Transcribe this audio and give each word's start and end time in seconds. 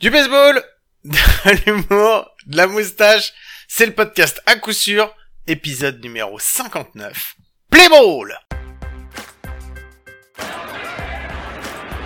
Du 0.00 0.10
baseball, 0.10 0.60
de 1.04 1.50
l'humour, 1.64 2.30
de 2.46 2.56
la 2.56 2.66
moustache, 2.66 3.32
c'est 3.68 3.86
le 3.86 3.94
podcast 3.94 4.40
à 4.46 4.56
coup 4.56 4.72
sûr, 4.72 5.10
épisode 5.46 6.02
numéro 6.02 6.38
59. 6.38 7.34
Play 7.70 7.88
ball! 7.88 8.36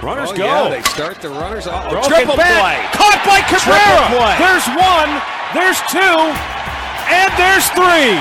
Runners 0.03 0.29
Oh, 0.30 0.37
go. 0.37 0.45
yeah, 0.45 0.71
they 0.71 0.82
start 0.88 1.21
the 1.21 1.29
runners 1.29 1.66
off. 1.66 1.90
Triple 2.08 2.32
play. 2.34 2.79
Caught 2.96 3.21
by 3.26 3.40
Cabrera. 3.45 4.32
There's 4.41 4.64
one. 4.72 5.11
There's 5.52 5.77
two. 5.93 6.16
And 7.12 7.29
there's 7.36 7.68
three. 7.77 8.16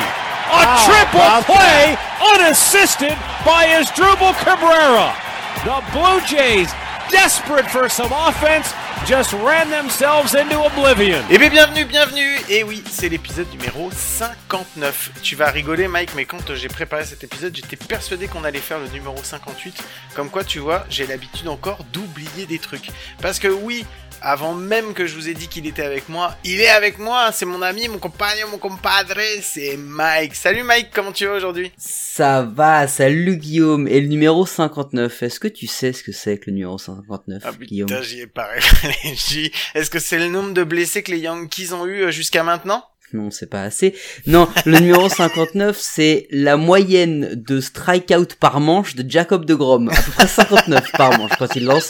A 0.51 0.63
triple 0.83 1.23
play 1.47 1.95
unassisted 2.35 3.15
by 3.45 3.63
Asdrubal 3.79 4.33
Cabrera. 4.43 5.15
The 5.63 5.79
Blue 5.95 6.19
Jays, 6.27 6.67
desperate 7.11 7.69
for 7.71 7.87
some 7.87 8.11
offense, 8.11 8.73
just 9.05 9.33
ran 9.33 9.69
themselves 9.69 10.35
into 10.35 10.59
oblivion. 10.59 11.23
Eh 11.29 11.37
bien 11.37 11.49
bienvenue, 11.49 11.85
bienvenue 11.85 12.37
Et 12.49 12.63
oui, 12.63 12.83
c'est 12.89 13.09
l'épisode 13.09 13.49
numéro 13.51 13.89
59. 13.91 15.11
Tu 15.21 15.35
vas 15.35 15.51
rigoler 15.51 15.87
Mike, 15.87 16.11
mais 16.15 16.25
quand 16.25 16.53
j'ai 16.55 16.67
préparé 16.67 17.05
cet 17.05 17.23
épisode, 17.23 17.55
j'étais 17.55 17.75
persuadé 17.75 18.27
qu'on 18.27 18.43
allait 18.43 18.59
faire 18.59 18.79
le 18.79 18.87
numéro 18.87 19.15
58. 19.21 19.83
Comme 20.15 20.29
quoi, 20.29 20.43
tu 20.43 20.59
vois, 20.59 20.85
j'ai 20.89 21.07
l'habitude 21.07 21.47
encore 21.47 21.83
d'oublier 21.93 22.45
des 22.47 22.59
trucs. 22.59 22.89
Parce 23.21 23.39
que 23.39 23.47
oui, 23.47 23.85
avant 24.21 24.53
même 24.53 24.93
que 24.93 25.05
je 25.05 25.15
vous 25.15 25.29
ai 25.29 25.33
dit 25.33 25.47
qu'il 25.47 25.65
était 25.67 25.83
avec 25.83 26.09
moi, 26.09 26.35
il 26.43 26.61
est 26.61 26.69
avec 26.69 26.99
moi, 26.99 27.31
c'est 27.31 27.45
mon 27.45 27.61
ami, 27.61 27.87
mon 27.87 27.97
compagnon, 27.99 28.47
mon 28.51 28.57
compadre, 28.57 29.19
c'est 29.41 29.77
Mike. 29.77 30.35
Salut 30.35 30.63
Mike, 30.63 30.89
comment 30.93 31.11
tu 31.11 31.25
vas 31.25 31.33
aujourd'hui? 31.33 31.71
Ça 31.77 32.41
va, 32.43 32.87
salut 32.87 33.37
Guillaume. 33.37 33.87
Et 33.87 33.99
le 34.01 34.07
numéro 34.07 34.45
59, 34.45 35.23
est-ce 35.23 35.39
que 35.39 35.47
tu 35.47 35.67
sais 35.67 35.93
ce 35.93 36.03
que 36.03 36.11
c'est 36.11 36.37
que 36.37 36.45
le 36.47 36.53
numéro 36.53 36.77
59, 36.77 37.43
Ah 37.45 37.51
Guillaume? 37.59 37.87
putain, 37.89 38.01
j'y 38.01 38.21
ai 38.21 38.27
pas 38.27 38.47
réfléchi. 38.53 39.51
Est-ce 39.75 39.89
que 39.89 39.99
c'est 39.99 40.19
le 40.19 40.27
nombre 40.27 40.53
de 40.53 40.63
blessés 40.63 41.03
que 41.03 41.11
les 41.11 41.19
Yankees 41.19 41.73
ont 41.73 41.85
eu 41.85 42.03
euh, 42.03 42.11
jusqu'à 42.11 42.43
maintenant? 42.43 42.83
Non, 43.13 43.31
c'est 43.31 43.49
pas 43.49 43.63
assez. 43.63 43.95
Non, 44.27 44.47
le 44.65 44.79
numéro 44.79 45.09
59, 45.09 45.77
c'est 45.79 46.27
la 46.29 46.57
moyenne 46.57 47.33
de 47.35 47.59
strikeout 47.59 48.35
par 48.39 48.59
manche 48.59 48.95
de 48.95 49.09
Jacob 49.09 49.45
de 49.45 49.55
Grom. 49.55 49.89
À 49.89 49.95
peu 49.95 50.11
près 50.11 50.27
59 50.27 50.91
par 50.93 51.17
manche 51.17 51.31
quand 51.39 51.55
il 51.55 51.65
lance. 51.65 51.89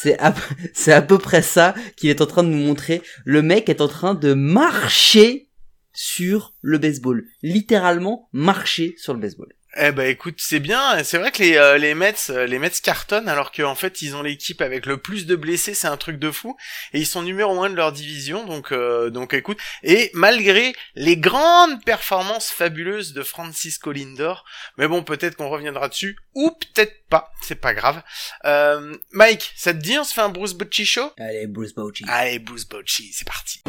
C'est 0.00 0.18
à, 0.18 0.34
c'est 0.74 0.92
à 0.92 1.00
peu 1.00 1.18
près 1.18 1.42
ça 1.42 1.74
qu'il 1.96 2.10
est 2.10 2.20
en 2.20 2.26
train 2.26 2.42
de 2.42 2.48
nous 2.48 2.64
montrer. 2.66 3.02
Le 3.24 3.40
mec 3.40 3.68
est 3.68 3.80
en 3.80 3.88
train 3.88 4.14
de 4.14 4.34
marcher 4.34 5.48
sur 5.92 6.54
le 6.60 6.78
baseball. 6.78 7.24
Littéralement 7.42 8.28
marcher 8.32 8.94
sur 8.98 9.14
le 9.14 9.20
baseball. 9.20 9.48
Eh 9.74 9.90
ben 9.90 10.06
écoute, 10.06 10.34
c'est 10.38 10.60
bien. 10.60 11.02
C'est 11.02 11.16
vrai 11.16 11.30
que 11.30 11.42
les 11.42 11.56
euh, 11.56 11.78
les 11.78 11.94
Mets, 11.94 12.14
euh, 12.28 12.46
les 12.46 12.58
Mets 12.58 12.70
cartonnent 12.82 13.28
alors 13.28 13.52
qu'en 13.52 13.74
fait 13.74 14.02
ils 14.02 14.14
ont 14.14 14.22
l'équipe 14.22 14.60
avec 14.60 14.84
le 14.84 14.98
plus 14.98 15.24
de 15.24 15.34
blessés, 15.34 15.72
c'est 15.72 15.86
un 15.86 15.96
truc 15.96 16.18
de 16.18 16.30
fou. 16.30 16.56
Et 16.92 17.00
ils 17.00 17.06
sont 17.06 17.22
numéro 17.22 17.62
un 17.62 17.70
de 17.70 17.74
leur 17.74 17.90
division, 17.92 18.44
donc 18.44 18.70
euh, 18.72 19.08
donc 19.08 19.32
écoute. 19.32 19.58
Et 19.82 20.10
malgré 20.12 20.74
les 20.94 21.16
grandes 21.16 21.82
performances 21.84 22.50
fabuleuses 22.50 23.14
de 23.14 23.22
Francisco 23.22 23.92
Lindor, 23.92 24.44
mais 24.76 24.88
bon 24.88 25.02
peut-être 25.02 25.36
qu'on 25.36 25.48
reviendra 25.48 25.88
dessus 25.88 26.18
ou 26.34 26.50
peut-être 26.50 27.08
pas, 27.08 27.32
c'est 27.40 27.60
pas 27.60 27.72
grave. 27.72 28.02
Euh, 28.44 28.94
Mike, 29.12 29.52
ça 29.56 29.72
te 29.72 29.78
dit 29.78 29.98
on 29.98 30.04
se 30.04 30.12
fait 30.12 30.20
un 30.20 30.28
Bruce 30.28 30.52
Bocci 30.52 30.84
show? 30.84 31.12
Allez, 31.18 31.46
Bruce 31.46 31.74
Bochy. 31.74 32.04
Allez 32.08 32.38
Bruce 32.38 32.68
Bocci, 32.68 33.10
c'est 33.14 33.26
parti. 33.26 33.62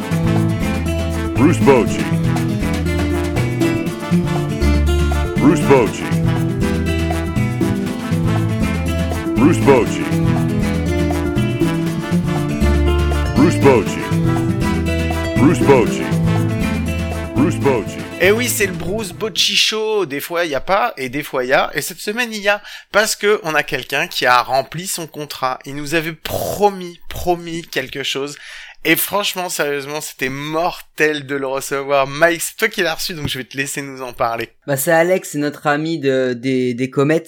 Bruce 1.36 1.60
Bochy. 1.60 2.04
Bruce 5.44 5.60
Bochy. 5.60 6.04
Bruce 9.36 9.60
Bochy. 9.60 10.04
Bruce 13.36 13.58
Bochy. 13.58 14.00
Bruce 15.36 15.60
Bochy. 15.60 16.04
Bruce 17.36 17.56
Bochy. 17.58 17.98
Et 18.22 18.32
oui, 18.32 18.48
c'est 18.48 18.68
le 18.68 18.72
Bruce 18.72 19.12
Bocci 19.12 19.58
Show. 19.58 20.06
Des 20.06 20.22
fois, 20.22 20.46
il 20.46 20.52
y 20.52 20.56
a 20.56 20.62
pas, 20.62 20.94
et 20.96 21.10
des 21.10 21.24
fois, 21.24 21.44
il 21.44 21.50
y 21.50 21.54
a. 21.54 21.72
Et 21.74 21.82
cette 21.82 22.00
semaine, 22.00 22.32
il 22.32 22.40
y 22.40 22.48
a. 22.48 22.62
Parce 22.94 23.18
que 23.18 23.42
on 23.44 23.54
a 23.54 23.64
quelqu'un 23.64 24.08
qui 24.08 24.26
a 24.26 24.42
rempli 24.42 24.88
son 24.88 25.08
contrat. 25.08 25.60
Il 25.66 25.76
nous 25.76 25.94
avait 25.94 26.14
promis, 26.14 27.02
promis 27.10 27.64
quelque 27.64 28.04
chose. 28.04 28.38
Et 28.86 28.96
franchement, 28.96 29.50
sérieusement, 29.50 30.00
c'était 30.00 30.30
mortel 30.94 31.26
de 31.26 31.36
le 31.36 31.48
recevoir. 31.48 32.08
Mike, 32.08 32.42
c'est 32.42 32.56
toi 32.56 32.68
qui 32.68 32.82
l'as 32.82 32.96
reçu, 32.96 33.14
donc 33.14 33.28
je 33.28 33.40
vais 33.40 33.44
te 33.44 33.58
laisser 33.58 33.82
nous 33.82 34.02
en 34.02 34.14
parler. 34.14 34.50
Bah 34.68 34.78
c'est 34.78 34.92
Alex, 34.92 35.32
c'est 35.32 35.38
notre 35.40 35.68
ami 35.68 36.00
de, 36.00 36.34
des, 36.34 36.74
des 36.74 36.90
Comets 36.90 37.24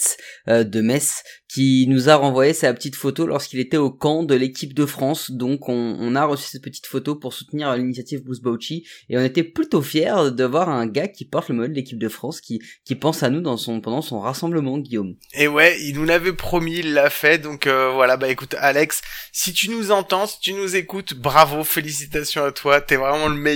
euh, 0.48 0.64
de 0.64 0.82
Metz 0.82 1.24
qui 1.48 1.86
nous 1.88 2.10
a 2.10 2.16
renvoyé 2.16 2.54
sa 2.54 2.74
petite 2.74 2.96
photo 2.96 3.26
lorsqu'il 3.26 3.60
était 3.60 3.78
au 3.78 3.90
camp 3.90 4.24
de 4.24 4.36
l'équipe 4.36 4.74
de 4.74 4.86
France. 4.86 5.32
Donc 5.32 5.70
on, 5.70 5.96
on 6.00 6.16
a 6.16 6.26
reçu 6.26 6.50
cette 6.50 6.64
petite 6.64 6.86
photo 6.86 7.16
pour 7.16 7.34
soutenir 7.34 7.74
l'initiative 7.76 8.24
Bruce 8.24 8.42
Bochy 8.42 8.86
et 9.10 9.18
on 9.18 9.24
était 9.24 9.44
plutôt 9.44 9.82
fiers 9.82 10.32
de 10.32 10.44
voir 10.44 10.70
un 10.70 10.86
gars 10.86 11.08
qui 11.08 11.24
porte 11.24 11.50
le 11.50 11.56
modèle 11.56 11.72
de 11.72 11.76
l'équipe 11.78 12.00
de 12.00 12.10
France 12.10 12.42
qui, 12.42 12.62
qui 12.84 12.96
pense 12.96 13.24
à 13.24 13.30
nous 13.30 13.42
dans 13.42 13.58
son, 13.58 13.80
pendant 13.80 14.02
son 14.02 14.20
rassemblement, 14.20 14.78
Guillaume. 14.80 15.16
Et 15.34 15.48
ouais, 15.48 15.82
il 15.82 15.96
nous 15.96 16.04
l'avait 16.04 16.34
promis, 16.34 16.80
il 16.80 16.94
l'a 16.94 17.10
fait. 17.10 17.38
Donc 17.38 17.68
euh, 17.68 17.92
voilà, 17.94 18.18
bah 18.18 18.28
écoute, 18.30 18.56
Alex, 18.60 19.02
si 19.32 19.54
tu 19.54 19.70
nous 19.70 19.92
entends, 19.92 20.28
si 20.28 20.40
tu 20.40 20.54
nous 20.54 20.76
écoutes, 20.76 21.14
bravo, 21.14 21.64
félicitations 21.64 22.44
à 22.44 22.52
toi, 22.52 22.82
t'es 22.82 22.98
vraiment 22.98 23.30
le 23.30 23.36
meilleur. 23.36 23.55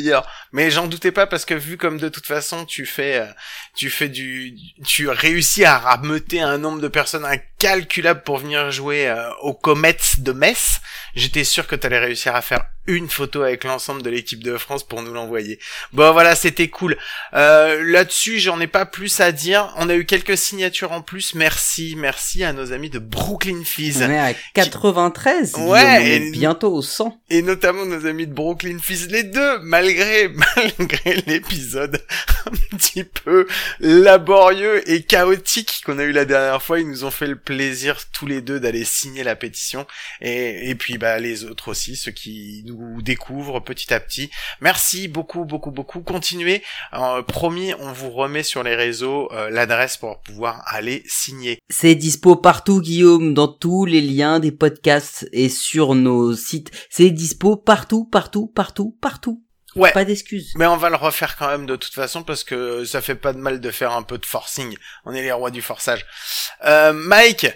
Mais 0.52 0.72
j'en 0.72 0.88
doutais 0.88 1.12
pas 1.12 1.28
parce 1.28 1.46
que 1.46 1.54
vu 1.54 1.78
comme 1.78 1.98
de 1.98 2.10
toute 2.10 2.26
façon 2.26 2.66
tu 2.66 2.86
fais, 2.86 3.20
euh, 3.20 3.32
tu 3.76 3.90
fais 3.90 4.10
du, 4.10 4.56
tu 4.86 5.10
réussis 5.10 5.66
à 5.66 5.78
rameuter 5.78 6.42
un 6.42 6.58
nombre 6.58 6.82
de 6.82 6.88
personnes 6.88 7.26
incalculable 7.64 8.22
pour 8.24 8.38
venir 8.38 8.72
jouer 8.72 9.08
euh, 9.09 9.30
aux 9.42 9.53
Comets 9.53 9.97
de 10.20 10.31
Metz, 10.31 10.80
j'étais 11.16 11.44
sûr 11.44 11.68
que 11.68 11.75
t'allais 11.75 12.00
réussir 12.00 12.36
à 12.36 12.42
faire 12.42 12.64
une 12.88 13.08
photo 13.09 13.44
avec 13.44 13.66
l'ensemble 13.66 14.02
de 14.02 14.09
l'équipe 14.09 14.42
de 14.44 14.58
France 14.58 14.84
pour 14.84 15.03
nous 15.03 15.14
l'envoyer. 15.14 15.59
Bon 15.94 16.12
voilà, 16.12 16.34
c'était 16.36 16.70
cool. 16.70 16.97
Euh, 17.36 17.84
Là-dessus, 17.84 18.40
j'en 18.40 18.59
ai 18.59 18.66
pas 18.66 18.86
plus 18.88 19.20
à 19.20 19.31
dire. 19.31 19.72
On 19.78 19.90
a 19.90 19.96
eu 19.96 20.06
quelques 20.06 20.38
signatures 20.38 20.92
en 20.92 21.02
plus. 21.03 21.36
Merci, 21.36 21.94
merci 21.97 22.44
à 22.44 22.52
nos 22.52 22.72
amis 22.74 22.90
de 22.90 22.97
Brooklyn 22.97 23.62
Fizz. 23.64 24.02
On 24.02 24.09
est 24.09 24.18
à 24.18 24.34
93, 24.56 25.53
Guillaume, 25.53 25.70
Ouais, 25.70 25.84
on 25.84 26.02
est 26.02 26.16
et- 26.16 26.31
bientôt 26.31 26.74
au 26.74 26.81
100. 26.81 27.22
Et 27.30 27.44
notamment 27.44 27.86
nos 27.86 28.08
amis 28.08 28.26
de 28.26 28.34
Brooklyn 28.34 28.80
Fizz, 28.81 29.09
les 29.12 29.24
deux, 29.24 29.59
malgré, 29.59 30.30
malgré 30.80 31.22
l'épisode 31.28 32.03
un 32.47 32.76
petit 32.78 33.03
peu 33.03 33.46
laborieux 33.81 34.90
et 34.90 35.03
chaotique 35.03 35.84
qu'on 35.86 36.00
a 36.00 36.03
eu 36.03 36.12
la 36.12 36.26
dernière 36.26 36.64
fois, 36.64 36.80
ils 36.80 36.88
nous 36.90 37.03
ont 37.03 37.12
fait 37.12 37.28
le 37.28 37.36
plaisir 37.50 37.98
tous 38.12 38.28
les 38.28 38.42
deux 38.42 38.60
d'aller 38.60 38.86
signer 38.86 39.24
la 39.24 39.36
pétition. 39.36 39.88
Et, 40.22 40.70
et 40.70 40.76
puis, 40.76 41.00
bah, 41.00 41.18
les 41.18 41.46
autres 41.46 41.70
aussi, 41.70 41.96
ceux 41.96 42.12
qui 42.12 42.62
nous 42.68 43.02
découvrent 43.02 43.60
petit 43.60 43.92
à 43.92 44.00
petit. 44.00 44.30
Merci 44.62 45.08
beaucoup, 45.08 45.46
beaucoup, 45.46 45.72
beaucoup. 45.72 46.02
Continuez. 46.02 46.62
Euh, 46.94 47.24
promis, 47.24 47.74
on 47.80 47.92
vous 47.92 48.12
remet 48.12 48.44
sur 48.44 48.62
les 48.62 48.76
réseaux 48.76 49.32
euh, 49.32 49.50
l'adresse 49.50 49.98
pour 49.98 50.22
pouvoir 50.22 50.62
aller 50.68 51.02
signer. 51.08 51.58
C'est 51.72 51.96
dispo 51.96 52.36
partout, 52.36 52.82
Guillaume, 52.82 53.34
dans 53.34 53.48
tous 53.48 53.86
les 53.86 54.02
liens 54.02 54.40
des 54.40 54.52
podcasts 54.52 55.28
et 55.34 55.50
sur 55.50 55.96
nos 55.96 56.36
sites. 56.36 56.70
C'est 56.92 57.09
dispo 57.09 57.56
partout, 57.56 58.06
partout, 58.06 58.46
partout, 58.46 58.96
partout. 59.02 59.44
Ouais. 59.75 59.91
Pas 59.91 60.06
d'excuses. 60.06 60.53
Mais 60.56 60.66
on 60.66 60.78
va 60.78 60.90
le 60.90 60.96
refaire 60.96 61.35
quand 61.38 61.47
même 61.47 61.66
de 61.66 61.75
toute 61.75 61.94
façon 61.94 62.24
parce 62.24 62.44
que 62.44 62.85
ça 62.85 63.02
fait 63.02 63.16
pas 63.16 63.34
de 63.34 63.38
mal 63.38 63.59
de 63.59 63.72
faire 63.72 63.91
un 63.91 64.03
peu 64.03 64.18
de 64.18 64.25
forcing. 64.25 64.75
On 65.06 65.13
est 65.13 65.22
les 65.22 65.31
rois 65.31 65.52
du 65.52 65.62
forçage. 65.62 66.06
Euh, 66.66 66.91
Mike, 66.94 67.47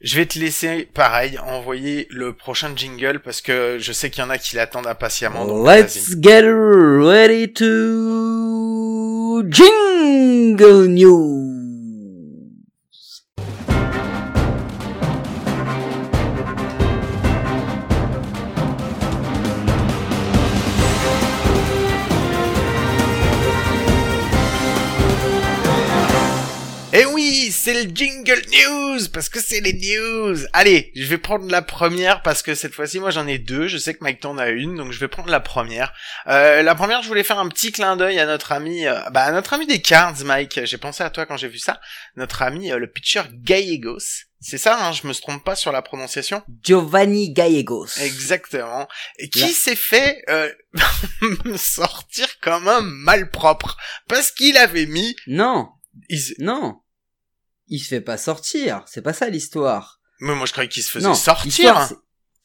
je 0.00 0.16
vais 0.16 0.26
te 0.26 0.38
laisser, 0.38 0.88
pareil, 0.94 1.38
envoyer 1.38 2.06
le 2.10 2.32
prochain 2.32 2.72
jingle 2.74 3.20
parce 3.20 3.40
que 3.40 3.78
je 3.80 3.92
sais 3.92 4.10
qu'il 4.10 4.22
y 4.22 4.26
en 4.26 4.30
a 4.30 4.38
qui 4.38 4.56
l'attendent 4.56 4.86
impatiemment. 4.86 5.44
donc. 5.44 5.66
Let's 5.66 6.14
get 6.20 6.42
ready 6.44 7.52
to 7.52 9.42
jingle 9.48 10.86
news. 10.86 11.47
C'est 27.68 27.84
le 27.84 27.90
jingle 27.94 28.40
news 28.50 29.08
parce 29.12 29.28
que 29.28 29.40
c'est 29.40 29.60
les 29.60 29.74
news. 29.74 30.38
Allez, 30.54 30.90
je 30.96 31.04
vais 31.04 31.18
prendre 31.18 31.50
la 31.50 31.60
première 31.60 32.22
parce 32.22 32.42
que 32.42 32.54
cette 32.54 32.72
fois-ci, 32.74 32.98
moi 32.98 33.10
j'en 33.10 33.26
ai 33.26 33.38
deux. 33.38 33.68
Je 33.68 33.76
sais 33.76 33.92
que 33.92 34.02
Mike 34.02 34.20
t'en 34.20 34.38
a 34.38 34.48
une, 34.48 34.76
donc 34.76 34.90
je 34.92 34.98
vais 34.98 35.08
prendre 35.08 35.28
la 35.28 35.40
première. 35.40 35.92
Euh, 36.28 36.62
la 36.62 36.74
première, 36.74 37.02
je 37.02 37.08
voulais 37.08 37.24
faire 37.24 37.38
un 37.38 37.48
petit 37.50 37.70
clin 37.70 37.96
d'œil 37.98 38.18
à 38.20 38.24
notre 38.24 38.52
ami, 38.52 38.86
euh, 38.86 38.98
bah 39.10 39.24
à 39.24 39.32
notre 39.32 39.52
ami 39.52 39.66
des 39.66 39.82
Cards, 39.82 40.24
Mike. 40.24 40.60
J'ai 40.64 40.78
pensé 40.78 41.02
à 41.02 41.10
toi 41.10 41.26
quand 41.26 41.36
j'ai 41.36 41.48
vu 41.48 41.58
ça. 41.58 41.78
Notre 42.16 42.40
ami, 42.40 42.72
euh, 42.72 42.78
le 42.78 42.90
pitcher 42.90 43.22
Gallegos. 43.34 44.24
C'est 44.40 44.56
ça, 44.56 44.86
hein, 44.86 44.92
je 44.92 45.06
me 45.06 45.12
trompe 45.12 45.44
pas 45.44 45.56
sur 45.56 45.70
la 45.72 45.82
prononciation? 45.82 46.42
Giovanni 46.62 47.34
Gallegos. 47.34 47.88
Exactement. 48.00 48.88
Et 49.18 49.28
qui 49.28 49.52
s'est 49.52 49.76
fait 49.76 50.22
euh, 50.30 50.48
sortir 51.56 52.26
comme 52.40 52.66
un 52.68 52.80
malpropre? 52.80 53.76
Parce 54.08 54.30
qu'il 54.30 54.56
avait 54.56 54.86
mis. 54.86 55.14
Non, 55.26 55.68
il- 56.08 56.34
non. 56.38 56.80
Il 57.68 57.78
se 57.80 57.88
fait 57.88 58.00
pas 58.00 58.16
sortir. 58.16 58.82
C'est 58.86 59.02
pas 59.02 59.12
ça 59.12 59.28
l'histoire. 59.28 60.00
Mais 60.20 60.34
moi 60.34 60.46
je 60.46 60.52
croyais 60.52 60.68
qu'il 60.68 60.82
se 60.82 60.90
faisait 60.90 61.06
Non, 61.06 61.14
sortir. 61.14 61.88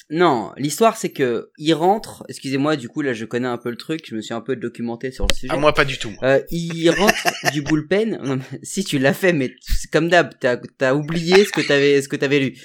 non, 0.10 0.52
l'histoire 0.58 0.96
c'est 0.98 1.12
que 1.12 1.50
il 1.58 1.74
rentre. 1.74 2.24
Excusez-moi, 2.30 2.76
du 2.76 2.88
coup 2.90 3.02
là 3.02 3.14
je 3.14 3.26
connais 3.26 3.48
un 3.48 3.58
peu 3.58 3.70
le 3.72 3.78
truc, 3.78 4.02
je 4.08 4.16
me 4.16 4.22
suis 4.22 4.34
un 4.34 4.42
peu 4.42 4.56
documenté 4.56 5.12
sur 5.12 5.26
le 5.28 5.34
sujet. 5.34 5.48
Ah, 5.52 5.58
moi, 5.58 5.74
pas 5.74 5.86
du 5.86 5.98
tout. 5.98 6.12
Euh, 6.24 6.42
il 6.52 6.90
rentre 6.92 7.16
du 7.54 7.62
bullpen. 7.64 8.20
Non, 8.24 8.36
mais 8.38 8.60
si 8.62 8.84
tu 8.84 9.00
l'as 9.00 9.14
fait, 9.14 9.34
mais 9.34 9.56
comme 9.92 10.10
d'hab, 10.10 10.34
t'as 10.40 10.60
as 10.82 10.94
oublié 10.96 11.46
ce 11.46 11.52
que 11.52 11.62
t'avais 11.62 12.02
ce 12.02 12.08
que 12.10 12.16
t'avais 12.16 12.40
lu. 12.40 12.58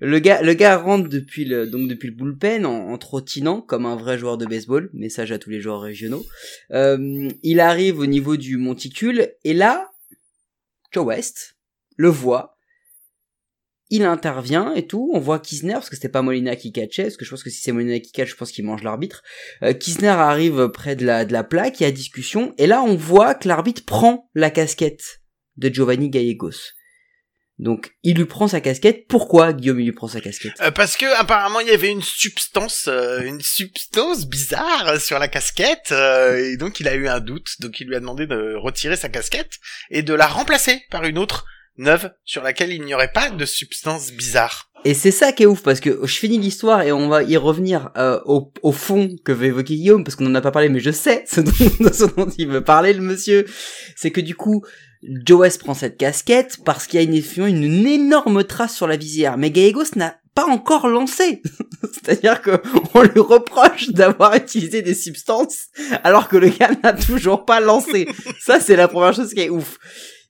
Le 0.00 0.18
gars, 0.18 0.40
le 0.42 0.54
gars 0.54 0.76
rentre 0.78 1.08
depuis 1.08 1.44
le 1.44 1.66
donc 1.66 1.88
depuis 1.88 2.08
le 2.08 2.14
bullpen 2.14 2.64
en, 2.66 2.90
en 2.92 2.98
trottinant 2.98 3.60
comme 3.60 3.86
un 3.86 3.96
vrai 3.96 4.18
joueur 4.18 4.36
de 4.36 4.46
baseball. 4.46 4.90
Message 4.92 5.32
à 5.32 5.38
tous 5.38 5.50
les 5.50 5.60
joueurs 5.60 5.80
régionaux. 5.80 6.24
Euh, 6.72 7.28
il 7.42 7.60
arrive 7.60 7.98
au 7.98 8.06
niveau 8.06 8.36
du 8.36 8.56
monticule 8.56 9.32
et 9.44 9.54
là, 9.54 9.90
Joe 10.92 11.06
West 11.06 11.56
le 12.00 12.08
voit. 12.08 12.56
Il 13.90 14.04
intervient 14.04 14.72
et 14.74 14.86
tout. 14.86 15.10
On 15.12 15.18
voit 15.18 15.38
Kisner 15.38 15.74
parce 15.74 15.90
que 15.90 15.96
c'était 15.96 16.08
pas 16.08 16.22
Molina 16.22 16.56
qui 16.56 16.72
catchait. 16.72 17.02
Parce 17.02 17.16
que 17.16 17.24
je 17.24 17.30
pense 17.30 17.42
que 17.42 17.50
si 17.50 17.60
c'est 17.60 17.72
Molina 17.72 17.98
qui 17.98 18.12
catch, 18.12 18.30
je 18.30 18.36
pense 18.36 18.52
qu'il 18.52 18.64
mange 18.64 18.82
l'arbitre. 18.82 19.22
Euh, 19.62 19.74
Kisner 19.74 20.08
arrive 20.08 20.68
près 20.68 20.96
de 20.96 21.04
la 21.04 21.24
de 21.24 21.32
la 21.32 21.44
plaque. 21.44 21.80
Il 21.80 21.82
y 21.82 21.86
a 21.86 21.90
discussion 21.90 22.54
et 22.56 22.66
là 22.66 22.82
on 22.82 22.94
voit 22.94 23.34
que 23.34 23.48
l'arbitre 23.48 23.84
prend 23.84 24.30
la 24.34 24.50
casquette 24.50 25.20
de 25.56 25.68
Giovanni 25.68 26.08
Gallegos. 26.08 26.72
Donc 27.58 27.90
il 28.02 28.16
lui 28.16 28.24
prend 28.24 28.48
sa 28.48 28.62
casquette. 28.62 29.06
Pourquoi 29.08 29.52
Guillaume 29.52 29.80
il 29.80 29.86
lui 29.86 29.92
prend 29.92 30.08
sa 30.08 30.22
casquette? 30.22 30.54
Euh, 30.62 30.70
parce 30.70 30.96
que 30.96 31.04
apparemment 31.20 31.60
il 31.60 31.66
y 31.66 31.72
avait 31.72 31.90
une 31.90 32.00
substance, 32.00 32.86
euh, 32.88 33.20
une 33.22 33.42
substance 33.42 34.26
bizarre 34.26 34.98
sur 34.98 35.18
la 35.18 35.28
casquette, 35.28 35.92
et 35.92 36.56
donc 36.56 36.80
il 36.80 36.88
a 36.88 36.94
eu 36.94 37.08
un 37.08 37.20
doute, 37.20 37.60
donc 37.60 37.80
il 37.80 37.88
lui 37.88 37.96
a 37.96 38.00
demandé 38.00 38.26
de 38.26 38.54
retirer 38.54 38.96
sa 38.96 39.10
casquette 39.10 39.58
et 39.90 40.02
de 40.02 40.14
la 40.14 40.26
remplacer 40.26 40.80
par 40.90 41.04
une 41.04 41.18
autre 41.18 41.44
neuve 41.76 42.10
sur 42.24 42.42
laquelle 42.42 42.72
il 42.72 42.82
n'y 42.82 42.94
aurait 42.94 43.12
pas 43.12 43.30
de 43.30 43.44
substance 43.44 44.12
bizarre. 44.12 44.70
Et 44.84 44.94
c'est 44.94 45.10
ça 45.10 45.32
qui 45.32 45.42
est 45.42 45.46
ouf 45.46 45.62
parce 45.62 45.80
que 45.80 46.00
je 46.04 46.18
finis 46.18 46.38
l'histoire 46.38 46.82
et 46.82 46.92
on 46.92 47.08
va 47.08 47.22
y 47.22 47.36
revenir 47.36 47.90
euh, 47.98 48.18
au, 48.24 48.50
au 48.62 48.72
fond 48.72 49.10
que 49.24 49.32
veut 49.32 49.46
évoquer 49.46 49.76
Guillaume 49.76 50.04
parce 50.04 50.16
qu'on 50.16 50.26
en 50.26 50.34
a 50.34 50.40
pas 50.40 50.52
parlé 50.52 50.70
mais 50.70 50.80
je 50.80 50.90
sais 50.90 51.24
ce 51.26 51.40
dont, 51.42 51.52
ce 51.92 52.04
dont 52.04 52.30
il 52.38 52.48
veut 52.48 52.64
parler 52.64 52.94
le 52.94 53.02
monsieur. 53.02 53.44
C'est 53.96 54.10
que 54.10 54.22
du 54.22 54.34
coup 54.34 54.64
Joe 55.02 55.40
West 55.40 55.60
prend 55.60 55.74
cette 55.74 55.98
casquette 55.98 56.58
parce 56.64 56.86
qu'il 56.86 57.00
y 57.00 57.02
a 57.02 57.06
une, 57.06 57.46
une, 57.46 57.86
énorme 57.86 58.44
trace 58.44 58.74
sur 58.74 58.86
la 58.86 58.96
visière 58.96 59.36
mais 59.36 59.50
Gallegos 59.50 59.96
n'a 59.96 60.16
pas 60.34 60.46
encore 60.46 60.88
lancé. 60.88 61.42
C'est-à-dire 61.92 62.40
que 62.40 62.62
on 62.94 63.02
lui 63.02 63.20
reproche 63.20 63.90
d'avoir 63.90 64.34
utilisé 64.34 64.80
des 64.80 64.94
substances 64.94 65.66
alors 66.04 66.28
que 66.28 66.38
le 66.38 66.48
gars 66.48 66.70
n'a 66.82 66.94
toujours 66.94 67.44
pas 67.44 67.60
lancé. 67.60 68.08
Ça 68.40 68.60
c'est 68.60 68.76
la 68.76 68.88
première 68.88 69.12
chose 69.12 69.34
qui 69.34 69.40
est 69.40 69.50
ouf 69.50 69.78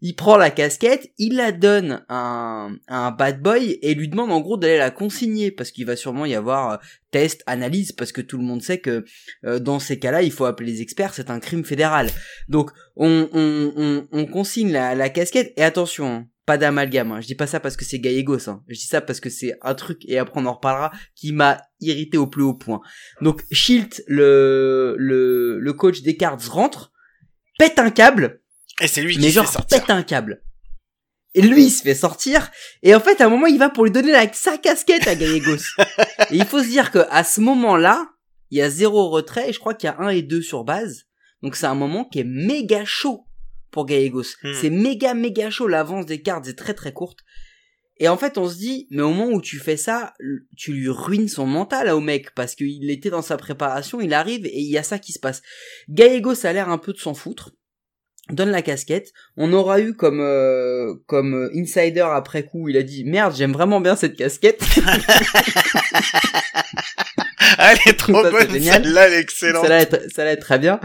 il 0.02 0.16
prend 0.16 0.36
la 0.36 0.50
casquette, 0.50 1.10
il 1.18 1.36
la 1.36 1.52
donne 1.52 2.04
à 2.08 2.68
un, 2.88 3.10
bad 3.10 3.42
boy 3.42 3.78
et 3.82 3.94
lui 3.94 4.08
demande 4.08 4.32
en 4.32 4.40
gros 4.40 4.56
d'aller 4.56 4.78
la 4.78 4.90
consigner 4.90 5.50
parce 5.50 5.70
qu'il 5.70 5.86
va 5.86 5.96
sûrement 5.96 6.24
y 6.24 6.34
avoir 6.34 6.72
euh, 6.72 6.76
test, 7.10 7.42
analyse 7.46 7.92
parce 7.92 8.12
que 8.12 8.20
tout 8.20 8.38
le 8.38 8.44
monde 8.44 8.62
sait 8.62 8.78
que 8.78 9.04
euh, 9.44 9.58
dans 9.58 9.78
ces 9.78 9.98
cas-là 9.98 10.22
il 10.22 10.32
faut 10.32 10.46
appeler 10.46 10.72
les 10.72 10.82
experts, 10.82 11.14
c'est 11.14 11.30
un 11.30 11.40
crime 11.40 11.64
fédéral. 11.64 12.10
Donc 12.48 12.70
on, 12.96 13.28
on, 13.32 13.72
on, 13.76 14.08
on 14.10 14.26
consigne 14.26 14.72
la, 14.72 15.08
casquette 15.10 15.52
et 15.56 15.62
attention, 15.62 16.06
hein, 16.06 16.26
pas 16.46 16.56
d'amalgame. 16.56 17.12
Hein. 17.12 17.20
Je 17.20 17.26
dis 17.26 17.34
pas 17.34 17.46
ça 17.46 17.60
parce 17.60 17.76
que 17.76 17.84
c'est 17.84 17.98
Gallegos. 17.98 18.48
Hein. 18.48 18.62
Je 18.68 18.78
dis 18.78 18.86
ça 18.86 19.00
parce 19.00 19.20
que 19.20 19.28
c'est 19.28 19.54
un 19.60 19.74
truc 19.74 20.02
et 20.06 20.18
après 20.18 20.40
on 20.40 20.46
en 20.46 20.54
reparlera 20.54 20.92
qui 21.14 21.32
m'a 21.32 21.60
irrité 21.80 22.16
au 22.16 22.26
plus 22.26 22.42
haut 22.42 22.54
point. 22.54 22.80
Donc 23.20 23.44
Schilt, 23.52 24.02
le 24.06 24.94
le, 24.98 25.58
le 25.58 25.72
coach 25.74 26.00
des 26.00 26.16
cards 26.16 26.40
rentre, 26.50 26.92
pète 27.58 27.78
un 27.78 27.90
câble 27.90 28.40
Et 28.80 28.88
c'est 28.88 29.02
lui 29.02 29.14
qui 29.14 29.20
mais 29.20 29.28
se 29.28 29.34
genre 29.34 29.46
fait 29.46 29.52
sortir. 29.52 29.80
pète 29.80 29.90
un 29.90 30.02
câble. 30.02 30.42
Et 31.34 31.42
lui, 31.42 31.64
il 31.64 31.70
se 31.70 31.82
fait 31.82 31.94
sortir. 31.94 32.50
Et 32.82 32.94
en 32.94 33.00
fait, 33.00 33.20
à 33.20 33.26
un 33.26 33.28
moment, 33.28 33.46
il 33.46 33.58
va 33.58 33.70
pour 33.70 33.84
lui 33.84 33.92
donner 33.92 34.10
la, 34.10 34.32
sa 34.32 34.58
casquette 34.58 35.06
à 35.06 35.14
Gallegos. 35.14 35.62
et 35.78 36.36
il 36.36 36.44
faut 36.44 36.62
se 36.62 36.68
dire 36.68 36.90
que 36.90 37.06
à 37.10 37.22
ce 37.22 37.40
moment-là, 37.40 38.08
il 38.50 38.58
y 38.58 38.62
a 38.62 38.70
zéro 38.70 39.10
retrait. 39.10 39.50
Et 39.50 39.52
je 39.52 39.60
crois 39.60 39.74
qu'il 39.74 39.88
y 39.88 39.92
a 39.92 40.00
un 40.00 40.08
et 40.08 40.22
deux 40.22 40.42
sur 40.42 40.64
base. 40.64 41.04
Donc 41.42 41.56
c'est 41.56 41.66
un 41.66 41.74
moment 41.74 42.04
qui 42.04 42.20
est 42.20 42.24
méga 42.24 42.84
chaud 42.84 43.26
pour 43.70 43.86
Gallegos. 43.86 44.34
Hmm. 44.42 44.54
C'est 44.60 44.70
méga 44.70 45.14
méga 45.14 45.50
chaud. 45.50 45.68
L'avance 45.68 46.06
des 46.06 46.20
cartes 46.20 46.48
est 46.48 46.58
très 46.58 46.74
très 46.74 46.92
courte. 46.92 47.20
Et 48.02 48.08
en 48.08 48.16
fait, 48.16 48.38
on 48.38 48.48
se 48.48 48.56
dit, 48.56 48.88
mais 48.90 49.02
au 49.02 49.10
moment 49.10 49.30
où 49.30 49.42
tu 49.42 49.58
fais 49.58 49.76
ça, 49.76 50.14
tu 50.56 50.72
lui 50.72 50.88
ruines 50.88 51.28
son 51.28 51.44
mental 51.44 51.90
au 51.90 52.00
mec, 52.00 52.34
parce 52.34 52.54
qu'il 52.54 52.90
était 52.90 53.10
dans 53.10 53.20
sa 53.20 53.36
préparation, 53.36 54.00
il 54.00 54.14
arrive 54.14 54.46
et 54.46 54.58
il 54.58 54.70
y 54.70 54.78
a 54.78 54.82
ça 54.82 54.98
qui 54.98 55.12
se 55.12 55.18
passe. 55.18 55.42
Gallegos 55.90 56.46
a 56.46 56.52
l'air 56.54 56.70
un 56.70 56.78
peu 56.78 56.94
de 56.94 56.98
s'en 56.98 57.12
foutre 57.12 57.52
donne 58.32 58.50
la 58.50 58.62
casquette. 58.62 59.12
On 59.36 59.52
aura 59.52 59.80
eu 59.80 59.94
comme 59.94 60.20
euh, 60.20 60.94
comme 61.06 61.34
euh, 61.34 61.50
insider 61.56 62.06
après 62.12 62.44
coup, 62.44 62.68
il 62.68 62.76
a 62.76 62.82
dit 62.82 63.04
merde, 63.04 63.34
j'aime 63.36 63.52
vraiment 63.52 63.80
bien 63.80 63.96
cette 63.96 64.16
casquette. 64.16 64.62
Elle 67.58 67.78
est 67.86 67.98
trop 67.98 68.22
Ça, 68.22 68.30
bonne, 68.30 68.50
génial. 68.50 68.82
celle-là, 68.84 69.06
elle 69.08 69.12
est 69.14 69.20
excellente. 69.20 69.66
ça 70.14 70.24
va 70.24 70.30
être 70.30 70.40
très 70.40 70.58
bien. 70.58 70.80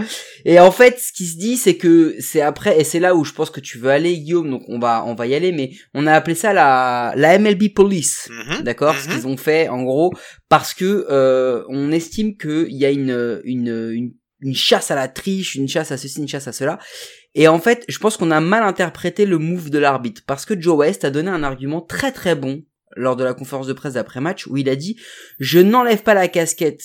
Et 0.45 0.59
en 0.59 0.71
fait, 0.71 0.99
ce 0.99 1.11
qui 1.13 1.25
se 1.25 1.37
dit, 1.37 1.57
c'est 1.57 1.77
que 1.77 2.15
c'est 2.19 2.41
après 2.41 2.79
et 2.79 2.83
c'est 2.83 2.99
là 2.99 3.15
où 3.15 3.23
je 3.23 3.33
pense 3.33 3.49
que 3.49 3.59
tu 3.59 3.77
veux 3.77 3.89
aller, 3.91 4.17
Guillaume. 4.17 4.49
Donc 4.49 4.63
on 4.67 4.79
va 4.79 5.03
on 5.05 5.15
va 5.15 5.27
y 5.27 5.35
aller, 5.35 5.51
mais 5.51 5.71
on 5.93 6.07
a 6.07 6.13
appelé 6.13 6.35
ça 6.35 6.53
la 6.53 7.13
la 7.15 7.37
MLB 7.37 7.73
Police. 7.73 8.29
Mhm. 8.29 8.63
D'accord, 8.63 8.95
ce 8.97 9.07
Mhm. 9.07 9.13
qu'ils 9.15 9.27
ont 9.27 9.37
fait 9.37 9.69
en 9.69 9.83
gros 9.83 10.11
parce 10.49 10.73
que 10.73 11.05
euh, 11.09 11.63
on 11.69 11.91
estime 11.91 12.35
que 12.35 12.67
il 12.69 12.77
y 12.77 12.85
a 12.85 12.89
une, 12.89 13.41
une 13.45 13.91
une 13.93 14.11
une 14.41 14.55
chasse 14.55 14.91
à 14.91 14.95
la 14.95 15.07
triche, 15.07 15.55
une 15.55 15.67
chasse 15.69 15.91
à 15.91 15.97
ceci, 15.97 16.19
une 16.19 16.27
chasse 16.27 16.47
à 16.47 16.51
cela. 16.51 16.77
Et 17.35 17.49
en 17.49 17.59
fait, 17.59 17.83
je 17.89 17.99
pense 17.99 18.15
qu'on 18.15 18.31
a 18.31 18.39
mal 18.39 18.63
interprété 18.63 19.25
le 19.25 19.37
move 19.37 19.69
de 19.69 19.77
l'arbitre 19.77 20.23
parce 20.25 20.45
que 20.45 20.59
Joe 20.59 20.77
West 20.77 21.03
a 21.03 21.11
donné 21.11 21.29
un 21.29 21.43
argument 21.43 21.81
très 21.81 22.13
très 22.13 22.33
bon 22.33 22.63
lors 22.95 23.17
de 23.17 23.25
la 23.25 23.33
conférence 23.33 23.67
de 23.67 23.73
presse 23.73 23.93
d'après-match 23.93 24.47
où 24.47 24.55
il 24.55 24.69
a 24.69 24.77
dit 24.77 24.97
je 25.39 25.59
n'enlève 25.59 26.01
pas 26.01 26.13
la 26.13 26.29
casquette 26.29 26.81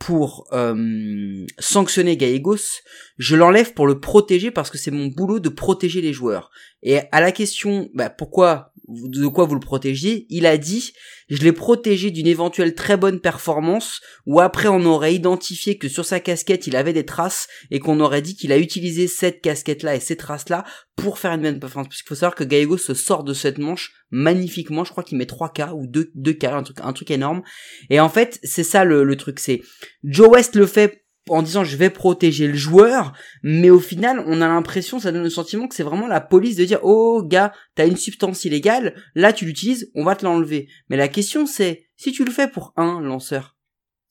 pour 0.00 0.48
euh, 0.52 1.46
sanctionner 1.58 2.16
Gallegos, 2.16 2.80
je 3.18 3.36
l'enlève 3.36 3.74
pour 3.74 3.86
le 3.86 4.00
protéger 4.00 4.50
parce 4.50 4.70
que 4.70 4.78
c'est 4.78 4.90
mon 4.90 5.08
boulot 5.08 5.40
de 5.40 5.50
protéger 5.50 6.00
les 6.00 6.14
joueurs. 6.14 6.50
Et 6.82 7.00
à 7.12 7.20
la 7.20 7.32
question, 7.32 7.90
bah, 7.92 8.08
pourquoi, 8.08 8.72
de 8.88 9.26
quoi 9.26 9.44
vous 9.44 9.54
le 9.54 9.60
protégez, 9.60 10.26
il 10.30 10.46
a 10.46 10.56
dit, 10.56 10.94
je 11.28 11.42
l'ai 11.42 11.52
protégé 11.52 12.10
d'une 12.10 12.26
éventuelle 12.26 12.74
très 12.74 12.96
bonne 12.96 13.20
performance, 13.20 14.00
ou 14.24 14.40
après 14.40 14.68
on 14.68 14.86
aurait 14.86 15.14
identifié 15.14 15.76
que 15.76 15.88
sur 15.88 16.06
sa 16.06 16.18
casquette 16.18 16.66
il 16.66 16.76
avait 16.76 16.94
des 16.94 17.04
traces, 17.04 17.46
et 17.70 17.78
qu'on 17.78 18.00
aurait 18.00 18.22
dit 18.22 18.36
qu'il 18.36 18.52
a 18.52 18.58
utilisé 18.58 19.06
cette 19.06 19.42
casquette-là 19.42 19.96
et 19.96 20.00
ces 20.00 20.16
traces-là 20.16 20.64
pour 20.96 21.18
faire 21.18 21.32
une 21.32 21.42
bonne 21.42 21.60
performance. 21.60 21.88
Parce 21.88 22.00
qu'il 22.00 22.08
faut 22.08 22.14
savoir 22.14 22.34
que 22.34 22.44
Gallegos 22.44 22.78
se 22.78 22.94
sort 22.94 23.22
de 23.22 23.34
cette 23.34 23.58
manche 23.58 23.92
magnifiquement, 24.10 24.84
je 24.84 24.90
crois 24.90 25.04
qu'il 25.04 25.18
met 25.18 25.26
3 25.26 25.52
K 25.52 25.62
ou 25.74 25.86
2, 25.86 26.10
2 26.14 26.32
K, 26.32 26.44
un 26.44 26.62
truc, 26.62 26.78
un 26.82 26.92
truc 26.92 27.10
énorme. 27.10 27.42
Et 27.90 28.00
en 28.00 28.08
fait, 28.08 28.38
c'est 28.42 28.64
ça 28.64 28.84
le, 28.84 29.04
le 29.04 29.16
truc, 29.16 29.40
c'est 29.40 29.62
Joe 30.04 30.28
West 30.28 30.56
le 30.56 30.66
fait 30.66 31.04
en 31.28 31.42
disant 31.42 31.64
je 31.64 31.76
vais 31.76 31.90
protéger 31.90 32.46
le 32.48 32.56
joueur, 32.56 33.12
mais 33.42 33.70
au 33.70 33.78
final 33.78 34.22
on 34.26 34.40
a 34.40 34.48
l'impression, 34.48 34.98
ça 34.98 35.12
donne 35.12 35.22
le 35.22 35.30
sentiment 35.30 35.68
que 35.68 35.74
c'est 35.74 35.82
vraiment 35.82 36.08
la 36.08 36.20
police 36.20 36.56
de 36.56 36.64
dire 36.64 36.80
oh 36.82 37.22
gars, 37.22 37.52
t'as 37.74 37.86
une 37.86 37.96
substance 37.96 38.44
illégale, 38.44 38.94
là 39.14 39.32
tu 39.32 39.44
l'utilises, 39.44 39.90
on 39.94 40.04
va 40.04 40.16
te 40.16 40.24
l'enlever. 40.24 40.68
Mais 40.88 40.96
la 40.96 41.08
question 41.08 41.46
c'est, 41.46 41.86
si 41.96 42.12
tu 42.12 42.24
le 42.24 42.32
fais 42.32 42.48
pour 42.48 42.72
un 42.76 43.00
lanceur, 43.00 43.56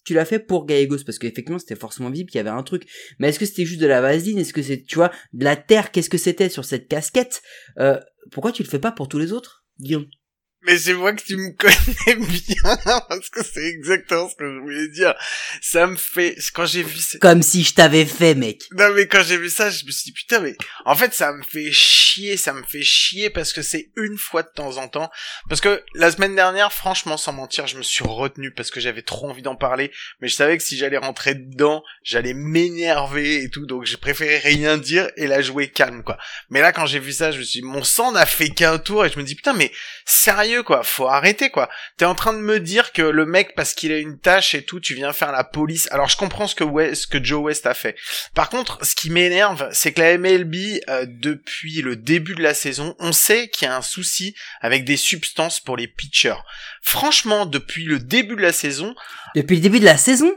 tu 0.05 0.13
l'as 0.13 0.25
fait 0.25 0.39
pour 0.39 0.65
Gallegos 0.65 1.03
parce 1.05 1.19
qu'effectivement 1.19 1.59
c'était 1.59 1.75
forcément 1.75 2.09
visible 2.09 2.29
qu'il 2.31 2.39
y 2.39 2.41
avait 2.41 2.49
un 2.49 2.63
truc. 2.63 2.87
Mais 3.19 3.29
est-ce 3.29 3.39
que 3.39 3.45
c'était 3.45 3.65
juste 3.65 3.81
de 3.81 3.87
la 3.87 4.01
vaseline? 4.01 4.39
Est-ce 4.39 4.53
que 4.53 4.61
c'est, 4.61 4.83
tu 4.83 4.95
vois, 4.95 5.11
de 5.33 5.43
la 5.43 5.55
terre? 5.55 5.91
Qu'est-ce 5.91 6.09
que 6.09 6.17
c'était 6.17 6.49
sur 6.49 6.65
cette 6.65 6.87
casquette? 6.87 7.41
Euh, 7.79 7.99
Pourquoi 8.31 8.51
tu 8.51 8.63
le 8.63 8.69
fais 8.69 8.79
pas 8.79 8.91
pour 8.91 9.07
tous 9.07 9.19
les 9.19 9.33
autres, 9.33 9.58
Guillaume 9.79 10.09
Mais 10.63 10.77
c'est 10.77 10.93
moi 10.93 11.13
que 11.13 11.23
tu 11.23 11.37
me 11.37 11.51
connais 11.51 12.15
bien, 12.15 12.77
parce 13.07 13.29
que 13.29 13.43
c'est 13.43 13.65
exactement 13.65 14.29
ce 14.29 14.35
que 14.35 14.45
je 14.45 14.59
voulais 14.59 14.87
dire. 14.89 15.15
Ça 15.61 15.87
me 15.87 15.95
fait, 15.95 16.35
quand 16.53 16.65
j'ai 16.65 16.83
vu 16.83 16.99
ça, 16.99 17.17
Comme 17.19 17.41
si 17.41 17.63
je 17.63 17.73
t'avais 17.73 18.05
fait, 18.05 18.35
mec. 18.35 18.63
non 18.71 18.93
mais 18.93 19.07
quand 19.07 19.23
j'ai 19.23 19.37
vu 19.37 19.49
ça, 19.49 19.69
je 19.69 19.85
me 19.85 19.91
suis 19.91 20.05
dit 20.05 20.11
putain 20.11 20.41
mais, 20.41 20.55
en 20.85 20.95
fait 20.95 21.13
ça 21.13 21.31
me 21.31 21.43
fait 21.43 21.71
chier, 21.71 22.35
ça 22.35 22.51
me 22.53 22.63
fait 22.63 22.81
chier 22.83 23.29
parce 23.29 23.53
que 23.53 23.61
c'est 23.61 23.89
une 23.95 24.17
fois 24.17 24.43
de 24.43 24.49
temps 24.53 24.77
en 24.77 24.89
temps. 24.89 25.09
Parce 25.47 25.61
que 25.61 25.81
la 25.93 26.11
semaine 26.11 26.35
dernière, 26.35 26.73
franchement, 26.73 27.15
sans 27.15 27.31
mentir, 27.31 27.65
je 27.67 27.77
me 27.77 27.83
suis 27.83 28.03
retenu 28.03 28.51
parce 28.51 28.69
que 28.69 28.79
j'avais 28.81 29.01
trop 29.01 29.29
envie 29.29 29.41
d'en 29.41 29.55
parler, 29.55 29.91
mais 30.21 30.27
je 30.27 30.35
savais 30.35 30.57
que 30.57 30.63
si 30.63 30.77
j'allais 30.77 30.97
rentrer 30.97 31.35
dedans, 31.35 31.83
j'allais 32.03 32.33
m'énerver 32.33 33.43
et 33.43 33.49
tout, 33.49 33.65
donc 33.65 33.85
j'ai 33.85 33.97
préféré 33.97 34.37
rien 34.39 34.77
dire 34.77 35.09
et 35.15 35.27
la 35.27 35.41
jouer 35.41 35.69
calme 35.69 36.03
quoi. 36.03 36.17
Mais 36.49 36.59
là 36.61 36.73
quand 36.73 36.85
j'ai 36.85 36.99
vu 36.99 37.13
ça, 37.13 37.31
je 37.31 37.39
me 37.39 37.43
suis 37.43 37.61
dit, 37.61 37.65
mon 37.65 37.83
sang 37.83 38.11
n'a 38.11 38.25
fait 38.25 38.49
qu'un 38.49 38.77
tour 38.77 39.05
et 39.05 39.09
je 39.09 39.17
me 39.17 39.23
dis 39.23 39.35
putain 39.35 39.53
mais 39.53 39.71
sérieux 40.05 40.48
quoi, 40.63 40.83
faut 40.83 41.07
arrêter 41.07 41.49
quoi. 41.49 41.69
T'es 41.97 42.05
en 42.05 42.15
train 42.15 42.33
de 42.33 42.39
me 42.39 42.59
dire 42.59 42.91
que 42.91 43.01
le 43.01 43.25
mec 43.25 43.55
parce 43.55 43.73
qu'il 43.73 43.91
a 43.91 43.97
une 43.97 44.19
tâche 44.19 44.55
et 44.55 44.63
tout, 44.63 44.79
tu 44.79 44.95
viens 44.95 45.13
faire 45.13 45.31
la 45.31 45.43
police. 45.43 45.87
Alors 45.91 46.09
je 46.09 46.17
comprends 46.17 46.47
ce 46.47 46.55
que 46.55 47.23
Joe 47.23 47.41
West 47.41 47.65
a 47.65 47.73
fait. 47.73 47.95
Par 48.33 48.49
contre, 48.49 48.83
ce 48.85 48.95
qui 48.95 49.09
m'énerve, 49.09 49.69
c'est 49.71 49.93
que 49.93 50.01
la 50.01 50.17
MLB 50.17 50.55
euh, 50.89 51.05
depuis 51.07 51.81
le 51.81 51.95
début 51.95 52.35
de 52.35 52.43
la 52.43 52.53
saison, 52.53 52.95
on 52.99 53.11
sait 53.11 53.49
qu'il 53.49 53.67
y 53.67 53.71
a 53.71 53.75
un 53.75 53.81
souci 53.81 54.35
avec 54.61 54.85
des 54.85 54.97
substances 54.97 55.59
pour 55.59 55.77
les 55.77 55.87
pitchers. 55.87 56.41
Franchement, 56.81 57.45
depuis 57.45 57.85
le 57.85 57.99
début 57.99 58.35
de 58.35 58.41
la 58.41 58.53
saison, 58.53 58.95
Depuis 59.35 59.57
le 59.57 59.61
début 59.61 59.79
de 59.79 59.85
la 59.85 59.97
saison? 59.97 60.31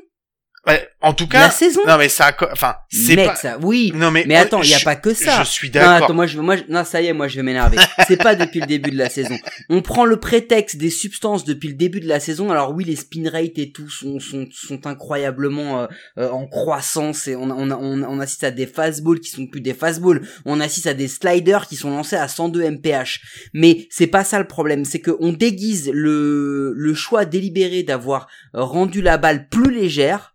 Ouais, 0.64 0.88
en 1.00 1.12
tout 1.12 1.26
cas, 1.26 1.40
La 1.40 1.50
saison 1.50 1.80
non 1.88 1.98
mais 1.98 2.08
ça, 2.08 2.30
enfin, 2.52 2.76
c'est 2.88 3.16
pas. 3.16 3.34
ça, 3.34 3.58
oui. 3.60 3.90
Non 3.96 4.12
mais, 4.12 4.24
Mais 4.28 4.36
attends, 4.36 4.62
il 4.62 4.70
y 4.70 4.74
a 4.74 4.78
pas 4.78 4.94
que 4.94 5.12
ça. 5.12 5.42
Je 5.42 5.48
suis 5.48 5.66
Non, 5.70 5.72
d'accord. 5.74 6.04
attends, 6.04 6.14
moi 6.14 6.26
je, 6.28 6.38
moi, 6.38 6.54
je- 6.54 6.62
non, 6.68 6.84
ça 6.84 7.02
y 7.02 7.06
est, 7.08 7.12
moi 7.12 7.26
je 7.26 7.34
vais 7.34 7.42
m'énerver. 7.42 7.78
C'est 8.06 8.16
pas 8.22 8.36
depuis 8.36 8.60
le 8.60 8.66
début 8.66 8.92
de 8.92 8.96
la 8.96 9.10
saison. 9.10 9.36
On 9.70 9.82
prend 9.82 10.04
le 10.04 10.18
prétexte 10.20 10.76
des 10.76 10.90
substances 10.90 11.44
depuis 11.44 11.68
le 11.70 11.74
début 11.74 11.98
de 11.98 12.06
la 12.06 12.20
saison. 12.20 12.52
Alors 12.52 12.70
oui, 12.76 12.84
les 12.84 12.94
spin 12.94 13.28
rates 13.28 13.58
et 13.58 13.72
tout 13.72 13.90
sont 13.90 14.20
sont, 14.20 14.46
sont 14.52 14.86
incroyablement 14.86 15.80
euh, 15.80 15.86
euh, 16.18 16.30
en 16.30 16.46
croissance 16.46 17.26
et 17.26 17.34
on, 17.34 17.50
on, 17.50 17.70
on, 17.72 18.02
on 18.04 18.20
assiste 18.20 18.44
à 18.44 18.52
des 18.52 18.66
fastballs 18.68 19.18
qui 19.18 19.30
sont 19.30 19.48
plus 19.48 19.62
des 19.62 19.74
fastballs. 19.74 20.22
On 20.44 20.60
assiste 20.60 20.86
à 20.86 20.94
des 20.94 21.08
sliders 21.08 21.66
qui 21.66 21.74
sont 21.74 21.90
lancés 21.90 22.14
à 22.14 22.28
102 22.28 22.62
mph. 22.70 23.18
Mais 23.52 23.88
c'est 23.90 24.06
pas 24.06 24.22
ça 24.22 24.38
le 24.38 24.46
problème, 24.46 24.84
c'est 24.84 25.00
que 25.00 25.10
on 25.18 25.32
déguise 25.32 25.90
le 25.92 26.72
le 26.76 26.94
choix 26.94 27.24
délibéré 27.24 27.82
d'avoir 27.82 28.28
rendu 28.54 29.02
la 29.02 29.18
balle 29.18 29.48
plus 29.48 29.72
légère 29.74 30.28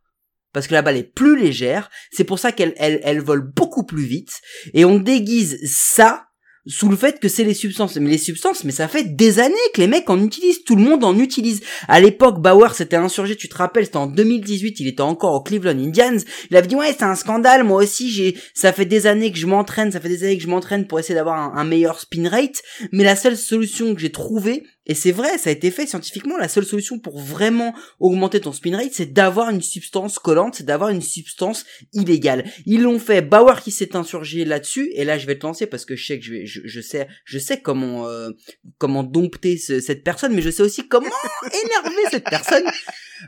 parce 0.58 0.66
que 0.66 0.74
la 0.74 0.82
balle 0.82 0.98
est 0.98 1.14
plus 1.14 1.38
légère, 1.38 1.92
c'est 2.12 2.24
pour 2.24 2.40
ça 2.40 2.52
qu'elle 2.52 2.74
elle, 2.78 3.00
elle 3.04 3.22
vole 3.22 3.48
beaucoup 3.56 3.86
plus 3.86 4.06
vite, 4.06 4.42
et 4.74 4.86
on 4.86 4.98
déguise 4.98 5.60
ça 5.64 6.24
sous 6.66 6.90
le 6.90 6.98
fait 6.98 7.20
que 7.20 7.30
c'est 7.30 7.44
les 7.44 7.54
substances. 7.54 7.96
Mais 7.98 8.10
les 8.10 8.18
substances, 8.18 8.64
mais 8.64 8.72
ça 8.72 8.88
fait 8.88 9.04
des 9.04 9.38
années 9.38 9.54
que 9.76 9.82
les 9.82 9.86
mecs 9.86 10.10
en 10.10 10.20
utilisent, 10.20 10.64
tout 10.64 10.76
le 10.76 10.82
monde 10.82 11.04
en 11.04 11.16
utilise. 11.20 11.62
À 11.88 12.00
l'époque, 12.00 12.42
Bauer 12.42 12.74
s'était 12.74 12.96
insurgé, 12.96 13.36
tu 13.36 13.48
te 13.50 13.56
rappelles, 13.56 13.86
c'était 13.86 13.98
en 13.98 14.08
2018, 14.08 14.80
il 14.80 14.88
était 14.88 15.02
encore 15.02 15.36
au 15.36 15.42
Cleveland 15.44 15.78
Indians, 15.78 16.18
il 16.50 16.58
avait 16.58 16.66
dit 16.66 16.76
ouais 16.76 16.96
c'est 16.98 17.06
un 17.06 17.14
scandale, 17.14 17.64
moi 17.64 17.84
aussi 17.84 18.10
j'ai, 18.10 18.36
ça 18.56 18.74
fait 18.74 18.86
des 18.86 19.06
années 19.06 19.32
que 19.32 19.38
je 19.38 19.46
m'entraîne, 19.46 19.92
ça 19.92 20.00
fait 20.00 20.10
des 20.10 20.24
années 20.24 20.38
que 20.38 20.44
je 20.44 20.50
m'entraîne 20.50 20.88
pour 20.88 21.00
essayer 21.00 21.14
d'avoir 21.14 21.38
un, 21.38 21.54
un 21.56 21.66
meilleur 21.66 22.00
spin 22.00 22.28
rate, 22.28 22.64
mais 22.92 23.04
la 23.04 23.16
seule 23.16 23.38
solution 23.38 23.94
que 23.94 24.02
j'ai 24.02 24.12
trouvée, 24.12 24.64
et 24.88 24.96
c'est 24.96 25.12
vrai, 25.12 25.38
ça 25.38 25.50
a 25.50 25.54
été 25.54 25.70
fait 25.70 25.86
scientifiquement, 25.86 26.38
la 26.38 26.48
seule 26.48 26.66
solution 26.66 26.98
pour 26.98 27.20
vraiment 27.20 27.74
augmenter 28.00 28.40
ton 28.42 28.52
spin 28.52 28.76
rate, 28.76 28.94
c'est 28.94 29.14
d'avoir 29.14 29.50
une 29.50 29.62
substance 29.62 30.18
collante, 30.18 30.56
c'est 30.56 30.66
d'avoir 30.66 30.90
une 30.90 31.02
substance 31.02 31.66
illégale. 31.94 32.46
Ils 32.66 32.82
l'ont 32.82 32.98
fait, 33.00 33.22
Bauer 33.22 33.62
qui 33.62 33.72
s'est 33.72 33.96
insurgé 33.96 34.46
là-dessus, 34.46 34.90
et 34.96 35.04
là 35.06 35.18
je 35.18 35.28
vais 35.28 35.38
te 35.38 35.46
lancer 35.46 35.68
parce 35.68 35.86
que 35.86 35.96
je 35.96 36.06
sais 36.06 36.18
que 36.20 36.26
je 36.26 36.32
vais, 36.34 36.46
je, 36.46 36.62
je 36.66 36.82
sais, 36.82 37.08
je 37.26 37.38
sais 37.38 37.62
comment, 37.62 38.08
euh, 38.08 38.30
comment 38.78 39.04
dompter 39.04 39.58
ce- 39.58 39.80
cette 39.80 40.04
personne, 40.04 40.34
mais 40.34 40.42
je 40.42 40.50
sais 40.50 40.64
aussi 40.64 40.88
comment 40.88 41.06
énerver 41.66 42.02
cette 42.10 42.24
personne. 42.26 42.64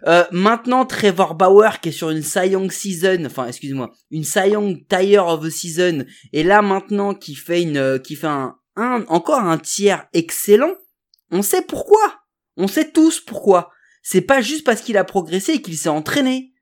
Euh, 0.08 0.24
maintenant, 0.32 0.86
Trevor 0.86 1.36
Bauer 1.36 1.80
qui 1.82 1.90
est 1.90 1.92
sur 1.92 2.10
une 2.10 2.22
Cy 2.24 2.50
Young 2.50 2.72
season, 2.72 3.26
enfin 3.26 3.48
excuse-moi, 3.48 3.92
une 4.12 4.24
Cy 4.24 4.50
Young 4.52 4.78
Tire 4.88 5.26
of 5.28 5.46
the 5.46 5.50
season, 5.50 6.06
et 6.32 6.44
là 6.44 6.62
maintenant 6.62 7.14
qui 7.14 7.36
fait 7.36 7.62
une, 7.64 7.78
euh, 7.78 7.98
qui 7.98 8.16
fait 8.16 8.28
un, 8.28 8.56
un, 8.76 9.04
encore 9.08 9.40
un 9.40 9.58
tiers 9.58 10.06
excellent. 10.14 10.74
On 11.32 11.42
sait 11.42 11.62
pourquoi. 11.62 12.22
On 12.58 12.68
sait 12.68 12.92
tous 12.92 13.20
pourquoi. 13.20 13.72
C'est 14.02 14.22
pas 14.22 14.42
juste 14.42 14.66
parce 14.66 14.82
qu'il 14.82 14.98
a 14.98 15.04
progressé 15.04 15.54
et 15.54 15.62
qu'il 15.62 15.78
s'est 15.78 15.90
entraîné. 15.90 16.54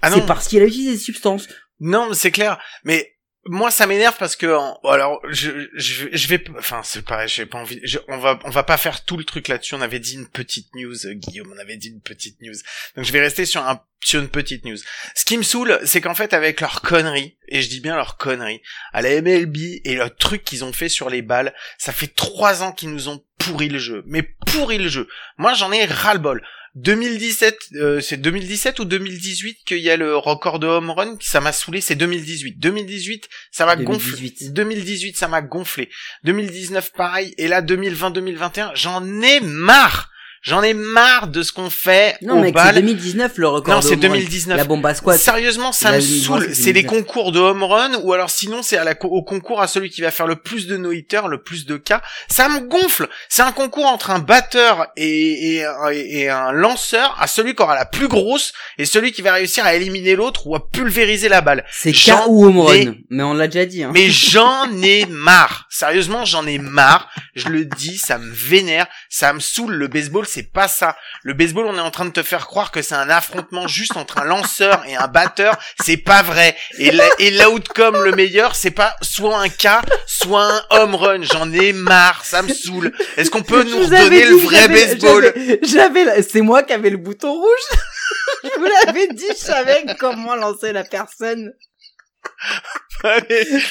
Ah 0.00 0.10
c'est 0.12 0.24
parce 0.26 0.46
qu'il 0.48 0.62
a 0.62 0.66
utilisé 0.66 0.92
des 0.92 0.98
substances. 0.98 1.48
non, 1.80 2.12
c'est 2.14 2.30
clair. 2.30 2.58
Mais 2.84 3.14
moi, 3.46 3.70
ça 3.70 3.86
m'énerve 3.86 4.16
parce 4.18 4.36
que, 4.36 4.46
alors, 4.86 5.20
je, 5.30 5.68
je, 5.74 6.06
je 6.12 6.28
vais, 6.28 6.44
enfin, 6.58 6.82
c'est 6.84 7.02
pareil, 7.02 7.28
j'ai 7.28 7.46
pas 7.46 7.58
envie. 7.58 7.80
je- 7.82 7.98
on 8.08 8.18
va, 8.18 8.38
on 8.44 8.50
va 8.50 8.62
pas 8.62 8.76
faire 8.76 9.04
tout 9.04 9.16
le 9.16 9.24
truc 9.24 9.48
là-dessus. 9.48 9.74
On 9.74 9.80
avait 9.80 9.98
dit 10.00 10.14
une 10.14 10.28
petite 10.28 10.68
news, 10.74 11.06
euh, 11.06 11.14
Guillaume. 11.14 11.52
On 11.54 11.58
avait 11.58 11.76
dit 11.78 11.88
une 11.88 12.02
petite 12.02 12.40
news. 12.42 12.54
Donc, 12.94 13.04
je 13.06 13.12
vais 13.12 13.20
rester 13.20 13.46
sur 13.46 13.62
un, 13.66 13.80
sur 14.00 14.20
une 14.20 14.28
petite 14.28 14.64
news. 14.64 14.76
Ce 15.14 15.24
qui 15.24 15.36
me 15.38 15.42
saoule, 15.42 15.80
c'est 15.84 16.00
qu'en 16.00 16.14
fait, 16.14 16.32
avec 16.34 16.60
leur 16.60 16.82
connerie, 16.82 17.38
et 17.48 17.62
je 17.62 17.68
dis 17.68 17.80
bien 17.80 17.96
leur 17.96 18.18
connerie, 18.18 18.60
à 18.92 19.02
la 19.02 19.20
MLB 19.22 19.56
et 19.84 19.94
le 19.96 20.10
truc 20.10 20.44
qu'ils 20.44 20.62
ont 20.64 20.72
fait 20.72 20.88
sur 20.90 21.08
les 21.08 21.22
balles, 21.22 21.54
ça 21.78 21.92
fait 21.92 22.08
trois 22.14 22.62
ans 22.62 22.72
qu'ils 22.72 22.90
nous 22.92 23.08
ont 23.08 23.24
pourri 23.38 23.68
le 23.68 23.78
jeu. 23.78 24.02
Mais 24.06 24.22
pourri 24.46 24.78
le 24.78 24.88
jeu. 24.88 25.08
Moi, 25.36 25.54
j'en 25.54 25.72
ai 25.72 25.84
ras-le-bol. 25.84 26.42
2017, 26.74 27.58
euh, 27.74 28.00
c'est 28.00 28.18
2017 28.18 28.78
ou 28.78 28.84
2018 28.84 29.64
qu'il 29.64 29.78
y 29.78 29.90
a 29.90 29.96
le 29.96 30.16
record 30.16 30.58
de 30.58 30.66
home 30.66 30.90
run, 30.90 31.16
ça 31.20 31.40
m'a 31.40 31.52
saoulé, 31.52 31.80
c'est 31.80 31.96
2018. 31.96 32.58
2018, 32.58 33.28
ça 33.50 33.66
m'a 33.66 33.74
gonflé. 33.76 34.12
2018. 34.12 34.52
2018, 34.52 35.16
ça 35.16 35.28
m'a 35.28 35.42
gonflé. 35.42 35.88
2019, 36.24 36.92
pareil. 36.92 37.34
Et 37.36 37.48
là, 37.48 37.62
2020, 37.62 38.10
2021, 38.10 38.72
j'en 38.74 39.22
ai 39.22 39.40
marre. 39.40 40.10
J'en 40.42 40.62
ai 40.62 40.72
marre 40.74 41.26
de 41.28 41.42
ce 41.42 41.52
qu'on 41.52 41.68
fait 41.70 42.16
Non 42.22 42.40
mec, 42.40 42.54
c'est 42.56 42.64
bal. 42.64 42.74
2019 42.76 43.32
le 43.36 43.48
record. 43.48 43.74
Non, 43.74 43.80
c'est 43.82 43.94
home 43.94 44.00
run. 44.02 44.08
2019. 44.18 44.56
La 44.56 44.64
bomba 44.64 44.94
squat. 44.94 45.18
Sérieusement, 45.18 45.72
ça 45.72 45.90
La 45.90 45.96
me 45.98 46.00
saoule. 46.02 46.54
c'est 46.54 46.72
les 46.72 46.82
2019. 46.82 46.86
concours 46.86 47.32
de 47.32 47.40
home 47.40 47.62
run 47.64 47.94
ou 48.02 48.12
alors 48.12 48.30
sinon 48.30 48.62
c'est 48.62 48.78
à 48.78 48.94
co- 48.94 49.08
au 49.08 49.22
concours 49.22 49.60
à 49.60 49.66
celui 49.68 49.90
qui 49.90 50.00
va 50.00 50.10
faire 50.10 50.26
le 50.26 50.36
plus 50.36 50.66
de 50.66 50.76
no-hitters, 50.76 51.28
le 51.28 51.42
plus 51.42 51.66
de 51.66 51.76
cas. 51.76 52.02
Ça 52.28 52.48
me 52.48 52.60
gonfle. 52.60 53.08
C'est 53.28 53.42
un 53.42 53.52
concours 53.52 53.86
entre 53.86 54.10
un 54.10 54.20
batteur 54.20 54.86
et, 54.96 55.56
et, 55.56 55.64
un- 55.64 55.90
et 55.92 56.28
un 56.28 56.52
lanceur 56.52 57.16
à 57.20 57.26
celui 57.26 57.54
qui 57.54 57.62
aura 57.62 57.74
la 57.74 57.84
plus 57.86 58.08
grosse 58.08 58.52
et 58.78 58.84
celui 58.84 59.12
qui 59.12 59.22
va 59.22 59.32
réussir 59.32 59.64
à 59.66 59.74
éliminer 59.74 60.14
l'autre 60.16 60.46
ou 60.46 60.54
à 60.54 60.70
pulvériser 60.70 61.28
la 61.28 61.40
balle. 61.40 61.64
C'est 61.72 61.92
K 61.92 62.12
ou 62.28 62.44
home 62.46 62.58
ai- 62.74 62.84
run. 62.86 62.94
Mais 63.10 63.22
on 63.22 63.34
l'a 63.34 63.48
déjà 63.48 63.66
dit. 63.66 63.82
Hein. 63.82 63.90
Mais 63.92 64.08
j'en 64.10 64.70
ai 64.82 65.04
marre. 65.06 65.66
Sérieusement, 65.70 66.24
j'en 66.24 66.46
ai 66.46 66.58
marre. 66.58 67.08
Je 67.34 67.48
le 67.48 67.64
dis, 67.64 67.98
ça 67.98 68.18
me 68.18 68.30
vénère, 68.32 68.86
ça 69.08 69.32
me 69.32 69.40
saoule. 69.40 69.74
Le 69.74 69.88
baseball, 69.88 70.26
c'est 70.28 70.52
pas 70.52 70.68
ça. 70.68 70.96
Le 71.22 71.32
baseball, 71.34 71.66
on 71.66 71.76
est 71.76 71.80
en 71.80 71.90
train 71.90 72.04
de 72.04 72.10
te 72.10 72.22
faire 72.22 72.46
croire 72.46 72.70
que 72.70 72.82
c'est 72.82 72.94
un 72.94 73.08
affrontement 73.10 73.66
juste 73.66 73.96
entre 73.96 74.18
un 74.18 74.24
lanceur 74.24 74.84
et 74.86 74.94
un 74.96 75.08
batteur. 75.08 75.56
C'est 75.84 75.96
pas 75.96 76.22
vrai. 76.22 76.56
Et 76.78 76.90
la- 76.90 77.08
et 77.18 77.30
l'outcome 77.30 78.02
le 78.04 78.12
meilleur, 78.12 78.54
c'est 78.54 78.70
pas 78.70 78.94
soit 79.02 79.38
un 79.38 79.48
K, 79.48 79.66
soit 80.06 80.44
un 80.44 80.62
home 80.70 80.94
run. 80.94 81.22
J'en 81.22 81.52
ai 81.52 81.72
marre. 81.72 82.24
Ça 82.24 82.42
me 82.42 82.52
saoule. 82.52 82.92
Est-ce 83.16 83.30
qu'on 83.30 83.42
peut 83.42 83.62
nous 83.64 83.78
redonner 83.84 84.20
dit 84.20 84.24
le 84.30 84.36
vrai 84.36 84.56
j'avais- 84.60 84.86
baseball? 84.86 85.34
j'avais- 85.62 86.22
c'est 86.22 86.42
moi 86.42 86.62
qui 86.62 86.72
avais 86.72 86.90
le 86.90 86.98
bouton 86.98 87.32
rouge. 87.32 87.68
je 88.44 88.58
vous 88.58 88.68
l'avais 88.86 89.08
dit, 89.08 89.24
je 89.30 89.34
savais 89.34 89.84
comment 89.98 90.34
lancer 90.36 90.72
la 90.72 90.84
personne. 90.84 91.52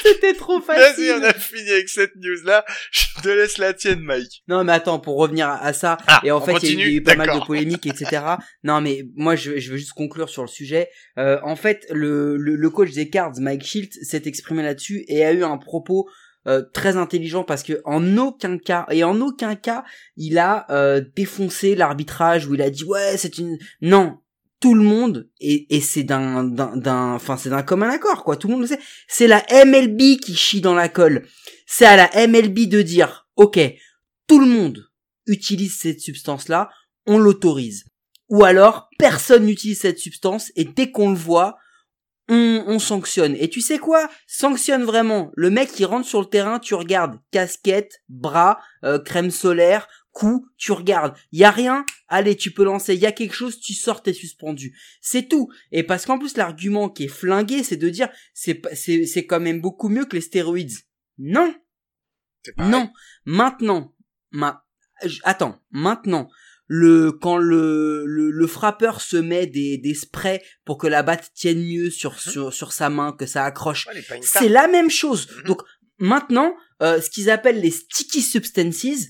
C'était 0.04 0.34
trop 0.34 0.60
Vas-y, 0.60 1.12
on 1.12 1.22
facile. 1.22 1.26
a 1.26 1.34
fini 1.34 1.70
avec 1.72 1.90
cette 1.90 2.16
news-là. 2.16 2.66
Je 2.92 3.06
te 3.22 3.28
laisse 3.30 3.58
la 3.58 3.74
tienne, 3.74 4.00
Mike. 4.02 4.44
Non 4.48 4.64
mais 4.64 4.74
attends, 4.74 5.00
pour 5.00 5.18
revenir 5.18 5.48
à, 5.48 5.64
à 5.64 5.74
ça, 5.74 5.98
Ah, 6.08 6.22
et 6.24 6.32
en 6.32 6.40
fait 6.42 6.52
il 6.52 6.54
y 6.54 6.56
a 6.56 6.58
eu- 6.58 6.62
continue 6.62 6.84
il 6.84 6.92
y 6.92 6.96
a 6.96 6.98
eu 6.98 7.04
pas 7.04 7.16
mal 7.16 7.40
de 7.40 7.46
polémiques, 7.46 7.86
etc. 7.88 8.22
non 8.64 8.82
mais 8.82 9.04
moi 9.16 9.36
je, 9.36 9.58
je 9.60 9.72
veux 9.72 9.78
juste 9.78 9.94
conclure 9.94 10.30
sur 10.30 10.42
le 10.44 10.48
sujet. 10.48 10.90
Euh, 11.18 11.40
en 11.44 11.56
fait, 11.56 11.86
le, 11.90 12.38
le, 12.38 12.56
le 12.56 12.70
coach 12.70 12.92
des 12.94 13.10
Cards, 13.10 13.34
Mike 13.40 13.64
Shields, 13.64 13.94
s'est 14.04 14.24
exprimé 14.26 14.64
là-dessus 14.64 15.04
et 15.08 15.26
a 15.26 15.32
eu 15.34 15.44
un 15.44 15.58
propos 15.58 16.08
euh, 16.48 16.62
très 16.74 16.96
intelligent 16.96 17.44
parce 17.44 17.64
que 17.64 17.82
en 17.84 18.18
aucun 18.18 18.58
cas 18.58 18.86
et 18.90 19.04
en 19.04 19.20
aucun 19.20 19.56
cas 19.56 19.84
il 20.16 20.38
a 20.38 20.66
euh, 20.70 21.02
défoncé 21.16 21.76
l'arbitrage 21.76 22.46
où 22.48 22.54
il 22.56 22.62
a 22.62 22.70
dit 22.70 22.86
ouais 22.86 23.18
c'est 23.18 23.38
une 23.38 23.58
non 23.82 24.20
tout 24.60 24.74
le 24.74 24.84
monde 24.84 25.30
et, 25.40 25.76
et 25.76 25.82
c'est 25.82 26.04
d'un 26.04 26.44
d'un 26.44 27.14
enfin 27.14 27.38
c'est 27.38 27.50
d'un 27.50 27.64
commun 27.64 27.90
accord 27.90 28.24
quoi. 28.24 28.38
Tout 28.38 28.48
le 28.48 28.54
monde 28.54 28.62
le 28.62 28.68
sait. 28.68 28.80
C'est 29.08 29.28
la 29.28 29.46
MLB 29.66 30.20
qui 30.20 30.36
chie 30.36 30.62
dans 30.62 30.74
la 30.74 30.90
colle. 30.90 31.28
C'est 31.66 31.86
à 31.86 31.96
la 31.96 32.28
MLB 32.28 32.68
de 32.68 32.82
dire 32.82 33.28
ok 33.36 33.60
tout 34.28 34.40
le 34.40 34.48
monde 34.48 34.90
utilise 35.28 35.78
cette 35.78 36.00
substance 36.00 36.50
là 36.50 36.70
on 37.06 37.20
l'autorise. 37.20 37.86
Ou 38.30 38.44
alors 38.44 38.90
personne 38.98 39.46
n'utilise 39.46 39.80
cette 39.80 40.00
substance 40.00 40.52
et 40.56 40.66
dès 40.66 40.92
qu'on 40.92 41.12
le 41.12 41.18
voit 41.18 41.58
on, 42.30 42.64
on 42.68 42.80
sanctionne. 42.80 43.36
Et 43.40 43.50
tu 43.50 43.62
sais 43.62 43.80
quoi? 43.80 44.10
Sanctionne 44.28 44.84
vraiment. 44.84 45.32
Le 45.36 45.50
mec 45.50 45.72
qui 45.72 45.86
rentre 45.86 46.06
sur 46.06 46.20
le 46.20 46.26
terrain, 46.26 46.60
tu 46.60 46.76
regardes. 46.76 47.20
Casquette, 47.32 48.02
bras, 48.10 48.60
euh, 48.84 49.00
crème 49.00 49.32
solaire, 49.32 49.88
cou, 50.18 50.48
tu 50.58 50.72
regardes. 50.72 51.16
Y 51.32 51.44
a 51.44 51.52
rien 51.52 51.86
Allez, 52.08 52.36
tu 52.36 52.52
peux 52.52 52.64
lancer. 52.64 52.96
Y 52.96 53.06
a 53.06 53.12
quelque 53.12 53.36
chose, 53.36 53.60
tu 53.60 53.74
sors, 53.74 54.02
t'es 54.02 54.14
suspendu. 54.14 54.76
C'est 55.02 55.28
tout. 55.28 55.50
Et 55.72 55.84
parce 55.84 56.06
qu'en 56.06 56.18
plus 56.18 56.38
l'argument 56.38 56.90
qui 56.90 57.04
est 57.04 57.08
flingué, 57.10 57.64
c'est 57.64 57.78
de 57.78 57.90
dire 57.90 58.10
c'est 58.34 58.56
pas- 58.56 58.74
c'est 58.74 59.06
c'est 59.06 59.26
quand 59.28 59.40
même 59.40 59.62
beaucoup 59.62 59.90
mieux 59.90 60.06
que 60.06 60.16
les 60.16 60.22
stéroïdes. 60.22 60.78
Non, 61.20 61.54
non. 62.58 62.90
Maintenant, 63.26 63.94
ma... 64.32 64.66
attends, 65.24 65.60
maintenant, 65.70 66.30
le 66.68 67.12
quand 67.12 67.38
le, 67.38 68.06
le, 68.06 68.32
le 68.32 68.48
frappeur 68.48 69.02
se 69.02 69.18
met 69.18 69.46
des, 69.48 69.78
des 69.78 69.94
sprays 69.94 70.42
pour 70.66 70.78
que 70.78 70.88
la 70.88 71.04
batte 71.04 71.30
tienne 71.36 71.64
mieux 71.64 71.90
sur, 71.92 72.20
sur, 72.20 72.54
sur 72.54 72.72
sa 72.74 72.90
main, 72.90 73.12
que 73.12 73.26
ça 73.26 73.44
accroche, 73.46 73.88
Ouais, 73.88 74.22
c'est 74.22 74.50
la 74.50 74.68
même 74.68 74.90
chose. 74.90 75.28
Mhm. 75.30 75.44
Donc 75.44 75.62
maintenant, 76.00 76.56
euh, 76.82 77.02
ce 77.02 77.10
qu'ils 77.10 77.30
appellent 77.30 77.62
les 77.62 77.72
sticky 77.72 78.22
substances, 78.22 79.08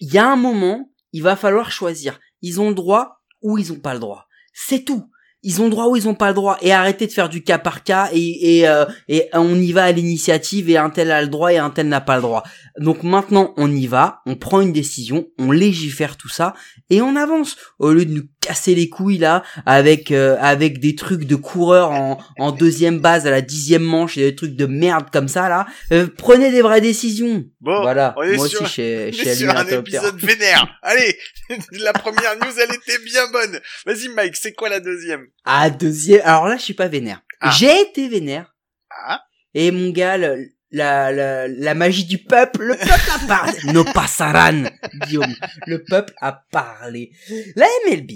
il 0.00 0.12
y 0.12 0.18
a 0.18 0.30
un 0.30 0.36
moment, 0.36 0.90
il 1.12 1.22
va 1.22 1.36
falloir 1.36 1.70
choisir. 1.70 2.18
Ils 2.42 2.60
ont 2.60 2.68
le 2.68 2.74
droit 2.74 3.20
ou 3.42 3.58
ils 3.58 3.72
ont 3.72 3.78
pas 3.78 3.94
le 3.94 4.00
droit. 4.00 4.26
C'est 4.52 4.84
tout. 4.84 5.10
Ils 5.46 5.60
ont 5.60 5.64
le 5.64 5.70
droit 5.70 5.88
ou 5.88 5.96
ils 5.96 6.08
ont 6.08 6.14
pas 6.14 6.28
le 6.28 6.34
droit 6.34 6.56
et 6.62 6.72
arrêtez 6.72 7.06
de 7.06 7.12
faire 7.12 7.28
du 7.28 7.44
cas 7.44 7.58
par 7.58 7.84
cas 7.84 8.08
et 8.12 8.58
et, 8.58 8.68
euh, 8.68 8.86
et 9.08 9.28
on 9.34 9.54
y 9.56 9.72
va 9.72 9.84
à 9.84 9.92
l'initiative 9.92 10.70
et 10.70 10.78
un 10.78 10.88
tel 10.88 11.10
a 11.10 11.20
le 11.20 11.28
droit 11.28 11.52
et 11.52 11.58
un 11.58 11.68
tel 11.68 11.86
n'a 11.88 12.00
pas 12.00 12.16
le 12.16 12.22
droit. 12.22 12.44
Donc 12.78 13.02
maintenant 13.02 13.52
on 13.58 13.70
y 13.70 13.86
va, 13.86 14.22
on 14.24 14.36
prend 14.36 14.62
une 14.62 14.72
décision, 14.72 15.26
on 15.38 15.50
légifère 15.50 16.16
tout 16.16 16.30
ça 16.30 16.54
et 16.88 17.02
on 17.02 17.14
avance 17.14 17.56
au 17.78 17.92
lieu 17.92 18.06
de 18.06 18.14
nous 18.14 18.22
casser 18.44 18.74
les 18.74 18.88
couilles 18.88 19.18
là 19.18 19.42
avec 19.66 20.10
euh, 20.10 20.36
avec 20.40 20.78
des 20.80 20.94
trucs 20.94 21.24
de 21.24 21.36
coureurs 21.36 21.90
en, 21.90 22.18
en 22.38 22.52
deuxième 22.52 22.98
base 23.00 23.26
à 23.26 23.30
la 23.30 23.40
dixième 23.40 23.82
manche 23.82 24.18
et 24.18 24.22
des 24.30 24.34
trucs 24.36 24.54
de 24.56 24.66
merde 24.66 25.06
comme 25.12 25.28
ça 25.28 25.48
là. 25.48 25.66
Euh, 25.92 26.06
prenez 26.18 26.50
des 26.50 26.62
vraies 26.62 26.80
décisions. 26.80 27.44
Bon, 27.60 27.80
voilà. 27.82 28.14
on 28.16 28.22
est 28.22 28.36
Moi 28.36 28.48
sur- 28.48 28.62
aussi, 28.62 28.72
chez, 28.72 29.12
chez 29.12 29.34
sur 29.34 29.50
un 29.56 29.66
épisode 29.66 30.18
vénère. 30.18 30.78
Allez, 30.82 31.16
la 31.72 31.92
première 31.92 32.36
news, 32.36 32.52
elle 32.60 32.74
était 32.74 33.02
bien 33.04 33.30
bonne. 33.32 33.60
Vas-y, 33.86 34.08
Mike, 34.08 34.36
c'est 34.36 34.52
quoi 34.52 34.68
la 34.68 34.80
deuxième? 34.80 35.26
Ah 35.44 35.70
deuxième. 35.70 36.20
Alors 36.24 36.46
là, 36.48 36.56
je 36.56 36.62
suis 36.62 36.74
pas 36.74 36.88
vénère. 36.88 37.22
Ah. 37.40 37.50
J'ai 37.58 37.80
été 37.80 38.08
vénère. 38.08 38.54
Ah. 38.90 39.22
Et 39.54 39.70
mon 39.70 39.90
gars, 39.90 40.16
le- 40.18 40.48
la, 40.74 41.12
la, 41.12 41.48
la 41.48 41.74
magie 41.74 42.04
du 42.04 42.18
peuple, 42.18 42.64
le 42.64 42.74
peuple 42.74 43.10
a 43.10 43.26
parlé. 43.26 43.58
no 43.72 43.84
passaran, 43.84 44.64
Guillaume. 45.06 45.34
Le 45.66 45.82
peuple 45.84 46.12
a 46.20 46.32
parlé. 46.50 47.12
La 47.56 47.66
MLB, 47.86 48.10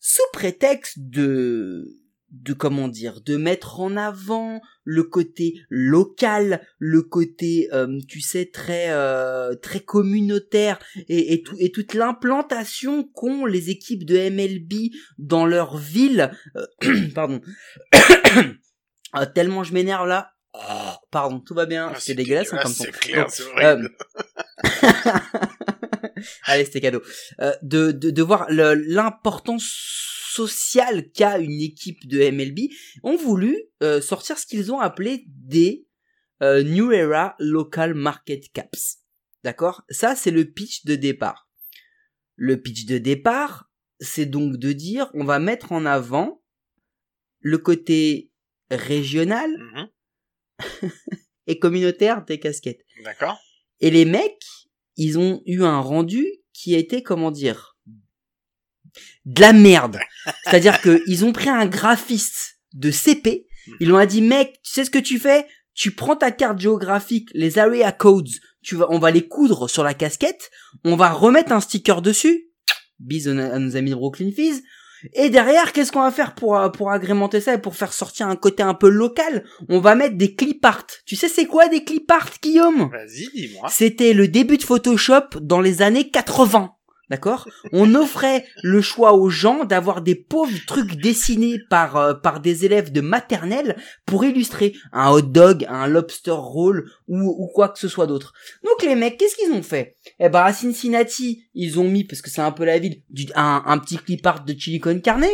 sous 0.00 0.22
prétexte 0.32 0.98
de, 0.98 1.88
de 2.30 2.52
comment 2.52 2.88
dire, 2.88 3.22
de 3.22 3.38
mettre 3.38 3.80
en 3.80 3.96
avant 3.96 4.60
le 4.84 5.04
côté 5.04 5.54
local, 5.70 6.60
le 6.78 7.00
côté, 7.02 7.68
euh, 7.72 7.98
tu 8.06 8.20
sais, 8.20 8.50
très, 8.52 8.90
euh, 8.90 9.54
très 9.54 9.80
communautaire 9.80 10.78
et, 11.08 11.32
et, 11.32 11.42
tout, 11.42 11.56
et 11.58 11.72
toute 11.72 11.94
l'implantation 11.94 13.04
qu'ont 13.14 13.46
les 13.46 13.70
équipes 13.70 14.04
de 14.04 14.28
MLB 14.28 14.92
dans 15.16 15.46
leur 15.46 15.78
ville. 15.78 16.30
euh, 16.56 16.66
pardon. 17.14 17.40
Ah, 19.16 19.26
tellement 19.26 19.62
je 19.62 19.72
m'énerve 19.72 20.08
là. 20.08 20.33
Oh, 20.54 20.92
pardon, 21.10 21.40
tout 21.40 21.54
va 21.54 21.66
bien. 21.66 21.90
Ah, 21.92 21.98
c'est 21.98 22.14
dégueulasse 22.14 22.52
hein, 22.52 22.60
comme 22.62 22.72
c'est 22.72 22.92
clair, 22.92 23.26
c'est 23.30 23.42
horrible. 23.42 23.90
Allez, 26.44 26.64
c'était 26.64 26.80
cadeau. 26.80 27.02
Euh, 27.40 27.52
de, 27.62 27.90
de, 27.90 28.10
de 28.10 28.22
voir 28.22 28.46
l'importance 28.50 29.64
sociale 30.34 31.10
qu'a 31.12 31.38
une 31.38 31.60
équipe 31.60 32.08
de 32.08 32.18
MLB, 32.30 32.70
ont 33.04 33.16
voulu 33.16 33.56
euh, 33.82 34.00
sortir 34.00 34.38
ce 34.38 34.46
qu'ils 34.46 34.72
ont 34.72 34.80
appelé 34.80 35.24
des 35.28 35.86
euh, 36.42 36.62
New 36.62 36.92
Era 36.92 37.36
Local 37.38 37.94
Market 37.94 38.52
Caps. 38.52 38.98
D'accord? 39.44 39.84
Ça, 39.90 40.16
c'est 40.16 40.32
le 40.32 40.44
pitch 40.44 40.84
de 40.86 40.96
départ. 40.96 41.48
Le 42.36 42.60
pitch 42.60 42.86
de 42.86 42.98
départ, 42.98 43.70
c'est 44.00 44.26
donc 44.26 44.56
de 44.56 44.72
dire, 44.72 45.10
on 45.14 45.24
va 45.24 45.38
mettre 45.38 45.70
en 45.70 45.86
avant 45.86 46.42
le 47.40 47.58
côté 47.58 48.32
régional 48.70 49.50
Mhm. 49.50 49.88
et 51.46 51.58
communautaire 51.58 52.24
des 52.24 52.38
casquettes. 52.38 52.84
D'accord. 53.04 53.38
Et 53.80 53.90
les 53.90 54.04
mecs, 54.04 54.44
ils 54.96 55.18
ont 55.18 55.42
eu 55.46 55.64
un 55.64 55.80
rendu 55.80 56.26
qui 56.52 56.74
a 56.74 56.78
été, 56.78 57.02
comment 57.02 57.30
dire, 57.30 57.76
de 59.24 59.40
la 59.40 59.52
merde. 59.52 59.98
C'est-à-dire 60.44 60.80
que 60.80 61.02
ils 61.06 61.24
ont 61.24 61.32
pris 61.32 61.48
un 61.48 61.66
graphiste 61.66 62.58
de 62.72 62.90
CP, 62.90 63.46
ils 63.80 63.86
lui 63.86 63.94
ont 63.94 64.04
dit, 64.04 64.22
mec, 64.22 64.60
tu 64.62 64.72
sais 64.72 64.84
ce 64.84 64.90
que 64.90 64.98
tu 64.98 65.18
fais? 65.18 65.46
Tu 65.74 65.90
prends 65.90 66.16
ta 66.16 66.30
carte 66.30 66.60
géographique, 66.60 67.30
les 67.34 67.58
area 67.58 67.90
codes, 67.90 68.28
tu 68.62 68.76
vas, 68.76 68.86
on 68.90 68.98
va 68.98 69.10
les 69.10 69.26
coudre 69.26 69.68
sur 69.68 69.82
la 69.82 69.94
casquette, 69.94 70.50
on 70.84 70.96
va 70.96 71.10
remettre 71.10 71.52
un 71.52 71.60
sticker 71.60 72.00
dessus, 72.00 72.50
bise 73.00 73.28
à 73.28 73.58
nos 73.58 73.76
amis 73.76 73.90
de 73.90 73.96
Brooklyn 73.96 74.30
Fizz, 74.30 74.62
et 75.12 75.30
derrière, 75.30 75.72
qu'est-ce 75.72 75.92
qu'on 75.92 76.02
va 76.02 76.10
faire 76.10 76.34
pour, 76.34 76.56
euh, 76.56 76.68
pour 76.68 76.90
agrémenter 76.90 77.40
ça 77.40 77.54
et 77.54 77.58
pour 77.58 77.76
faire 77.76 77.92
sortir 77.92 78.28
un 78.28 78.36
côté 78.36 78.62
un 78.62 78.74
peu 78.74 78.88
local? 78.88 79.44
On 79.68 79.80
va 79.80 79.94
mettre 79.94 80.16
des 80.16 80.34
clip 80.34 80.64
art. 80.64 80.86
Tu 81.06 81.16
sais 81.16 81.28
c'est 81.28 81.46
quoi 81.46 81.68
des 81.68 81.84
clip 81.84 82.10
art, 82.10 82.30
Guillaume? 82.42 82.90
Vas-y, 82.90 83.28
dis-moi. 83.34 83.68
C'était 83.70 84.12
le 84.12 84.28
début 84.28 84.56
de 84.56 84.62
Photoshop 84.62 85.40
dans 85.40 85.60
les 85.60 85.82
années 85.82 86.10
80. 86.10 86.73
D'accord? 87.10 87.48
On 87.72 87.94
offrait 87.94 88.46
le 88.62 88.80
choix 88.80 89.12
aux 89.12 89.28
gens 89.28 89.64
d'avoir 89.64 90.00
des 90.00 90.14
pauvres 90.14 90.58
trucs 90.66 90.96
dessinés 90.96 91.58
par 91.68 91.96
euh, 91.96 92.14
par 92.14 92.40
des 92.40 92.64
élèves 92.64 92.92
de 92.92 93.02
maternelle 93.02 93.76
pour 94.06 94.24
illustrer 94.24 94.74
un 94.92 95.10
hot 95.10 95.20
dog, 95.20 95.66
un 95.68 95.86
lobster 95.86 96.30
roll 96.30 96.90
ou, 97.08 97.18
ou 97.20 97.46
quoi 97.48 97.68
que 97.68 97.78
ce 97.78 97.88
soit 97.88 98.06
d'autre. 98.06 98.32
Donc 98.64 98.82
les 98.82 98.94
mecs, 98.94 99.18
qu'est-ce 99.18 99.36
qu'ils 99.36 99.52
ont 99.52 99.62
fait? 99.62 99.96
Eh 100.18 100.30
ben 100.30 100.42
à 100.44 100.52
Cincinnati, 100.52 101.44
ils 101.54 101.78
ont 101.78 101.88
mis 101.88 102.04
parce 102.04 102.22
que 102.22 102.30
c'est 102.30 102.40
un 102.40 102.52
peu 102.52 102.64
la 102.64 102.78
ville 102.78 103.02
du, 103.10 103.26
un, 103.34 103.62
un 103.66 103.78
petit 103.78 103.98
clip 103.98 104.26
art 104.26 104.44
de 104.44 104.54
chili 104.58 104.80
con 104.80 104.98
carne, 105.00 105.26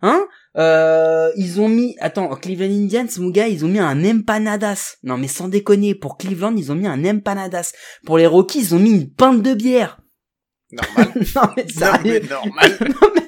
hein? 0.00 0.26
Euh, 0.58 1.30
ils 1.36 1.60
ont 1.60 1.68
mis, 1.68 1.96
attends, 1.98 2.28
Cleveland 2.36 2.66
Indians, 2.66 3.06
mon 3.18 3.30
gars, 3.30 3.48
ils 3.48 3.64
ont 3.64 3.68
mis 3.68 3.78
un 3.78 4.04
empanadas. 4.04 4.96
Non, 5.02 5.16
mais 5.16 5.28
sans 5.28 5.48
déconner, 5.48 5.94
pour 5.94 6.18
Cleveland, 6.18 6.54
ils 6.56 6.70
ont 6.70 6.74
mis 6.74 6.86
un 6.86 7.04
empanadas. 7.06 7.72
Pour 8.04 8.18
les 8.18 8.26
Rockies, 8.26 8.60
ils 8.60 8.74
ont 8.74 8.78
mis 8.78 8.90
une 8.90 9.10
pinte 9.10 9.42
de 9.42 9.54
bière. 9.54 10.01
Normal. 10.72 11.12
non, 11.36 11.42
mais 11.56 11.64
non, 11.64 11.68
sérieux. 11.68 12.20
mais 12.22 12.28
normal. 12.28 12.78
Non, 13.00 13.10
mais 13.14 13.22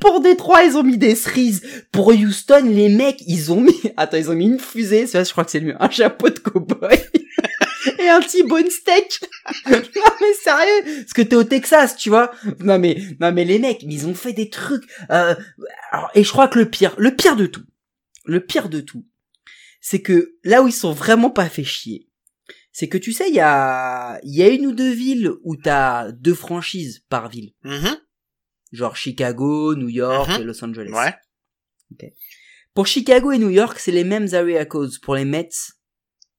pour 0.00 0.20
Détroit, 0.20 0.64
ils 0.64 0.76
ont 0.76 0.82
mis 0.82 0.96
des 0.96 1.14
cerises. 1.14 1.62
Pour 1.90 2.08
Houston, 2.08 2.64
les 2.64 2.88
mecs, 2.88 3.22
ils 3.26 3.52
ont 3.52 3.60
mis, 3.60 3.80
attends, 3.96 4.16
ils 4.16 4.30
ont 4.30 4.34
mis 4.34 4.46
une 4.46 4.58
fusée, 4.58 5.06
ça, 5.06 5.24
je 5.24 5.30
crois 5.30 5.44
que 5.44 5.50
c'est 5.50 5.60
le 5.60 5.66
mieux, 5.66 5.76
un 5.82 5.90
chapeau 5.90 6.30
de 6.30 6.38
cowboy. 6.38 6.98
Et 7.98 8.08
un 8.08 8.20
T-bone 8.20 8.70
steak. 8.70 9.20
non, 9.68 9.78
mais 10.20 10.34
sérieux. 10.42 11.02
Parce 11.02 11.12
que 11.12 11.22
t'es 11.22 11.36
au 11.36 11.44
Texas, 11.44 11.96
tu 11.96 12.08
vois. 12.08 12.30
Non, 12.60 12.78
mais, 12.78 12.96
non, 13.20 13.32
mais 13.32 13.44
les 13.44 13.58
mecs, 13.58 13.82
ils 13.82 14.06
ont 14.06 14.14
fait 14.14 14.32
des 14.32 14.48
trucs, 14.48 14.84
euh, 15.10 15.34
alors, 15.90 16.10
et 16.14 16.22
je 16.22 16.30
crois 16.30 16.48
que 16.48 16.58
le 16.58 16.66
pire, 16.70 16.94
le 16.96 17.14
pire 17.14 17.36
de 17.36 17.46
tout, 17.46 17.64
le 18.24 18.40
pire 18.40 18.68
de 18.68 18.80
tout, 18.80 19.04
c'est 19.80 20.00
que 20.00 20.36
là 20.44 20.62
où 20.62 20.68
ils 20.68 20.72
sont 20.72 20.92
vraiment 20.92 21.30
pas 21.30 21.48
fait 21.48 21.64
chier, 21.64 22.08
c'est 22.72 22.88
que 22.88 22.98
tu 22.98 23.12
sais, 23.12 23.28
il 23.28 23.34
y 23.34 23.40
a, 23.40 24.18
y 24.24 24.42
a 24.42 24.48
une 24.48 24.66
ou 24.66 24.72
deux 24.72 24.92
villes 24.92 25.30
où 25.44 25.56
t'as 25.56 26.10
deux 26.10 26.34
franchises 26.34 27.04
par 27.08 27.28
ville. 27.28 27.52
Mhm. 27.64 27.98
Genre 28.72 28.96
Chicago, 28.96 29.74
New 29.74 29.90
York 29.90 30.30
et 30.40 30.44
Los 30.44 30.64
Angeles. 30.64 30.90
Ouais. 30.90 31.14
Pour 32.74 32.86
Chicago 32.86 33.32
et 33.32 33.38
New 33.38 33.50
York, 33.50 33.78
c'est 33.78 33.92
les 33.92 34.04
mêmes 34.04 34.28
area 34.32 34.64
codes 34.64 34.98
pour 35.02 35.14
les 35.14 35.26
Mets 35.26 35.50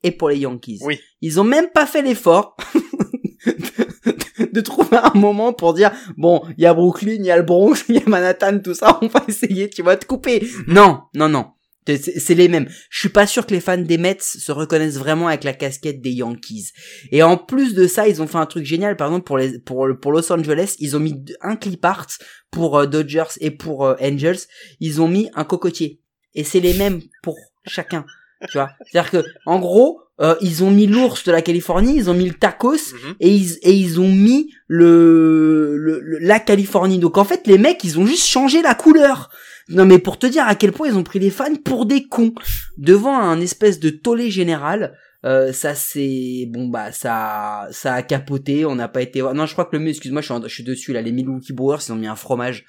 et 0.01 0.11
pour 0.11 0.29
les 0.29 0.39
Yankees. 0.39 0.79
Oui. 0.81 0.99
Ils 1.21 1.39
ont 1.39 1.43
même 1.43 1.69
pas 1.69 1.85
fait 1.85 2.01
l'effort 2.01 2.57
de, 3.45 4.45
de 4.51 4.61
trouver 4.61 4.97
un 4.97 5.13
moment 5.13 5.53
pour 5.53 5.75
dire 5.75 5.91
bon, 6.17 6.41
il 6.57 6.63
y 6.63 6.65
a 6.65 6.73
Brooklyn, 6.73 7.17
il 7.19 7.25
y 7.25 7.31
a 7.31 7.37
le 7.37 7.43
Bronx, 7.43 7.85
il 7.89 7.95
y 7.95 7.99
a 7.99 8.09
Manhattan, 8.09 8.57
tout 8.59 8.73
ça, 8.73 8.97
on 9.03 9.07
va 9.07 9.23
essayer, 9.27 9.69
tu 9.69 9.83
vas 9.83 9.97
te 9.97 10.05
couper. 10.05 10.47
Non, 10.65 11.03
non, 11.13 11.29
non. 11.29 11.51
C'est- 11.87 12.33
les 12.35 12.47
mêmes. 12.47 12.67
Je 12.89 12.99
suis 12.99 13.09
pas 13.09 13.27
sûr 13.27 13.45
que 13.45 13.53
les 13.53 13.59
fans 13.59 13.77
des 13.77 13.97
Mets 13.97 14.17
se 14.21 14.51
reconnaissent 14.51 14.97
vraiment 14.97 15.27
avec 15.27 15.43
la 15.43 15.53
casquette 15.53 16.01
des 16.01 16.11
Yankees. 16.11 16.71
Et 17.11 17.23
en 17.23 17.37
plus 17.37 17.73
de 17.73 17.87
ça, 17.87 18.07
ils 18.07 18.21
ont 18.21 18.27
fait 18.27 18.37
un 18.37 18.45
truc 18.45 18.65
génial. 18.65 18.95
Par 18.97 19.07
exemple, 19.07 19.25
pour 19.25 19.37
les 19.37 19.59
pour 19.59 19.87
pour 20.01 20.11
Los 20.11 20.31
Angeles, 20.31 20.75
ils 20.79 20.95
ont 20.95 20.99
mis 20.99 21.15
un 21.41 21.55
clip 21.55 21.83
art 21.85 22.07
pour 22.51 22.77
euh, 22.77 22.85
Dodgers 22.85 23.33
et 23.41 23.51
pour 23.51 23.85
euh, 23.85 23.95
Angels. 24.01 24.39
Ils 24.79 25.01
ont 25.01 25.07
mis 25.07 25.29
un 25.35 25.43
cocotier. 25.43 25.99
Et 26.35 26.43
c'est 26.43 26.59
les 26.61 26.73
mêmes 26.73 27.01
pour 27.21 27.37
chacun. 27.67 28.05
Tu 28.49 28.57
vois? 28.57 28.69
C'est-à-dire 28.91 29.11
que 29.11 29.25
en 29.45 29.59
gros, 29.59 29.99
euh, 30.19 30.35
ils 30.41 30.63
ont 30.63 30.71
mis 30.71 30.85
l'ours 30.87 31.23
de 31.23 31.31
la 31.31 31.41
Californie, 31.41 31.95
ils 31.95 32.09
ont 32.09 32.13
mis 32.13 32.27
le 32.27 32.33
tacos 32.33 32.93
Mhm. 32.93 33.15
et 33.19 33.29
ils 33.35 33.57
et 33.61 33.71
ils 33.73 33.99
ont 33.99 34.09
mis 34.11 34.51
le, 34.67 35.75
le, 35.77 35.99
le- 36.01 36.19
la 36.19 36.39
Californie. 36.39 36.99
Donc 36.99 37.17
en 37.17 37.23
fait, 37.23 37.47
les 37.47 37.57
mecs, 37.57 37.83
ils 37.83 37.99
ont 37.99 38.05
juste 38.05 38.25
changé 38.25 38.61
la 38.61 38.75
couleur. 38.75 39.29
Non 39.69 39.85
mais 39.85 39.99
pour 39.99 40.17
te 40.19 40.27
dire 40.27 40.45
à 40.47 40.55
quel 40.55 40.71
point 40.71 40.87
ils 40.89 40.95
ont 40.97 41.03
pris 41.03 41.19
les 41.19 41.29
fans 41.29 41.55
pour 41.63 41.85
des 41.85 42.03
cons 42.07 42.33
devant 42.77 43.17
un 43.17 43.39
espèce 43.39 43.79
de 43.79 43.89
tollé 43.89 44.29
général. 44.29 44.97
euh, 45.25 45.53
ça 45.53 45.73
c'est 45.73 46.45
bon 46.49 46.67
bah 46.67 46.91
ça 46.91 47.67
ça 47.71 47.93
a 47.93 48.01
capoté, 48.03 48.65
on 48.65 48.75
n'a 48.75 48.89
pas 48.89 49.01
été 49.01 49.21
non 49.21 49.45
je 49.45 49.53
crois 49.53 49.63
que 49.65 49.75
le 49.77 49.81
mieux 49.81 49.89
excuse-moi 49.91 50.19
je 50.21 50.25
suis, 50.25 50.33
en- 50.33 50.41
je 50.43 50.53
suis 50.53 50.63
dessus 50.65 50.91
là 50.91 51.01
les 51.01 51.13
Milwaukee 51.13 51.53
Brewers 51.53 51.79
ils 51.87 51.93
ont 51.93 51.95
mis 51.95 52.07
un 52.07 52.17
fromage 52.17 52.65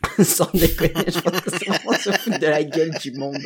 sans 0.22 0.50
déconner 0.54 1.04
je 1.08 1.20
pense 1.20 1.40
que 1.40 1.50
c'est 1.50 1.66
vraiment 1.66 1.92
se 1.92 2.10
foutre 2.10 2.38
de 2.38 2.46
la 2.46 2.62
gueule 2.62 2.92
du 3.00 3.12
monde. 3.12 3.42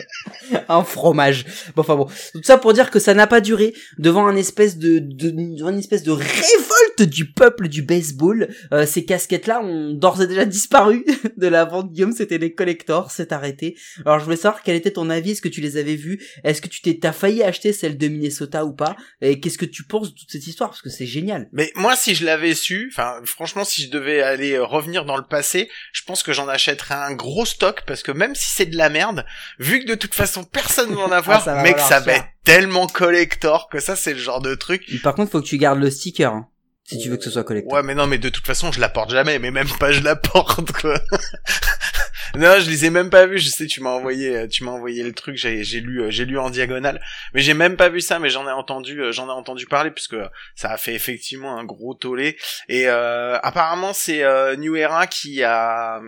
Un 0.69 0.85
fromage. 0.85 1.45
Bon 1.75 1.83
enfin 1.83 1.97
bon. 1.97 2.09
Tout 2.33 2.43
ça 2.43 2.59
pour 2.59 2.73
dire 2.73 2.91
que 2.91 2.99
ça 2.99 3.15
n'a 3.15 3.27
pas 3.27 3.41
duré 3.41 3.75
devant 3.99 4.27
un 4.27 4.37
espèce 4.37 4.77
de, 4.77 4.99
de 4.99 5.31
une 5.31 5.79
espèce 5.79 6.03
de 6.03 6.11
révolte 6.11 7.03
du 7.03 7.33
peuple 7.33 7.69
du 7.69 7.83
baseball. 7.83 8.49
Euh, 8.73 8.87
ces 8.87 9.05
casquettes 9.05 9.47
là 9.47 9.61
ont 9.63 9.93
d'ores 9.93 10.23
et 10.23 10.27
déjà 10.27 10.45
disparu 10.45 11.05
de 11.37 11.47
la 11.47 11.65
vente. 11.65 11.93
Guillaume 11.93 12.13
c'était 12.13 12.39
les 12.39 12.55
collectors 12.55 13.11
c'est 13.11 13.33
arrêté. 13.33 13.77
Alors 14.05 14.19
je 14.19 14.25
voulais 14.25 14.37
savoir 14.37 14.63
quel 14.63 14.77
était 14.77 14.93
ton 14.93 15.09
avis. 15.11 15.33
Est-ce 15.33 15.43
que 15.43 15.49
tu 15.49 15.61
les 15.61 15.77
avais 15.79 15.97
vus? 15.97 16.23
Est-ce 16.45 16.61
que 16.61 16.69
tu 16.69 16.83
t'es 16.83 16.99
t'as 16.99 17.13
failli 17.13 17.43
acheter 17.43 17.73
celle 17.73 17.97
de 17.97 18.09
Minnesota 18.09 18.65
ou 18.65 18.73
pas? 18.73 18.97
Et 19.21 19.41
qu'est-ce 19.41 19.59
que 19.59 19.65
tu 19.65 19.85
penses 19.85 20.13
de 20.13 20.19
toute 20.19 20.31
cette 20.31 20.47
histoire? 20.47 20.71
Parce 20.71 20.83
que 20.83 20.91
c'est 20.91 21.07
génial. 21.07 21.49
Mais 21.53 21.73
moi, 21.77 21.97
si 21.97 22.15
je 22.15 22.25
l'avais 22.25 22.55
su, 22.55 22.91
enfin, 22.93 23.15
franchement, 23.25 23.65
si 23.65 23.83
je 23.83 23.91
devais 23.91 24.23
aller 24.23 24.53
euh, 24.53 24.65
revenir 24.65 25.05
dans 25.05 25.17
le 25.17 25.25
passé, 25.25 25.71
je 25.93 26.03
pense 26.05 26.23
que 26.23 26.33
j'en 26.33 26.42
achèterais 26.49 26.95
un 26.95 27.13
gros 27.13 27.45
stock 27.47 27.83
parce 27.87 28.03
que 28.03 28.13
même 28.13 28.35
si 28.35 28.49
c'est 28.49 28.67
de 28.67 28.77
la 28.77 28.89
merde, 28.89 29.25
vu 29.59 29.81
que 29.81 29.89
de 29.89 29.95
toute 29.95 30.15
façon 30.15 30.45
personne 30.45 30.91
ne 30.91 30.95
va 30.97 31.03
en 31.03 31.13
avoir, 31.13 31.39
Ah, 31.41 31.45
ça 31.45 31.55
va 31.55 31.63
mec, 31.63 31.79
ça 31.79 32.01
va 32.01 32.13
être 32.15 32.27
tellement 32.45 32.87
collector 32.87 33.69
que 33.69 33.81
ça, 33.81 33.97
c'est 33.97 34.13
le 34.15 34.19
genre 34.19 34.41
de 34.41 34.55
truc. 34.55 34.85
par 35.03 35.15
contre 35.15 35.31
faut 35.33 35.41
que 35.41 35.47
tu 35.47 35.59
gardes 35.59 35.79
le 35.81 35.91
sticker 35.91 36.33
hein, 36.33 36.49
si 36.85 36.99
tu 36.99 37.09
veux 37.09 37.17
que 37.17 37.25
ce 37.25 37.31
soit 37.31 37.45
collector 37.45 37.73
Ouais, 37.73 37.83
mais 37.83 37.95
non, 37.95 38.07
mais 38.07 38.19
de 38.19 38.29
toute 38.29 38.45
façon, 38.47 38.73
je 38.73 38.81
la 38.81 38.89
porte 38.89 39.11
jamais, 39.11 39.39
mais 39.39 39.51
même 39.51 39.69
pas 39.79 39.93
je 39.93 40.01
la 40.01 40.17
porte, 40.17 40.73
quoi. 40.73 40.99
Non, 42.35 42.59
je 42.61 42.71
les 42.71 42.85
ai 42.87 42.91
même 42.91 43.11
pas 43.11 43.27
vus. 43.27 43.39
Je 43.39 43.49
sais, 43.49 43.67
tu 43.67 43.81
m'as 43.83 43.91
envoyé, 43.91 44.37
euh, 44.37 44.47
tu 44.47 44.65
m'as 44.65 44.71
envoyé 44.73 45.03
le 45.03 45.13
truc. 45.13 45.37
J'ai, 45.37 45.65
j'ai 45.65 45.81
lu, 45.81 46.03
euh, 46.03 46.11
j'ai 46.11 46.25
lu 46.25 46.39
en 46.39 46.51
diagonale, 46.51 47.01
mais 47.35 47.41
j'ai 47.43 47.55
même 47.55 47.77
pas 47.77 47.89
vu 47.89 48.01
ça. 48.01 48.19
Mais 48.19 48.31
j'en 48.31 48.47
ai 48.49 48.53
entendu, 48.53 49.01
euh, 49.03 49.13
j'en 49.13 49.27
ai 49.29 49.33
entendu 49.33 49.67
parler 49.67 49.91
puisque 49.91 50.17
ça 50.55 50.71
a 50.71 50.77
fait 50.77 50.95
effectivement 50.95 51.59
un 51.59 51.65
gros 51.65 51.95
tollé. 51.95 52.37
Et 52.69 52.89
euh, 52.89 53.39
apparemment, 53.43 53.93
c'est 53.93 54.23
euh, 54.23 54.57
New 54.57 54.77
Era 54.77 55.07
qui 55.07 55.43
a, 55.43 56.01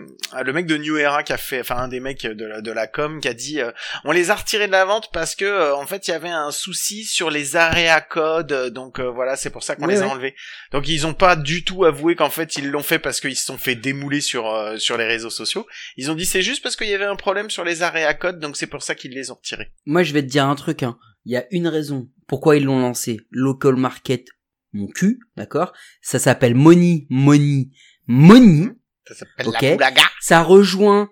le 0.43 0.53
mec 0.53 0.65
de 0.65 0.77
New 0.77 0.97
Era 0.97 1.23
qui 1.23 1.33
a 1.33 1.37
fait, 1.37 1.59
enfin 1.61 1.77
un 1.77 1.87
des 1.87 1.99
mecs 1.99 2.23
de 2.25 2.45
la, 2.45 2.61
de 2.61 2.71
la 2.71 2.87
com 2.87 3.19
qui 3.19 3.27
a 3.27 3.33
dit, 3.33 3.61
euh, 3.61 3.71
on 4.03 4.11
les 4.11 4.31
a 4.31 4.35
retirés 4.35 4.67
de 4.67 4.71
la 4.71 4.85
vente 4.85 5.09
parce 5.13 5.35
que 5.35 5.45
euh, 5.45 5.75
en 5.75 5.85
fait 5.85 6.07
il 6.07 6.11
y 6.11 6.13
avait 6.13 6.29
un 6.29 6.51
souci 6.51 7.03
sur 7.03 7.29
les 7.29 7.55
arrêts 7.55 7.89
à 7.89 8.01
code. 8.01 8.71
Donc 8.73 8.99
euh, 8.99 9.09
voilà, 9.09 9.35
c'est 9.35 9.49
pour 9.49 9.63
ça 9.63 9.75
qu'on 9.75 9.85
Oui, 9.87 9.93
les 9.93 10.01
a 10.01 10.05
oui. 10.05 10.11
enlevés. 10.11 10.35
Donc 10.71 10.87
ils 10.87 11.05
ont 11.05 11.13
pas 11.13 11.35
du 11.35 11.63
tout 11.63 11.85
avoué 11.85 12.15
qu'en 12.15 12.29
fait 12.29 12.55
ils 12.57 12.69
l'ont 12.69 12.83
fait 12.83 12.99
parce 12.99 13.19
qu'ils 13.19 13.35
se 13.35 13.45
sont 13.45 13.57
fait 13.57 13.75
démouler 13.75 14.21
sur 14.21 14.49
euh, 14.53 14.77
sur 14.77 14.97
les 14.97 15.05
réseaux 15.05 15.29
sociaux. 15.29 15.67
Ils 15.97 16.11
ont 16.11 16.14
dit 16.15 16.25
c'est 16.25 16.41
juste 16.41 16.63
parce 16.63 16.75
qu'il 16.75 16.87
y 16.87 16.93
avait 16.93 17.05
un 17.05 17.15
problème 17.15 17.49
sur 17.49 17.63
les 17.63 17.81
arrêts 17.83 18.05
à 18.05 18.13
code, 18.13 18.39
donc 18.39 18.57
c'est 18.57 18.67
pour 18.67 18.83
ça 18.83 18.95
qu'ils 18.95 19.11
les 19.11 19.31
ont 19.31 19.35
retirés. 19.35 19.71
Moi, 19.85 20.03
je 20.03 20.13
vais 20.13 20.21
te 20.21 20.27
dire 20.27 20.45
un 20.45 20.55
truc, 20.55 20.83
hein. 20.83 20.97
Il 21.25 21.31
y 21.31 21.37
a 21.37 21.45
une 21.51 21.67
raison 21.67 22.09
pourquoi 22.27 22.57
ils 22.57 22.63
l'ont 22.63 22.79
lancé. 22.79 23.19
Local 23.31 23.75
market, 23.75 24.27
mon 24.73 24.87
cul, 24.87 25.19
d'accord? 25.35 25.73
Ça 26.01 26.19
s'appelle 26.19 26.55
Money, 26.55 27.07
Money, 27.09 27.69
Money. 28.07 28.69
Ça 29.07 29.15
s'appelle 29.15 29.51
la 29.51 29.73
boulaga. 29.73 30.03
Ça 30.19 30.43
rejoint, 30.43 31.09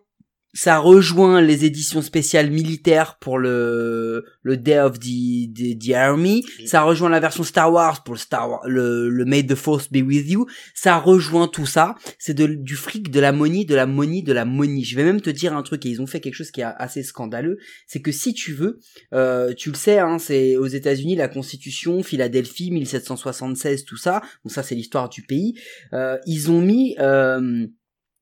ça 0.53 0.77
rejoint 0.77 1.41
les 1.41 1.65
éditions 1.65 2.03
spéciales 2.03 2.51
militaires 2.51 3.17
pour 3.19 3.39
le, 3.39 4.25
le 4.43 4.57
Day 4.57 4.79
of 4.79 4.99
the, 4.99 5.51
the, 5.51 5.77
the 5.79 5.93
Army. 5.93 6.43
Ça 6.65 6.83
rejoint 6.83 7.09
la 7.09 7.19
version 7.19 7.43
Star 7.43 7.73
Wars 7.73 8.03
pour 8.03 8.13
le 8.13 8.19
Star 8.19 8.49
Wars, 8.49 8.61
le, 8.67 9.09
le 9.09 9.25
May 9.25 9.43
the 9.43 9.55
Force 9.55 9.91
be 9.91 9.97
with 10.05 10.29
you. 10.29 10.45
Ça 10.75 10.99
rejoint 10.99 11.47
tout 11.47 11.65
ça. 11.65 11.95
C'est 12.19 12.35
de, 12.35 12.45
du 12.45 12.75
fric, 12.75 13.09
de 13.09 13.19
la 13.19 13.31
money, 13.31 13.65
de 13.65 13.73
la 13.73 13.87
money, 13.87 14.21
de 14.21 14.31
la 14.31 14.45
money. 14.45 14.83
Je 14.83 14.95
vais 14.95 15.03
même 15.03 15.21
te 15.21 15.31
dire 15.31 15.55
un 15.55 15.63
truc 15.63 15.85
et 15.87 15.89
ils 15.89 16.01
ont 16.01 16.07
fait 16.07 16.19
quelque 16.19 16.35
chose 16.35 16.51
qui 16.51 16.61
est 16.61 16.65
assez 16.77 17.01
scandaleux. 17.01 17.57
C'est 17.87 18.01
que 18.01 18.11
si 18.11 18.35
tu 18.35 18.53
veux, 18.53 18.79
euh, 19.13 19.53
tu 19.55 19.69
le 19.69 19.75
sais, 19.75 19.97
hein, 19.97 20.19
c'est 20.19 20.55
aux 20.57 20.67
États-Unis 20.67 21.15
la 21.15 21.29
Constitution, 21.29 22.03
Philadelphie, 22.03 22.69
1776, 22.69 23.85
tout 23.85 23.97
ça. 23.97 24.21
Donc 24.43 24.51
ça, 24.51 24.61
c'est 24.61 24.75
l'histoire 24.75 25.09
du 25.09 25.23
pays. 25.23 25.55
Euh, 25.93 26.17
ils 26.27 26.51
ont 26.51 26.61
mis, 26.61 26.95
euh, 26.99 27.65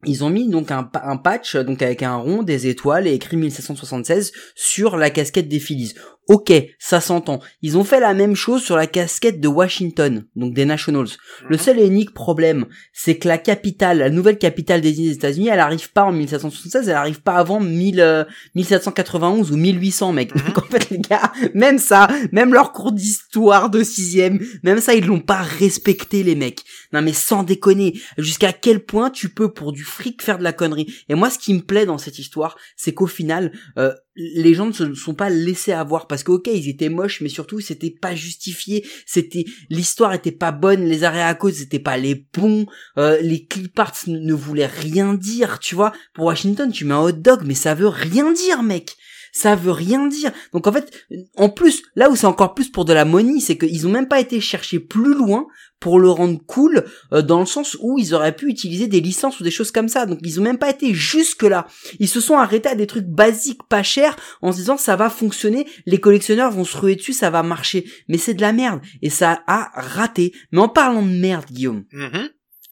ils 0.05 0.23
ont 0.23 0.29
mis 0.29 0.49
donc 0.49 0.71
un, 0.71 0.83
pa- 0.83 1.03
un 1.05 1.17
patch 1.17 1.55
donc 1.55 1.81
avec 1.81 2.03
un 2.03 2.15
rond, 2.15 2.43
des 2.43 2.67
étoiles 2.67 3.07
et 3.07 3.13
écrit 3.13 3.37
1776 3.37 4.31
sur 4.55 4.97
la 4.97 5.09
casquette 5.09 5.47
des 5.47 5.59
Phillies. 5.59 5.93
Ok, 6.27 6.53
ça 6.77 7.01
s'entend. 7.01 7.39
Ils 7.61 7.77
ont 7.77 7.83
fait 7.83 7.99
la 7.99 8.13
même 8.13 8.35
chose 8.35 8.63
sur 8.63 8.75
la 8.75 8.85
casquette 8.85 9.41
de 9.41 9.47
Washington, 9.47 10.23
donc 10.35 10.53
des 10.53 10.65
Nationals. 10.65 11.07
Le 11.49 11.57
seul 11.57 11.79
et 11.79 11.87
unique 11.87 12.13
problème, 12.13 12.67
c'est 12.93 13.17
que 13.17 13.27
la 13.27 13.39
capitale, 13.39 13.97
la 13.97 14.09
nouvelle 14.11 14.37
capitale 14.37 14.81
des 14.81 15.09
États-Unis, 15.11 15.49
elle 15.49 15.59
arrive 15.59 15.91
pas 15.91 16.03
en 16.03 16.11
1776, 16.11 16.87
elle 16.87 16.95
arrive 16.95 17.21
pas 17.21 17.33
avant 17.33 17.59
1000, 17.59 17.99
euh, 17.99 18.23
1791 18.53 19.51
ou 19.51 19.57
1800, 19.57 20.13
mec. 20.13 20.35
Mhm. 20.35 20.41
Donc 20.45 20.57
en 20.59 20.67
fait, 20.67 20.89
les 20.91 20.99
gars, 20.99 21.33
même 21.55 21.79
ça, 21.79 22.07
même 22.31 22.53
leur 22.53 22.71
cours 22.71 22.91
d'histoire 22.91 23.69
de 23.69 23.83
sixième, 23.83 24.39
même 24.63 24.79
ça, 24.79 24.93
ils 24.93 25.05
l'ont 25.05 25.19
pas 25.19 25.41
respecté, 25.41 26.23
les 26.23 26.35
mecs. 26.35 26.63
Non 26.93 27.01
mais 27.01 27.13
sans 27.13 27.43
déconner, 27.43 27.99
jusqu'à 28.17 28.53
quel 28.53 28.85
point 28.85 29.09
tu 29.09 29.29
peux 29.29 29.51
pour 29.51 29.71
du 29.71 29.83
fric 29.83 30.21
faire 30.21 30.37
de 30.37 30.43
la 30.43 30.53
connerie? 30.53 30.93
Et 31.09 31.15
moi, 31.15 31.29
ce 31.29 31.39
qui 31.39 31.53
me 31.53 31.61
plaît 31.61 31.85
dans 31.85 31.97
cette 31.97 32.19
histoire, 32.19 32.57
c'est 32.75 32.93
qu'au 32.93 33.07
final, 33.07 33.51
euh, 33.77 33.93
les 34.35 34.53
gens 34.53 34.67
ne 34.67 34.71
se 34.71 34.93
sont 34.93 35.13
pas 35.13 35.29
laissés 35.29 35.71
avoir 35.71 36.07
parce 36.07 36.23
que 36.23 36.31
ok, 36.31 36.47
ils 36.47 36.69
étaient 36.69 36.89
moches, 36.89 37.21
mais 37.21 37.29
surtout 37.29 37.59
c'était 37.59 37.89
pas 37.89 38.15
justifié. 38.15 38.85
C'était 39.05 39.45
l'histoire 39.69 40.13
était 40.13 40.31
pas 40.31 40.51
bonne, 40.51 40.85
les 40.85 41.03
arrêts 41.03 41.23
à 41.23 41.35
cause 41.35 41.55
c'était 41.55 41.79
pas 41.79 41.97
les 41.97 42.25
bons, 42.33 42.65
euh, 42.97 43.19
les 43.21 43.45
clip 43.45 43.77
arts 43.79 43.93
ne, 44.07 44.17
ne 44.17 44.33
voulaient 44.33 44.65
rien 44.65 45.13
dire, 45.13 45.59
tu 45.59 45.75
vois. 45.75 45.93
Pour 46.13 46.25
Washington, 46.25 46.71
tu 46.71 46.85
mets 46.85 46.93
un 46.93 47.01
hot 47.01 47.11
dog, 47.13 47.41
mais 47.45 47.55
ça 47.55 47.75
veut 47.75 47.87
rien 47.87 48.31
dire, 48.31 48.63
mec. 48.63 48.95
Ça 49.31 49.55
veut 49.55 49.71
rien 49.71 50.07
dire. 50.07 50.31
Donc 50.53 50.67
en 50.67 50.71
fait, 50.73 50.91
en 51.37 51.49
plus, 51.49 51.83
là 51.95 52.09
où 52.09 52.15
c'est 52.15 52.27
encore 52.27 52.53
plus 52.53 52.69
pour 52.69 52.85
de 52.85 52.93
la 52.93 53.05
money, 53.05 53.39
c'est 53.39 53.57
qu'ils 53.57 53.87
ont 53.87 53.91
même 53.91 54.07
pas 54.07 54.19
été 54.19 54.39
chercher 54.41 54.79
plus 54.79 55.13
loin 55.13 55.47
pour 55.79 55.99
le 55.99 56.09
rendre 56.09 56.39
cool, 56.45 56.83
euh, 57.11 57.21
dans 57.23 57.39
le 57.39 57.45
sens 57.47 57.75
où 57.81 57.97
ils 57.97 58.13
auraient 58.13 58.35
pu 58.35 58.47
utiliser 58.49 58.87
des 58.87 59.01
licences 59.01 59.39
ou 59.39 59.43
des 59.43 59.49
choses 59.49 59.71
comme 59.71 59.87
ça. 59.89 60.05
Donc 60.05 60.19
ils 60.21 60.39
ont 60.39 60.43
même 60.43 60.59
pas 60.59 60.69
été 60.69 60.93
jusque 60.93 61.41
là. 61.43 61.65
Ils 61.99 62.07
se 62.09 62.21
sont 62.21 62.35
arrêtés 62.37 62.69
à 62.69 62.75
des 62.75 62.85
trucs 62.87 63.07
basiques, 63.07 63.63
pas 63.67 63.81
chers, 63.83 64.15
en 64.41 64.51
se 64.51 64.57
disant 64.57 64.77
ça 64.77 64.95
va 64.95 65.09
fonctionner, 65.09 65.65
les 65.87 65.99
collectionneurs 65.99 66.51
vont 66.51 66.65
se 66.65 66.77
ruer 66.77 66.95
dessus, 66.95 67.13
ça 67.13 67.29
va 67.31 67.41
marcher. 67.41 67.85
Mais 68.09 68.17
c'est 68.19 68.35
de 68.35 68.41
la 68.41 68.53
merde 68.53 68.81
et 69.01 69.09
ça 69.09 69.41
a 69.47 69.71
raté. 69.73 70.33
Mais 70.51 70.59
en 70.61 70.69
parlant 70.69 71.01
de 71.01 71.07
merde, 71.11 71.45
Guillaume, 71.49 71.85
Mhm. 71.93 72.29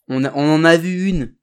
on, 0.10 0.24
a- 0.26 0.34
on 0.36 0.48
en 0.56 0.63
a 0.63 0.78
vu 0.78 1.08
une 1.08 1.34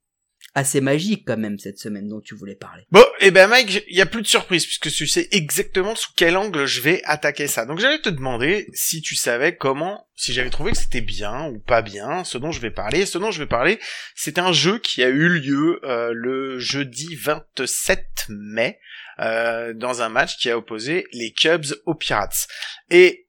assez 0.57 0.81
magique 0.81 1.25
quand 1.27 1.37
même 1.37 1.59
cette 1.59 1.79
semaine 1.79 2.09
dont 2.09 2.23
tu 2.23 2.35
voulais 2.35 2.55
parler. 2.55 2.85
Bon, 2.91 3.05
et 3.21 3.31
ben 3.31 3.47
Mike, 3.47 3.85
il 3.89 3.97
y 3.97 4.01
a 4.01 4.07
plus 4.07 4.23
de 4.23 4.27
surprise 4.27 4.65
puisque 4.65 4.91
tu 4.91 5.07
sais 5.07 5.29
exactement 5.31 5.95
sous 5.95 6.13
quel 6.17 6.35
angle 6.35 6.65
je 6.65 6.81
vais 6.81 7.03
attaquer 7.05 7.47
ça. 7.47 7.67
Donc 7.67 7.79
j'allais 7.79 8.01
te 8.01 8.09
demander 8.09 8.67
si 8.73 9.03
tu 9.03 9.17
savais 9.17 9.55
comment, 9.55 10.09
si 10.17 10.33
j'avais 10.33 10.49
trouvé 10.49 10.73
que 10.73 10.79
c'était 10.79 11.03
bien 11.03 11.45
ou 11.49 11.59
pas 11.59 11.83
bien, 11.83 12.25
ce 12.25 12.39
dont 12.39 12.53
je 12.53 12.63
vais 12.63 12.71
parler. 12.71 13.05
Ce 13.05 13.19
dont 13.19 13.31
je 13.31 13.39
vais 13.39 13.47
parler, 13.47 13.79
c'est 14.15 14.39
un 14.39 14.53
jeu 14.53 14.79
qui 14.79 15.05
a 15.05 15.09
eu 15.09 15.29
lieu 15.29 15.79
euh, 15.85 16.13
le 16.15 16.59
jeudi 16.59 17.15
27 17.17 18.07
mai 18.31 18.81
euh, 19.21 19.75
dans 19.75 20.01
un 20.01 20.09
match 20.09 20.39
qui 20.39 20.51
a 20.51 20.57
opposé 20.57 21.07
les 21.13 21.33
Cubs 21.33 21.67
aux 21.85 21.95
Pirates. 21.95 22.49
Et 22.91 23.26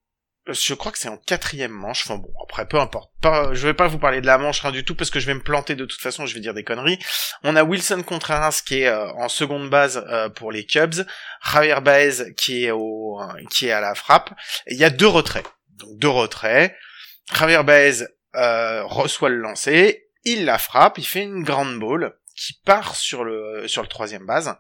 je 0.50 0.74
crois 0.74 0.92
que 0.92 0.98
c'est 0.98 1.10
en 1.10 1.18
quatrième 1.18 1.72
manche. 1.72 2.04
Enfin 2.06 2.18
bon, 2.18 2.32
après 2.44 2.68
peu 2.68 2.80
importe. 2.80 3.12
Je 3.24 3.68
vais 3.68 3.74
pas 3.74 3.88
vous 3.88 4.00
parler 4.00 4.22
de 4.22 4.26
la 4.26 4.38
manche 4.38 4.62
rien 4.62 4.72
du 4.72 4.84
tout 4.84 4.96
parce 4.96 5.10
que 5.10 5.20
je 5.20 5.26
vais 5.26 5.34
me 5.34 5.42
planter 5.42 5.76
de 5.76 5.86
toute 5.86 6.02
façon. 6.02 6.26
Je 6.26 6.34
vais 6.34 6.40
dire 6.40 6.54
des 6.54 6.64
conneries. 6.64 7.00
On 7.44 7.56
a 7.56 7.64
Wilson 7.64 8.04
Contreras 8.04 8.62
qui 8.66 8.82
est 8.82 8.88
euh, 8.88 9.12
en 9.14 9.30
seconde 9.30 9.70
base 9.70 10.04
euh, 10.10 10.30
pour 10.30 10.52
les 10.52 10.66
Cubs, 10.66 11.06
Javier 11.44 11.82
Baez 11.82 12.34
qui 12.36 12.66
est 12.66 12.72
au 12.72 13.20
qui 13.50 13.68
est 13.68 13.72
à 13.72 13.82
la 13.82 13.96
frappe. 13.96 14.32
Il 14.68 14.78
y 14.78 14.84
a 14.84 14.90
deux 14.90 15.08
retraits. 15.08 15.46
Donc 15.78 15.98
deux 15.98 16.10
retraits. 16.10 16.76
Javier 17.34 17.64
Baez 17.64 18.04
euh, 18.36 18.84
reçoit 18.86 19.30
le 19.30 19.38
lancer, 19.38 20.10
il 20.24 20.46
la 20.46 20.58
frappe, 20.58 20.98
il 20.98 21.06
fait 21.06 21.24
une 21.24 21.44
grande 21.44 21.80
ball 21.80 22.16
qui 22.36 22.54
part 22.66 22.96
sur 22.96 23.24
le 23.24 23.68
sur 23.68 23.82
le 23.82 23.88
troisième 23.88 24.26
base. 24.26 24.56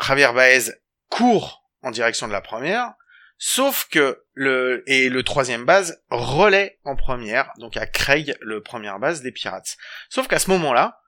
Javier 0.00 0.32
Baez 0.34 0.72
court 1.08 1.62
en 1.82 1.90
direction 1.90 2.26
de 2.26 2.32
la 2.32 2.40
première, 2.40 2.94
sauf 3.38 3.88
que 3.90 4.22
le 4.34 4.82
et 4.86 5.08
le 5.08 5.22
troisième 5.22 5.64
base 5.64 6.02
relaie 6.10 6.78
en 6.84 6.96
première, 6.96 7.50
donc 7.58 7.76
à 7.76 7.86
Craig 7.86 8.36
le 8.40 8.62
première 8.62 8.98
base 8.98 9.22
des 9.22 9.32
Pirates. 9.32 9.76
Sauf 10.08 10.28
qu'à 10.28 10.38
ce 10.38 10.50
moment-là, 10.50 11.00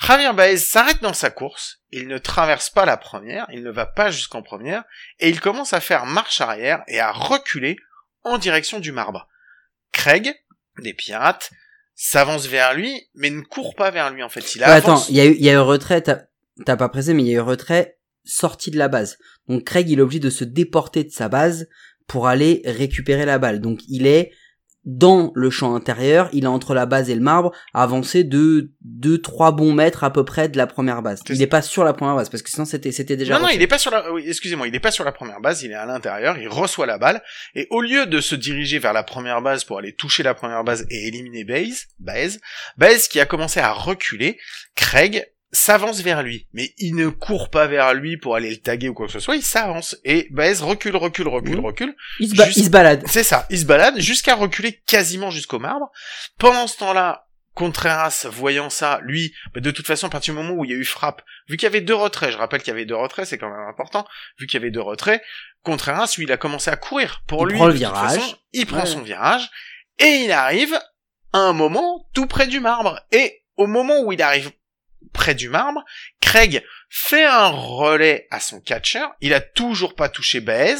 Javier 0.00 0.32
Baez 0.32 0.56
s'arrête 0.56 1.02
dans 1.02 1.12
sa 1.12 1.30
course, 1.30 1.80
il 1.90 2.08
ne 2.08 2.18
traverse 2.18 2.70
pas 2.70 2.84
la 2.84 2.96
première, 2.96 3.46
il 3.52 3.62
ne 3.62 3.70
va 3.70 3.86
pas 3.86 4.10
jusqu'en 4.10 4.42
première, 4.42 4.84
et 5.20 5.28
il 5.28 5.40
commence 5.40 5.72
à 5.72 5.80
faire 5.80 6.06
marche 6.06 6.40
arrière 6.40 6.82
et 6.88 6.98
à 7.00 7.12
reculer 7.12 7.76
en 8.24 8.38
direction 8.38 8.80
du 8.80 8.90
marbre. 8.90 9.28
Craig, 9.92 10.34
des 10.78 10.94
pirates, 10.94 11.52
s'avance 11.94 12.46
vers 12.46 12.74
lui, 12.74 13.08
mais 13.14 13.30
ne 13.30 13.42
court 13.42 13.76
pas 13.76 13.90
vers 13.90 14.10
lui 14.10 14.22
en 14.22 14.28
fait. 14.28 14.54
Il 14.54 14.62
Ouais, 14.62 14.68
attends, 14.68 14.92
avance. 14.92 15.08
il 15.08 15.16
y 15.16 15.20
a 15.20 15.26
eu, 15.26 15.34
il 15.34 15.44
y 15.44 15.48
a 15.48 15.52
eu 15.52 15.58
retrait, 15.58 16.02
t'as 16.02 16.22
t'as 16.64 16.76
pas 16.76 16.88
pressé, 16.88 17.14
mais 17.14 17.22
il 17.22 17.28
y 17.28 17.34
a 17.34 17.38
eu 17.38 17.40
retrait 17.40 17.98
sorti 18.24 18.70
de 18.70 18.78
la 18.78 18.88
base. 18.88 19.18
Donc 19.48 19.64
Craig, 19.64 19.88
il 19.88 19.98
est 19.98 20.02
obligé 20.02 20.20
de 20.20 20.30
se 20.30 20.44
déporter 20.44 21.04
de 21.04 21.10
sa 21.10 21.28
base 21.28 21.68
pour 22.06 22.26
aller 22.26 22.62
récupérer 22.64 23.24
la 23.24 23.38
balle. 23.38 23.60
Donc 23.60 23.80
il 23.88 24.06
est 24.06 24.32
dans 24.84 25.32
le 25.34 25.48
champ 25.48 25.74
intérieur, 25.74 26.28
il 26.32 26.44
est 26.44 26.48
entre 26.48 26.74
la 26.74 26.84
base 26.84 27.08
et 27.08 27.14
le 27.14 27.20
marbre, 27.20 27.52
avancé 27.72 28.22
de 28.22 28.70
2-3 29.00 29.56
bons 29.56 29.72
mètres 29.72 30.04
à 30.04 30.12
peu 30.12 30.24
près 30.24 30.48
de 30.48 30.58
la 30.58 30.66
première 30.66 31.00
base. 31.00 31.22
Il 31.30 31.38
n'est 31.38 31.46
pas 31.46 31.62
sur 31.62 31.84
la 31.84 31.94
première 31.94 32.16
base, 32.16 32.28
parce 32.28 32.42
que 32.42 32.50
sinon 32.50 32.66
c'était 32.66 32.92
c'était 32.92 33.16
déjà... 33.16 33.38
Non, 33.38 33.46
non, 33.46 33.48
il 33.48 33.62
est 33.62 33.66
pas 33.66 33.78
sur 33.78 33.90
la, 33.90 34.12
oui, 34.12 34.24
excusez-moi, 34.26 34.68
il 34.68 34.74
est 34.74 34.80
pas 34.80 34.90
sur 34.90 35.04
la 35.04 35.12
première 35.12 35.40
base, 35.40 35.62
il 35.62 35.70
est 35.70 35.74
à 35.74 35.86
l'intérieur, 35.86 36.36
il 36.36 36.48
reçoit 36.48 36.84
la 36.86 36.98
balle, 36.98 37.22
et 37.54 37.66
au 37.70 37.80
lieu 37.80 38.04
de 38.04 38.20
se 38.20 38.34
diriger 38.34 38.78
vers 38.78 38.92
la 38.92 39.02
première 39.02 39.40
base 39.40 39.64
pour 39.64 39.78
aller 39.78 39.94
toucher 39.94 40.22
la 40.22 40.34
première 40.34 40.64
base 40.64 40.84
et 40.90 41.08
éliminer 41.08 41.44
Baze, 41.44 41.86
Baze, 41.98 42.40
Baze 42.76 43.08
qui 43.08 43.20
a 43.20 43.26
commencé 43.26 43.60
à 43.60 43.72
reculer, 43.72 44.38
Craig 44.74 45.26
s'avance 45.54 46.00
vers 46.02 46.22
lui, 46.22 46.46
mais 46.52 46.74
il 46.78 46.94
ne 46.96 47.08
court 47.08 47.48
pas 47.48 47.66
vers 47.66 47.94
lui 47.94 48.16
pour 48.18 48.36
aller 48.36 48.50
le 48.50 48.58
taguer 48.58 48.88
ou 48.90 48.94
quoi 48.94 49.06
que 49.06 49.12
ce 49.12 49.20
soit, 49.20 49.36
il 49.36 49.42
s'avance, 49.42 49.96
et 50.04 50.28
Baze 50.30 50.62
recule, 50.62 50.96
recule, 50.96 51.28
recule, 51.28 51.56
Mhm. 51.58 51.64
recule, 51.64 51.96
il, 52.20 52.28
se 52.28 52.34
ba- 52.34 52.44
juste- 52.46 52.56
il 52.58 52.64
se 52.64 52.70
balade. 52.70 53.02
c'est 53.06 53.22
ça, 53.24 53.46
il 53.50 53.58
se 53.58 53.64
balade 53.64 53.98
jusqu'à 54.00 54.34
reculer 54.34 54.82
quasiment 54.86 55.30
jusqu'au 55.30 55.58
marbre. 55.58 55.90
Pendant 56.38 56.66
ce 56.66 56.76
temps-là, 56.78 57.22
Contreras, 57.54 58.26
voyant 58.32 58.68
ça, 58.68 58.98
lui, 59.04 59.32
bah, 59.54 59.60
de 59.60 59.70
toute 59.70 59.86
façon, 59.86 60.08
à 60.08 60.10
partir 60.10 60.34
du 60.34 60.40
moment 60.40 60.54
où 60.54 60.64
il 60.64 60.72
y 60.72 60.74
a 60.74 60.76
eu 60.76 60.84
frappe, 60.84 61.22
vu 61.48 61.56
qu'il 61.56 61.62
y 61.66 61.68
avait 61.68 61.80
deux 61.82 61.94
retraits, 61.94 62.32
je 62.32 62.36
rappelle 62.36 62.60
qu'il 62.62 62.72
y 62.72 62.74
avait 62.74 62.84
deux 62.84 62.96
retraits, 62.96 63.26
c'est 63.26 63.38
quand 63.38 63.48
même 63.48 63.68
important, 63.68 64.04
vu 64.40 64.48
qu'il 64.48 64.58
y 64.58 64.62
avait 64.62 64.72
deux 64.72 64.80
retraits, 64.82 65.22
Contreras, 65.62 66.12
lui, 66.18 66.24
il 66.24 66.32
a 66.32 66.36
commencé 66.36 66.68
à 66.70 66.76
courir. 66.76 67.22
Pour 67.28 67.42
Il 67.48 67.52
lui, 67.52 67.56
prend 67.58 67.66
le 67.68 67.74
de 67.74 67.78
toute 67.78 67.86
virage. 67.86 68.14
façon, 68.18 68.36
il 68.52 68.66
prend 68.66 68.80
Ouais. 68.80 68.86
son 68.86 69.02
virage, 69.02 69.48
et 70.00 70.24
il 70.24 70.32
arrive 70.32 70.74
à 71.32 71.38
un 71.38 71.52
moment 71.52 72.06
tout 72.12 72.26
près 72.26 72.48
du 72.48 72.58
marbre. 72.58 73.00
Et 73.12 73.44
au 73.56 73.68
moment 73.68 74.00
où 74.02 74.10
il 74.12 74.20
arrive 74.20 74.50
près 75.14 75.34
du 75.34 75.48
marbre, 75.48 75.82
Craig 76.20 76.62
fait 76.90 77.24
un 77.24 77.48
relais 77.48 78.26
à 78.30 78.40
son 78.40 78.60
catcher, 78.60 79.06
il 79.22 79.32
a 79.32 79.40
toujours 79.40 79.94
pas 79.94 80.10
touché 80.10 80.40
Baez, 80.40 80.76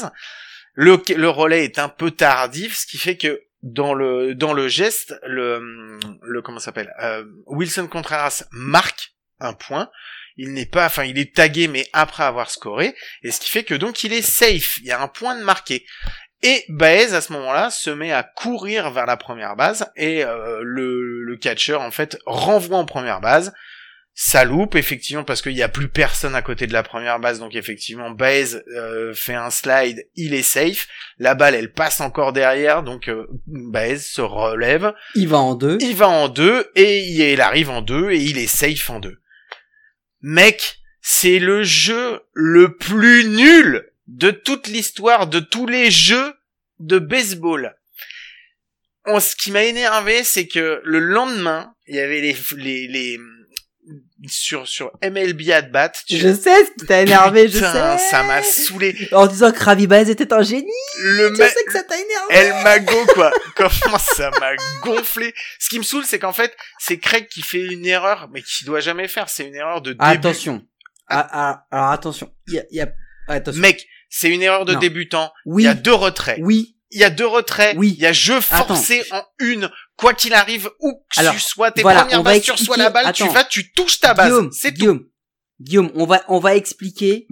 le, 0.74 1.28
relais 1.28 1.64
est 1.64 1.78
un 1.78 1.88
peu 1.88 2.10
tardif, 2.10 2.76
ce 2.76 2.86
qui 2.86 2.98
fait 2.98 3.16
que 3.16 3.42
dans 3.62 3.94
le 3.94 4.34
dans 4.34 4.52
le 4.52 4.68
geste, 4.68 5.14
le 5.24 5.98
comment 6.42 6.58
s'appelle 6.58 6.92
euh, 7.00 7.24
Wilson 7.46 7.86
Contreras 7.86 8.44
marque 8.50 9.14
un 9.40 9.54
point. 9.54 9.90
il 10.36 10.52
n'est 10.52 10.66
pas, 10.66 10.86
enfin, 10.86 11.04
il 11.04 11.18
est 11.18 11.34
tagué, 11.34 11.68
mais 11.68 11.86
après 11.92 12.24
avoir 12.24 12.50
scoré, 12.50 12.94
et 13.22 13.30
ce 13.30 13.40
qui 13.40 13.50
fait 13.50 13.64
que 13.64 13.74
donc 13.74 14.04
il 14.04 14.12
est 14.12 14.22
safe. 14.22 14.78
Il 14.78 14.86
y 14.86 14.92
a 14.92 15.00
un 15.00 15.08
point 15.08 15.38
de 15.38 15.44
marqué. 15.44 15.86
Et 16.42 16.64
Baez 16.68 17.14
à 17.14 17.22
ce 17.22 17.32
moment-là 17.32 17.70
se 17.70 17.88
met 17.88 18.12
à 18.12 18.22
courir 18.22 18.90
vers 18.90 19.06
la 19.06 19.16
première 19.16 19.56
base 19.56 19.90
et 19.96 20.24
euh, 20.24 20.60
le, 20.62 21.22
le 21.22 21.36
catcher 21.38 21.76
en 21.76 21.90
fait 21.90 22.18
renvoie 22.26 22.76
en 22.76 22.84
première 22.84 23.20
base. 23.20 23.54
Ça 24.16 24.44
loupe 24.44 24.76
effectivement 24.76 25.24
parce 25.24 25.42
qu'il 25.42 25.54
n'y 25.54 25.62
a 25.62 25.68
plus 25.68 25.88
personne 25.88 26.36
à 26.36 26.42
côté 26.42 26.68
de 26.68 26.72
la 26.72 26.84
première 26.84 27.18
base 27.18 27.40
donc 27.40 27.56
effectivement 27.56 28.10
Baez 28.10 28.54
euh, 28.76 29.12
fait 29.12 29.34
un 29.34 29.50
slide, 29.50 30.06
il 30.14 30.34
est 30.34 30.44
safe. 30.44 30.86
La 31.18 31.34
balle 31.34 31.56
elle 31.56 31.72
passe 31.72 32.00
encore 32.00 32.32
derrière 32.32 32.84
donc 32.84 33.08
euh, 33.08 33.26
Baez 33.46 33.98
se 33.98 34.20
relève, 34.20 34.94
Il 35.16 35.26
va 35.26 35.38
en 35.38 35.56
deux. 35.56 35.78
il 35.80 35.96
va 35.96 36.08
en 36.08 36.28
deux 36.28 36.70
et 36.76 37.00
il 37.00 37.40
arrive 37.40 37.70
en 37.70 37.82
deux 37.82 38.12
et 38.12 38.18
il 38.18 38.38
est 38.38 38.46
safe 38.46 38.88
en 38.88 39.00
deux. 39.00 39.18
Mec, 40.22 40.78
c'est 41.02 41.40
le 41.40 41.64
jeu 41.64 42.20
le 42.32 42.76
plus 42.76 43.24
nul 43.26 43.90
de 44.06 44.30
toute 44.30 44.68
l'histoire 44.68 45.26
de 45.26 45.40
tous 45.40 45.66
les 45.66 45.90
jeux 45.90 46.34
de 46.78 47.00
baseball. 47.00 47.74
On, 49.06 49.20
ce 49.20 49.36
qui 49.36 49.50
m'a 49.50 49.64
énervé, 49.64 50.24
c'est 50.24 50.46
que 50.46 50.80
le 50.84 50.98
lendemain, 50.98 51.74
il 51.86 51.96
y 51.96 52.00
avait 52.00 52.20
les, 52.20 52.36
les, 52.56 52.86
les 52.88 53.18
sur 54.28 54.66
sur 54.68 54.90
MLB 55.02 55.50
at 55.50 55.62
bat. 55.62 55.90
tu- 56.06 56.16
Je 56.16 56.32
sais 56.32 56.64
ce 56.64 56.70
qui 56.78 56.86
t'a 56.86 57.02
énervé, 57.02 57.48
je 57.48 57.58
sais. 57.58 57.98
ça 57.98 58.22
m'a 58.22 58.42
saoulé. 58.42 58.96
En 59.12 59.26
disant 59.26 59.50
que 59.52 59.62
Ravi 59.62 59.86
Baez 59.86 60.08
était 60.10 60.32
un 60.32 60.42
génie, 60.42 60.70
Le 60.98 61.34
je 61.34 61.38
mec, 61.38 61.50
sais 61.50 61.64
que 61.64 61.72
ça 61.72 61.82
t'a 61.82 61.96
énervé. 61.96 62.34
El 62.34 62.62
Mago, 62.64 63.06
quoi. 63.14 63.32
Comment 63.56 63.98
ça 63.98 64.30
m'a 64.40 64.50
gonflé. 64.82 65.34
Ce 65.58 65.68
qui 65.68 65.78
me 65.78 65.82
saoule, 65.84 66.04
c'est 66.06 66.18
qu'en 66.18 66.32
fait, 66.32 66.56
c'est 66.78 66.98
Craig 66.98 67.26
qui 67.28 67.42
fait 67.42 67.60
une 67.64 67.84
erreur, 67.86 68.28
mais 68.32 68.42
qui 68.42 68.64
doit 68.64 68.80
jamais 68.80 69.08
faire. 69.08 69.28
C'est 69.28 69.46
une 69.46 69.54
erreur 69.56 69.82
de 69.82 69.92
début. 69.92 70.04
Attention. 70.04 70.64
Ah, 71.08 71.28
ah, 71.32 71.66
alors 71.70 71.90
attention. 71.90 72.32
Il 72.48 72.54
y 72.54 72.58
a, 72.60 72.64
y 72.70 72.80
a- 72.80 72.92
attention. 73.28 73.60
Mec, 73.60 73.84
c'est 74.08 74.30
une 74.30 74.42
erreur 74.42 74.64
de 74.64 74.72
Non. 74.74 74.78
débutant. 74.78 75.32
Oui. 75.44 75.64
Il 75.64 75.66
y 75.66 75.68
a 75.68 75.74
deux 75.74 75.92
retraits. 75.92 76.38
Oui. 76.40 76.76
Il 76.90 77.00
y 77.00 77.04
a 77.04 77.10
deux 77.10 77.26
retraits. 77.26 77.74
Oui. 77.76 77.92
Il 77.96 78.02
y 78.02 78.06
a 78.06 78.12
jeu 78.12 78.40
forcé 78.40 79.04
en 79.10 79.22
une. 79.40 79.68
Quoi 79.96 80.14
qu'il 80.14 80.34
arrive, 80.34 80.68
où 80.80 80.92
que 81.14 81.20
Alors, 81.20 81.34
tu 81.34 81.40
sois, 81.40 81.70
tes 81.70 81.82
voilà, 81.82 82.00
premières 82.02 82.18
reçois 82.20 82.34
expliquer- 82.36 82.78
la 82.78 82.90
balle, 82.90 83.12
tu 83.12 83.28
vas, 83.28 83.44
tu 83.44 83.72
touches 83.72 84.00
ta 84.00 84.12
base. 84.14 84.28
Guillaume, 84.28 84.52
C'est 84.52 84.70
tout. 84.72 84.76
Guillaume, 84.78 85.06
Guillaume, 85.60 85.92
on 85.94 86.04
va, 86.06 86.24
on 86.28 86.38
va 86.40 86.56
expliquer 86.56 87.28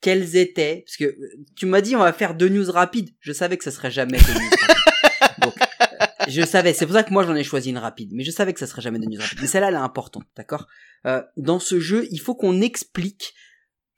quelles 0.00 0.36
étaient, 0.36 0.82
parce 0.86 0.96
que 0.96 1.04
euh, 1.04 1.44
tu 1.56 1.66
m'as 1.66 1.80
dit 1.82 1.94
on 1.96 2.00
va 2.00 2.12
faire 2.12 2.34
deux 2.34 2.48
news 2.48 2.70
rapides. 2.70 3.10
Je 3.20 3.32
savais 3.32 3.56
que 3.58 3.64
ça 3.64 3.70
serait 3.70 3.90
jamais 3.90 4.18
deux 4.18 4.32
news 4.32 4.50
rapides. 4.60 5.38
Donc, 5.42 5.54
euh, 5.60 6.06
je 6.28 6.42
savais, 6.42 6.72
c'est 6.72 6.86
pour 6.86 6.94
ça 6.94 7.02
que 7.02 7.12
moi 7.12 7.24
j'en 7.26 7.34
ai 7.34 7.44
choisi 7.44 7.68
une 7.70 7.78
rapide, 7.78 8.10
mais 8.14 8.24
je 8.24 8.30
savais 8.30 8.52
que 8.54 8.60
ça 8.60 8.66
serait 8.66 8.82
jamais 8.82 8.98
deux 8.98 9.08
news 9.08 9.20
rapides. 9.20 9.38
Mais 9.42 9.46
celle-là, 9.46 9.68
elle 9.68 9.74
est 9.74 9.78
importante, 9.78 10.24
d'accord? 10.36 10.66
Euh, 11.06 11.22
Dans 11.36 11.58
ce 11.58 11.80
jeu, 11.80 12.08
il 12.10 12.18
faut 12.20 12.34
qu'on 12.34 12.60
explique 12.62 13.34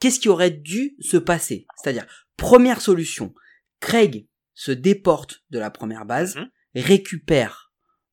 qu'est-ce 0.00 0.18
qui 0.18 0.28
aurait 0.28 0.50
dû 0.50 0.96
se 1.00 1.16
passer. 1.16 1.66
C'est-à-dire, 1.80 2.06
première 2.36 2.80
solution, 2.80 3.32
Craig 3.80 4.26
se 4.54 4.72
déporte 4.72 5.42
de 5.50 5.58
la 5.60 5.70
première 5.70 6.04
base, 6.04 6.34
Mhm. 6.36 6.48
récupère 6.74 7.67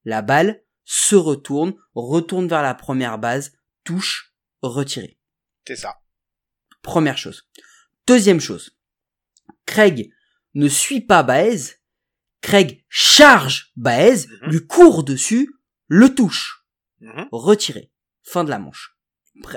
la 0.06 0.22
balle, 0.22 0.64
se 0.84 1.16
retourne, 1.16 1.76
retourne 1.96 2.48
vers 2.48 2.62
la 2.62 2.74
première 2.76 3.18
base, 3.18 3.54
touche, 3.84 4.34
retiré. 4.62 5.20
C'est 5.68 5.76
ça. 5.76 5.96
Première 6.82 7.18
chose. 7.18 7.50
Deuxième 8.08 8.40
chose. 8.40 8.78
Craig 9.66 10.12
ne 10.54 10.68
suit 10.68 11.02
pas 11.02 11.24
Baez. 11.24 11.78
Craig 12.42 12.84
charge 12.90 13.72
Baez, 13.76 14.28
Mhm. 14.28 14.52
lui 14.52 14.68
court 14.68 15.04
dessus, 15.04 15.50
le 15.88 16.14
touche. 16.14 16.66
Mhm. 17.02 17.28
Retiré. 17.32 17.92
Fin 18.24 18.44
de 18.44 18.50
la 18.52 18.60
manche. 18.60 18.96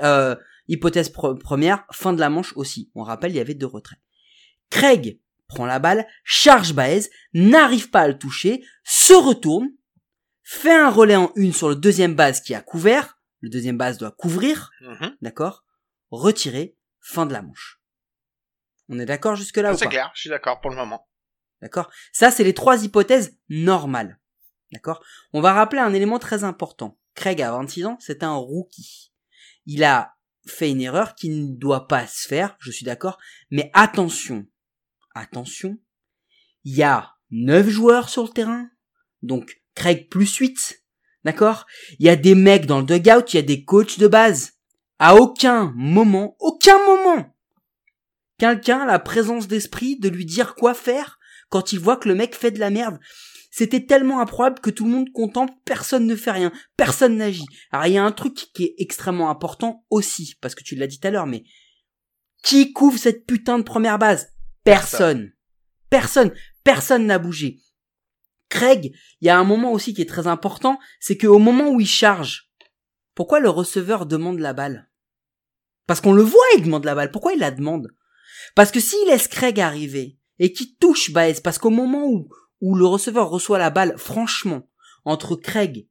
Euh, 0.03 0.35
hypothèse 0.67 1.09
pre- 1.11 1.37
première, 1.37 1.85
fin 1.91 2.13
de 2.13 2.19
la 2.19 2.29
manche 2.29 2.53
aussi. 2.55 2.91
On 2.95 3.03
rappelle, 3.03 3.31
il 3.31 3.35
y 3.37 3.39
avait 3.39 3.53
deux 3.53 3.65
retraits. 3.67 3.99
Craig 4.71 5.19
prend 5.47 5.65
la 5.65 5.79
balle, 5.79 6.07
charge 6.23 6.73
Baez, 6.73 7.09
n'arrive 7.33 7.89
pas 7.89 8.01
à 8.01 8.07
le 8.07 8.17
toucher, 8.17 8.63
se 8.83 9.13
retourne, 9.13 9.69
fait 10.49 10.73
un 10.73 10.89
relais 10.89 11.15
en 11.15 11.31
une 11.35 11.53
sur 11.53 11.69
le 11.69 11.75
deuxième 11.75 12.15
base 12.15 12.41
qui 12.41 12.55
a 12.55 12.61
couvert. 12.61 13.19
Le 13.41 13.49
deuxième 13.49 13.77
base 13.77 13.99
doit 13.99 14.11
couvrir. 14.11 14.71
Mhm. 14.81 15.15
D'accord 15.21 15.63
Retiré, 16.09 16.75
fin 16.99 17.27
de 17.27 17.33
la 17.33 17.43
manche. 17.43 17.79
On 18.89 18.97
est 18.97 19.05
d'accord 19.05 19.35
jusque 19.35 19.57
là 19.57 19.73
ou 19.73 19.77
C'est 19.77 19.85
pas 19.85 19.91
clair. 19.91 20.11
Je 20.15 20.21
suis 20.21 20.29
d'accord 20.29 20.59
pour 20.59 20.71
le 20.71 20.75
moment. 20.75 21.07
D'accord 21.61 21.91
Ça, 22.11 22.31
c'est 22.31 22.43
les 22.43 22.55
trois 22.55 22.83
hypothèses 22.83 23.37
normales. 23.47 24.19
D'accord 24.71 25.03
On 25.33 25.41
va 25.41 25.53
rappeler 25.53 25.81
un 25.81 25.93
élément 25.93 26.17
très 26.17 26.43
important. 26.43 26.99
Craig 27.13 27.41
a 27.43 27.51
26 27.51 27.85
ans, 27.85 27.97
c'est 27.99 28.23
un 28.23 28.33
rookie. 28.33 29.13
Il 29.67 29.83
a 29.83 30.15
fait 30.47 30.71
une 30.71 30.81
erreur 30.81 31.13
qui 31.13 31.29
ne 31.29 31.55
doit 31.55 31.87
pas 31.87 32.07
se 32.07 32.27
faire, 32.27 32.55
je 32.59 32.71
suis 32.71 32.85
d'accord, 32.85 33.19
mais 33.51 33.69
attention, 33.73 34.47
attention, 35.13 35.77
il 36.63 36.75
y 36.75 36.81
a 36.81 37.13
9 37.29 37.67
joueurs 37.67 38.09
sur 38.09 38.23
le 38.23 38.29
terrain, 38.29 38.69
donc 39.21 39.61
Craig 39.79 40.09
plus 40.09 40.35
8, 40.35 40.83
d'accord? 41.23 41.65
Il 41.99 42.05
y 42.05 42.09
a 42.09 42.17
des 42.17 42.35
mecs 42.35 42.65
dans 42.65 42.79
le 42.79 42.85
dugout, 42.85 43.31
il 43.31 43.35
y 43.37 43.39
a 43.39 43.43
des 43.43 43.63
coachs 43.63 43.97
de 43.97 44.07
base. 44.07 44.51
À 44.99 45.15
aucun 45.15 45.71
moment, 45.73 46.35
aucun 46.39 46.77
moment, 46.85 47.33
quelqu'un 48.37 48.81
a 48.81 48.85
la 48.85 48.99
présence 48.99 49.47
d'esprit 49.47 49.97
de 49.97 50.09
lui 50.09 50.25
dire 50.25 50.55
quoi 50.55 50.73
faire 50.73 51.17
quand 51.47 51.71
il 51.71 51.79
voit 51.79 51.95
que 51.95 52.09
le 52.09 52.15
mec 52.15 52.35
fait 52.35 52.51
de 52.51 52.59
la 52.59 52.69
merde. 52.69 52.99
C'était 53.51 53.85
tellement 53.85 54.19
improbable 54.19 54.59
que 54.59 54.69
tout 54.69 54.83
le 54.83 54.91
monde 54.91 55.11
contemple, 55.13 55.53
personne 55.63 56.05
ne 56.05 56.15
fait 56.17 56.31
rien, 56.31 56.51
personne 56.75 57.15
n'agit. 57.15 57.45
Alors 57.71 57.87
il 57.87 57.93
y 57.93 57.97
a 57.97 58.03
un 58.03 58.11
truc 58.11 58.35
qui 58.53 58.65
est 58.65 58.75
extrêmement 58.79 59.29
important 59.29 59.85
aussi, 59.89 60.35
parce 60.41 60.55
que 60.55 60.63
tu 60.63 60.75
l'as 60.75 60.87
dit 60.87 60.99
tout 60.99 61.07
à 61.07 61.11
l'heure, 61.11 61.25
mais 61.25 61.45
qui 62.43 62.73
couvre 62.73 62.99
cette 62.99 63.25
putain 63.25 63.57
de 63.57 63.63
première 63.63 63.97
base? 63.97 64.27
Personne. 64.65 65.31
Personne. 65.89 66.33
Personne 66.65 67.05
n'a 67.05 67.17
bougé. 67.17 67.61
Craig, 68.49 68.93
il 69.21 69.25
y 69.25 69.29
a 69.29 69.37
un 69.37 69.43
moment 69.43 69.71
aussi 69.71 69.93
qui 69.93 70.01
est 70.01 70.09
très 70.09 70.27
important, 70.27 70.79
c'est 70.99 71.17
qu'au 71.17 71.39
moment 71.39 71.69
où 71.69 71.79
il 71.79 71.87
charge, 71.87 72.51
pourquoi 73.15 73.39
le 73.39 73.49
receveur 73.49 74.05
demande 74.05 74.39
la 74.39 74.53
balle? 74.53 74.89
Parce 75.85 76.01
qu'on 76.01 76.13
le 76.13 76.23
voit, 76.23 76.45
il 76.55 76.63
demande 76.63 76.85
la 76.85 76.95
balle. 76.95 77.11
Pourquoi 77.11 77.33
il 77.33 77.39
la 77.39 77.51
demande? 77.51 77.89
Parce 78.55 78.71
que 78.71 78.79
s'il 78.79 79.07
laisse 79.07 79.27
Craig 79.27 79.59
arriver 79.59 80.17
et 80.37 80.53
qu'il 80.53 80.75
touche 80.77 81.11
Baez, 81.11 81.41
parce 81.43 81.57
qu'au 81.57 81.69
moment 81.69 82.05
où, 82.05 82.29
où 82.61 82.75
le 82.75 82.85
receveur 82.85 83.29
reçoit 83.29 83.57
la 83.57 83.69
balle, 83.69 83.95
franchement, 83.97 84.69
entre 85.05 85.35
Craig, 85.35 85.87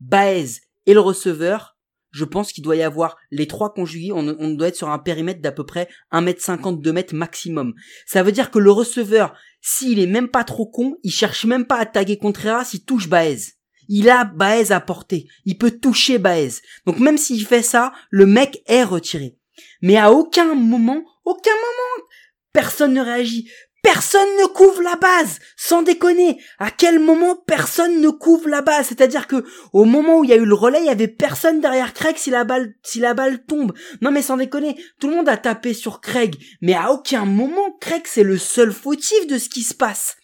Baez 0.00 0.60
et 0.86 0.94
le 0.94 1.00
receveur, 1.00 1.78
je 2.10 2.24
pense 2.24 2.52
qu'il 2.52 2.64
doit 2.64 2.76
y 2.76 2.82
avoir 2.82 3.16
les 3.30 3.46
trois 3.46 3.72
conjugués, 3.72 4.12
on, 4.12 4.50
doit 4.54 4.68
être 4.68 4.76
sur 4.76 4.90
un 4.90 4.98
périmètre 4.98 5.40
d'à 5.40 5.52
peu 5.52 5.64
près 5.64 5.88
1m50, 6.12 6.80
2 6.80 6.92
mètres 6.92 7.14
maximum. 7.14 7.74
Ça 8.06 8.22
veut 8.22 8.32
dire 8.32 8.50
que 8.50 8.58
le 8.58 8.70
receveur, 8.70 9.34
s'il 9.60 9.98
est 9.98 10.06
même 10.06 10.28
pas 10.28 10.44
trop 10.44 10.66
con, 10.66 10.96
il 11.02 11.12
cherche 11.12 11.44
même 11.44 11.66
pas 11.66 11.78
à 11.78 11.86
taguer 11.86 12.18
Contreras, 12.18 12.70
il 12.74 12.84
touche 12.84 13.08
Baez. 13.08 13.54
Il 13.88 14.08
a 14.08 14.24
Baez 14.24 14.72
à 14.72 14.80
porter. 14.80 15.26
Il 15.44 15.58
peut 15.58 15.72
toucher 15.72 16.18
Baez. 16.18 16.60
Donc 16.86 16.98
même 16.98 17.18
s'il 17.18 17.44
fait 17.44 17.62
ça, 17.62 17.92
le 18.10 18.26
mec 18.26 18.62
est 18.66 18.84
retiré. 18.84 19.36
Mais 19.82 19.96
à 19.96 20.12
aucun 20.12 20.54
moment, 20.54 21.02
aucun 21.24 21.50
moment, 21.50 22.06
personne 22.52 22.94
ne 22.94 23.00
réagit. 23.00 23.50
Personne 23.82 24.28
ne 24.40 24.46
couvre 24.46 24.82
la 24.82 24.96
base, 24.96 25.38
sans 25.56 25.82
déconner. 25.82 26.38
À 26.58 26.70
quel 26.70 26.98
moment 26.98 27.36
personne 27.46 28.00
ne 28.00 28.10
couvre 28.10 28.48
la 28.48 28.60
base? 28.60 28.88
C'est-à-dire 28.88 29.26
que 29.26 29.44
au 29.72 29.84
moment 29.84 30.18
où 30.18 30.24
il 30.24 30.30
y 30.30 30.34
a 30.34 30.36
eu 30.36 30.44
le 30.44 30.54
relais, 30.54 30.80
il 30.80 30.86
y 30.86 30.90
avait 30.90 31.08
personne 31.08 31.60
derrière 31.60 31.94
Craig 31.94 32.16
si 32.16 32.30
la 32.30 32.44
balle 32.44 32.74
si 32.82 33.00
la 33.00 33.14
balle 33.14 33.44
tombe. 33.44 33.72
Non 34.02 34.10
mais 34.10 34.22
sans 34.22 34.36
déconner, 34.36 34.76
tout 35.00 35.08
le 35.08 35.16
monde 35.16 35.28
a 35.28 35.36
tapé 35.36 35.72
sur 35.72 36.00
Craig, 36.00 36.36
mais 36.60 36.74
à 36.74 36.92
aucun 36.92 37.24
moment 37.24 37.76
Craig 37.80 38.02
c'est 38.04 38.22
le 38.22 38.36
seul 38.36 38.72
fautif 38.72 39.26
de 39.26 39.38
ce 39.38 39.48
qui 39.48 39.62
se 39.62 39.74
passe. 39.74 40.16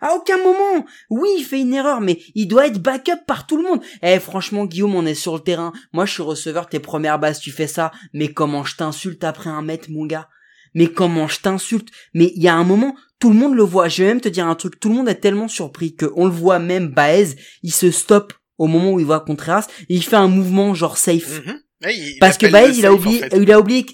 À 0.00 0.14
aucun 0.14 0.36
moment. 0.38 0.84
Oui, 1.08 1.28
il 1.38 1.44
fait 1.44 1.60
une 1.60 1.74
erreur, 1.74 2.00
mais 2.00 2.20
il 2.34 2.46
doit 2.46 2.66
être 2.66 2.78
backup 2.78 3.24
par 3.26 3.46
tout 3.46 3.56
le 3.56 3.64
monde. 3.64 3.82
Eh, 4.02 4.20
franchement, 4.20 4.66
Guillaume, 4.66 4.94
on 4.94 5.06
est 5.06 5.14
sur 5.14 5.34
le 5.34 5.40
terrain. 5.40 5.72
Moi, 5.92 6.06
je 6.06 6.12
suis 6.12 6.22
receveur, 6.22 6.68
tes 6.68 6.80
premières 6.80 7.18
bases, 7.18 7.40
tu 7.40 7.50
fais 7.50 7.66
ça. 7.66 7.90
Mais 8.12 8.32
comment 8.32 8.62
je 8.62 8.76
t'insulte 8.76 9.24
après 9.24 9.50
un 9.50 9.62
mètre, 9.62 9.90
mon 9.90 10.06
gars? 10.06 10.28
Mais 10.74 10.86
comment 10.86 11.28
je 11.28 11.40
t'insulte? 11.40 11.88
Mais 12.14 12.32
il 12.36 12.42
y 12.42 12.48
a 12.48 12.54
un 12.54 12.64
moment, 12.64 12.94
tout 13.18 13.30
le 13.30 13.36
monde 13.36 13.54
le 13.54 13.62
voit. 13.62 13.88
Je 13.88 14.02
vais 14.02 14.08
même 14.08 14.20
te 14.20 14.28
dire 14.28 14.46
un 14.46 14.54
truc. 14.54 14.78
Tout 14.80 14.88
le 14.88 14.94
monde 14.94 15.08
est 15.08 15.16
tellement 15.16 15.48
surpris 15.48 15.94
que 15.94 16.06
on 16.16 16.26
le 16.26 16.30
voit 16.32 16.58
même, 16.58 16.88
Baez, 16.88 17.36
il 17.62 17.72
se 17.72 17.90
stoppe 17.90 18.32
au 18.58 18.66
moment 18.66 18.92
où 18.92 19.00
il 19.00 19.06
voit 19.06 19.20
Contreras 19.20 19.66
et 19.88 19.94
il 19.94 20.02
fait 20.04 20.16
un 20.16 20.28
mouvement 20.28 20.74
genre 20.74 20.96
safe. 20.98 21.40
Mhm. 21.46 21.58
Ouais, 21.84 21.96
il- 21.96 22.08
il 22.14 22.18
Parce 22.18 22.36
que 22.38 22.46
Baez, 22.46 22.76
il 22.78 22.86
a 22.86 22.92
oublié, 22.92 23.24
en 23.24 23.28
fait. 23.28 23.36
il 23.40 23.50
a 23.52 23.58
oublié 23.58 23.84
que 23.86 23.92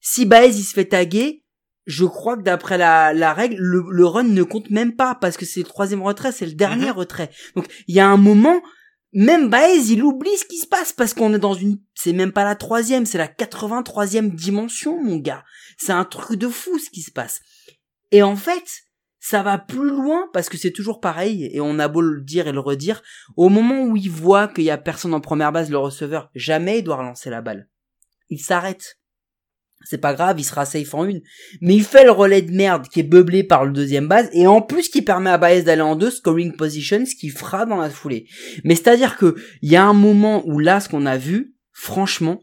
si 0.00 0.24
Baez, 0.24 0.50
il 0.56 0.62
se 0.62 0.72
fait 0.72 0.84
taguer, 0.86 1.42
je 1.86 2.04
crois 2.04 2.36
que 2.36 2.42
d'après 2.42 2.78
la, 2.78 3.12
la 3.12 3.32
règle, 3.32 3.56
le, 3.58 3.82
le 3.90 4.06
run 4.06 4.22
ne 4.24 4.42
compte 4.42 4.70
même 4.70 4.94
pas 4.94 5.14
parce 5.14 5.36
que 5.36 5.44
c'est 5.46 5.60
le 5.60 5.66
troisième 5.66 6.02
retrait, 6.02 6.32
c'est 6.32 6.46
le 6.46 6.52
dernier 6.52 6.86
Mhm. 6.86 6.92
retrait. 6.92 7.30
Donc, 7.56 7.66
il 7.88 7.94
y 7.94 8.00
a 8.00 8.06
un 8.08 8.16
moment, 8.18 8.60
même 9.12 9.48
Baez, 9.48 9.90
il 9.90 10.02
oublie 10.02 10.36
ce 10.36 10.44
qui 10.44 10.58
se 10.58 10.66
passe 10.66 10.92
parce 10.92 11.14
qu'on 11.14 11.32
est 11.32 11.38
dans 11.38 11.54
une, 11.54 11.80
c'est 11.94 12.12
même 12.12 12.32
pas 12.32 12.44
la 12.44 12.56
troisième, 12.56 13.06
c'est 13.06 13.18
la 13.18 13.28
83e 13.28 14.34
dimension, 14.34 15.02
mon 15.02 15.16
gars. 15.16 15.44
C'est 15.78 15.92
un 15.92 16.04
truc 16.04 16.38
de 16.38 16.48
fou 16.48 16.78
ce 16.78 16.90
qui 16.90 17.02
se 17.02 17.10
passe. 17.10 17.40
Et 18.10 18.22
en 18.22 18.36
fait, 18.36 18.84
ça 19.18 19.42
va 19.42 19.58
plus 19.58 19.90
loin 19.90 20.28
parce 20.32 20.48
que 20.48 20.56
c'est 20.56 20.72
toujours 20.72 21.00
pareil 21.00 21.50
et 21.52 21.60
on 21.60 21.78
a 21.78 21.88
beau 21.88 22.00
le 22.00 22.20
dire 22.20 22.48
et 22.48 22.52
le 22.52 22.60
redire. 22.60 23.02
Au 23.36 23.48
moment 23.48 23.82
où 23.82 23.96
il 23.96 24.10
voit 24.10 24.48
qu'il 24.48 24.64
y 24.64 24.70
a 24.70 24.78
personne 24.78 25.14
en 25.14 25.20
première 25.20 25.52
base, 25.52 25.70
le 25.70 25.78
receveur, 25.78 26.30
jamais 26.34 26.78
il 26.78 26.84
doit 26.84 26.96
relancer 26.96 27.30
la 27.30 27.40
balle. 27.40 27.68
il 28.30 28.40
s'arrête. 28.40 28.97
C'est 29.84 29.98
pas 29.98 30.14
grave, 30.14 30.38
il 30.38 30.44
sera 30.44 30.66
safe 30.66 30.92
en 30.94 31.04
une. 31.04 31.22
Mais 31.60 31.74
il 31.74 31.84
fait 31.84 32.04
le 32.04 32.10
relais 32.10 32.42
de 32.42 32.52
merde 32.52 32.88
qui 32.88 33.00
est 33.00 33.04
beublé 33.04 33.44
par 33.44 33.64
le 33.64 33.72
deuxième 33.72 34.08
base 34.08 34.28
et 34.32 34.46
en 34.46 34.60
plus 34.60 34.88
qui 34.88 35.02
permet 35.02 35.30
à 35.30 35.38
Baez 35.38 35.62
d'aller 35.62 35.82
en 35.82 35.96
deux 35.96 36.10
scoring 36.10 36.56
position, 36.56 37.06
ce 37.06 37.14
qu'il 37.14 37.30
fera 37.30 37.64
dans 37.64 37.76
la 37.76 37.90
foulée. 37.90 38.26
Mais 38.64 38.74
c'est-à-dire 38.74 39.16
que 39.16 39.36
il 39.62 39.70
y 39.70 39.76
a 39.76 39.84
un 39.84 39.94
moment 39.94 40.42
où 40.46 40.58
là, 40.58 40.80
ce 40.80 40.88
qu'on 40.88 41.06
a 41.06 41.16
vu, 41.16 41.54
franchement, 41.72 42.42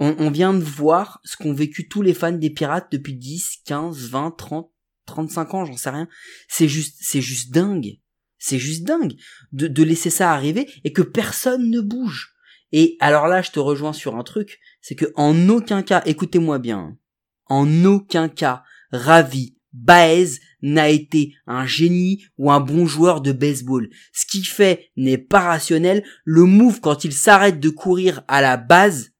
on, 0.00 0.14
on 0.18 0.30
vient 0.30 0.54
de 0.54 0.62
voir 0.62 1.20
ce 1.24 1.36
qu'ont 1.36 1.54
vécu 1.54 1.88
tous 1.88 2.02
les 2.02 2.14
fans 2.14 2.32
des 2.32 2.50
pirates 2.50 2.92
depuis 2.92 3.14
10, 3.14 3.62
15, 3.64 4.10
20, 4.10 4.30
30, 4.36 4.70
35 5.06 5.54
ans, 5.54 5.64
j'en 5.64 5.76
sais 5.76 5.90
rien. 5.90 6.08
C'est 6.48 6.68
juste, 6.68 6.98
c'est 7.00 7.22
juste 7.22 7.52
dingue. 7.52 7.98
C'est 8.38 8.58
juste 8.58 8.84
dingue 8.84 9.14
de, 9.52 9.66
de 9.66 9.82
laisser 9.82 10.10
ça 10.10 10.32
arriver 10.32 10.70
et 10.84 10.92
que 10.92 11.02
personne 11.02 11.70
ne 11.70 11.80
bouge. 11.80 12.34
Et 12.70 12.96
alors 13.00 13.26
là, 13.26 13.42
je 13.42 13.50
te 13.50 13.58
rejoins 13.58 13.92
sur 13.92 14.16
un 14.16 14.22
truc, 14.22 14.60
c'est 14.88 14.94
que 14.94 15.12
en 15.16 15.50
aucun 15.50 15.82
cas, 15.82 16.02
écoutez-moi 16.06 16.58
bien, 16.58 16.96
en 17.44 17.84
aucun 17.84 18.30
cas, 18.30 18.62
Ravi 18.90 19.54
Baez 19.74 20.40
n'a 20.62 20.88
été 20.88 21.34
un 21.46 21.66
génie 21.66 22.24
ou 22.38 22.50
un 22.50 22.60
bon 22.60 22.86
joueur 22.86 23.20
de 23.20 23.32
baseball. 23.32 23.90
Ce 24.14 24.24
qu'il 24.24 24.46
fait 24.46 24.90
n'est 24.96 25.18
pas 25.18 25.40
rationnel. 25.40 26.06
Le 26.24 26.44
move 26.44 26.80
quand 26.80 27.04
il 27.04 27.12
s'arrête 27.12 27.60
de 27.60 27.68
courir 27.68 28.22
à 28.28 28.40
la 28.40 28.56
base, 28.56 29.10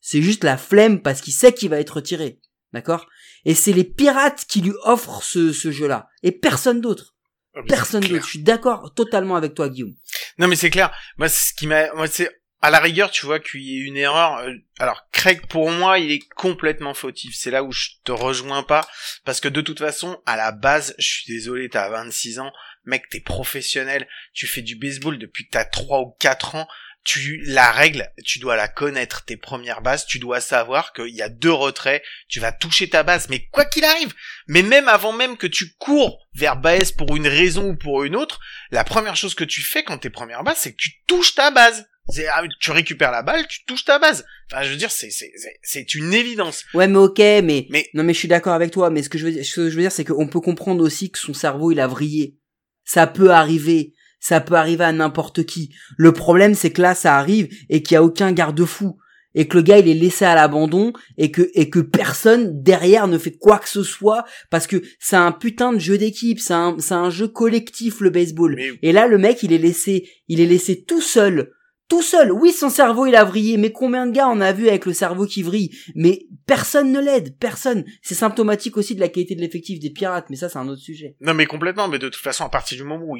c'est 0.00 0.22
juste 0.22 0.42
la 0.42 0.56
flemme 0.56 1.02
parce 1.02 1.20
qu'il 1.20 1.34
sait 1.34 1.52
qu'il 1.52 1.68
va 1.68 1.80
être 1.80 1.96
retiré. 1.96 2.40
D'accord? 2.72 3.06
Et 3.44 3.54
c'est 3.54 3.74
les 3.74 3.84
pirates 3.84 4.46
qui 4.48 4.62
lui 4.62 4.72
offrent 4.84 5.22
ce, 5.22 5.52
ce 5.52 5.70
jeu-là. 5.70 6.08
Et 6.22 6.32
personne 6.32 6.80
d'autre. 6.80 7.14
Mais 7.54 7.64
Personne 7.64 8.04
d'autre. 8.04 8.24
Je 8.24 8.30
suis 8.30 8.42
d'accord 8.42 8.94
totalement 8.94 9.36
avec 9.36 9.52
toi, 9.52 9.68
Guillaume. 9.68 9.92
Non 10.38 10.48
mais 10.48 10.56
c'est 10.56 10.70
clair. 10.70 10.90
Moi, 11.18 11.28
ce 11.28 11.52
qui 11.52 11.66
m'a, 11.66 11.92
moi 11.92 12.06
c'est 12.06 12.39
à 12.62 12.70
la 12.70 12.78
rigueur, 12.78 13.10
tu 13.10 13.26
vois 13.26 13.40
qu'il 13.40 13.62
y 13.62 13.78
ait 13.78 13.84
une 13.86 13.96
erreur. 13.96 14.38
euh, 14.38 14.52
Alors 14.78 15.06
Craig, 15.12 15.46
pour 15.46 15.70
moi, 15.70 15.98
il 15.98 16.12
est 16.12 16.28
complètement 16.36 16.94
fautif. 16.94 17.34
C'est 17.34 17.50
là 17.50 17.62
où 17.62 17.72
je 17.72 17.88
te 18.04 18.12
rejoins 18.12 18.62
pas, 18.62 18.86
parce 19.24 19.40
que 19.40 19.48
de 19.48 19.60
toute 19.60 19.78
façon, 19.78 20.20
à 20.26 20.36
la 20.36 20.52
base, 20.52 20.94
je 20.98 21.06
suis 21.06 21.32
désolé, 21.32 21.68
t'as 21.68 21.88
26 21.88 22.38
ans, 22.38 22.52
mec, 22.84 23.08
t'es 23.10 23.20
professionnel, 23.20 24.06
tu 24.34 24.46
fais 24.46 24.62
du 24.62 24.76
baseball 24.76 25.18
depuis 25.18 25.46
que 25.46 25.52
t'as 25.52 25.64
3 25.64 26.00
ou 26.00 26.16
4 26.20 26.54
ans. 26.54 26.68
Tu 27.02 27.40
la 27.46 27.72
règle, 27.72 28.12
tu 28.26 28.40
dois 28.40 28.56
la 28.56 28.68
connaître. 28.68 29.24
Tes 29.24 29.38
premières 29.38 29.80
bases, 29.80 30.04
tu 30.04 30.18
dois 30.18 30.42
savoir 30.42 30.92
qu'il 30.92 31.08
y 31.14 31.22
a 31.22 31.30
deux 31.30 31.50
retraits. 31.50 32.02
Tu 32.28 32.40
vas 32.40 32.52
toucher 32.52 32.90
ta 32.90 33.02
base, 33.02 33.30
mais 33.30 33.46
quoi 33.46 33.64
qu'il 33.64 33.86
arrive. 33.86 34.12
Mais 34.48 34.60
même 34.62 34.86
avant 34.86 35.14
même 35.14 35.38
que 35.38 35.46
tu 35.46 35.72
cours 35.78 36.28
vers 36.34 36.56
Baez 36.56 36.92
pour 36.98 37.16
une 37.16 37.26
raison 37.26 37.70
ou 37.70 37.74
pour 37.76 38.04
une 38.04 38.16
autre, 38.16 38.38
la 38.70 38.84
première 38.84 39.16
chose 39.16 39.34
que 39.34 39.44
tu 39.44 39.62
fais 39.62 39.82
quand 39.82 39.96
t'es 39.96 40.10
première 40.10 40.44
base, 40.44 40.58
c'est 40.58 40.72
que 40.72 40.76
tu 40.76 40.90
touches 41.06 41.34
ta 41.34 41.50
base. 41.50 41.88
Ah, 42.32 42.42
tu 42.60 42.70
récupères 42.72 43.12
la 43.12 43.22
balle, 43.22 43.46
tu 43.46 43.64
touches 43.66 43.84
ta 43.84 43.98
base. 43.98 44.24
Enfin, 44.50 44.64
je 44.64 44.70
veux 44.70 44.76
dire, 44.76 44.90
c'est 44.90 45.10
c'est 45.10 45.30
c'est- 45.62 45.94
une 45.94 46.12
évidence. 46.12 46.64
Ouais, 46.74 46.88
mais 46.88 46.98
ok, 46.98 47.18
mais, 47.18 47.66
Mais- 47.70 47.88
non, 47.94 48.02
mais 48.02 48.14
je 48.14 48.18
suis 48.18 48.28
d'accord 48.28 48.54
avec 48.54 48.72
toi. 48.72 48.90
Mais 48.90 49.02
ce 49.02 49.08
que 49.08 49.16
je 49.18 49.26
veux 49.26 49.32
dire, 49.32 49.44
ce 49.44 49.54
que 49.54 49.70
je 49.70 49.76
veux 49.76 49.82
dire, 49.82 49.92
c'est 49.92 50.04
qu'on 50.04 50.26
peut 50.26 50.40
comprendre 50.40 50.82
aussi 50.84 51.10
que 51.10 51.18
son 51.18 51.34
cerveau 51.34 51.70
il 51.70 51.78
a 51.80 51.86
vrillé. 51.86 52.36
Ça 52.84 53.06
peut 53.06 53.30
arriver. 53.30 53.94
Ça 54.18 54.40
peut 54.40 54.54
arriver 54.54 54.84
à 54.84 54.92
n'importe 54.92 55.46
qui. 55.46 55.72
Le 55.96 56.12
problème, 56.12 56.54
c'est 56.54 56.72
que 56.72 56.82
là, 56.82 56.94
ça 56.94 57.16
arrive 57.16 57.48
et 57.70 57.82
qu'il 57.82 57.94
y 57.94 57.96
a 57.96 58.02
aucun 58.02 58.32
garde-fou 58.32 58.98
et 59.34 59.46
que 59.46 59.56
le 59.58 59.62
gars 59.62 59.78
il 59.78 59.88
est 59.88 59.94
laissé 59.94 60.24
à 60.24 60.34
l'abandon 60.34 60.92
et 61.16 61.30
que 61.30 61.48
et 61.54 61.70
que 61.70 61.78
personne 61.78 62.60
derrière 62.62 63.06
ne 63.06 63.16
fait 63.16 63.30
quoi 63.38 63.58
que 63.60 63.68
ce 63.68 63.84
soit 63.84 64.24
parce 64.50 64.66
que 64.66 64.82
c'est 64.98 65.16
un 65.16 65.30
putain 65.32 65.72
de 65.72 65.78
jeu 65.78 65.96
d'équipe, 65.96 66.40
c'est 66.40 66.52
un 66.52 66.76
c'est 66.80 66.94
un 66.94 67.08
jeu 67.10 67.28
collectif 67.28 68.00
le 68.00 68.10
baseball. 68.10 68.56
Mais 68.56 68.72
Et 68.82 68.90
là, 68.92 69.06
le 69.06 69.16
mec, 69.18 69.42
il 69.44 69.52
est 69.52 69.58
laissé, 69.58 70.10
il 70.26 70.40
est 70.40 70.46
laissé 70.46 70.82
tout 70.84 71.00
seul. 71.00 71.52
Tout 71.90 72.02
seul. 72.02 72.30
Oui, 72.30 72.52
son 72.52 72.70
cerveau, 72.70 73.06
il 73.06 73.16
a 73.16 73.24
vrillé. 73.24 73.56
Mais 73.56 73.72
combien 73.72 74.06
de 74.06 74.12
gars 74.12 74.28
on 74.28 74.40
a 74.40 74.52
vu 74.52 74.68
avec 74.68 74.86
le 74.86 74.92
cerveau 74.92 75.26
qui 75.26 75.42
vrille? 75.42 75.76
Mais 75.96 76.26
personne 76.46 76.92
ne 76.92 77.00
l'aide. 77.00 77.36
Personne. 77.38 77.84
C'est 78.00 78.14
symptomatique 78.14 78.76
aussi 78.76 78.94
de 78.94 79.00
la 79.00 79.08
qualité 79.08 79.34
de 79.34 79.40
l'effectif 79.40 79.80
des 79.80 79.90
pirates. 79.90 80.26
Mais 80.30 80.36
ça, 80.36 80.48
c'est 80.48 80.58
un 80.58 80.68
autre 80.68 80.80
sujet. 80.80 81.16
non, 81.20 81.34
mais 81.34 81.46
complètement. 81.46 81.88
Mais 81.88 81.98
de 81.98 82.08
toute 82.08 82.22
façon, 82.22 82.44
à 82.44 82.48
partir 82.48 82.78
du 82.78 82.84
moment 82.84 83.04
où 83.04 83.16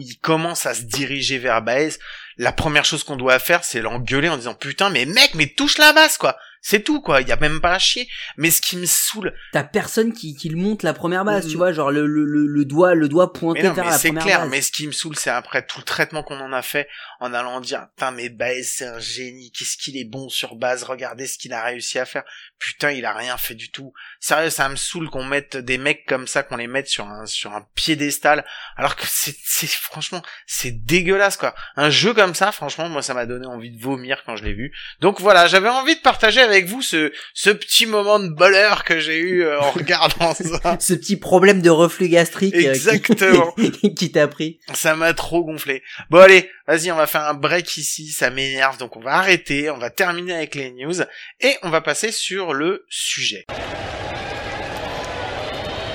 il, 0.00 0.18
commence 0.20 0.66
à 0.66 0.74
se 0.74 0.82
diriger 0.82 1.38
vers 1.38 1.62
Baez, 1.62 1.90
la 2.38 2.50
première 2.50 2.84
chose 2.84 3.04
qu'on 3.04 3.14
doit 3.14 3.38
faire, 3.38 3.62
c'est 3.62 3.80
l'engueuler 3.80 4.28
en 4.28 4.36
disant 4.36 4.54
putain, 4.54 4.90
mais 4.90 5.06
mec, 5.06 5.36
mais 5.36 5.46
touche 5.46 5.78
la 5.78 5.92
base, 5.92 6.18
quoi. 6.18 6.36
C'est 6.60 6.82
tout, 6.82 7.00
quoi. 7.00 7.20
Il 7.20 7.28
y 7.28 7.32
a 7.32 7.36
même 7.36 7.60
pas 7.60 7.72
à 7.74 7.78
chier. 7.78 8.08
Mais 8.36 8.50
ce 8.50 8.60
qui 8.60 8.76
me 8.76 8.86
saoule, 8.86 9.34
T'as 9.52 9.62
personne 9.64 10.12
qui, 10.12 10.34
qui 10.36 10.48
le 10.48 10.56
monte 10.56 10.82
la 10.82 10.92
première 10.92 11.24
base, 11.24 11.48
tu 11.48 11.56
vois, 11.56 11.72
genre 11.72 11.90
le, 11.90 12.06
le, 12.06 12.24
le, 12.24 12.46
le 12.46 12.64
doigt, 12.64 12.94
le 12.94 13.08
doigt 13.08 13.32
pointé 13.32 13.62
Mais 13.62 13.68
non, 13.68 13.74
vers 13.74 13.84
mais 13.84 13.90
la 13.90 13.98
c'est 13.98 14.08
première 14.08 14.24
clair. 14.24 14.40
base. 14.40 14.50
Mais 14.50 14.60
ce 14.60 14.72
qui 14.72 14.86
me 14.86 14.92
saoule, 14.92 15.16
c'est 15.16 15.30
après 15.30 15.64
tout 15.66 15.78
le 15.78 15.84
traitement 15.84 16.22
qu'on 16.22 16.40
en 16.40 16.52
a 16.52 16.62
fait 16.62 16.88
en 17.20 17.32
allant 17.34 17.60
dire, 17.60 17.86
putain, 17.96 18.10
mais 18.10 18.28
Baez, 18.28 18.62
c'est 18.64 18.86
un 18.86 18.98
génie. 18.98 19.50
Qu'est-ce 19.52 19.76
qu'il 19.76 19.96
est 19.96 20.04
bon 20.04 20.28
sur 20.28 20.56
base. 20.56 20.82
Regardez 20.84 21.26
ce 21.26 21.38
qu'il 21.38 21.52
a 21.52 21.62
réussi 21.62 21.98
à 21.98 22.04
faire. 22.04 22.24
Putain, 22.58 22.90
il 22.90 23.04
a 23.04 23.12
rien 23.14 23.36
fait 23.36 23.54
du 23.54 23.70
tout. 23.70 23.92
Sérieux, 24.20 24.50
ça 24.50 24.68
me 24.68 24.76
saoule 24.76 25.08
qu'on 25.10 25.24
mette 25.24 25.56
des 25.56 25.78
mecs 25.78 26.06
comme 26.06 26.26
ça, 26.26 26.42
qu'on 26.42 26.56
les 26.56 26.66
mette 26.66 26.88
sur 26.88 27.06
un, 27.06 27.26
sur 27.26 27.52
un 27.54 27.64
piédestal. 27.74 28.44
Alors 28.76 28.96
que 28.96 29.04
c'est, 29.06 29.36
c'est, 29.44 29.68
franchement, 29.68 30.22
c'est 30.46 30.72
dégueulasse, 30.84 31.36
quoi. 31.36 31.54
Un 31.76 31.90
jeu 31.90 32.14
comme 32.14 32.34
ça, 32.34 32.50
franchement, 32.52 32.88
moi, 32.88 33.02
ça 33.02 33.14
m'a 33.14 33.26
donné 33.26 33.46
envie 33.46 33.70
de 33.70 33.80
vomir 33.80 34.22
quand 34.24 34.36
je 34.36 34.44
l'ai 34.44 34.54
vu. 34.54 34.72
Donc 35.00 35.20
voilà, 35.20 35.46
j'avais 35.46 35.68
envie 35.68 35.96
de 35.96 36.00
partager 36.00 36.40
avec 36.48 36.66
vous 36.66 36.82
ce, 36.82 37.12
ce 37.34 37.50
petit 37.50 37.86
moment 37.86 38.18
de 38.18 38.28
bonheur 38.28 38.84
que 38.84 38.98
j'ai 38.98 39.18
eu 39.18 39.42
euh, 39.44 39.60
en 39.60 39.70
regardant 39.70 40.34
ça. 40.62 40.76
Ce 40.80 40.94
petit 40.94 41.16
problème 41.16 41.62
de 41.62 41.70
reflux 41.70 42.08
gastrique 42.08 42.54
euh, 42.54 42.60
qui- 42.60 42.66
Exactement. 42.66 43.54
qui 43.96 44.10
t'a 44.12 44.26
pris. 44.28 44.58
Ça 44.74 44.96
m'a 44.96 45.14
trop 45.14 45.44
gonflé. 45.44 45.82
Bon 46.10 46.18
allez, 46.20 46.50
vas-y, 46.66 46.90
on 46.90 46.96
va 46.96 47.06
faire 47.06 47.26
un 47.28 47.34
break 47.34 47.76
ici, 47.76 48.08
ça 48.08 48.30
m'énerve, 48.30 48.78
donc 48.78 48.96
on 48.96 49.00
va 49.00 49.14
arrêter, 49.14 49.70
on 49.70 49.78
va 49.78 49.90
terminer 49.90 50.34
avec 50.34 50.54
les 50.54 50.70
news, 50.72 50.94
et 51.40 51.56
on 51.62 51.70
va 51.70 51.80
passer 51.80 52.10
sur 52.12 52.52
le 52.54 52.84
sujet. 52.88 53.44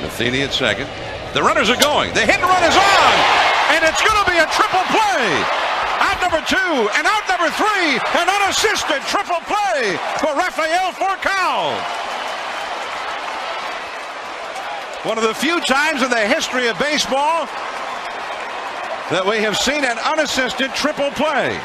Matheny 0.02 0.44
at 0.44 0.52
second. 0.52 0.88
The 1.34 1.42
runners 1.42 1.70
are 1.72 1.78
going. 1.80 2.12
The 2.14 2.20
hit 2.20 2.38
and 2.42 2.48
run 2.48 2.64
is 2.64 2.76
on. 2.76 3.14
And 3.76 3.84
it's 3.90 4.02
going 4.04 4.24
to 4.24 4.30
be 4.30 4.38
a 4.38 4.46
triple 4.52 4.84
play. 4.92 5.63
Number 6.34 6.48
two 6.48 6.90
and 6.98 7.06
out 7.06 7.30
number 7.30 7.48
three. 7.54 7.94
An 8.20 8.28
unassisted 8.28 9.04
triple 9.04 9.38
play 9.46 9.96
for 10.18 10.34
Rafael 10.34 10.92
Forcal. 10.92 11.78
One 15.08 15.20
of 15.20 15.24
the 15.26 15.36
few 15.36 15.62
times 15.62 16.02
in 16.02 16.10
the 16.10 16.26
history 16.26 16.70
of 16.70 16.80
baseball 16.80 17.46
that 19.12 19.24
we 19.24 19.44
have 19.44 19.56
seen 19.56 19.86
an 19.86 20.00
unassisted 20.00 20.74
triple 20.74 21.12
play. 21.12 21.56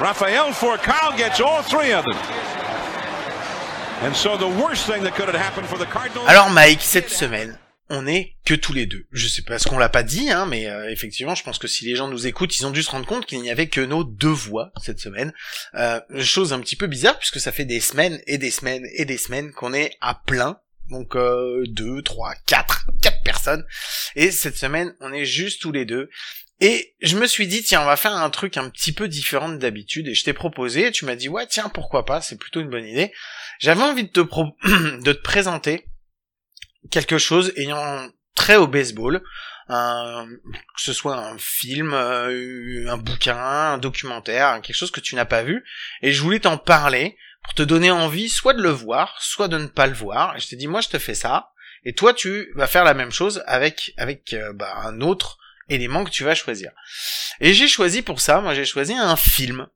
Rafael 0.00 0.52
Forcal 0.52 1.16
gets 1.16 1.40
all 1.40 1.62
three 1.62 1.92
of 1.92 2.04
them. 2.04 2.18
And 4.02 4.16
so 4.16 4.36
the 4.36 4.48
worst 4.48 4.88
thing 4.88 5.04
that 5.04 5.14
could 5.14 5.28
have 5.28 5.36
happened 5.36 5.68
for 5.68 5.78
the 5.78 5.86
Cardinals. 5.86 6.26
Alors 6.26 6.50
Mike, 6.50 6.80
cette 6.80 7.10
semaine, 7.10 7.56
on 7.88 8.06
est 8.06 8.34
que 8.44 8.54
tous 8.54 8.72
les 8.72 8.86
deux. 8.86 9.06
Je 9.12 9.28
sais 9.28 9.42
pas 9.42 9.58
ce 9.58 9.68
qu'on 9.68 9.78
l'a 9.78 9.88
pas 9.88 10.02
dit, 10.02 10.30
hein, 10.30 10.46
mais 10.46 10.66
euh, 10.66 10.90
effectivement, 10.90 11.34
je 11.34 11.42
pense 11.42 11.58
que 11.58 11.68
si 11.68 11.84
les 11.84 11.94
gens 11.94 12.08
nous 12.08 12.26
écoutent, 12.26 12.58
ils 12.58 12.66
ont 12.66 12.70
dû 12.70 12.82
se 12.82 12.90
rendre 12.90 13.06
compte 13.06 13.26
qu'il 13.26 13.40
n'y 13.40 13.50
avait 13.50 13.68
que 13.68 13.80
nos 13.80 14.04
deux 14.04 14.28
voix 14.28 14.72
cette 14.82 14.98
semaine. 14.98 15.32
Euh, 15.74 16.00
chose 16.20 16.52
un 16.52 16.60
petit 16.60 16.76
peu 16.76 16.86
bizarre 16.86 17.18
puisque 17.18 17.40
ça 17.40 17.52
fait 17.52 17.64
des 17.64 17.80
semaines 17.80 18.20
et 18.26 18.38
des 18.38 18.50
semaines 18.50 18.86
et 18.94 19.04
des 19.04 19.18
semaines 19.18 19.52
qu'on 19.52 19.72
est 19.72 19.96
à 20.00 20.14
plein. 20.14 20.58
Donc 20.90 21.16
euh, 21.16 21.64
deux, 21.68 22.02
trois, 22.02 22.34
quatre, 22.46 22.86
quatre 23.02 23.22
personnes. 23.22 23.64
Et 24.14 24.30
cette 24.30 24.56
semaine, 24.56 24.94
on 25.00 25.12
est 25.12 25.24
juste 25.24 25.62
tous 25.62 25.72
les 25.72 25.84
deux. 25.84 26.08
Et 26.60 26.94
je 27.02 27.18
me 27.18 27.26
suis 27.26 27.46
dit, 27.46 27.62
tiens, 27.62 27.82
on 27.82 27.86
va 27.86 27.96
faire 27.96 28.14
un 28.14 28.30
truc 28.30 28.56
un 28.56 28.70
petit 28.70 28.92
peu 28.92 29.08
différent 29.08 29.50
de 29.50 29.58
d'habitude. 29.58 30.08
Et 30.08 30.14
je 30.14 30.24
t'ai 30.24 30.32
proposé, 30.32 30.86
et 30.86 30.90
tu 30.90 31.04
m'as 31.04 31.14
dit, 31.16 31.28
ouais, 31.28 31.46
tiens, 31.46 31.68
pourquoi 31.68 32.06
pas, 32.06 32.22
c'est 32.22 32.38
plutôt 32.38 32.60
une 32.60 32.70
bonne 32.70 32.86
idée. 32.86 33.12
J'avais 33.58 33.82
envie 33.82 34.04
de 34.04 34.08
te, 34.08 34.20
pro- 34.20 34.56
de 34.64 35.12
te 35.12 35.22
présenter 35.22 35.86
quelque 36.90 37.18
chose 37.18 37.52
ayant 37.56 38.08
trait 38.34 38.56
au 38.56 38.66
baseball, 38.66 39.22
un- 39.68 40.26
que 40.28 40.80
ce 40.82 40.92
soit 40.92 41.16
un 41.16 41.38
film, 41.38 41.92
euh, 41.94 42.86
un 42.88 42.96
bouquin, 42.96 43.36
un 43.36 43.78
documentaire, 43.78 44.60
quelque 44.62 44.76
chose 44.76 44.90
que 44.90 45.00
tu 45.00 45.14
n'as 45.14 45.24
pas 45.24 45.42
vu, 45.42 45.64
et 46.02 46.12
je 46.12 46.22
voulais 46.22 46.40
t'en 46.40 46.58
parler 46.58 47.16
pour 47.42 47.54
te 47.54 47.62
donner 47.62 47.90
envie 47.90 48.28
soit 48.28 48.54
de 48.54 48.62
le 48.62 48.70
voir, 48.70 49.16
soit 49.20 49.48
de 49.48 49.58
ne 49.58 49.66
pas 49.66 49.86
le 49.86 49.94
voir. 49.94 50.36
Et 50.36 50.40
je 50.40 50.48
t'ai 50.48 50.56
dit, 50.56 50.66
moi, 50.66 50.80
je 50.80 50.88
te 50.88 50.98
fais 50.98 51.14
ça, 51.14 51.50
et 51.84 51.94
toi, 51.94 52.12
tu 52.12 52.52
vas 52.54 52.66
faire 52.66 52.84
la 52.84 52.94
même 52.94 53.12
chose 53.12 53.42
avec 53.46 53.92
avec 53.96 54.32
euh, 54.34 54.52
bah, 54.52 54.74
un 54.84 55.00
autre 55.00 55.38
élément 55.68 56.04
que 56.04 56.10
tu 56.10 56.24
vas 56.24 56.34
choisir. 56.34 56.70
Et 57.40 57.54
j'ai 57.54 57.68
choisi 57.68 58.02
pour 58.02 58.20
ça, 58.20 58.40
moi, 58.40 58.54
j'ai 58.54 58.64
choisi 58.64 58.94
un 58.94 59.16
film, 59.16 59.66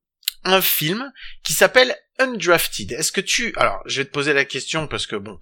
un 0.44 0.60
film 0.60 1.12
qui 1.42 1.52
s'appelle 1.52 1.96
Undrafted. 2.18 2.92
Est-ce 2.92 3.12
que 3.12 3.20
tu, 3.20 3.52
alors, 3.56 3.80
je 3.86 4.00
vais 4.00 4.04
te 4.04 4.12
poser 4.12 4.32
la 4.32 4.44
question 4.44 4.86
parce 4.86 5.06
que 5.06 5.16
bon, 5.16 5.38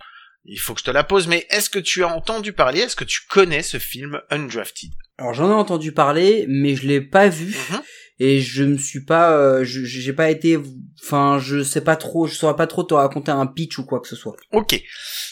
il 0.49 0.59
faut 0.59 0.75
que 0.75 0.81
je 0.81 0.85
te 0.85 0.91
la 0.91 1.05
pose, 1.05 1.29
mais 1.29 1.47
est-ce 1.51 1.71
que 1.71 1.79
tu 1.79 2.03
as 2.03 2.09
entendu 2.09 2.53
parler, 2.53 2.81
est-ce 2.81 2.97
que 2.97 3.05
tu 3.05 3.21
connais 3.29 3.63
ce 3.63 3.79
film 3.79 4.21
Undrafted? 4.31 4.91
Alors 5.19 5.35
j'en 5.35 5.51
ai 5.51 5.55
entendu 5.55 5.93
parler, 5.93 6.47
mais 6.49 6.75
je 6.75 6.87
l'ai 6.87 7.01
pas 7.01 7.29
vu. 7.29 7.55
Mhm. 7.71 7.83
et 8.21 8.41
je 8.41 8.65
me 8.65 8.79
suis 8.79 9.05
pas 9.05 9.37
euh, 9.37 9.63
j'ai 9.65 10.13
pas 10.13 10.29
été 10.31 10.59
enfin 11.05 11.39
je 11.39 11.63
sais 11.63 11.83
pas 11.83 11.95
trop 11.95 12.27
je 12.27 12.35
saurais 12.35 12.57
pas 12.57 12.67
trop 12.67 12.83
te 12.83 12.93
raconter 12.95 13.31
un 13.31 13.47
pitch 13.47 13.79
ou 13.79 13.85
quoi 13.85 14.01
que 14.01 14.09
ce 14.09 14.17
soit 14.17 14.35
Ok. 14.51 14.83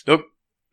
Donc, 0.06 0.22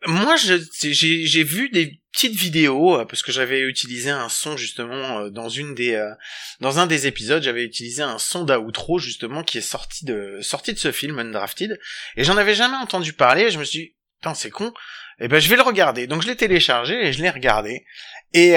moi, 0.06 0.36
j'ai 0.36 1.42
vu 1.42 1.70
des 1.70 2.00
petite 2.14 2.34
vidéo 2.34 3.00
euh, 3.00 3.04
parce 3.04 3.22
que 3.22 3.32
j'avais 3.32 3.60
utilisé 3.60 4.10
un 4.10 4.28
son 4.28 4.56
justement 4.56 5.18
euh, 5.18 5.30
dans 5.30 5.48
une 5.48 5.74
des 5.74 5.94
euh, 5.94 6.14
dans 6.60 6.78
un 6.78 6.86
des 6.86 7.06
épisodes 7.06 7.42
j'avais 7.42 7.64
utilisé 7.64 8.02
un 8.02 8.18
son 8.18 8.44
d'outro 8.44 8.98
justement 8.98 9.42
qui 9.42 9.58
est 9.58 9.62
sorti 9.62 10.04
de 10.04 10.38
sorti 10.40 10.72
de 10.72 10.78
ce 10.78 10.92
film 10.92 11.18
Undrafted 11.18 11.78
et 12.16 12.24
j'en 12.24 12.36
avais 12.36 12.54
jamais 12.54 12.76
entendu 12.76 13.12
parler 13.12 13.42
et 13.42 13.50
je 13.50 13.58
me 13.58 13.64
suis 13.64 13.78
dit 13.78 13.94
putain 14.20 14.34
c'est 14.34 14.50
con. 14.50 14.72
Et 15.18 15.28
ben 15.28 15.40
je 15.40 15.48
vais 15.48 15.56
le 15.56 15.62
regarder. 15.62 16.06
Donc 16.06 16.22
je 16.22 16.26
l'ai 16.26 16.36
téléchargé 16.36 17.06
et 17.06 17.12
je 17.12 17.22
l'ai 17.22 17.30
regardé. 17.30 17.84
Et 18.32 18.56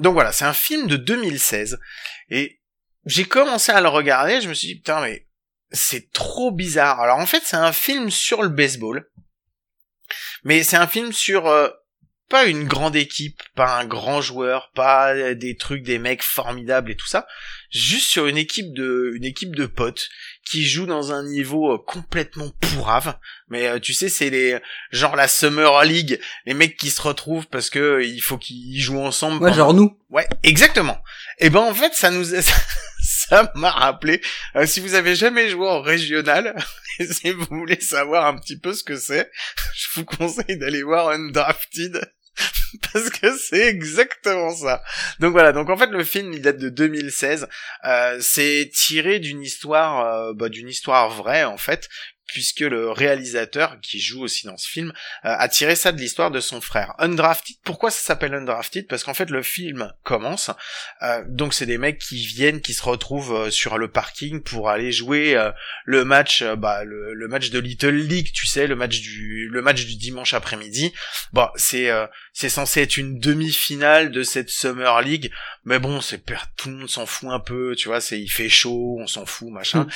donc 0.00 0.12
voilà 0.12 0.32
c'est 0.32 0.44
un 0.44 0.52
film 0.52 0.86
de 0.86 0.96
2016 0.96 1.78
et 2.30 2.60
j'ai 3.06 3.24
commencé 3.24 3.72
à 3.72 3.80
le 3.80 3.88
regarder. 3.88 4.40
Je 4.40 4.48
me 4.48 4.54
suis 4.54 4.68
dit 4.68 4.76
putain 4.76 5.00
mais 5.00 5.26
c'est 5.70 6.12
trop 6.12 6.50
bizarre. 6.50 7.00
Alors 7.00 7.18
en 7.18 7.26
fait 7.26 7.42
c'est 7.44 7.56
un 7.56 7.72
film 7.72 8.10
sur 8.10 8.42
le 8.42 8.48
baseball. 8.48 9.08
Mais 10.44 10.62
c'est 10.62 10.76
un 10.76 10.86
film 10.86 11.12
sur 11.12 11.50
pas 12.28 12.46
une 12.46 12.64
grande 12.64 12.96
équipe, 12.96 13.42
pas 13.54 13.78
un 13.78 13.84
grand 13.84 14.20
joueur, 14.20 14.70
pas 14.74 15.34
des 15.34 15.56
trucs 15.56 15.82
des 15.82 15.98
mecs 15.98 16.22
formidables 16.22 16.90
et 16.90 16.96
tout 16.96 17.06
ça, 17.06 17.26
juste 17.70 18.08
sur 18.08 18.26
une 18.26 18.38
équipe 18.38 18.72
de 18.72 19.12
une 19.14 19.24
équipe 19.24 19.54
de 19.54 19.66
potes 19.66 20.08
qui 20.44 20.66
jouent 20.66 20.86
dans 20.86 21.12
un 21.12 21.24
niveau 21.24 21.72
euh, 21.72 21.78
complètement 21.78 22.50
pourrave. 22.60 23.16
Mais 23.48 23.66
euh, 23.66 23.78
tu 23.78 23.94
sais, 23.94 24.08
c'est 24.08 24.30
les 24.30 24.58
genre 24.90 25.16
la 25.16 25.28
Summer 25.28 25.84
League, 25.84 26.20
les 26.46 26.54
mecs 26.54 26.76
qui 26.76 26.90
se 26.90 27.02
retrouvent 27.02 27.46
parce 27.46 27.70
que 27.70 27.78
euh, 27.78 28.04
il 28.04 28.20
faut 28.20 28.38
qu'ils 28.38 28.80
jouent 28.80 29.00
ensemble. 29.00 29.42
Ouais, 29.42 29.52
genre 29.52 29.74
nous. 29.74 29.98
Ouais, 30.10 30.26
exactement. 30.42 30.98
Et 31.38 31.50
ben 31.50 31.60
en 31.60 31.74
fait, 31.74 31.94
ça 31.94 32.10
nous 32.10 32.34
ça 33.28 33.50
m'a 33.54 33.70
rappelé. 33.70 34.20
si 34.66 34.80
vous 34.80 34.94
avez 34.94 35.14
jamais 35.14 35.48
joué 35.48 35.66
en 35.66 35.80
régional, 35.80 36.54
et 36.98 37.06
si 37.06 37.30
vous 37.30 37.46
voulez 37.46 37.80
savoir 37.80 38.26
un 38.26 38.38
petit 38.38 38.58
peu 38.58 38.72
ce 38.72 38.84
que 38.84 38.96
c'est, 38.96 39.30
je 39.74 39.88
vous 39.94 40.04
conseille 40.04 40.58
d'aller 40.58 40.82
voir 40.82 41.10
Undrafted. 41.10 42.00
parce 42.92 43.10
que 43.10 43.36
c'est 43.36 43.68
exactement 43.68 44.54
ça. 44.54 44.82
Donc 45.20 45.32
voilà, 45.32 45.52
donc 45.52 45.70
en 45.70 45.76
fait 45.76 45.86
le 45.90 46.02
film 46.04 46.32
il 46.32 46.42
date 46.42 46.58
de 46.58 46.68
2016. 46.68 47.46
Euh, 47.84 48.18
c'est 48.20 48.70
tiré 48.72 49.20
d'une 49.20 49.42
histoire, 49.42 50.04
euh, 50.04 50.32
bah, 50.34 50.48
d'une 50.48 50.68
histoire 50.68 51.10
vraie 51.10 51.44
en 51.44 51.56
fait, 51.56 51.88
puisque 52.26 52.60
le 52.60 52.90
réalisateur 52.90 53.78
qui 53.80 54.00
joue 54.00 54.22
aussi 54.22 54.46
dans 54.46 54.56
ce 54.56 54.68
film 54.68 54.92
euh, 55.24 55.34
a 55.38 55.48
tiré 55.48 55.76
ça 55.76 55.92
de 55.92 56.00
l'histoire 56.00 56.30
de 56.30 56.40
son 56.40 56.60
frère. 56.60 56.94
Undrafted, 56.98 57.56
pourquoi 57.64 57.90
ça 57.90 58.00
s'appelle 58.00 58.34
Undrafted? 58.34 58.86
Parce 58.86 59.04
qu'en 59.04 59.14
fait 59.14 59.30
le 59.30 59.42
film 59.42 59.92
commence, 60.02 60.50
euh, 61.02 61.22
donc 61.28 61.54
c'est 61.54 61.66
des 61.66 61.78
mecs 61.78 61.98
qui 61.98 62.24
viennent, 62.24 62.60
qui 62.60 62.74
se 62.74 62.82
retrouvent 62.82 63.34
euh, 63.34 63.50
sur 63.50 63.78
le 63.78 63.88
parking 63.88 64.42
pour 64.42 64.70
aller 64.70 64.92
jouer 64.92 65.36
le 65.84 66.04
match, 66.04 66.42
bah 66.42 66.84
le, 66.84 67.14
le, 67.14 67.28
match 67.28 67.50
de 67.50 67.58
Little 67.58 67.94
League, 67.94 68.30
tu 68.32 68.46
sais, 68.46 68.66
le 68.66 68.76
match 68.76 69.00
du 69.00 69.48
le 69.48 69.62
match 69.62 69.84
du 69.84 69.96
dimanche 69.96 70.34
après-midi. 70.34 70.92
Bon, 71.32 71.48
c'est 71.56 71.90
c'est 72.32 72.48
censé 72.48 72.82
être 72.82 72.96
une 72.96 73.18
demi-finale 73.18 74.10
de 74.10 74.22
cette 74.22 74.50
Summer 74.50 75.00
League, 75.02 75.30
mais 75.64 75.78
bon, 75.78 76.00
c'est 76.00 76.22
tout 76.56 76.68
le 76.70 76.76
monde 76.76 76.90
s'en 76.90 77.06
fout 77.06 77.30
un 77.30 77.40
peu, 77.40 77.74
tu 77.76 77.88
vois, 77.88 78.00
c'est 78.00 78.20
il 78.20 78.28
fait 78.28 78.48
chaud, 78.48 78.98
on 79.00 79.06
s'en 79.06 79.26
fout, 79.26 79.50
machin. 79.50 79.86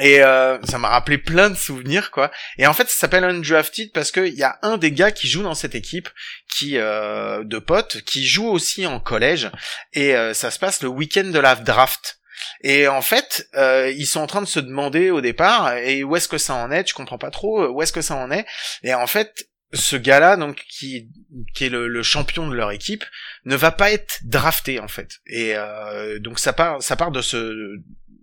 Et 0.00 0.22
euh, 0.22 0.60
ça 0.64 0.78
m'a 0.78 0.88
rappelé 0.88 1.18
plein 1.18 1.50
de 1.50 1.54
souvenirs, 1.54 2.10
quoi. 2.10 2.30
Et 2.58 2.66
en 2.66 2.72
fait, 2.72 2.88
ça 2.88 2.96
s'appelle 2.96 3.24
Undrafted 3.24 3.92
parce 3.92 4.10
qu'il 4.10 4.34
y 4.34 4.42
a 4.42 4.58
un 4.62 4.76
des 4.76 4.92
gars 4.92 5.12
qui 5.12 5.28
joue 5.28 5.42
dans 5.42 5.54
cette 5.54 5.74
équipe, 5.74 6.08
qui 6.56 6.78
euh, 6.78 7.44
de 7.44 7.58
potes, 7.58 8.02
qui 8.02 8.26
joue 8.26 8.48
aussi 8.48 8.86
en 8.86 8.98
collège. 8.98 9.50
Et 9.92 10.16
euh, 10.16 10.34
ça 10.34 10.50
se 10.50 10.58
passe 10.58 10.82
le 10.82 10.88
week-end 10.88 11.24
de 11.24 11.38
la 11.38 11.54
draft. 11.54 12.18
Et 12.62 12.88
en 12.88 13.02
fait, 13.02 13.48
euh, 13.54 13.92
ils 13.96 14.06
sont 14.06 14.20
en 14.20 14.26
train 14.26 14.42
de 14.42 14.46
se 14.46 14.60
demander 14.60 15.10
au 15.10 15.20
départ, 15.20 15.76
et 15.76 16.02
où 16.02 16.16
est-ce 16.16 16.28
que 16.28 16.38
ça 16.38 16.54
en 16.54 16.70
est? 16.70 16.84
Tu 16.84 16.94
comprends 16.94 17.18
pas 17.18 17.30
trop 17.30 17.68
où 17.68 17.82
est-ce 17.82 17.92
que 17.92 18.02
ça 18.02 18.16
en 18.16 18.30
est? 18.30 18.46
Et 18.82 18.92
en 18.94 19.06
fait, 19.06 19.48
ce 19.74 19.96
gars-là, 19.96 20.36
donc 20.36 20.64
qui 20.68 21.10
qui 21.54 21.64
est 21.64 21.68
le, 21.68 21.88
le, 21.88 22.02
champion 22.02 22.48
de 22.48 22.54
leur 22.54 22.70
équipe, 22.70 23.04
ne 23.44 23.56
va 23.56 23.70
pas 23.70 23.92
être 23.92 24.20
drafté 24.24 24.80
en 24.80 24.88
fait. 24.88 25.20
Et 25.26 25.52
euh, 25.54 26.18
donc 26.20 26.38
ça 26.38 26.52
part 26.52 26.82
ça 26.82 26.96
part 26.96 27.10
de 27.10 27.20
ce 27.20 27.76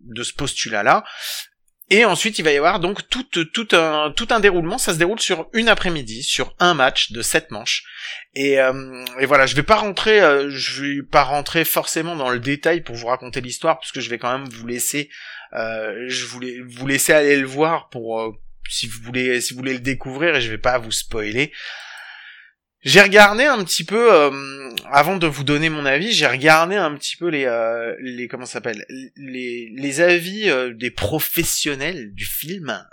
de 0.04 0.24
ce 0.24 0.34
postulat-là. 0.34 1.04
Et 1.94 2.06
ensuite, 2.06 2.40
il 2.40 2.44
va 2.44 2.54
y 2.54 2.58
avoir 2.58 2.80
donc 2.80 3.10
tout, 3.10 3.26
tout, 3.26 3.68
un, 3.74 4.14
tout 4.16 4.30
un 4.32 4.40
déroulement. 4.40 4.78
Ça 4.78 4.94
se 4.94 4.98
déroule 4.98 5.20
sur 5.20 5.50
une 5.52 5.68
après-midi, 5.68 6.24
sur 6.24 6.56
un 6.58 6.74
match 6.74 7.12
de 7.12 7.22
sept 7.22 7.52
manches. 7.52 7.84
Et, 8.34 8.62
euh, 8.62 9.04
et 9.20 9.26
voilà, 9.26 9.46
je 9.46 9.58
vais 9.58 9.64
pas 9.64 9.76
rentrer, 9.76 10.22
euh, 10.22 10.50
je 10.50 10.84
vais 10.84 11.04
pas 11.04 11.24
rentrer 11.24 11.66
forcément 11.66 12.16
dans 12.16 12.30
le 12.30 12.40
détail 12.40 12.80
pour 12.80 12.96
vous 12.96 13.08
raconter 13.08 13.42
l'histoire, 13.42 13.78
puisque 13.78 14.00
je 14.00 14.10
vais 14.10 14.20
quand 14.20 14.32
même 14.32 14.48
vous 14.48 14.66
laisser, 14.66 15.10
euh, 15.52 16.06
je 16.08 16.26
voulais 16.28 16.62
vous 16.66 16.88
laisser 16.88 17.12
aller 17.12 17.36
le 17.36 17.46
voir 17.46 17.90
pour 17.90 18.22
euh, 18.22 18.32
si 18.70 18.88
vous 18.88 19.02
voulez, 19.04 19.42
si 19.42 19.54
vous 19.54 19.60
voulez 19.60 19.74
le 19.74 19.80
découvrir, 19.80 20.38
et 20.38 20.42
je 20.42 20.50
vais 20.50 20.58
pas 20.58 20.78
vous 20.78 20.94
spoiler. 20.94 21.52
J'ai 22.84 23.02
regardé 23.02 23.44
un 23.44 23.64
petit 23.64 23.84
peu 23.84 24.12
euh, 24.12 24.72
avant 24.86 25.18
de 25.18 25.28
vous 25.28 25.44
donner 25.44 25.70
mon 25.70 25.86
avis, 25.86 26.12
j'ai 26.14 26.26
regardé 26.26 26.76
un 26.76 26.96
petit 26.96 27.16
peu 27.16 27.28
les 27.28 27.46
euh, 27.46 27.96
les 28.00 28.28
comment 28.28 28.48
s'appelle 28.48 28.84
les 29.16 29.72
les 29.76 30.02
avis 30.02 30.50
euh, 30.50 30.74
des 30.74 30.90
professionnels 30.90 32.12
du 32.16 32.26
film, 32.26 32.84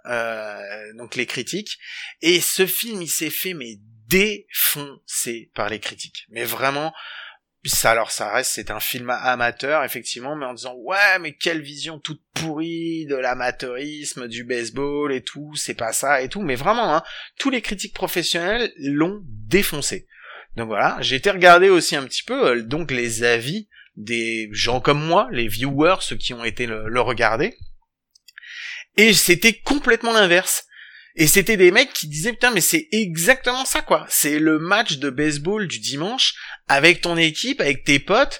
donc 0.96 1.16
les 1.16 1.24
critiques. 1.24 1.78
Et 2.20 2.40
ce 2.40 2.66
film, 2.66 3.00
il 3.00 3.08
s'est 3.08 3.30
fait 3.30 3.54
mais 3.54 3.78
défoncer 4.08 5.50
par 5.54 5.70
les 5.70 5.80
critiques. 5.80 6.26
Mais 6.30 6.44
vraiment, 6.44 6.92
ça 7.64 7.90
alors 7.90 8.10
ça 8.10 8.32
reste 8.32 8.52
c'est 8.52 8.70
un 8.70 8.80
film 8.80 9.10
amateur 9.10 9.82
effectivement 9.84 10.36
mais 10.36 10.46
en 10.46 10.54
disant 10.54 10.74
ouais 10.76 11.18
mais 11.20 11.34
quelle 11.34 11.60
vision 11.60 11.98
toute 11.98 12.22
pourrie 12.34 13.04
de 13.06 13.16
l'amateurisme 13.16 14.28
du 14.28 14.44
baseball 14.44 15.12
et 15.12 15.22
tout 15.22 15.54
c'est 15.56 15.74
pas 15.74 15.92
ça 15.92 16.22
et 16.22 16.28
tout. 16.28 16.42
Mais 16.42 16.54
vraiment 16.54 16.94
hein, 16.94 17.02
tous 17.38 17.50
les 17.50 17.62
critiques 17.62 17.94
professionnels 17.94 18.72
l'ont 18.78 19.20
défoncé. 19.24 20.06
Donc 20.56 20.68
voilà 20.68 20.96
j'ai 21.00 21.16
été 21.16 21.30
regarder 21.30 21.68
aussi 21.68 21.96
un 21.96 22.04
petit 22.04 22.22
peu 22.22 22.50
euh, 22.50 22.62
donc 22.62 22.90
les 22.90 23.24
avis 23.24 23.68
des 23.96 24.48
gens 24.52 24.80
comme 24.80 25.04
moi 25.04 25.28
les 25.32 25.48
viewers 25.48 25.96
ceux 26.00 26.16
qui 26.16 26.34
ont 26.34 26.44
été 26.44 26.66
le, 26.66 26.88
le 26.88 27.00
regarder. 27.00 27.56
Et 28.96 29.12
c'était 29.12 29.54
complètement 29.54 30.12
l'inverse 30.12 30.67
et 31.18 31.26
c'était 31.26 31.56
des 31.56 31.72
mecs 31.72 31.92
qui 31.92 32.06
disaient 32.06 32.32
putain 32.32 32.52
mais 32.52 32.60
c'est 32.60 32.88
exactement 32.92 33.64
ça 33.64 33.82
quoi. 33.82 34.06
C'est 34.08 34.38
le 34.38 34.60
match 34.60 34.98
de 34.98 35.10
baseball 35.10 35.66
du 35.66 35.80
dimanche 35.80 36.34
avec 36.68 37.00
ton 37.00 37.16
équipe, 37.16 37.60
avec 37.60 37.82
tes 37.84 37.98
potes 37.98 38.38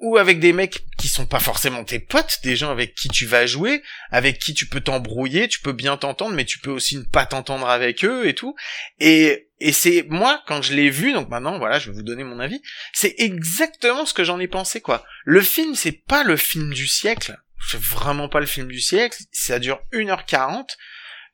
ou 0.00 0.18
avec 0.18 0.38
des 0.38 0.52
mecs 0.52 0.84
qui 0.98 1.08
sont 1.08 1.24
pas 1.24 1.40
forcément 1.40 1.82
tes 1.82 1.98
potes, 1.98 2.40
des 2.42 2.56
gens 2.56 2.70
avec 2.70 2.94
qui 2.94 3.08
tu 3.08 3.24
vas 3.24 3.46
jouer, 3.46 3.82
avec 4.10 4.38
qui 4.38 4.52
tu 4.52 4.66
peux 4.66 4.80
t'embrouiller, 4.82 5.48
tu 5.48 5.60
peux 5.60 5.72
bien 5.72 5.96
t'entendre, 5.96 6.34
mais 6.34 6.44
tu 6.44 6.58
peux 6.58 6.70
aussi 6.70 6.98
ne 6.98 7.04
pas 7.04 7.24
t'entendre 7.24 7.68
avec 7.68 8.04
eux 8.04 8.26
et 8.26 8.34
tout. 8.34 8.54
Et, 8.98 9.48
et 9.58 9.72
c'est 9.72 10.04
moi 10.08 10.42
quand 10.46 10.60
je 10.60 10.74
l'ai 10.74 10.90
vu, 10.90 11.14
donc 11.14 11.30
maintenant 11.30 11.58
voilà, 11.58 11.78
je 11.78 11.90
vais 11.90 11.96
vous 11.96 12.02
donner 12.02 12.24
mon 12.24 12.38
avis. 12.38 12.60
C'est 12.92 13.14
exactement 13.16 14.04
ce 14.04 14.12
que 14.12 14.24
j'en 14.24 14.40
ai 14.40 14.48
pensé 14.48 14.82
quoi. 14.82 15.04
Le 15.24 15.40
film 15.40 15.74
c'est 15.74 16.04
pas 16.06 16.22
le 16.22 16.36
film 16.36 16.74
du 16.74 16.86
siècle, 16.86 17.38
c'est 17.70 17.80
vraiment 17.80 18.28
pas 18.28 18.40
le 18.40 18.46
film 18.46 18.68
du 18.68 18.80
siècle. 18.80 19.22
Ça 19.32 19.58
dure 19.58 19.80
1h40. 19.94 20.66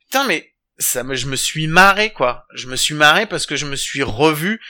Putain 0.04 0.26
mais 0.28 0.52
ça 0.78 1.02
me, 1.02 1.14
je 1.14 1.26
me 1.26 1.36
suis 1.36 1.66
marré 1.66 2.12
quoi. 2.12 2.46
Je 2.54 2.66
me 2.66 2.76
suis 2.76 2.94
marré 2.94 3.26
parce 3.26 3.46
que 3.46 3.56
je 3.56 3.66
me 3.66 3.76
suis 3.76 4.02
revu 4.02 4.60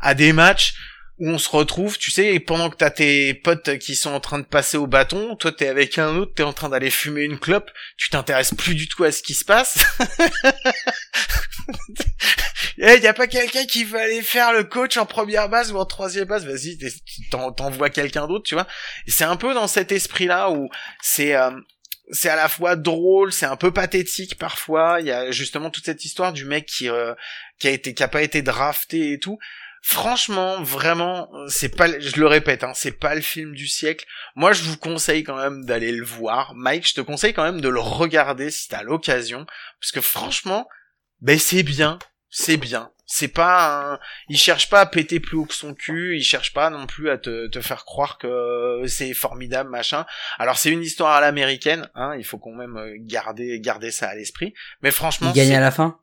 à 0.00 0.14
des 0.14 0.32
matchs 0.32 0.74
où 1.18 1.28
on 1.28 1.38
se 1.38 1.48
retrouve, 1.50 1.98
tu 1.98 2.10
sais, 2.10 2.34
et 2.34 2.40
pendant 2.40 2.68
que 2.70 2.76
t'as 2.76 2.90
tes 2.90 3.34
potes 3.34 3.78
qui 3.78 3.94
sont 3.94 4.10
en 4.10 4.18
train 4.18 4.38
de 4.38 4.44
passer 4.44 4.76
au 4.76 4.86
bâton, 4.86 5.36
toi 5.36 5.52
t'es 5.52 5.68
avec 5.68 5.98
un 5.98 6.16
autre, 6.16 6.32
t'es 6.34 6.42
en 6.42 6.52
train 6.52 6.68
d'aller 6.68 6.90
fumer 6.90 7.22
une 7.22 7.38
clope, 7.38 7.70
tu 7.96 8.10
t'intéresses 8.10 8.54
plus 8.54 8.74
du 8.74 8.88
tout 8.88 9.04
à 9.04 9.12
ce 9.12 9.22
qui 9.22 9.34
se 9.34 9.44
passe. 9.44 9.78
Eh, 12.78 12.98
y 12.98 13.06
a 13.06 13.12
pas 13.12 13.26
quelqu'un 13.26 13.64
qui 13.64 13.84
veut 13.84 14.00
aller 14.00 14.22
faire 14.22 14.52
le 14.52 14.64
coach 14.64 14.96
en 14.96 15.06
première 15.06 15.48
base 15.48 15.72
ou 15.72 15.76
en 15.76 15.84
troisième 15.84 16.26
base? 16.26 16.46
Vas-y, 16.46 16.78
t'envoies 17.30 17.90
quelqu'un 17.90 18.26
d'autre, 18.26 18.44
tu 18.44 18.54
vois. 18.54 18.66
C'est 19.06 19.24
un 19.24 19.36
peu 19.36 19.54
dans 19.54 19.68
cet 19.68 19.92
esprit-là 19.92 20.50
où 20.50 20.68
c'est 21.00 21.36
euh, 21.36 21.50
c'est 22.10 22.28
à 22.28 22.36
la 22.36 22.48
fois 22.48 22.76
drôle, 22.76 23.32
c'est 23.32 23.46
un 23.46 23.56
peu 23.56 23.72
pathétique 23.72 24.38
parfois. 24.38 24.98
Il 25.00 25.06
y 25.06 25.12
a 25.12 25.30
justement 25.30 25.70
toute 25.70 25.84
cette 25.84 26.04
histoire 26.04 26.32
du 26.32 26.44
mec 26.44 26.66
qui 26.66 26.88
euh, 26.88 27.14
a 27.64 27.68
été 27.68 27.94
qui 27.94 28.02
a 28.02 28.08
pas 28.08 28.22
été 28.22 28.42
drafté 28.42 29.12
et 29.12 29.18
tout. 29.18 29.38
Franchement, 29.84 30.62
vraiment, 30.62 31.28
c'est 31.48 31.74
pas, 31.74 31.88
je 31.98 32.20
le 32.20 32.28
répète, 32.28 32.62
hein, 32.62 32.70
c'est 32.72 32.92
pas 32.92 33.16
le 33.16 33.20
film 33.20 33.52
du 33.52 33.66
siècle. 33.66 34.06
Moi, 34.36 34.52
je 34.52 34.62
vous 34.62 34.76
conseille 34.76 35.24
quand 35.24 35.36
même 35.36 35.64
d'aller 35.64 35.90
le 35.90 36.04
voir. 36.04 36.54
Mike, 36.54 36.86
je 36.86 36.94
te 36.94 37.00
conseille 37.00 37.34
quand 37.34 37.42
même 37.42 37.60
de 37.60 37.68
le 37.68 37.80
regarder 37.80 38.52
si 38.52 38.68
t'as 38.68 38.84
l'occasion, 38.84 39.44
parce 39.80 39.90
que 39.90 40.00
franchement, 40.00 40.68
ben 41.20 41.36
c'est 41.36 41.64
bien, 41.64 41.98
c'est 42.30 42.58
bien 42.58 42.92
c'est 43.14 43.28
pas 43.28 43.92
un... 43.92 43.98
il 44.30 44.38
cherche 44.38 44.70
pas 44.70 44.80
à 44.80 44.86
péter 44.86 45.20
plus 45.20 45.36
haut 45.36 45.44
que 45.44 45.52
son 45.52 45.74
cul, 45.74 46.16
il 46.16 46.22
cherche 46.22 46.54
pas 46.54 46.70
non 46.70 46.86
plus 46.86 47.10
à 47.10 47.18
te, 47.18 47.46
te 47.48 47.60
faire 47.60 47.84
croire 47.84 48.16
que 48.16 48.82
c'est 48.86 49.12
formidable 49.12 49.68
machin. 49.68 50.06
Alors 50.38 50.56
c'est 50.56 50.70
une 50.70 50.82
histoire 50.82 51.12
à 51.12 51.20
l'américaine, 51.20 51.90
hein, 51.94 52.14
il 52.16 52.24
faut 52.24 52.38
quand 52.38 52.54
même 52.54 52.78
euh, 52.78 52.96
garder 53.00 53.60
garder 53.60 53.90
ça 53.90 54.08
à 54.08 54.14
l'esprit. 54.14 54.54
Mais 54.80 54.90
franchement, 54.90 55.30
il 55.30 55.36
gagne 55.36 55.54
à 55.54 55.60
la 55.60 55.70
fin? 55.70 55.98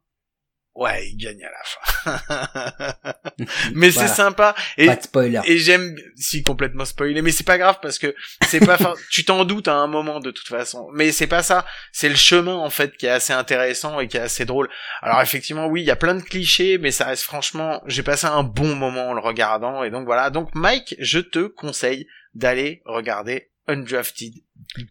Ouais, 0.79 1.09
il 1.09 1.17
gagne 1.17 1.43
à 1.43 1.49
la 1.51 1.63
fin. 1.63 3.03
mais 3.75 3.89
Voilà. 3.89 4.07
c'est 4.07 4.15
sympa. 4.15 4.55
Et 4.77 4.85
Pas 4.85 4.95
de 4.95 5.01
spoiler. 5.03 5.41
et 5.45 5.57
j'aime 5.57 5.95
si 6.15 6.41
complètement 6.41 6.85
spoilé 6.85 7.21
mais 7.21 7.31
c'est 7.31 7.43
pas 7.43 7.57
grave 7.57 7.79
parce 7.81 7.99
que 7.99 8.15
c'est 8.47 8.65
pas 8.65 8.77
fin- 8.77 8.93
tu 9.11 9.25
t'en 9.25 9.43
doutes 9.45 9.67
à 9.67 9.73
un 9.75 9.87
moment 9.87 10.19
de 10.19 10.31
toute 10.31 10.47
façon. 10.47 10.87
Mais 10.93 11.11
c'est 11.11 11.27
pas 11.27 11.43
ça. 11.43 11.65
C'est 11.91 12.07
le 12.09 12.15
chemin 12.15 12.55
en 12.55 12.69
fait 12.69 12.95
qui 12.97 13.05
est 13.07 13.09
assez 13.09 13.33
intéressant 13.33 13.99
et 13.99 14.07
qui 14.07 14.17
est 14.17 14.21
assez 14.21 14.45
drôle. 14.45 14.69
Alors 15.01 15.21
effectivement 15.21 15.67
oui 15.67 15.81
il 15.81 15.85
y 15.85 15.91
a 15.91 15.95
plein 15.97 16.15
de 16.15 16.21
clichés 16.21 16.77
mais 16.77 16.91
ça 16.91 17.05
reste 17.05 17.23
franchement 17.23 17.81
j'ai 17.85 18.03
passé 18.03 18.27
un 18.27 18.43
bon 18.43 18.75
moment 18.75 19.09
en 19.09 19.13
le 19.13 19.21
regardant. 19.21 19.83
Et 19.83 19.89
donc 19.91 20.05
voilà. 20.05 20.29
Donc 20.29 20.49
Mike 20.55 20.95
je 20.99 21.19
te 21.19 21.47
conseille 21.47 22.07
d'aller 22.33 22.81
regarder 22.85 23.51
Undrafted. 23.67 24.33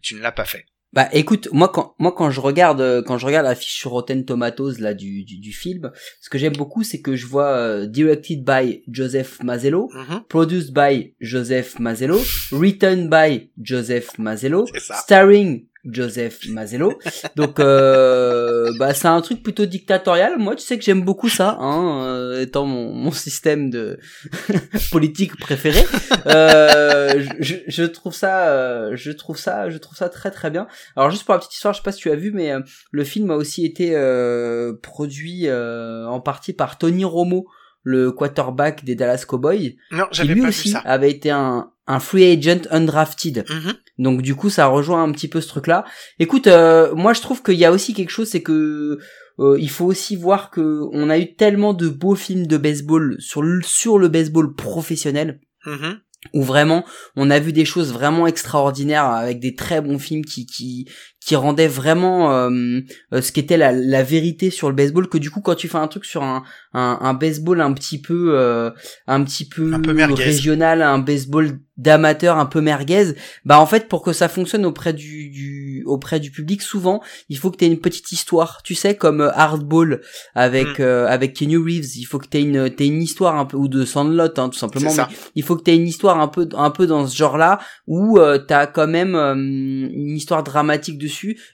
Tu 0.03 0.15
ne 0.15 0.21
l'as 0.21 0.31
pas 0.31 0.45
fait 0.45 0.65
Bah 0.91 1.07
écoute, 1.13 1.49
moi 1.51 1.69
quand 1.69 1.93
moi 1.99 2.11
quand 2.11 2.31
je 2.31 2.39
regarde 2.41 2.81
euh, 2.81 3.03
quand 3.03 3.19
je 3.19 3.25
regarde 3.27 3.45
la 3.45 3.53
fiche 3.53 3.75
sur 3.77 3.91
Rotten 3.91 4.25
Tomatoes 4.25 4.79
là 4.79 4.95
du 4.95 5.23
du, 5.23 5.37
du 5.37 5.53
film, 5.53 5.91
ce 6.19 6.29
que 6.31 6.39
j'aime 6.39 6.57
beaucoup 6.57 6.83
c'est 6.83 6.99
que 6.99 7.15
je 7.15 7.27
vois 7.27 7.49
euh, 7.49 7.85
directed 7.85 8.43
by 8.43 8.81
Joseph 8.91 9.37
Mazzello, 9.43 9.89
Mhm. 9.93 10.23
produced 10.27 10.73
by 10.73 11.13
Joseph 11.21 11.77
Mazzello, 11.79 12.19
written 12.51 13.07
by 13.07 13.51
Joseph 13.61 14.17
Mazzello, 14.17 14.65
starring 15.03 15.67
Joseph 15.85 16.47
Mazzello. 16.49 16.99
Donc 17.35 17.59
euh, 17.59 18.71
bah 18.77 18.93
c'est 18.93 19.07
un 19.07 19.21
truc 19.21 19.41
plutôt 19.41 19.65
dictatorial. 19.65 20.37
Moi 20.37 20.55
tu 20.55 20.63
sais 20.63 20.77
que 20.77 20.83
j'aime 20.83 21.03
beaucoup 21.03 21.29
ça, 21.29 21.57
hein, 21.59 22.03
euh, 22.03 22.41
étant 22.41 22.65
mon, 22.65 22.93
mon 22.93 23.11
système 23.11 23.69
de 23.69 23.99
politique 24.91 25.37
préféré. 25.37 25.85
Euh, 26.25 27.23
je, 27.39 27.55
je 27.67 27.83
trouve 27.83 28.13
ça, 28.13 28.49
euh, 28.49 28.91
je 28.95 29.11
trouve 29.11 29.37
ça, 29.37 29.69
je 29.69 29.77
trouve 29.77 29.97
ça 29.97 30.09
très 30.09 30.31
très 30.31 30.49
bien. 30.49 30.67
Alors 30.95 31.11
juste 31.11 31.23
pour 31.23 31.33
la 31.33 31.39
petite 31.39 31.53
histoire, 31.53 31.73
je 31.73 31.79
sais 31.79 31.83
pas 31.83 31.91
si 31.91 32.01
tu 32.01 32.11
as 32.11 32.15
vu, 32.15 32.31
mais 32.31 32.51
euh, 32.51 32.59
le 32.91 33.03
film 33.03 33.31
a 33.31 33.35
aussi 33.35 33.65
été 33.65 33.91
euh, 33.95 34.73
produit 34.81 35.47
euh, 35.47 36.05
en 36.07 36.19
partie 36.19 36.53
par 36.53 36.77
Tony 36.77 37.05
Romo, 37.05 37.47
le 37.83 38.11
quarterback 38.11 38.83
des 38.83 38.95
Dallas 38.95 39.23
Cowboys, 39.27 39.77
non 39.91 40.05
qui 40.11 40.17
j'avais 40.17 40.33
lui 40.33 40.41
pas 40.41 40.49
vu 40.49 40.69
ça 40.69 40.79
avait 40.79 41.11
été 41.11 41.29
un, 41.31 41.71
un 41.89 41.99
free 41.99 42.23
agent 42.31 42.61
undrafted. 42.71 43.43
Mhm. 43.49 43.73
Donc 43.97 44.21
du 44.21 44.35
coup, 44.35 44.49
ça 44.49 44.67
rejoint 44.67 45.03
un 45.03 45.11
petit 45.11 45.27
peu 45.27 45.41
ce 45.41 45.47
truc-là. 45.49 45.83
Écoute, 46.19 46.47
euh, 46.47 46.93
moi 46.95 47.13
je 47.13 47.19
trouve 47.21 47.43
qu'il 47.43 47.55
y 47.55 47.65
a 47.65 47.71
aussi 47.71 47.93
quelque 47.93 48.11
chose, 48.11 48.29
c'est 48.29 48.43
que 48.43 48.99
euh, 49.39 49.57
il 49.59 49.69
faut 49.69 49.85
aussi 49.85 50.15
voir 50.15 50.51
que 50.51 50.81
on 50.93 51.09
a 51.09 51.17
eu 51.17 51.35
tellement 51.35 51.73
de 51.73 51.89
beaux 51.89 52.15
films 52.15 52.45
de 52.47 52.57
baseball 52.57 53.15
sur 53.19 53.41
le, 53.41 53.61
sur 53.63 53.97
le 53.97 54.07
baseball 54.07 54.53
professionnel 54.55 55.39
Mhm. 55.65 55.99
où 56.33 56.41
vraiment 56.43 56.85
on 57.17 57.29
a 57.29 57.39
vu 57.39 57.51
des 57.51 57.65
choses 57.65 57.91
vraiment 57.91 58.27
extraordinaires 58.27 59.05
avec 59.05 59.39
des 59.41 59.55
très 59.55 59.81
bons 59.81 59.99
films 59.99 60.23
qui 60.23 60.45
qui 60.45 60.87
qui 61.19 61.35
rendaient 61.35 61.67
vraiment 61.67 62.31
euh, 62.31 62.79
euh, 63.13 63.21
ce 63.21 63.31
qu'était 63.31 63.57
la, 63.57 63.71
la 63.73 64.03
vérité 64.03 64.49
sur 64.51 64.69
le 64.69 64.75
baseball 64.75 65.07
que 65.09 65.17
du 65.17 65.29
coup 65.29 65.41
quand 65.41 65.55
tu 65.55 65.67
fais 65.67 65.77
un 65.77 65.87
truc 65.87 66.05
sur 66.05 66.23
un 66.23 66.43
un, 66.73 66.97
un 67.01 67.13
baseball 67.13 67.61
un 67.61 67.73
petit 67.73 67.99
peu 67.99 68.33
euh, 68.37 68.69
un 69.07 69.23
petit 69.23 69.45
peu, 69.47 69.73
Un 69.73 69.79
peu 69.81 69.91
merguez. 69.93 70.23
régional 70.23 70.81
un 70.81 70.99
baseball 70.99 71.59
d'amateur 71.77 72.37
un 72.37 72.45
peu 72.45 72.61
merguez 72.61 73.13
bah 73.45 73.59
en 73.59 73.65
fait 73.65 73.87
pour 73.87 74.01
que 74.01 74.11
ça 74.13 74.27
fonctionne 74.27 74.65
auprès 74.65 74.93
du, 74.93 75.29
du 75.29 75.83
auprès 75.85 76.19
du 76.19 76.29
public 76.29 76.61
souvent 76.61 77.01
il 77.29 77.37
faut 77.37 77.51
que 77.51 77.57
tu 77.57 77.65
aies 77.65 77.69
une 77.69 77.79
petite 77.79 78.11
histoire 78.11 78.61
tu 78.63 78.75
sais 78.75 78.95
comme 78.95 79.21
euh, 79.21 79.31
Hardball 79.33 80.01
avec 80.35 80.67
Mm. 80.79 80.81
euh, 80.81 81.07
avec 81.07 81.33
Kenny 81.33 81.57
Reeves 81.57 81.95
il 81.97 82.03
faut 82.03 82.19
que 82.19 82.27
tu 82.27 82.37
aies 82.37 82.41
une 82.41 82.69
t'aies 82.69 82.87
une 82.87 83.01
histoire 83.01 83.35
un 83.37 83.45
peu 83.45 83.57
ou 83.57 83.67
de 83.67 83.83
Sandlot 83.85 84.23
hein, 84.37 84.49
tout 84.49 84.57
simplement 84.57 84.89
mais 85.09 85.15
il 85.35 85.43
faut 85.43 85.55
que 85.55 85.63
tu 85.63 85.71
aies 85.71 85.75
une 85.75 85.87
histoire 85.87 86.19
un 86.19 86.27
peu 86.27 86.47
un 86.55 86.69
peu 86.69 86.85
dans 86.85 87.07
ce 87.07 87.15
genre-là 87.15 87.59
où 87.87 88.19
euh, 88.19 88.37
t'as 88.37 88.67
quand 88.67 88.87
même 88.87 89.15
une 89.15 90.15
histoire 90.15 90.43
dramatique 90.43 90.97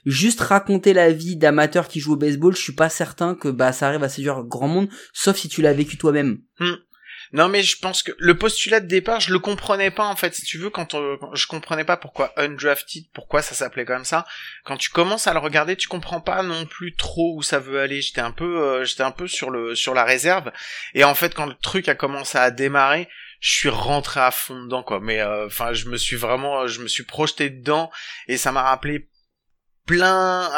Juste 0.04 0.40
raconter 0.40 0.92
la 0.92 1.10
vie 1.12 1.36
d'amateur 1.36 1.88
qui 1.88 2.00
joue 2.00 2.14
au 2.14 2.16
baseball, 2.16 2.54
je 2.54 2.62
suis 2.62 2.74
pas 2.74 2.88
certain 2.88 3.34
que 3.34 3.48
bah 3.48 3.72
ça 3.72 3.88
arrive 3.88 4.04
à 4.04 4.08
séduire 4.08 4.42
grand 4.44 4.68
monde, 4.68 4.88
sauf 5.12 5.36
si 5.36 5.48
tu 5.48 5.62
l'as 5.62 5.72
vécu 5.72 5.96
toi-même. 5.96 6.38
Non 7.32 7.48
mais 7.48 7.62
je 7.62 7.78
pense 7.78 8.02
que 8.02 8.12
le 8.18 8.36
postulat 8.36 8.80
de 8.80 8.86
départ, 8.86 9.20
je 9.20 9.32
le 9.32 9.38
comprenais 9.38 9.90
pas 9.90 10.06
en 10.06 10.16
fait. 10.16 10.34
Si 10.34 10.42
tu 10.42 10.58
veux, 10.58 10.70
quand, 10.70 10.96
je 11.34 11.46
comprenais 11.46 11.84
pas 11.84 11.96
pourquoi 11.96 12.32
undrafted, 12.36 13.04
pourquoi 13.12 13.42
ça 13.42 13.54
s'appelait 13.54 13.84
comme 13.84 14.04
ça. 14.04 14.24
Quand 14.64 14.76
tu 14.76 14.90
commences 14.90 15.26
à 15.26 15.32
le 15.32 15.40
regarder, 15.40 15.76
tu 15.76 15.88
comprends 15.88 16.20
pas 16.20 16.42
non 16.42 16.66
plus 16.66 16.94
trop 16.94 17.36
où 17.36 17.42
ça 17.42 17.58
veut 17.58 17.80
aller. 17.80 18.00
J'étais 18.00 18.20
un 18.20 18.30
peu, 18.30 18.62
euh, 18.62 18.84
j'étais 18.84 19.02
un 19.02 19.10
peu 19.10 19.26
sur 19.26 19.50
le 19.50 19.74
sur 19.74 19.94
la 19.94 20.04
réserve. 20.04 20.52
Et 20.94 21.04
en 21.04 21.14
fait, 21.14 21.34
quand 21.34 21.46
le 21.46 21.54
truc 21.54 21.88
a 21.88 21.94
commencé 21.94 22.38
à 22.38 22.50
démarrer, 22.50 23.08
je 23.40 23.52
suis 23.52 23.68
rentré 23.68 24.20
à 24.20 24.30
fond 24.30 24.62
dedans 24.62 24.82
quoi. 24.82 25.00
Mais 25.00 25.20
euh, 25.20 25.46
enfin, 25.46 25.72
je 25.72 25.88
me 25.88 25.96
suis 25.96 26.16
vraiment, 26.16 26.66
je 26.66 26.80
me 26.80 26.88
suis 26.88 27.04
projeté 27.04 27.50
dedans 27.50 27.90
et 28.28 28.36
ça 28.36 28.52
m'a 28.52 28.62
rappelé 28.62 29.08
plein 29.86 30.50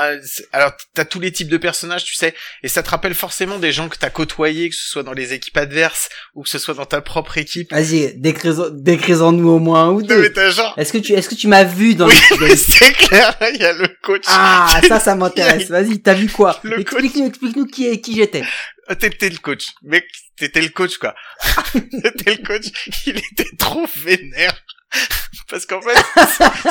alors 0.52 0.72
t'as 0.94 1.04
tous 1.04 1.20
les 1.20 1.30
types 1.32 1.48
de 1.48 1.58
personnages 1.58 2.04
tu 2.04 2.14
sais 2.14 2.34
et 2.62 2.68
ça 2.68 2.82
te 2.82 2.90
rappelle 2.90 3.14
forcément 3.14 3.58
des 3.58 3.72
gens 3.72 3.88
que 3.88 3.96
t'as 3.98 4.10
côtoyés 4.10 4.70
que 4.70 4.74
ce 4.74 4.88
soit 4.88 5.02
dans 5.02 5.12
les 5.12 5.32
équipes 5.34 5.56
adverses 5.58 6.08
ou 6.34 6.42
que 6.42 6.48
ce 6.48 6.58
soit 6.58 6.74
dans 6.74 6.86
ta 6.86 7.00
propre 7.00 7.36
équipe 7.38 7.70
Vas-y, 7.70 8.14
décris- 8.18 8.70
décris-en-nous 8.72 9.48
au 9.50 9.58
moins 9.58 9.84
un 9.84 9.90
ou 9.90 10.02
deux. 10.02 10.32
genre 10.50 10.74
Est-ce 10.78 10.92
que 10.92 10.98
tu 10.98 11.12
est-ce 11.12 11.28
que 11.28 11.34
tu 11.34 11.46
m'as 11.48 11.64
vu 11.64 11.94
dans 11.94 12.06
oui 12.08 12.14
le 12.40 12.56
c'est 12.56 12.92
clair 12.92 13.36
il 13.54 13.60
y 13.60 13.64
a 13.64 13.72
le 13.74 13.88
coach 14.02 14.24
Ah, 14.28 14.80
ça 14.88 14.98
ça 14.98 15.14
m'intéresse. 15.16 15.68
Vas-y, 15.68 16.00
t'as 16.00 16.14
vu 16.14 16.28
quoi? 16.28 16.58
Le 16.62 16.76
coach. 16.76 16.80
Explique-nous 17.04 17.26
explique-nous 17.26 17.66
qui 17.66 17.86
est 17.88 18.00
qui 18.00 18.16
j'étais. 18.16 18.42
Ah, 18.88 18.96
t'étais 18.96 19.28
le 19.28 19.36
coach 19.38 19.66
mec 19.82 20.04
t'étais 20.38 20.62
le 20.62 20.70
coach 20.70 20.96
quoi 20.96 21.14
t'étais 21.74 22.36
le 22.36 22.46
coach 22.46 22.64
il 23.06 23.18
était 23.18 23.50
trop 23.58 23.84
vénère 23.96 24.54
parce 25.48 25.66
qu'en 25.66 25.80
fait 25.80 25.96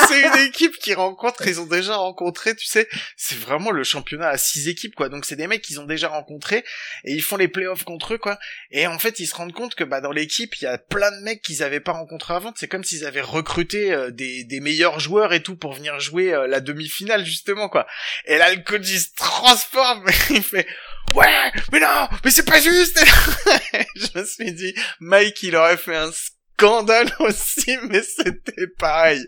c'est- 0.08 0.22
une 0.22 0.48
équipe 0.48 0.78
qui 0.78 0.94
rencontre 0.94 1.48
ils 1.48 1.60
ont 1.60 1.66
déjà 1.66 1.96
rencontré 1.96 2.56
tu 2.56 2.66
sais 2.66 2.88
c'est 3.16 3.38
vraiment 3.38 3.72
le 3.72 3.84
championnat 3.84 4.30
à 4.30 4.38
six 4.38 4.68
équipes 4.68 4.96
quoi. 4.96 5.10
Donc 5.10 5.26
c'est 5.26 5.36
des 5.36 5.48
mecs 5.48 5.62
qu'ils 5.62 5.80
ont 5.80 5.86
déjà 5.86 6.08
rencontrés 6.10 6.64
et 7.04 7.14
ils 7.14 7.22
font 7.22 7.38
les 7.38 7.48
playoffs 7.48 7.84
contre 7.84 8.16
eux 8.16 8.18
quoi. 8.18 8.38
Et 8.72 8.88
en 8.88 8.98
fait 9.00 9.20
ils 9.20 9.28
se 9.28 9.36
rendent 9.36 9.54
compte 9.54 9.76
que 9.76 9.84
bah 9.84 10.02
dans 10.02 10.12
l'équipe 10.12 10.56
il 10.60 10.64
y 10.66 10.68
a 10.68 10.78
plein 10.78 11.12
de 11.12 11.24
mecs 11.24 11.42
qu'ils 11.42 11.64
avaient 11.64 11.80
pas 11.80 11.92
rencontrés 11.94 12.34
avant. 12.34 12.54
C'est 12.56 12.68
comme 12.68 12.84
s'ils 12.84 13.06
avaient 13.06 13.22
recruté 13.22 13.92
euh, 13.94 14.12
des, 14.12 14.44
des 14.44 14.60
meilleurs 14.60 15.00
joueurs 15.00 15.34
et 15.34 15.44
tout 15.44 15.56
pour 15.56 15.74
venir 15.74 16.00
jouer 16.00 16.34
euh, 16.34 16.48
la 16.48 16.60
demi-finale 16.60 17.26
justement 17.26 17.70
quoi. 17.70 17.88
Et 18.26 18.38
là 18.38 18.54
le 18.54 18.62
coach 18.64 18.88
il 18.90 19.00
se 19.00 19.10
transforme 19.16 20.06
il 20.32 20.44
fait 20.44 20.68
ouais 21.16 21.52
mais 21.72 21.80
non 21.80 22.08
mais 22.24 22.32
c'est 22.32 22.46
pas 22.46 22.60
juste 22.60 23.00
je 23.96 24.20
me 24.20 24.26
suis 24.26 24.52
dit 24.54 24.74
Mike 25.00 25.42
il 25.44 25.56
aurait 25.56 25.78
fait 25.78 25.96
un 25.96 26.12
scandale 26.58 27.12
aussi 27.20 27.78
mais 27.90 28.02
c'était 28.02 28.68
pareil. 28.80 29.26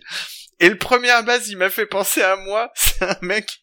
Et 0.59 0.69
le 0.69 0.77
premier 0.77 1.09
à 1.09 1.21
base 1.21 1.49
il 1.49 1.57
m'a 1.57 1.69
fait 1.69 1.85
penser 1.85 2.21
à 2.21 2.35
moi. 2.35 2.71
C'est 2.75 3.03
un 3.03 3.17
mec 3.21 3.59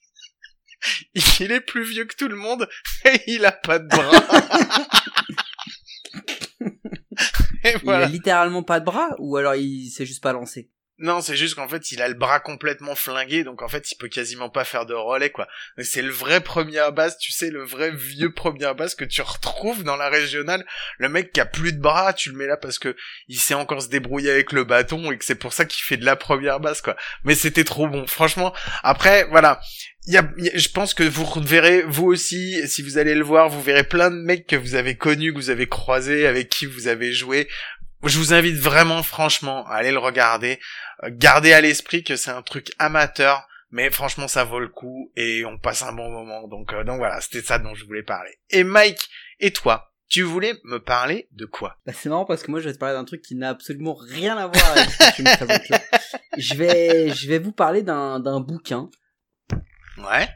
il 1.41 1.53
est 1.53 1.61
plus 1.61 1.85
vieux 1.85 2.05
que 2.05 2.17
tout 2.17 2.29
le 2.29 2.37
monde 2.37 2.69
et 3.05 3.21
il 3.27 3.45
a 3.45 3.53
pas 3.53 3.79
de 3.79 3.89
bras. 3.89 4.11
Et 7.65 7.75
Il 7.83 7.91
a 7.91 8.07
littéralement 8.07 8.63
pas 8.63 8.81
de 8.81 8.85
bras 8.85 9.09
ou 9.19 9.37
alors 9.37 9.55
il 9.55 9.91
s'est 9.91 10.07
juste 10.07 10.23
pas 10.23 10.33
lancé? 10.33 10.71
Non, 10.99 11.21
c'est 11.21 11.37
juste 11.37 11.57
qu'en 11.57 11.69
fait, 11.69 11.93
il 11.93 12.01
a 12.01 12.09
le 12.09 12.15
bras 12.15 12.41
complètement 12.41 12.95
flingué, 12.95 13.45
donc 13.45 13.61
en 13.61 13.69
fait, 13.69 13.93
il 13.93 13.97
peut 13.97 14.09
quasiment 14.09 14.49
pas 14.49 14.65
faire 14.65 14.87
de 14.87 14.95
relais, 14.95 15.29
quoi. 15.29 15.47
C'est 15.83 16.01
le 16.01 16.11
vrai 16.11 16.41
premier 16.41 16.79
à 16.79 16.91
tu 17.21 17.33
sais, 17.33 17.51
le 17.51 17.63
vrai 17.63 17.91
vieux 17.91 18.33
premier 18.33 18.65
à 18.65 18.75
que 18.75 19.05
tu 19.05 19.21
retrouves 19.21 19.85
dans 19.85 19.97
la 19.97 20.09
régionale. 20.09 20.65
Le 20.99 21.11
mec 21.11 21.33
qui 21.33 21.41
a 21.41 21.45
plus 21.45 21.75
de 21.75 21.81
bras, 21.81 22.15
tu 22.15 22.31
le 22.31 22.37
mets 22.37 22.47
là 22.47 22.57
parce 22.57 22.79
que 22.79 22.97
il 23.29 23.39
sait 23.39 23.53
encore 23.53 23.83
se 23.83 23.89
débrouiller 23.89 24.31
avec 24.31 24.53
le 24.53 24.65
bâton 24.65 25.13
et 25.13 25.19
que 25.19 25.25
c'est 25.25 25.35
pour 25.35 25.53
ça 25.53 25.67
qu'il 25.67 25.85
fait 25.85 25.99
de 25.99 26.05
la 26.07 26.17
première 26.17 26.61
base, 26.61 26.81
quoi. 26.81 26.97
Mais 27.25 27.35
c'était 27.35 27.65
trop 27.65 27.89
bon, 27.89 28.07
franchement. 28.07 28.55
Après, 28.83 29.25
voilà. 29.25 29.61
Je 30.09 30.69
pense 30.69 30.95
que 30.95 31.03
vous 31.03 31.27
verrez, 31.43 31.83
vous 31.83 32.07
aussi, 32.07 32.67
si 32.69 32.81
vous 32.81 32.97
allez 32.97 33.17
le 33.17 33.25
voir, 33.25 33.49
vous 33.49 33.61
verrez 33.61 33.83
plein 33.83 34.11
de 34.11 34.17
mecs 34.17 34.47
que 34.47 34.55
vous 34.55 34.77
avez 34.77 34.97
connus, 34.97 35.33
que 35.33 35.39
vous 35.39 35.51
avez 35.51 35.67
croisés, 35.67 36.27
avec 36.27 36.49
qui 36.49 36.65
vous 36.65 36.87
avez 36.87 37.13
joué. 37.13 37.49
Je 38.05 38.19
vous 38.19 38.33
invite 38.33 38.57
vraiment, 38.57 39.03
franchement, 39.03 39.67
à 39.67 39.75
aller 39.77 39.91
le 39.91 39.99
regarder. 39.99 40.61
Euh, 41.03 41.09
Gardez 41.13 41.53
à 41.53 41.61
l'esprit 41.61 42.05
que 42.05 42.17
c'est 42.17 42.31
un 42.31 42.43
truc 42.43 42.71
amateur, 42.79 43.47
mais 43.71 43.91
franchement, 43.91 44.29
ça 44.29 44.45
vaut 44.45 44.61
le 44.61 44.69
coup 44.69 45.11
et 45.17 45.45
on 45.45 45.59
passe 45.59 45.83
un 45.83 45.93
bon 45.93 46.11
moment. 46.11 46.47
Donc, 46.49 46.73
euh, 46.73 46.85
donc 46.85 46.99
voilà, 46.99 47.21
c'était 47.21 47.43
ça 47.43 47.59
dont 47.59 47.75
je 47.75 47.85
voulais 47.85 48.03
parler. 48.03 48.39
Et 48.51 48.65
Mike, 48.65 49.09
et 49.41 49.53
toi, 49.53 49.93
tu 50.09 50.23
voulais 50.23 50.55
me 50.65 50.79
parler 50.79 51.29
de 51.33 51.47
quoi? 51.47 51.77
Bah, 51.85 51.93
c'est 51.93 52.09
marrant 52.09 52.25
parce 52.25 52.43
que 52.43 52.51
moi 52.51 52.61
je 52.61 52.69
vais 52.69 52.75
te 52.75 52.79
parler 52.79 52.95
d'un 52.95 53.05
truc 53.05 53.23
qui 53.23 53.35
n'a 53.35 53.51
absolument 53.51 53.95
rien 53.95 54.37
à 54.37 54.47
voir 54.47 54.71
avec 54.73 54.91
ce 54.91 54.99
que 55.11 55.17
tu 55.17 55.23
me. 55.23 55.79
Je 56.39 56.55
vais, 56.55 57.15
je 57.15 57.29
vais 57.29 57.39
vous 57.39 57.53
parler 57.53 57.83
d'un, 57.83 58.21
d'un 58.21 58.41
bouquin. 58.41 58.91
Ouais, 59.97 60.29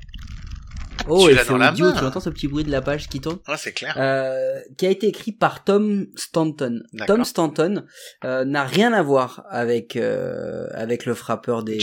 Oh, 1.09 1.27
Tu 1.29 1.35
et 1.35 1.39
c'est 1.39 1.51
audio, 1.51 1.93
tu 1.93 2.05
entends 2.05 2.21
ce 2.21 2.31
petit 2.31 2.47
bruit 2.49 2.65
de 2.65 2.71
la 2.71 2.81
page 2.83 3.09
qui 3.09 3.21
tourne 3.21 3.39
ouais 3.49 3.55
c'est 3.57 3.73
clair. 3.73 3.95
euh, 3.99 4.59
qui 4.77 4.87
a 4.87 4.91
été 4.91 5.09
écrit 5.09 5.33
par 5.33 5.65
Tom 5.65 6.07
Stanton. 6.17 6.81
Tom 7.07 7.25
Stanton 7.25 7.85
euh, 8.25 8.45
n'a 8.45 8.65
rien 8.65 8.93
à 8.93 9.03
voir 9.03 9.45
avec 9.51 9.97
euh, 9.97 10.67
avec 10.75 11.07
le 11.07 11.15
frappeur 11.15 11.65
des, 11.65 11.79
des 11.79 11.83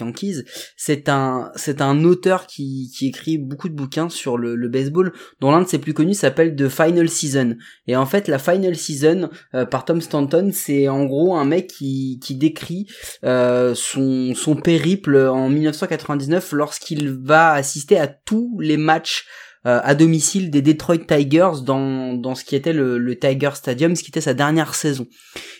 Yankees. 0.00 0.42
C'est 0.76 1.08
un 1.08 1.50
c'est 1.56 1.80
un 1.80 2.04
auteur 2.04 2.46
qui 2.46 2.90
qui 2.96 3.06
écrit 3.08 3.38
beaucoup 3.38 3.68
de 3.68 3.74
bouquins 3.74 4.08
sur 4.08 4.36
le, 4.38 4.56
le 4.56 4.68
baseball, 4.68 5.12
dont 5.40 5.50
l'un 5.50 5.62
de 5.62 5.68
ses 5.68 5.78
plus 5.78 5.94
connus 5.94 6.14
s'appelle 6.14 6.54
The 6.56 6.68
Final 6.68 7.08
Season. 7.08 7.56
Et 7.86 7.96
en 7.96 8.06
fait, 8.06 8.28
la 8.28 8.38
Final 8.38 8.76
Season 8.76 9.30
euh, 9.54 9.64
par 9.64 9.84
Tom 9.84 10.00
Stanton, 10.00 10.50
c'est 10.52 10.88
en 10.88 11.04
gros 11.04 11.36
un 11.36 11.44
mec 11.44 11.68
qui 11.68 12.18
qui 12.22 12.34
décrit 12.34 12.86
euh, 13.24 13.74
son 13.74 14.34
son 14.34 14.56
périple 14.56 15.16
en 15.16 15.48
1999 15.48 16.52
lorsqu'il 16.52 17.10
va 17.10 17.52
assister 17.52 17.98
à 17.98 18.06
les 18.60 18.76
matchs 18.76 19.26
euh, 19.66 19.80
à 19.82 19.94
domicile 19.94 20.50
des 20.50 20.62
Detroit 20.62 20.98
Tigers 20.98 21.62
dans, 21.64 22.14
dans 22.14 22.34
ce 22.34 22.44
qui 22.44 22.54
était 22.54 22.72
le, 22.72 22.98
le 22.98 23.18
Tiger 23.18 23.50
Stadium, 23.54 23.96
ce 23.96 24.02
qui 24.02 24.10
était 24.10 24.20
sa 24.20 24.34
dernière 24.34 24.74
saison. 24.74 25.06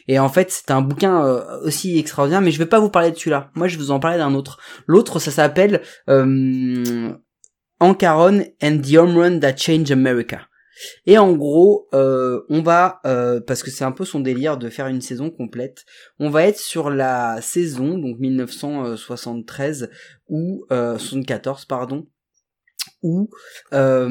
Et 0.07 0.19
en 0.19 0.29
fait, 0.29 0.51
c'est 0.51 0.71
un 0.71 0.81
bouquin 0.81 1.25
euh, 1.25 1.61
aussi 1.63 1.99
extraordinaire, 1.99 2.41
mais 2.41 2.53
je 2.53 2.59
vais 2.59 2.67
pas 2.67 2.79
vous 2.79 2.91
parler 2.91 3.11
de 3.11 3.17
celui-là. 3.17 3.51
Moi, 3.55 3.67
je 3.67 3.77
vais 3.77 3.83
vous 3.83 3.91
en 3.91 3.99
parler 3.99 4.19
d'un 4.19 4.35
autre. 4.35 4.59
L'autre, 4.87 5.19
ça 5.19 5.33
s'appelle 5.33 5.83
euh, 6.09 7.13
Ancaron 7.81 8.45
and 8.63 8.79
the 8.79 8.97
Home 8.97 9.19
Run 9.19 9.41
That 9.41 9.57
Changed 9.57 9.91
America. 9.91 10.43
Et 11.07 11.19
en 11.19 11.33
gros, 11.33 11.89
euh, 11.95 12.43
on 12.49 12.63
va, 12.63 13.01
euh, 13.07 13.41
parce 13.41 13.63
que 13.63 13.71
c'est 13.71 13.85
un 13.85 13.93
peu 13.93 14.05
son 14.05 14.21
délire 14.21 14.59
de 14.59 14.69
faire 14.69 14.89
une 14.89 15.01
saison 15.01 15.31
complète, 15.31 15.85
on 16.19 16.29
va 16.31 16.47
être 16.47 16.59
sur 16.59 16.91
la 16.91 17.41
saison, 17.41 17.99
donc 17.99 18.19
1973, 18.19 19.91
ou 20.29 20.67
euh, 20.71 20.99
74, 20.99 21.65
pardon, 21.65 22.07
où 23.07 23.31
euh, 23.73 24.09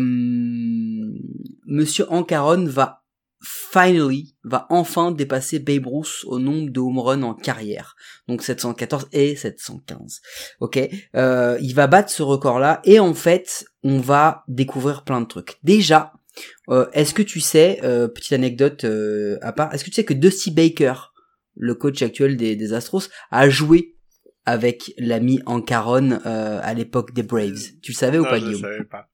Monsieur 1.68 2.06
Ancaron 2.10 2.66
va 2.66 3.04
finally, 3.42 4.36
va 4.44 4.66
enfin 4.70 5.12
dépasser 5.12 5.60
Babe 5.60 5.86
Ruth 5.86 6.24
au 6.26 6.40
nombre 6.40 6.70
de 6.70 6.80
home 6.80 7.00
runs 7.00 7.22
en 7.24 7.34
carrière. 7.34 7.96
Donc 8.28 8.42
714 8.42 9.08
et 9.12 9.36
715. 9.36 10.22
Ok, 10.62 10.80
euh, 11.16 11.58
il 11.62 11.76
va 11.76 11.88
battre 11.88 12.10
ce 12.10 12.24
record-là 12.24 12.82
et 12.86 13.00
en 13.00 13.14
fait, 13.14 13.66
on 13.84 14.00
va 14.00 14.44
découvrir 14.48 15.04
plein 15.04 15.22
de 15.22 15.28
trucs. 15.28 15.58
Déjà, 15.64 16.14
euh, 16.70 16.88
est-ce 16.94 17.14
que 17.14 17.22
tu 17.22 17.40
sais, 17.40 17.80
euh, 17.84 18.08
petite 18.08 18.34
anecdote 18.34 18.84
euh, 18.86 19.38
à 19.42 19.52
part, 19.52 19.74
est-ce 19.74 19.84
que 19.84 19.90
tu 19.90 19.96
sais 19.96 20.06
que 20.06 20.14
Dusty 20.14 20.52
Baker, 20.52 20.94
le 21.56 21.76
coach 21.76 22.02
actuel 22.02 22.38
des, 22.38 22.56
des 22.56 22.74
Astros, 22.74 23.10
a 23.32 23.50
joué 23.50 23.95
avec 24.46 24.94
l'ami 24.98 25.42
Ancaron 25.46 26.20
euh, 26.26 26.60
à 26.62 26.74
l'époque 26.74 27.14
des 27.14 27.24
Braves 27.24 27.72
Tu 27.82 27.92
le 27.92 27.98
savais 27.98 28.20
ou 28.20 28.24
pas, 28.24 28.40
je 28.40 28.46
Guillaume 28.46 28.62
savais 28.62 28.84
pas. 28.84 29.10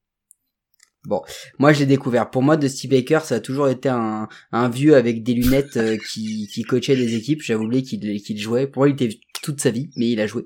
Moi, 1.58 1.74
je 1.74 1.80
l'ai 1.80 1.86
découvert. 1.86 2.30
Pour 2.30 2.44
moi, 2.44 2.58
Dusty 2.58 2.88
Baker, 2.88 3.20
ça 3.24 3.36
a 3.36 3.40
toujours 3.40 3.70
été 3.70 3.90
un, 3.90 4.28
un 4.52 4.70
vieux 4.70 4.96
avec 4.96 5.24
des 5.24 5.34
lunettes 5.34 5.78
euh, 5.78 5.98
qui, 5.98 6.48
qui 6.48 6.64
coachait 6.64 6.96
des 6.96 7.16
équipes. 7.16 7.42
J'avais 7.42 7.64
oublié 7.64 7.82
qu'il 7.84 8.22
qu'il 8.22 8.38
jouait. 8.38 8.68
Pour 8.68 8.82
moi, 8.82 8.90
il 8.90 8.94
était 8.94 9.20
toute 9.42 9.60
sa 9.60 9.72
vie, 9.72 9.90
mais 9.96 10.12
il 10.12 10.20
a 10.22 10.28
joué. 10.28 10.46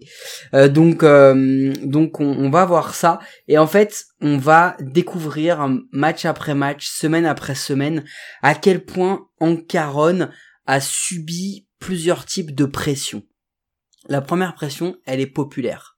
Euh, 0.54 0.70
donc, 0.70 1.04
euh, 1.04 1.74
donc, 1.84 2.22
on, 2.22 2.26
on 2.26 2.50
va 2.50 2.66
voir 2.66 2.96
ça. 2.96 3.20
Et 3.48 3.58
en 3.58 3.68
fait, 3.68 4.06
on 4.22 4.38
va 4.38 4.78
découvrir 4.80 5.68
match 5.92 6.26
après 6.26 6.56
match, 6.56 6.88
semaine 6.88 7.26
après 7.26 7.56
semaine, 7.56 8.06
à 8.42 8.56
quel 8.56 8.86
point 8.86 9.28
Ancaron 9.42 10.30
a 10.66 10.80
subi 10.80 11.68
plusieurs 11.80 12.26
types 12.26 12.56
de 12.56 12.66
pression. 12.66 13.24
La 14.08 14.22
première 14.22 14.56
pression, 14.56 14.97
elle 15.06 15.20
est 15.20 15.28
populaire. 15.28 15.97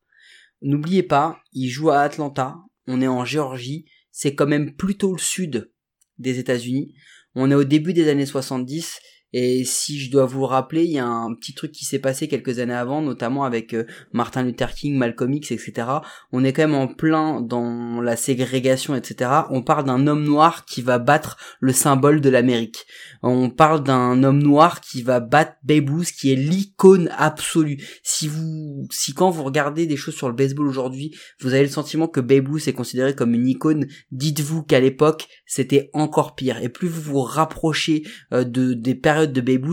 N'oubliez 0.62 1.04
pas, 1.04 1.40
il 1.54 1.70
joue 1.70 1.92
à 1.92 2.00
Atlanta. 2.00 2.58
On 2.88 3.02
est 3.02 3.08
en 3.08 3.26
Géorgie 3.26 3.86
c'est 4.18 4.34
quand 4.34 4.48
même 4.48 4.76
plutôt 4.76 5.12
le 5.12 5.20
sud 5.20 5.72
des 6.18 6.40
États-Unis. 6.40 6.96
On 7.36 7.52
est 7.52 7.56
au 7.56 7.64
début 7.64 7.94
des 7.94 8.10
années 8.10 8.26
70 8.26 9.00
et 9.34 9.66
si 9.66 10.00
je 10.00 10.10
dois 10.10 10.26
vous 10.26 10.40
le 10.40 10.46
rappeler, 10.46 10.86
il 10.86 10.92
y 10.92 11.00
a 11.00 11.06
un 11.06 11.34
petit 11.34 11.54
truc 11.54 11.74
qui 11.74 11.84
s'est 11.84 12.00
passé 12.00 12.30
quelques 12.30 12.60
années 12.60 12.74
avant, 12.74 13.02
notamment 13.02 13.44
avec 13.44 13.74
euh, 13.74 13.86
Martin 14.14 14.44
Luther 14.44 14.74
King, 14.74 14.96
Malcolm 14.96 15.34
X, 15.34 15.52
etc. 15.52 15.88
On 16.32 16.46
est 16.46 16.54
quand 16.54 16.62
même 16.62 16.76
en 16.76 16.88
plein 16.88 17.42
dans 17.42 18.00
la 18.02 18.16
ségrégation, 18.16 18.96
etc. 18.96 19.30
On 19.50 19.62
parle 19.62 19.84
d'un 19.84 20.08
homme 20.08 20.24
noir 20.24 20.64
qui 20.66 20.82
va 20.82 20.98
battre 20.98 21.38
le 21.60 21.74
symbole 21.74 22.22
de 22.22 22.30
l'Amérique. 22.30 22.86
On 23.22 23.50
parle 23.50 23.84
d'un 23.84 24.24
homme 24.24 24.42
noir 24.42 24.80
qui 24.80 25.02
va 25.02 25.20
battre 25.20 25.58
Babe 25.64 25.90
Ruth, 25.90 26.12
qui 26.12 26.32
est 26.32 26.36
l'icône 26.36 27.10
absolue. 27.18 27.84
Si 28.04 28.30
vous, 28.30 28.88
si 28.92 29.14
quand 29.14 29.30
vous 29.30 29.44
regardez 29.44 29.88
des 29.88 29.98
choses 29.98 30.16
sur 30.16 30.30
le 30.30 30.36
baseball 30.36 30.68
aujourd'hui, 30.68 31.14
vous 31.42 31.54
avez 31.54 31.64
le 31.64 31.70
sentiment 31.70 32.08
que 32.08 32.22
Babe 32.22 32.48
Ruth 32.48 32.68
est 32.68 32.74
considéré 32.74 33.14
comme 33.14 33.34
une 33.34 33.48
icône, 33.48 33.88
dites-vous 34.12 34.64
qu'à 34.64 34.80
l'époque, 34.80 35.28
c'était 35.48 35.90
encore 35.94 36.36
pire. 36.36 36.62
Et 36.62 36.70
plus 36.70 36.88
vous 36.88 37.02
vous 37.02 37.22
rapprochez 37.22 38.04
euh, 38.34 38.44
de 38.44 38.74
des 38.74 38.96
périodes 38.96 39.34
de 39.34 39.42
Babe 39.42 39.66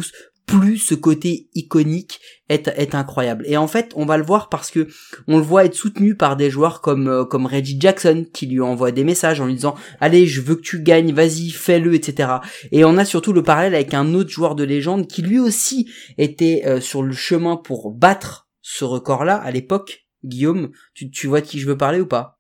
plus 0.47 0.79
ce 0.79 0.95
côté 0.95 1.49
iconique 1.55 2.21
est, 2.49 2.69
est 2.77 2.95
incroyable. 2.95 3.45
Et 3.47 3.57
en 3.57 3.67
fait, 3.67 3.93
on 3.97 4.05
va 4.05 4.17
le 4.19 4.25
voir 4.25 4.49
parce 4.49 4.71
que 4.71 4.89
on 5.27 5.39
le 5.39 5.43
voit 5.43 5.65
être 5.65 5.75
soutenu 5.75 6.17
par 6.17 6.37
des 6.37 6.51
joueurs 6.51 6.81
comme 6.81 7.09
euh, 7.09 7.25
comme 7.25 7.47
Reggie 7.47 7.79
Jackson 7.81 8.27
qui 8.33 8.47
lui 8.47 8.61
envoie 8.61 8.93
des 8.93 9.05
messages 9.05 9.41
en 9.41 9.47
lui 9.47 9.55
disant 9.55 9.75
"Allez, 10.01 10.27
je 10.27 10.41
veux 10.41 10.57
que 10.57 10.63
tu 10.63 10.83
gagnes, 10.83 11.13
vas-y, 11.13 11.51
fais-le", 11.51 11.95
etc. 11.95 12.35
Et 12.73 12.85
on 12.85 12.99
a 12.99 13.05
surtout 13.05 13.33
le 13.33 13.43
parallèle 13.43 13.75
avec 13.75 13.95
un 13.95 14.15
autre 14.15 14.31
joueur 14.31 14.55
de 14.55 14.65
légende 14.65 15.07
qui 15.07 15.23
lui 15.23 15.39
aussi 15.39 15.91
était 16.19 16.63
euh, 16.67 16.81
sur 16.81 17.03
le 17.03 17.13
chemin 17.13 17.57
pour 17.57 17.91
battre 17.91 18.49
ce 18.61 18.85
record-là 18.85 19.37
à 19.37 19.51
l'époque. 19.51 20.03
Guillaume, 20.25 20.71
tu, 20.95 21.27
vois 21.27 21.43
de 21.43 21.47
qui 21.47 21.59
je 21.59 21.67
veux 21.67 21.77
parler 21.77 22.01
ou 22.01 22.07
pas? 22.07 22.39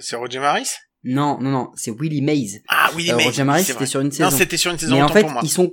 C'est 0.00 0.16
Roger 0.16 0.40
Maris? 0.40 0.70
Non, 1.04 1.38
non, 1.40 1.50
non, 1.50 1.70
c'est 1.74 1.90
Willie 1.90 2.22
Mays. 2.22 2.62
Ah 2.68 2.90
oui, 2.96 3.10
Euh, 3.10 3.16
mais 3.16 3.24
Roger 3.24 3.44
Maris, 3.44 3.64
c'était 3.64 3.86
sur 3.86 4.00
une 4.00 4.06
Non, 4.08 4.12
saison. 4.12 4.30
c'était 4.30 4.56
sur 4.56 4.70
une 4.72 4.78
saison 4.78 4.94
Mais 4.94 5.02
en 5.02 5.08
fait, 5.08 5.22
pour 5.22 5.32
moi. 5.32 5.40
ils 5.44 5.48
sont 5.50 5.72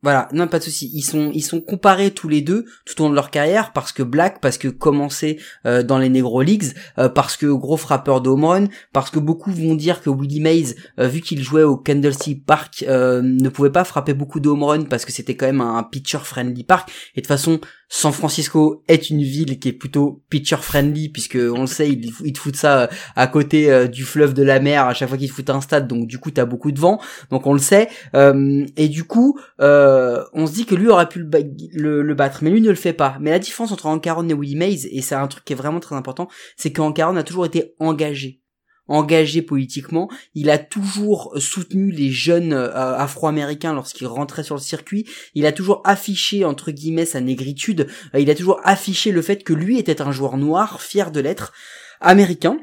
voilà, 0.00 0.28
non 0.32 0.46
pas 0.46 0.60
de 0.60 0.64
souci. 0.64 0.88
Ils 0.94 1.02
sont 1.02 1.32
ils 1.34 1.42
sont 1.42 1.60
comparés 1.60 2.12
tous 2.12 2.28
les 2.28 2.40
deux 2.40 2.64
tout 2.86 3.00
au 3.00 3.04
long 3.06 3.10
de 3.10 3.16
leur 3.16 3.32
carrière 3.32 3.72
parce 3.72 3.90
que 3.90 4.04
Black, 4.04 4.40
parce 4.40 4.56
que 4.56 4.68
commencé 4.68 5.40
euh, 5.66 5.82
dans 5.82 5.98
les 5.98 6.08
Negro 6.08 6.40
Leagues, 6.40 6.72
euh, 6.98 7.08
parce 7.08 7.36
que 7.36 7.46
gros 7.46 7.76
frappeur 7.76 8.20
de 8.20 8.30
home 8.30 8.44
run, 8.44 8.66
parce 8.92 9.10
que 9.10 9.18
beaucoup 9.18 9.50
vont 9.50 9.74
dire 9.74 10.00
que 10.00 10.08
Willie 10.08 10.38
Mays, 10.40 10.76
euh, 11.00 11.08
vu 11.08 11.20
qu'il 11.20 11.42
jouait 11.42 11.64
au 11.64 11.76
Candlestick 11.76 12.46
Park, 12.46 12.84
euh, 12.86 13.22
ne 13.24 13.48
pouvait 13.48 13.72
pas 13.72 13.82
frapper 13.82 14.14
beaucoup 14.14 14.38
de 14.38 14.48
home 14.48 14.62
run 14.62 14.84
parce 14.84 15.04
que 15.04 15.10
c'était 15.10 15.34
quand 15.34 15.46
même 15.46 15.60
un 15.60 15.82
pitcher 15.82 16.18
friendly 16.22 16.62
park. 16.62 16.88
Et 17.16 17.20
de 17.20 17.22
toute 17.22 17.26
façon, 17.26 17.60
San 17.88 18.12
Francisco 18.12 18.82
est 18.86 19.10
une 19.10 19.22
ville 19.22 19.58
qui 19.58 19.68
est 19.68 19.72
plutôt 19.72 20.22
pitcher 20.28 20.56
friendly 20.56 21.08
puisque 21.08 21.36
on 21.36 21.62
le 21.62 21.66
sait, 21.66 21.88
ils, 21.88 22.32
te 22.32 22.38
foutent 22.38 22.56
ça 22.56 22.82
euh, 22.82 22.86
à 23.16 23.26
côté 23.26 23.70
euh, 23.70 23.86
du 23.86 24.04
fleuve 24.04 24.34
de 24.34 24.42
la 24.42 24.60
mer 24.60 24.86
à 24.86 24.94
chaque 24.94 25.08
fois 25.08 25.16
qu'ils 25.16 25.30
te 25.30 25.34
foutent 25.34 25.50
un 25.50 25.60
stade, 25.60 25.88
donc 25.88 26.06
du 26.06 26.18
coup 26.18 26.30
t'as 26.30 26.44
beaucoup 26.44 26.70
de 26.70 26.78
vent, 26.78 27.00
donc 27.30 27.46
on 27.46 27.52
le 27.52 27.58
sait. 27.58 27.88
Euh, 28.14 28.66
et 28.76 28.88
du 28.88 29.04
coup, 29.04 29.38
euh, 29.60 30.22
on 30.34 30.46
se 30.46 30.52
dit 30.52 30.66
que 30.66 30.74
lui 30.74 30.88
aurait 30.88 31.08
pu 31.08 31.20
le 31.20 32.14
battre, 32.14 32.40
mais 32.42 32.50
lui 32.50 32.60
ne 32.60 32.68
le 32.68 32.74
fait 32.74 32.92
pas. 32.92 33.16
Mais 33.20 33.30
la 33.30 33.38
différence 33.38 33.72
entre 33.72 33.86
Ancaron 33.86 34.28
et 34.28 34.34
Willie 34.34 34.56
Mays, 34.56 34.86
et 34.90 35.00
c'est 35.00 35.14
un 35.14 35.26
truc 35.26 35.44
qui 35.44 35.54
est 35.54 35.56
vraiment 35.56 35.80
très 35.80 35.96
important, 35.96 36.28
c'est 36.56 36.72
qu'Ancaron 36.72 37.16
a 37.16 37.22
toujours 37.22 37.46
été 37.46 37.74
engagé 37.78 38.40
engagé 38.88 39.42
politiquement, 39.42 40.10
il 40.34 40.50
a 40.50 40.58
toujours 40.58 41.34
soutenu 41.36 41.90
les 41.90 42.10
jeunes 42.10 42.52
euh, 42.52 42.96
afro-américains 42.96 43.74
lorsqu'ils 43.74 44.06
rentraient 44.06 44.42
sur 44.42 44.54
le 44.56 44.60
circuit, 44.60 45.06
il 45.34 45.46
a 45.46 45.52
toujours 45.52 45.82
affiché 45.84 46.44
entre 46.44 46.70
guillemets 46.70 47.04
sa 47.04 47.20
négritude, 47.20 47.86
euh, 48.14 48.20
il 48.20 48.30
a 48.30 48.34
toujours 48.34 48.60
affiché 48.64 49.12
le 49.12 49.22
fait 49.22 49.44
que 49.44 49.52
lui 49.52 49.78
était 49.78 50.02
un 50.02 50.10
joueur 50.10 50.36
noir, 50.36 50.80
fier 50.80 51.12
de 51.12 51.20
l'être, 51.20 51.52
américain, 52.00 52.58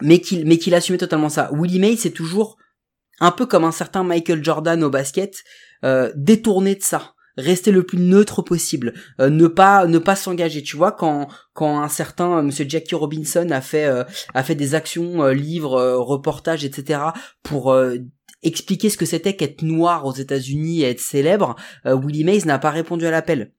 mais 0.00 0.20
qu'il 0.20 0.46
mais 0.46 0.58
qu'il 0.58 0.74
assumait 0.74 0.98
totalement 0.98 1.28
ça. 1.28 1.50
Willie 1.52 1.80
Mays 1.80 1.96
c'est 1.96 2.10
toujours 2.10 2.56
un 3.20 3.30
peu 3.30 3.46
comme 3.46 3.64
un 3.64 3.72
certain 3.72 4.04
Michael 4.04 4.42
Jordan 4.42 4.82
au 4.82 4.90
basket, 4.90 5.42
euh, 5.84 6.12
détourné 6.16 6.76
de 6.76 6.82
ça 6.82 7.11
rester 7.36 7.70
le 7.70 7.82
plus 7.82 7.98
neutre 7.98 8.42
possible. 8.42 8.94
Euh, 9.20 9.30
ne 9.30 9.46
pas 9.46 9.86
ne 9.86 9.98
pas 9.98 10.16
s'engager. 10.16 10.62
Tu 10.62 10.76
vois 10.76 10.92
quand 10.92 11.28
quand 11.54 11.80
un 11.80 11.88
certain 11.88 12.38
euh, 12.38 12.42
monsieur 12.42 12.66
Jackie 12.68 12.94
Robinson 12.94 13.48
a 13.50 13.60
fait 13.60 13.86
euh, 13.86 14.04
a 14.34 14.42
fait 14.42 14.54
des 14.54 14.74
actions 14.74 15.22
euh, 15.22 15.32
livres 15.32 15.74
euh, 15.74 15.98
reportages 15.98 16.64
etc 16.64 17.00
pour 17.42 17.72
euh, 17.72 17.96
expliquer 18.42 18.90
ce 18.90 18.96
que 18.96 19.06
c'était 19.06 19.36
qu'être 19.36 19.62
noir 19.62 20.04
aux 20.06 20.14
États-Unis 20.14 20.82
et 20.82 20.90
être 20.90 21.00
célèbre 21.00 21.54
Willie 21.84 22.24
Mays 22.24 22.44
n'a 22.44 22.58
pas 22.58 22.70
répondu 22.70 23.06
à 23.06 23.12
l'appel 23.12 23.52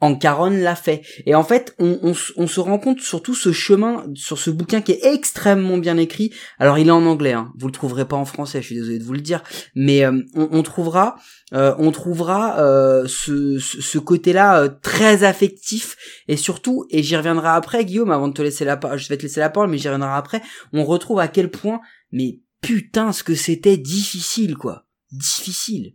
Ancaron 0.00 0.50
l'a 0.50 0.76
fait. 0.76 1.02
Et 1.24 1.34
en 1.34 1.42
fait, 1.42 1.74
on, 1.78 1.98
on 2.02 2.12
on 2.36 2.46
se 2.46 2.60
rend 2.60 2.78
compte 2.78 3.00
surtout 3.00 3.34
ce 3.34 3.52
chemin 3.52 4.06
sur 4.14 4.38
ce 4.38 4.50
bouquin 4.50 4.82
qui 4.82 4.92
est 4.92 5.04
extrêmement 5.04 5.78
bien 5.78 5.96
écrit. 5.96 6.32
Alors, 6.58 6.78
il 6.78 6.88
est 6.88 6.92
en 6.92 7.06
anglais, 7.06 7.32
hein. 7.32 7.52
vous 7.56 7.66
le 7.66 7.72
trouverez 7.72 8.06
pas 8.06 8.16
en 8.16 8.26
français, 8.26 8.60
je 8.60 8.66
suis 8.66 8.74
désolé 8.74 8.98
de 8.98 9.04
vous 9.04 9.14
le 9.14 9.20
dire, 9.20 9.42
mais 9.74 10.04
euh, 10.04 10.20
on, 10.34 10.48
on 10.52 10.62
trouvera, 10.62 11.16
euh, 11.54 11.74
on 11.78 11.92
trouvera 11.92 12.60
euh, 12.60 13.06
ce, 13.08 13.58
ce, 13.58 13.80
ce 13.80 13.98
côté-là 13.98 14.60
euh, 14.60 14.68
très 14.82 15.24
affectif 15.24 15.96
et 16.28 16.36
surtout, 16.36 16.84
et 16.90 17.02
j'y 17.02 17.16
reviendrai 17.16 17.48
après, 17.48 17.84
Guillaume, 17.84 18.10
avant 18.10 18.28
de 18.28 18.34
te 18.34 18.42
laisser 18.42 18.64
la 18.64 18.76
parole, 18.76 18.98
je 18.98 19.08
vais 19.08 19.16
te 19.16 19.22
laisser 19.22 19.40
la 19.40 19.50
parole, 19.50 19.70
mais 19.70 19.78
j'y 19.78 19.88
reviendrai 19.88 20.16
après. 20.16 20.42
On 20.72 20.84
retrouve 20.84 21.20
à 21.20 21.28
quel 21.28 21.50
point, 21.50 21.80
mais 22.12 22.40
putain, 22.60 23.12
ce 23.12 23.22
que 23.22 23.34
c'était 23.34 23.78
difficile, 23.78 24.56
quoi, 24.56 24.84
difficile. 25.10 25.94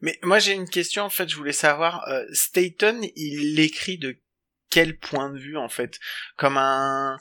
Mais 0.00 0.18
moi 0.22 0.38
j'ai 0.38 0.52
une 0.52 0.68
question 0.68 1.04
en 1.04 1.10
fait, 1.10 1.28
je 1.28 1.36
voulais 1.36 1.52
savoir, 1.52 2.06
euh, 2.08 2.24
Staten, 2.32 3.04
il 3.16 3.54
l'écrit 3.54 3.98
de 3.98 4.16
quel 4.70 4.98
point 4.98 5.30
de 5.30 5.38
vue 5.38 5.56
en 5.56 5.68
fait? 5.68 5.98
Comme 6.36 6.56
un... 6.56 7.18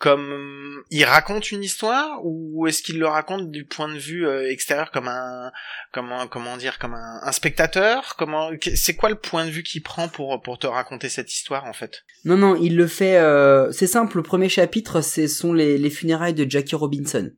Comme 0.00 0.84
il 0.92 1.04
raconte 1.04 1.50
une 1.50 1.64
histoire 1.64 2.20
ou 2.22 2.68
est-ce 2.68 2.84
qu'il 2.84 3.00
le 3.00 3.08
raconte 3.08 3.50
du 3.50 3.64
point 3.64 3.92
de 3.92 3.98
vue 3.98 4.28
euh, 4.28 4.48
extérieur 4.48 4.92
comme 4.92 5.08
un 5.08 5.50
comment 5.90 6.28
comment 6.28 6.56
dire 6.56 6.78
comme 6.78 6.94
un, 6.94 7.32
spectateur? 7.32 8.14
Comment 8.16 8.52
c'est 8.76 8.94
quoi 8.94 9.08
le 9.08 9.16
point 9.16 9.44
de 9.44 9.50
vue 9.50 9.64
qu'il 9.64 9.82
prend 9.82 10.06
pour 10.08 10.40
pour 10.40 10.56
te 10.56 10.68
raconter 10.68 11.08
cette 11.08 11.34
histoire 11.34 11.64
en 11.64 11.72
fait? 11.72 12.04
Non, 12.24 12.36
non, 12.36 12.54
il 12.54 12.76
le 12.76 12.86
fait. 12.86 13.16
Euh, 13.16 13.72
c'est 13.72 13.88
simple. 13.88 14.18
Le 14.18 14.22
premier 14.22 14.48
chapitre, 14.48 15.00
ce 15.00 15.26
sont 15.26 15.52
les, 15.52 15.78
les 15.78 15.90
funérailles 15.90 16.32
de 16.34 16.48
Jackie 16.48 16.76
Robinson. 16.76 17.32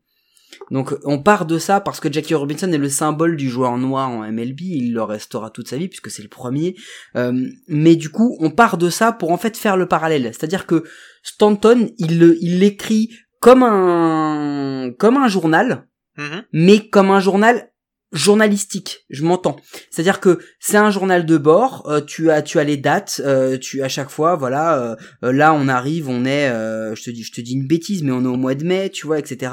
Donc, 0.70 0.94
on 1.04 1.18
part 1.20 1.46
de 1.46 1.58
ça 1.58 1.80
parce 1.80 1.98
que 2.00 2.12
Jackie 2.12 2.34
Robinson 2.34 2.70
est 2.72 2.78
le 2.78 2.88
symbole 2.88 3.36
du 3.36 3.48
joueur 3.50 3.76
noir 3.76 4.08
en 4.10 4.22
MLB. 4.30 4.60
Il 4.60 4.92
le 4.92 5.02
restera 5.02 5.50
toute 5.50 5.68
sa 5.68 5.76
vie 5.76 5.88
puisque 5.88 6.10
c'est 6.10 6.22
le 6.22 6.28
premier. 6.28 6.76
Euh, 7.16 7.48
mais 7.68 7.96
du 7.96 8.08
coup, 8.10 8.36
on 8.40 8.50
part 8.50 8.78
de 8.78 8.88
ça 8.88 9.12
pour 9.12 9.32
en 9.32 9.36
fait 9.36 9.56
faire 9.56 9.76
le 9.76 9.86
parallèle. 9.86 10.24
C'est-à-dire 10.32 10.66
que 10.66 10.84
Stanton, 11.22 11.90
il 11.98 12.18
l'écrit 12.58 13.10
comme 13.40 13.62
un 13.62 14.92
comme 14.98 15.16
un 15.16 15.28
journal, 15.28 15.86
Mhm. 16.18 16.42
mais 16.52 16.88
comme 16.88 17.10
un 17.10 17.20
journal 17.20 17.69
journalistique, 18.12 19.06
je 19.10 19.22
m'entends. 19.24 19.56
C'est-à-dire 19.90 20.20
que 20.20 20.40
c'est 20.58 20.76
un 20.76 20.90
journal 20.90 21.24
de 21.26 21.36
bord, 21.38 21.86
euh, 21.88 22.00
tu 22.00 22.30
as 22.30 22.42
tu 22.42 22.58
as 22.58 22.64
les 22.64 22.76
dates, 22.76 23.20
euh, 23.24 23.56
tu 23.56 23.82
à 23.82 23.88
chaque 23.88 24.10
fois 24.10 24.34
voilà, 24.36 24.78
euh, 24.82 24.96
euh, 25.24 25.32
là 25.32 25.54
on 25.54 25.68
arrive, 25.68 26.08
on 26.08 26.24
est 26.24 26.48
euh, 26.48 26.94
je 26.94 27.02
te 27.04 27.10
dis 27.10 27.22
je 27.22 27.32
te 27.32 27.40
dis 27.40 27.54
une 27.54 27.66
bêtise 27.66 28.02
mais 28.02 28.10
on 28.12 28.22
est 28.24 28.28
au 28.28 28.36
mois 28.36 28.54
de 28.54 28.64
mai, 28.64 28.90
tu 28.90 29.06
vois 29.06 29.18
etc. 29.18 29.52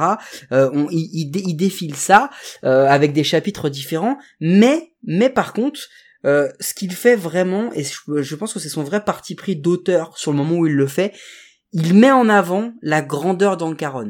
Euh, 0.51 0.69
on 0.73 0.87
il, 0.89 1.07
il, 1.13 1.31
dé- 1.31 1.43
il 1.45 1.55
défile 1.55 1.95
ça 1.95 2.29
avec 2.63 3.13
des 3.13 3.23
chapitres 3.23 3.69
différents, 3.69 4.17
mais 4.41 4.91
mais 5.03 5.29
par 5.29 5.53
contre 5.53 5.79
ce 6.23 6.73
qu'il 6.75 6.91
fait 6.93 7.15
vraiment 7.15 7.71
et 7.73 7.83
je, 7.85 8.21
je 8.21 8.35
pense 8.35 8.53
que 8.53 8.59
c'est 8.59 8.67
son 8.69 8.83
vrai 8.83 9.03
parti 9.05 9.33
pris 9.35 9.55
d'auteur 9.55 10.17
sur 10.17 10.31
le 10.31 10.37
moment 10.37 10.55
où 10.57 10.67
il 10.67 10.73
le 10.73 10.87
fait, 10.87 11.13
il 11.71 11.93
met 11.93 12.11
en 12.11 12.27
avant 12.27 12.73
la 12.81 13.01
grandeur 13.01 13.55
d'Ancaron. 13.55 14.09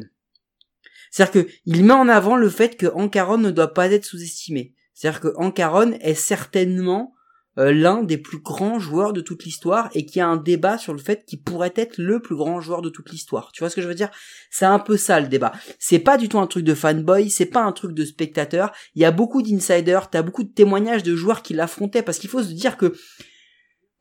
C'est-à-dire 1.11 1.43
que 1.43 1.49
il 1.65 1.85
met 1.85 1.93
en 1.93 2.09
avant 2.09 2.35
le 2.35 2.49
fait 2.49 2.77
que 2.77 2.87
Ancaron 2.87 3.37
ne 3.37 3.51
doit 3.51 3.73
pas 3.73 3.91
être 3.91 4.05
sous-estimé. 4.05 4.73
C'est-à-dire 4.93 5.21
que 5.21 5.33
Ancaron 5.37 5.93
est 6.01 6.15
certainement 6.15 7.13
euh, 7.59 7.73
l'un 7.73 8.03
des 8.03 8.19
plus 8.19 8.37
grands 8.37 8.77
joueurs 8.77 9.13
de 9.13 9.21
toute 9.21 9.43
l'histoire 9.43 9.89
et 9.95 10.05
qu'il 10.05 10.19
y 10.19 10.21
a 10.21 10.27
un 10.27 10.37
débat 10.37 10.77
sur 10.77 10.93
le 10.93 10.99
fait 10.99 11.25
qu'il 11.25 11.41
pourrait 11.41 11.73
être 11.75 11.97
le 11.97 12.19
plus 12.19 12.35
grand 12.35 12.61
joueur 12.61 12.83
de 12.83 12.89
toute 12.89 13.09
l'histoire. 13.09 13.51
Tu 13.51 13.59
vois 13.59 13.71
ce 13.71 13.75
que 13.75 13.81
je 13.81 13.87
veux 13.87 13.95
dire? 13.95 14.11
C'est 14.51 14.65
un 14.65 14.77
peu 14.77 14.95
ça 14.95 15.19
le 15.19 15.27
débat. 15.27 15.53
C'est 15.79 15.97
pas 15.97 16.17
du 16.17 16.29
tout 16.29 16.37
un 16.37 16.45
truc 16.45 16.63
de 16.63 16.75
fanboy, 16.75 17.31
c'est 17.31 17.47
pas 17.47 17.63
un 17.63 17.71
truc 17.71 17.93
de 17.93 18.05
spectateur. 18.05 18.71
Il 18.93 19.01
y 19.01 19.05
a 19.05 19.11
beaucoup 19.11 19.41
d'insiders, 19.41 20.11
t'as 20.11 20.21
beaucoup 20.21 20.43
de 20.43 20.53
témoignages 20.53 21.01
de 21.01 21.15
joueurs 21.15 21.41
qui 21.41 21.55
l'affrontaient 21.55 22.03
parce 22.03 22.19
qu'il 22.19 22.29
faut 22.29 22.43
se 22.43 22.53
dire 22.53 22.77
que 22.77 22.95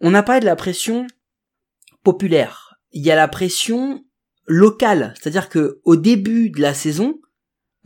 on 0.01 0.11
n'a 0.11 0.23
pas 0.23 0.39
de 0.41 0.45
la 0.45 0.57
pression 0.57 1.07
populaire. 2.03 2.79
Il 2.93 3.03
y 3.03 3.11
a 3.11 3.17
la 3.17 3.29
pression 3.29 4.05
locale, 4.47 5.15
c'est-à-dire 5.15 5.49
que 5.49 5.81
au 5.85 5.97
début 5.97 6.51
de 6.51 6.61
la 6.61 6.75
saison, 6.75 7.21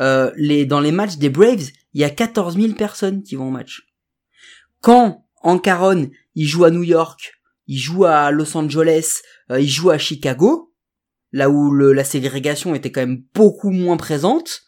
euh, 0.01 0.31
les 0.37 0.67
dans 0.67 0.81
les 0.81 0.93
matchs 0.93 1.17
des 1.17 1.31
Braves, 1.31 1.71
il 1.93 2.01
y 2.01 2.05
a 2.05 2.11
14 2.11 2.57
000 2.57 2.75
personnes 2.75 3.23
qui 3.23 3.37
vont 3.37 3.49
au 3.49 3.51
match. 3.51 3.83
Quand 4.81 5.27
Ancaron, 5.43 6.11
il 6.35 6.47
joue 6.47 6.65
à 6.65 6.71
New 6.71 6.83
York, 6.83 7.35
il 7.67 7.79
joue 7.79 8.05
à 8.05 8.31
Los 8.31 8.57
Angeles, 8.57 9.21
euh, 9.51 9.61
il 9.61 9.69
joue 9.69 9.91
à 9.91 9.99
Chicago, 9.99 10.73
là 11.33 11.51
où 11.51 11.73
la 11.75 12.05
ségrégation 12.05 12.75
était 12.75 12.91
quand 12.91 13.03
même 13.03 13.23
beaucoup 13.35 13.71
moins 13.71 13.97
présente, 13.97 14.63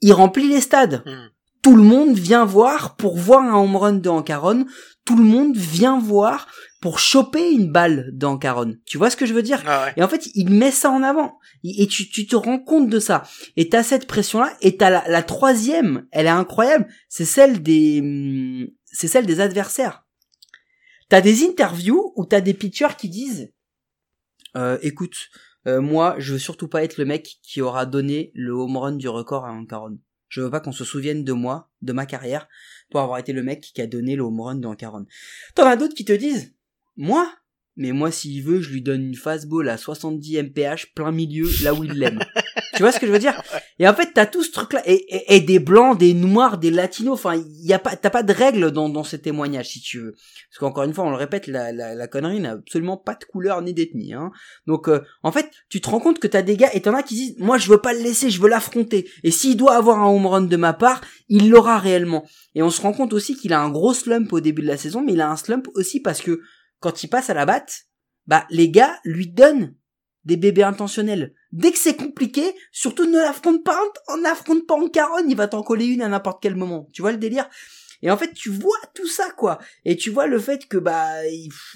il 0.00 0.12
remplit 0.12 0.48
les 0.48 0.60
stades. 0.60 1.02
Mhm. 1.06 1.30
Tout 1.62 1.76
le 1.76 1.82
monde 1.82 2.16
vient 2.16 2.44
voir 2.44 2.96
pour 2.96 3.16
voir 3.18 3.42
un 3.42 3.54
home 3.54 3.76
run 3.76 3.92
de 3.94 4.08
Ancaron. 4.08 4.66
Tout 5.04 5.16
le 5.16 5.24
monde 5.24 5.56
vient 5.56 5.98
voir 5.98 6.46
pour 6.80 6.98
choper 6.98 7.50
une 7.52 7.70
balle 7.70 8.10
d'Ancaron. 8.12 8.76
Tu 8.86 8.96
vois 8.96 9.10
ce 9.10 9.16
que 9.16 9.26
je 9.26 9.34
veux 9.34 9.42
dire? 9.42 9.62
Ah 9.66 9.84
ouais. 9.84 9.92
et 9.96 10.02
en 10.02 10.08
fait, 10.08 10.28
il 10.34 10.50
met 10.50 10.70
ça 10.70 10.90
en 10.90 11.02
avant. 11.02 11.38
Et 11.62 11.86
tu, 11.86 12.08
tu 12.08 12.26
te 12.26 12.36
rends 12.36 12.58
compte 12.58 12.88
de 12.88 12.98
ça. 12.98 13.24
Et 13.56 13.68
t'as 13.68 13.82
cette 13.82 14.06
pression-là. 14.06 14.56
Et 14.62 14.76
t'as 14.78 14.88
la, 14.88 15.04
la 15.06 15.22
troisième, 15.22 16.06
elle 16.12 16.26
est 16.26 16.30
incroyable. 16.30 16.88
C'est 17.08 17.26
celle 17.26 17.62
des, 17.62 18.00
hum, 18.00 18.68
c'est 18.86 19.08
celle 19.08 19.26
des 19.26 19.40
adversaires. 19.40 20.04
T'as 21.10 21.20
des 21.20 21.44
interviews 21.44 22.12
où 22.16 22.24
t'as 22.24 22.40
des 22.40 22.54
pitchers 22.54 22.96
qui 22.96 23.08
disent, 23.08 23.52
euh, 24.56 24.78
écoute, 24.82 25.16
euh, 25.66 25.80
moi, 25.80 26.14
je 26.18 26.34
veux 26.34 26.38
surtout 26.38 26.68
pas 26.68 26.82
être 26.84 26.96
le 26.96 27.04
mec 27.04 27.38
qui 27.42 27.60
aura 27.60 27.84
donné 27.84 28.30
le 28.34 28.52
home 28.52 28.76
run 28.76 28.92
du 28.92 29.08
record 29.08 29.44
à 29.44 29.50
Ancaron. 29.50 29.98
Je 30.30 30.40
veux 30.40 30.50
pas 30.50 30.60
qu'on 30.60 30.72
se 30.72 30.84
souvienne 30.84 31.24
de 31.24 31.32
moi, 31.32 31.70
de 31.82 31.92
ma 31.92 32.06
carrière, 32.06 32.48
pour 32.88 33.00
avoir 33.00 33.18
été 33.18 33.32
le 33.32 33.42
mec 33.42 33.60
qui 33.60 33.82
a 33.82 33.86
donné 33.86 34.16
le 34.16 34.22
home 34.22 34.40
run 34.40 34.54
d'Ancaron. 34.54 35.04
T'en 35.54 35.66
as 35.66 35.76
d'autres 35.76 35.94
qui 35.94 36.04
te 36.04 36.12
disent, 36.12 36.54
moi, 36.96 37.30
mais 37.76 37.92
moi, 37.92 38.10
s'il 38.10 38.42
veut, 38.42 38.60
je 38.60 38.70
lui 38.70 38.80
donne 38.80 39.02
une 39.02 39.16
fastball 39.16 39.68
à 39.68 39.76
70 39.76 40.42
mph 40.44 40.86
plein 40.94 41.12
milieu, 41.12 41.48
là 41.62 41.74
où 41.74 41.84
il 41.84 41.92
l'aime. 41.92 42.20
tu 42.80 42.84
vois 42.84 42.92
ce 42.92 42.98
que 42.98 43.06
je 43.06 43.12
veux 43.12 43.18
dire? 43.18 43.42
Et 43.78 43.86
en 43.86 43.92
fait, 43.92 44.08
t'as 44.14 44.24
tout 44.24 44.42
ce 44.42 44.50
truc-là, 44.52 44.80
et, 44.86 45.40
des 45.40 45.58
blancs, 45.58 45.98
des 45.98 46.14
noirs, 46.14 46.56
des 46.56 46.70
latinos. 46.70 47.12
Enfin, 47.12 47.38
y 47.46 47.74
a 47.74 47.78
pas, 47.78 47.94
t'as 47.94 48.08
pas 48.08 48.22
de 48.22 48.32
règles 48.32 48.70
dans, 48.70 49.04
ces 49.04 49.20
témoignages, 49.20 49.68
si 49.68 49.82
tu 49.82 50.00
veux. 50.00 50.12
Parce 50.12 50.60
qu'encore 50.60 50.84
une 50.84 50.94
fois, 50.94 51.04
on 51.04 51.10
le 51.10 51.16
répète, 51.16 51.46
la, 51.46 51.72
la, 51.72 51.94
la 51.94 52.08
connerie 52.08 52.40
n'a 52.40 52.52
absolument 52.52 52.96
pas 52.96 53.16
de 53.16 53.24
couleur 53.26 53.60
ni 53.60 53.74
d'ethnie. 53.74 54.14
Hein. 54.14 54.30
Donc, 54.66 54.88
euh, 54.88 55.02
en 55.22 55.30
fait, 55.30 55.50
tu 55.68 55.82
te 55.82 55.90
rends 55.90 56.00
compte 56.00 56.20
que 56.20 56.26
t'as 56.26 56.40
des 56.40 56.56
gars, 56.56 56.70
et 56.72 56.80
t'en 56.80 56.94
as 56.94 57.02
qui 57.02 57.16
disent, 57.16 57.34
moi, 57.36 57.58
je 57.58 57.68
veux 57.68 57.82
pas 57.82 57.92
le 57.92 58.00
laisser, 58.00 58.30
je 58.30 58.40
veux 58.40 58.48
l'affronter. 58.48 59.10
Et 59.24 59.30
s'il 59.30 59.58
doit 59.58 59.76
avoir 59.76 60.02
un 60.02 60.08
home 60.08 60.24
run 60.24 60.40
de 60.40 60.56
ma 60.56 60.72
part, 60.72 61.02
il 61.28 61.50
l'aura 61.50 61.78
réellement. 61.78 62.24
Et 62.54 62.62
on 62.62 62.70
se 62.70 62.80
rend 62.80 62.94
compte 62.94 63.12
aussi 63.12 63.36
qu'il 63.36 63.52
a 63.52 63.60
un 63.60 63.68
gros 63.68 63.92
slump 63.92 64.32
au 64.32 64.40
début 64.40 64.62
de 64.62 64.68
la 64.68 64.78
saison, 64.78 65.02
mais 65.02 65.12
il 65.12 65.20
a 65.20 65.28
un 65.28 65.36
slump 65.36 65.68
aussi 65.74 66.00
parce 66.00 66.22
que 66.22 66.40
quand 66.78 67.02
il 67.02 67.08
passe 67.08 67.28
à 67.28 67.34
la 67.34 67.44
batte, 67.44 67.82
bah 68.26 68.46
les 68.48 68.70
gars 68.70 68.98
lui 69.04 69.26
donnent 69.26 69.74
des 70.24 70.36
bébés 70.36 70.62
intentionnels. 70.62 71.34
Dès 71.52 71.72
que 71.72 71.78
c'est 71.78 71.96
compliqué, 71.96 72.54
surtout 72.72 73.06
ne 73.06 73.18
l'affronte 73.18 73.64
pas, 73.64 73.78
on 74.08 74.18
n'affronte 74.18 74.66
pas 74.66 74.74
en 74.74 74.88
caronne, 74.88 75.30
il 75.30 75.36
va 75.36 75.48
t'en 75.48 75.62
coller 75.62 75.86
une 75.86 76.02
à 76.02 76.08
n'importe 76.08 76.42
quel 76.42 76.56
moment. 76.56 76.88
Tu 76.92 77.02
vois 77.02 77.12
le 77.12 77.18
délire? 77.18 77.48
Et 78.02 78.10
en 78.10 78.16
fait, 78.16 78.32
tu 78.32 78.50
vois 78.50 78.78
tout 78.94 79.06
ça 79.06 79.30
quoi. 79.36 79.58
Et 79.84 79.96
tu 79.96 80.10
vois 80.10 80.26
le 80.26 80.38
fait 80.38 80.66
que 80.66 80.78
bah 80.78 81.06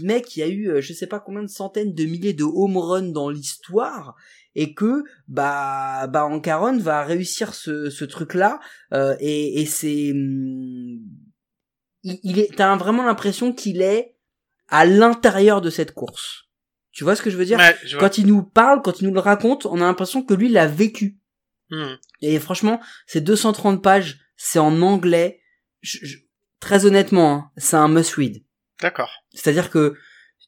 mec, 0.01 0.37
il 0.37 0.41
y 0.41 0.43
a 0.43 0.49
eu 0.49 0.71
euh, 0.71 0.81
je 0.81 0.93
sais 0.93 1.07
pas 1.07 1.21
combien 1.21 1.43
de 1.43 1.49
centaines 1.49 1.95
de 1.95 2.05
milliers 2.05 2.33
de 2.33 2.45
home 2.45 2.79
runs 2.79 3.13
dans 3.13 3.29
l'histoire 3.29 4.15
et 4.55 4.73
que 4.73 5.03
bah 5.29 6.07
bah 6.07 6.25
Ancaron 6.25 6.79
va 6.79 7.03
réussir 7.03 7.55
ce, 7.55 7.91
ce 7.91 8.05
truc 8.05 8.35
là 8.35 8.61
et, 9.19 9.61
et 9.61 9.67
c'est 9.67 10.13
hum, 10.13 11.01
il, 12.05 12.21
il 12.23 12.39
est 12.39 12.55
t'as 12.57 12.77
vraiment 12.77 13.05
l'impression 13.05 13.53
qu'il 13.53 13.83
est 13.83 14.15
à 14.69 14.87
l'intérieur 14.87 15.61
de 15.61 15.71
cette 15.71 15.93
course. 15.93 16.45
Tu 16.95 17.05
vois 17.05 17.17
ce 17.17 17.23
que 17.23 17.29
je 17.31 17.37
veux 17.37 17.45
dire 17.45 17.59
Ouais, 17.59 17.77
je 17.85 17.97
vois. 17.97 18.09
Quand 18.09 18.19
il 18.19 18.27
nous 18.27 18.43
parle, 18.43 18.81
quand 18.83 19.01
il 19.01 19.09
nous 19.09 19.15
le 19.15 19.21
raconte, 19.21 19.67
on 19.67 19.77
a 19.77 19.81
l'impression 19.81 20.23
que 20.23 20.33
lui 20.33 20.49
l'a 20.49 20.67
vécu. 20.67 21.19
Mhm. 21.71 21.99
Et 22.23 22.39
franchement, 22.39 22.81
c'est 23.07 23.21
230 23.21 23.83
pages, 23.83 24.21
c'est 24.37 24.59
en 24.61 24.81
anglais. 24.81 25.41
Je- 25.81 25.99
je- 26.03 26.19
très 26.61 26.87
honnêtement, 26.87 27.33
hein, 27.35 27.51
c'est 27.57 27.77
un 27.77 27.89
must-read. 27.89 28.43
D'accord. 28.81 29.11
C'est-à-dire 29.35 29.71
que 29.71 29.95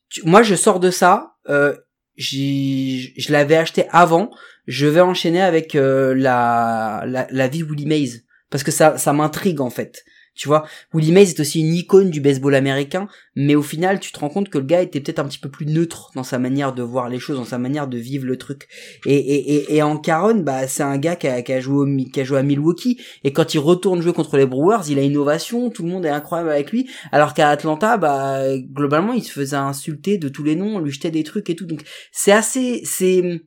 tu- 0.08 0.22
moi, 0.24 0.42
je 0.42 0.54
sors 0.54 0.78
de 0.80 0.90
ça. 0.90 1.34
Euh, 1.48 1.76
je 2.16 3.30
l'avais 3.32 3.56
acheté 3.56 3.86
avant. 3.90 4.30
Je 4.66 4.86
vais 4.86 5.00
enchaîner 5.00 5.40
avec 5.42 5.74
euh, 5.74 6.14
la, 6.14 7.04
la 7.06 7.26
la 7.30 7.48
vie 7.48 7.62
Willie 7.62 7.86
Mays 7.86 8.22
parce 8.50 8.64
que 8.64 8.70
ça 8.70 8.98
ça 8.98 9.12
m'intrigue 9.12 9.60
en 9.60 9.70
fait. 9.70 10.04
Tu 10.36 10.48
vois, 10.48 10.66
Willie 10.92 11.12
Mays 11.12 11.30
est 11.30 11.40
aussi 11.40 11.60
une 11.60 11.74
icône 11.74 12.10
du 12.10 12.20
baseball 12.20 12.54
américain, 12.54 13.08
mais 13.34 13.54
au 13.54 13.62
final, 13.62 14.00
tu 14.00 14.12
te 14.12 14.20
rends 14.20 14.28
compte 14.28 14.50
que 14.50 14.58
le 14.58 14.64
gars 14.64 14.82
était 14.82 15.00
peut-être 15.00 15.18
un 15.18 15.24
petit 15.24 15.38
peu 15.38 15.48
plus 15.48 15.66
neutre 15.66 16.10
dans 16.14 16.22
sa 16.22 16.38
manière 16.38 16.74
de 16.74 16.82
voir 16.82 17.08
les 17.08 17.18
choses, 17.18 17.38
dans 17.38 17.44
sa 17.44 17.58
manière 17.58 17.88
de 17.88 17.96
vivre 17.96 18.26
le 18.26 18.36
truc. 18.36 18.68
Et, 19.06 19.16
et, 19.16 19.76
et, 19.76 19.82
en 19.82 19.96
Caron, 19.96 20.40
bah, 20.40 20.68
c'est 20.68 20.82
un 20.82 20.98
gars 20.98 21.16
qui 21.16 21.26
a, 21.26 21.40
qui, 21.42 21.52
a 21.52 21.60
joué 21.60 21.76
au, 21.76 22.10
qui 22.12 22.20
a 22.20 22.24
joué 22.24 22.38
à 22.38 22.42
Milwaukee, 22.42 23.00
et 23.24 23.32
quand 23.32 23.54
il 23.54 23.58
retourne 23.58 24.02
jouer 24.02 24.12
contre 24.12 24.36
les 24.36 24.46
Brewers, 24.46 24.82
il 24.88 24.98
a 24.98 25.02
une 25.02 25.16
ovation, 25.16 25.70
tout 25.70 25.82
le 25.82 25.88
monde 25.88 26.04
est 26.04 26.10
incroyable 26.10 26.50
avec 26.50 26.70
lui, 26.70 26.88
alors 27.12 27.32
qu'à 27.32 27.48
Atlanta, 27.48 27.96
bah, 27.96 28.42
globalement, 28.58 29.14
il 29.14 29.24
se 29.24 29.32
faisait 29.32 29.56
insulter 29.56 30.18
de 30.18 30.28
tous 30.28 30.44
les 30.44 30.54
noms, 30.54 30.76
on 30.76 30.80
lui 30.80 30.92
jetait 30.92 31.10
des 31.10 31.24
trucs 31.24 31.48
et 31.48 31.56
tout. 31.56 31.66
Donc, 31.66 31.80
c'est 32.12 32.32
assez, 32.32 32.82
c'est, 32.84 33.40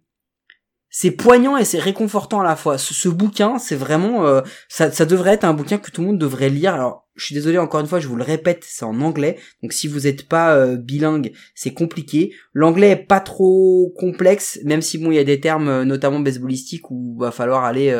c'est 0.89 1.11
poignant 1.11 1.55
et 1.57 1.65
c'est 1.65 1.79
réconfortant 1.79 2.41
à 2.41 2.43
la 2.43 2.55
fois. 2.55 2.77
Ce, 2.77 3.09
bouquin, 3.09 3.59
c'est 3.59 3.75
vraiment, 3.75 4.25
euh, 4.25 4.41
ça, 4.67 4.91
ça 4.91 5.05
devrait 5.05 5.33
être 5.33 5.43
un 5.43 5.53
bouquin 5.53 5.77
que 5.77 5.91
tout 5.91 6.01
le 6.01 6.07
monde 6.07 6.17
devrait 6.17 6.49
lire. 6.49 6.73
Alors, 6.73 7.07
je 7.15 7.25
suis 7.25 7.35
désolé 7.35 7.57
encore 7.57 7.81
une 7.81 7.85
fois, 7.85 7.99
je 7.99 8.07
vous 8.07 8.15
le 8.15 8.23
répète, 8.23 8.63
c'est 8.65 8.85
en 8.85 8.99
anglais. 9.01 9.37
Donc, 9.61 9.73
si 9.73 9.87
vous 9.87 10.01
n'êtes 10.01 10.27
pas 10.27 10.55
euh, 10.55 10.77
bilingue, 10.77 11.31
c'est 11.53 11.73
compliqué. 11.73 12.33
L'anglais 12.53 12.91
est 12.91 13.05
pas 13.05 13.19
trop 13.19 13.93
complexe, 13.97 14.59
même 14.63 14.81
si 14.81 14.97
bon, 14.97 15.11
il 15.11 15.15
y 15.15 15.19
a 15.19 15.23
des 15.23 15.39
termes, 15.39 15.67
euh, 15.67 15.85
notamment 15.85 16.19
baseballistiques, 16.19 16.89
où 16.89 17.17
va 17.19 17.31
falloir 17.31 17.65
aller 17.65 17.95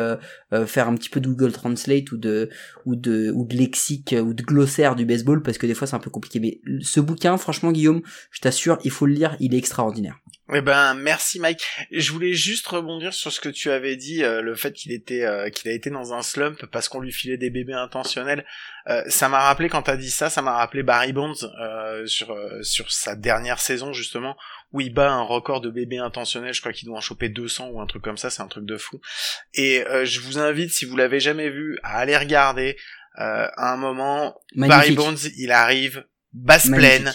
faire 0.66 0.88
un 0.88 0.94
petit 0.94 1.10
peu 1.10 1.20
de 1.20 1.28
Google 1.28 1.52
Translate 1.52 2.10
ou 2.10 2.16
de 2.16 2.50
ou 2.86 2.96
de 2.96 3.30
ou 3.34 3.44
de 3.46 3.56
lexique 3.56 4.14
ou 4.20 4.34
de 4.34 4.42
glossaire 4.42 4.96
du 4.96 5.04
baseball 5.04 5.42
parce 5.42 5.58
que 5.58 5.66
des 5.66 5.74
fois 5.74 5.86
c'est 5.86 5.94
un 5.94 6.00
peu 6.00 6.10
compliqué. 6.10 6.40
Mais 6.40 6.60
ce 6.82 6.98
bouquin, 6.98 7.36
franchement, 7.36 7.70
Guillaume, 7.70 8.02
je 8.32 8.40
t'assure, 8.40 8.78
il 8.84 8.90
faut 8.90 9.06
le 9.06 9.12
lire, 9.12 9.36
il 9.38 9.54
est 9.54 9.58
extraordinaire. 9.58 10.18
Eh 10.52 10.60
ben 10.62 10.94
merci 10.94 11.38
Mike. 11.38 11.64
Je 11.92 12.10
voulais 12.10 12.32
juste 12.32 12.66
rebondir 12.66 13.14
sur 13.14 13.30
ce 13.32 13.40
que 13.40 13.48
tu 13.48 13.70
avais 13.70 13.96
dit, 13.96 14.24
euh, 14.24 14.40
le 14.42 14.56
fait 14.56 14.72
qu'il 14.72 14.90
était 14.92 15.22
euh, 15.24 15.48
qu'il 15.50 15.70
a 15.70 15.74
été 15.74 15.90
dans 15.90 16.12
un 16.12 16.22
slump 16.22 16.66
parce 16.66 16.88
qu'on 16.88 17.00
lui 17.00 17.12
filait 17.12 17.36
des 17.36 17.50
bébés 17.50 17.74
intentionnels. 17.74 18.44
Euh, 18.88 19.02
ça 19.08 19.28
m'a 19.28 19.40
rappelé 19.40 19.68
quand 19.68 19.82
t'as 19.82 19.96
dit 19.96 20.10
ça, 20.10 20.28
ça 20.28 20.42
m'a 20.42 20.52
rappelé 20.54 20.82
Barry 20.82 21.12
Bonds 21.12 21.34
euh, 21.60 22.04
sur 22.06 22.32
euh, 22.32 22.62
sur 22.62 22.90
sa 22.90 23.14
dernière 23.14 23.60
saison 23.60 23.92
justement 23.92 24.36
où 24.72 24.80
il 24.80 24.92
bat 24.92 25.10
un 25.10 25.22
record 25.22 25.60
de 25.60 25.70
bébés 25.70 25.98
intentionnels. 25.98 26.54
Je 26.54 26.60
crois 26.60 26.72
qu'il 26.72 26.86
doit 26.88 26.98
en 26.98 27.02
choper 27.02 27.28
200 27.28 27.68
ou 27.68 27.80
un 27.80 27.86
truc 27.86 28.02
comme 28.02 28.18
ça. 28.18 28.30
C'est 28.30 28.42
un 28.42 28.48
truc 28.48 28.64
de 28.64 28.76
fou. 28.76 29.00
Et 29.54 29.84
euh, 29.86 30.04
je 30.04 30.20
vous 30.20 30.38
invite 30.38 30.70
si 30.70 30.84
vous 30.84 30.96
l'avez 30.96 31.20
jamais 31.20 31.50
vu 31.50 31.78
à 31.82 31.98
aller 31.98 32.16
regarder. 32.16 32.76
Euh, 33.18 33.48
à 33.56 33.72
un 33.72 33.76
moment, 33.76 34.40
Barry. 34.54 34.94
Bonds, 34.94 35.16
il 35.36 35.50
arrive 35.52 36.04
basse 36.32 36.66
Magnifique. 36.66 37.02
pleine 37.02 37.14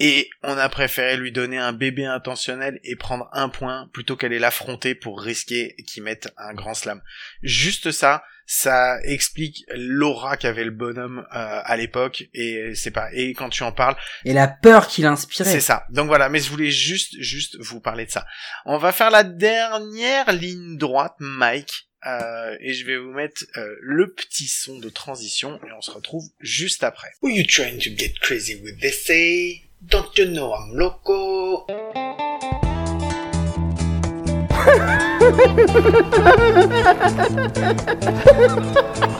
et 0.00 0.28
on 0.42 0.56
a 0.56 0.68
préféré 0.68 1.16
lui 1.16 1.32
donner 1.32 1.58
un 1.58 1.72
bébé 1.72 2.04
intentionnel 2.04 2.80
et 2.82 2.96
prendre 2.96 3.28
un 3.32 3.48
point 3.48 3.88
plutôt 3.92 4.16
qu'aller 4.16 4.38
l'affronter 4.38 4.94
pour 4.94 5.20
risquer 5.20 5.76
qu'il 5.86 6.02
mette 6.02 6.28
un 6.36 6.54
grand 6.54 6.74
slam. 6.74 7.00
Juste 7.42 7.92
ça, 7.92 8.24
ça 8.46 8.98
explique 9.04 9.64
l'aura 9.74 10.36
qu'avait 10.36 10.64
le 10.64 10.70
bonhomme 10.70 11.26
euh, 11.34 11.60
à 11.64 11.76
l'époque 11.76 12.24
et 12.34 12.74
c'est 12.74 12.90
pas 12.90 13.08
et 13.12 13.32
quand 13.32 13.48
tu 13.48 13.62
en 13.62 13.72
parles 13.72 13.96
Et 14.24 14.32
la 14.32 14.48
peur 14.48 14.86
qu'il 14.86 15.06
inspirait. 15.06 15.50
c'est 15.50 15.60
ça 15.60 15.86
donc 15.90 16.08
voilà 16.08 16.28
mais 16.28 16.40
je 16.40 16.50
voulais 16.50 16.70
juste 16.70 17.14
juste 17.20 17.56
vous 17.58 17.80
parler 17.80 18.04
de 18.04 18.10
ça 18.10 18.26
on 18.66 18.76
va 18.76 18.92
faire 18.92 19.10
la 19.10 19.24
dernière 19.24 20.30
ligne 20.32 20.76
droite 20.76 21.14
Mike 21.20 21.88
euh, 22.06 22.54
et 22.60 22.74
je 22.74 22.84
vais 22.84 22.98
vous 22.98 23.12
mettre 23.12 23.44
euh, 23.56 23.76
le 23.80 24.12
petit 24.12 24.46
son 24.46 24.78
de 24.78 24.90
transition 24.90 25.58
et 25.66 25.72
on 25.72 25.80
se 25.80 25.90
retrouve 25.90 26.24
juste 26.40 26.84
après 26.84 27.08
Who 27.22 27.30
you 27.30 27.46
trying 27.46 27.78
to 27.78 27.90
get 27.96 28.12
crazy 28.20 28.56
with 28.56 28.78
this 28.78 29.06
say 29.06 29.63
Don't 29.88 30.16
you 30.16 30.26
know 30.30 30.54
I'm 30.54 30.72
loco 30.72 31.66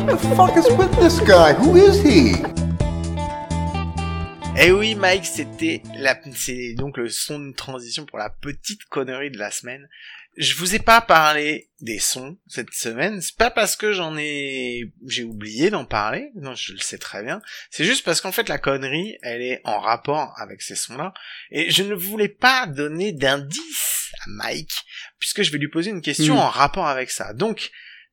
the 0.06 0.18
fuck 0.36 0.56
is 0.56 0.68
with 0.76 0.92
this 0.96 1.20
guy? 1.20 1.52
Who 1.54 1.76
is 1.76 2.02
he? 2.02 2.42
Eh 4.56 4.70
oui, 4.70 4.94
Mike, 4.94 5.26
c'était 5.26 5.82
la, 5.96 6.14
c'est 6.32 6.74
donc 6.74 6.96
le 6.96 7.08
son 7.08 7.40
de 7.40 7.52
transition 7.52 8.06
pour 8.06 8.18
la 8.18 8.30
petite 8.30 8.84
connerie 8.84 9.30
de 9.30 9.38
la 9.38 9.50
semaine. 9.50 9.88
Je 10.36 10.54
vous 10.56 10.74
ai 10.74 10.80
pas 10.80 11.00
parlé 11.00 11.70
des 11.80 11.98
sons 12.00 12.36
cette 12.48 12.72
semaine. 12.72 13.20
C'est 13.20 13.36
pas 13.36 13.50
parce 13.50 13.76
que 13.76 13.92
j'en 13.92 14.16
ai, 14.16 14.92
j'ai 15.06 15.22
oublié 15.22 15.70
d'en 15.70 15.84
parler. 15.84 16.30
Non, 16.34 16.54
je 16.54 16.72
le 16.72 16.78
sais 16.78 16.98
très 16.98 17.22
bien. 17.22 17.40
C'est 17.70 17.84
juste 17.84 18.04
parce 18.04 18.20
qu'en 18.20 18.32
fait, 18.32 18.48
la 18.48 18.58
connerie, 18.58 19.16
elle 19.22 19.42
est 19.42 19.60
en 19.64 19.78
rapport 19.78 20.34
avec 20.40 20.62
ces 20.62 20.74
sons-là. 20.74 21.14
Et 21.50 21.70
je 21.70 21.82
ne 21.84 21.94
voulais 21.94 22.28
pas 22.28 22.66
donner 22.66 23.12
d'indice 23.12 24.10
à 24.20 24.24
Mike, 24.28 24.74
puisque 25.20 25.42
je 25.42 25.52
vais 25.52 25.58
lui 25.58 25.68
poser 25.68 25.90
une 25.90 26.02
question 26.02 26.34
Mm. 26.34 26.38
en 26.38 26.48
rapport 26.48 26.88
avec 26.88 27.10
ça. 27.10 27.32
Donc, 27.32 27.70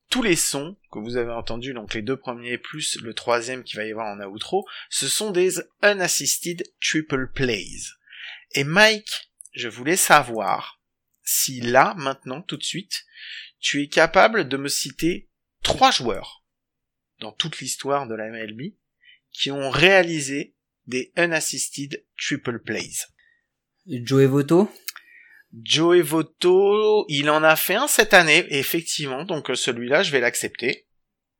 tous 0.09 0.21
les 0.21 0.35
sons 0.35 0.77
que 0.91 0.99
vous 0.99 1.17
avez 1.17 1.31
entendus, 1.31 1.73
donc 1.73 1.93
les 1.93 2.01
deux 2.01 2.17
premiers 2.17 2.57
plus 2.57 2.99
le 3.01 3.13
troisième 3.13 3.63
qui 3.63 3.77
va 3.77 3.85
y 3.85 3.91
avoir 3.91 4.07
en 4.07 4.19
outro, 4.25 4.67
ce 4.89 5.07
sont 5.07 5.31
des 5.31 5.61
unassisted 5.81 6.63
triple 6.81 7.31
plays. 7.33 7.93
Et 8.53 8.65
Mike, 8.65 9.31
je 9.53 9.69
voulais 9.69 9.95
savoir 9.95 10.80
si 11.23 11.61
là, 11.61 11.93
maintenant, 11.97 12.41
tout 12.41 12.57
de 12.57 12.63
suite, 12.63 13.03
tu 13.59 13.81
es 13.83 13.87
capable 13.87 14.47
de 14.47 14.57
me 14.57 14.67
citer 14.67 15.29
trois 15.63 15.91
joueurs 15.91 16.43
dans 17.19 17.31
toute 17.31 17.59
l'histoire 17.59 18.07
de 18.07 18.15
la 18.15 18.29
MLB 18.29 18.73
qui 19.31 19.51
ont 19.51 19.69
réalisé 19.69 20.55
des 20.87 21.11
unassisted 21.15 22.03
triple 22.17 22.59
plays. 22.59 23.05
Joey 23.87 24.25
Votto. 24.25 24.71
Joey 25.53 26.01
Votto, 26.01 27.05
il 27.09 27.29
en 27.29 27.43
a 27.43 27.55
fait 27.55 27.75
un 27.75 27.87
cette 27.87 28.13
année, 28.13 28.45
effectivement, 28.49 29.25
donc 29.25 29.49
euh, 29.49 29.55
celui-là, 29.55 30.01
je 30.03 30.11
vais 30.11 30.21
l'accepter. 30.21 30.87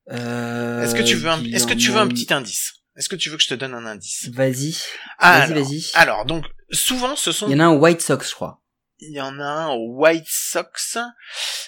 Euh, 0.09 0.82
Est-ce 0.84 0.95
que 0.95 1.01
tu 1.03 1.15
veux 1.15 1.29
un, 1.29 1.43
est-ce 1.45 1.65
que 1.67 1.73
tu 1.73 1.91
veux 1.91 1.99
un 1.99 2.07
petit 2.07 2.34
indice? 2.34 2.73
Est-ce 2.97 3.07
que 3.07 3.15
tu 3.15 3.29
veux 3.29 3.38
que 3.38 3.43
je 3.43 3.47
te 3.47 3.53
donne 3.53 3.73
un 3.73 3.86
indice? 3.86 4.27
Vas-y. 4.34 4.75
Vas-y, 5.19 5.53
vas-y. 5.53 5.91
alors, 5.93 6.25
donc, 6.25 6.45
souvent, 6.71 7.15
ce 7.15 7.32
sont, 7.32 7.47
Il 7.47 7.53
y 7.53 7.55
en 7.55 7.59
a 7.59 7.65
un 7.65 7.75
White 7.75 8.01
Sox, 8.01 8.29
je 8.29 8.36
crois. 8.36 8.61
Il 9.02 9.14
y 9.14 9.22
en 9.22 9.39
a 9.39 9.43
un 9.43 9.68
au 9.70 9.95
White 9.97 10.28
Sox. 10.28 10.97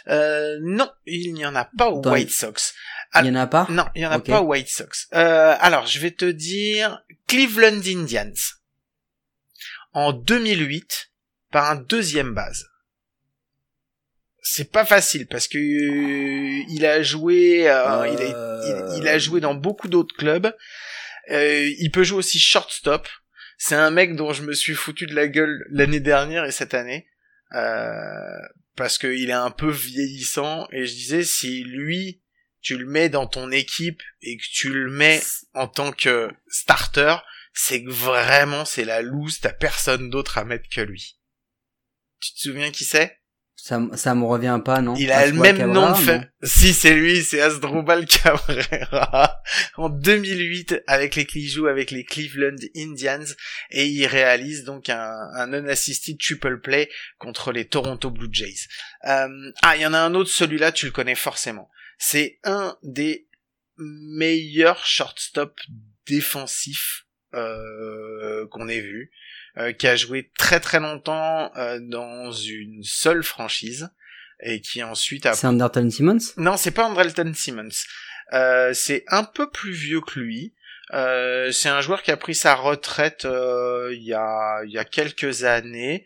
Euh, 0.08 0.58
non, 0.62 0.90
il 1.06 1.34
n'y 1.34 1.46
en 1.46 1.56
a 1.56 1.66
pas 1.66 1.90
au 1.90 2.00
Dans- 2.02 2.12
White 2.12 2.32
Sox. 2.32 2.74
Il 3.16 3.26
y 3.28 3.30
en 3.30 3.36
a 3.36 3.48
pas? 3.48 3.68
Non, 3.70 3.86
il 3.96 4.00
n'y 4.00 4.06
en 4.08 4.12
a 4.12 4.20
pas 4.20 4.42
au 4.42 4.46
White 4.46 4.70
Sox. 4.70 5.08
Euh, 5.14 5.56
alors, 5.60 5.86
je 5.86 6.00
vais 6.00 6.12
te 6.12 6.26
dire 6.26 7.04
Cleveland 7.28 7.82
Indians. 7.86 8.34
En 9.94 10.14
2008, 10.14 11.12
par 11.52 11.70
un 11.70 11.76
deuxième 11.76 12.34
base. 12.34 12.66
C'est 14.42 14.72
pas 14.72 14.84
facile 14.86 15.28
parce 15.28 15.48
que 15.48 15.58
euh, 15.58 16.64
il 16.70 16.86
a 16.86 17.02
joué, 17.02 17.70
euh, 17.70 18.08
il, 18.12 18.22
a, 18.22 18.26
il- 18.96 19.02
il 19.02 19.08
a 19.08 19.18
joué 19.18 19.40
dans 19.40 19.54
beaucoup 19.54 19.88
d'autres 19.88 20.16
clubs. 20.16 20.54
Euh, 21.32 21.70
il 21.80 21.92
peut 21.92 22.04
jouer 22.04 22.18
aussi 22.18 22.40
shortstop. 22.40 23.08
C'est 23.58 23.76
un 23.76 23.92
mec 23.92 24.16
dont 24.16 24.34
je 24.34 24.42
me 24.42 24.54
suis 24.54 24.74
foutu 24.74 25.06
de 25.06 25.16
la 25.16 25.28
gueule 25.28 25.64
l'année 25.70 26.02
dernière 26.02 26.44
et 26.46 26.52
cette 26.52 26.74
année. 26.74 27.08
Euh, 27.54 28.40
parce 28.76 28.98
qu'il 28.98 29.30
est 29.30 29.34
un 29.34 29.52
peu 29.52 29.70
vieillissant 29.70 30.68
et 30.72 30.86
je 30.86 30.94
disais 30.94 31.24
si 31.24 31.64
lui 31.64 32.22
tu 32.62 32.78
le 32.78 32.86
mets 32.86 33.10
dans 33.10 33.28
ton 33.28 33.52
équipe 33.52 34.02
et 34.22 34.38
que 34.38 34.44
tu 34.52 34.74
le 34.74 34.90
mets 34.90 35.22
en 35.54 35.68
tant 35.68 35.92
que 35.92 36.32
starter, 36.48 37.16
c'est 37.54 37.84
que 37.84 37.92
vraiment 37.92 38.66
c'est 38.66 38.86
la 38.86 39.02
loose, 39.02 39.40
t'as 39.42 39.54
personne 39.54 40.10
d'autre 40.10 40.38
à 40.38 40.46
mettre 40.46 40.70
que 40.70 40.82
lui. 40.82 41.20
Tu 42.20 42.34
te 42.34 42.40
souviens 42.40 42.72
qui 42.72 42.86
c'est? 42.86 43.22
Ça, 43.56 43.80
ça 43.96 44.14
me 44.16 44.26
revient 44.26 44.60
pas, 44.66 44.82
non? 44.82 44.96
Il 44.96 45.12
a 45.12 45.28
le 45.28 45.34
même 45.34 45.72
nom 45.72 45.92
de 45.92 46.12
non 46.12 46.24
Si 46.42 46.74
c'est 46.74 46.96
lui, 46.96 47.24
c'est 47.24 47.40
Asdrubal 47.40 48.06
Cabrera. 48.08 49.42
En 49.78 49.90
2008, 49.90 50.84
avec 50.88 51.16
les 51.16 51.26
qui 51.26 51.48
joue 51.48 51.68
avec 51.68 51.92
les 51.92 52.04
Cleveland 52.04 52.58
Indians 52.76 53.24
et 53.70 53.88
il 53.88 54.06
réalise 54.08 54.64
donc 54.64 54.90
un, 54.90 55.14
un 55.36 55.54
unassisted 55.54 56.18
triple 56.18 56.60
play 56.60 56.90
contre 57.20 57.52
les 57.52 57.66
Toronto 57.66 58.10
Blue 58.10 58.30
Jays. 58.32 58.68
Euh, 59.06 59.52
ah, 59.62 59.78
il 59.78 59.82
y 59.82 59.86
en 59.86 59.94
a 59.94 60.00
un 60.00 60.14
autre, 60.16 60.32
celui-là 60.32 60.72
tu 60.72 60.88
le 60.88 60.92
connais 60.92 61.16
forcément. 61.16 61.70
C'est 61.98 62.40
un 62.44 62.78
des 62.84 63.28
meilleurs 63.78 64.86
shortstop 64.86 65.58
défensifs 66.08 67.06
euh, 67.34 68.48
qu'on 68.48 68.68
ait 68.68 68.82
vu, 68.82 69.12
qui 69.78 69.88
a 69.88 69.96
joué 69.96 70.32
très 70.38 70.60
très 70.60 70.80
longtemps 70.80 71.52
euh, 71.58 71.80
dans 71.80 72.32
une 72.32 72.84
seule 72.84 73.24
franchise 73.24 73.90
et 74.42 74.62
qui 74.62 74.84
ensuite 74.84 75.26
a 75.26 75.34
C'est 75.34 75.48
Anderton 75.48 75.90
Simmons? 75.90 76.34
Non, 76.38 76.58
c'est 76.58 76.72
pas 76.72 76.86
Andrelton 76.86 77.34
Simmons. 77.36 77.70
Euh, 78.34 78.74
c'est 78.74 79.04
un 79.08 79.24
peu 79.24 79.50
plus 79.50 79.74
vieux 79.74 80.02
que 80.02 80.20
lui. 80.20 80.54
Euh, 80.94 81.52
c'est 81.52 81.70
un 81.70 81.82
joueur 81.82 82.02
qui 82.04 82.12
a 82.12 82.18
pris 82.18 82.36
sa 82.36 82.56
retraite 82.56 83.26
euh, 83.26 83.92
il 83.94 84.04
y 84.04 84.14
a 84.14 84.64
il 84.66 84.72
y 84.72 84.78
a 84.78 84.86
quelques 84.86 85.44
années. 85.44 86.06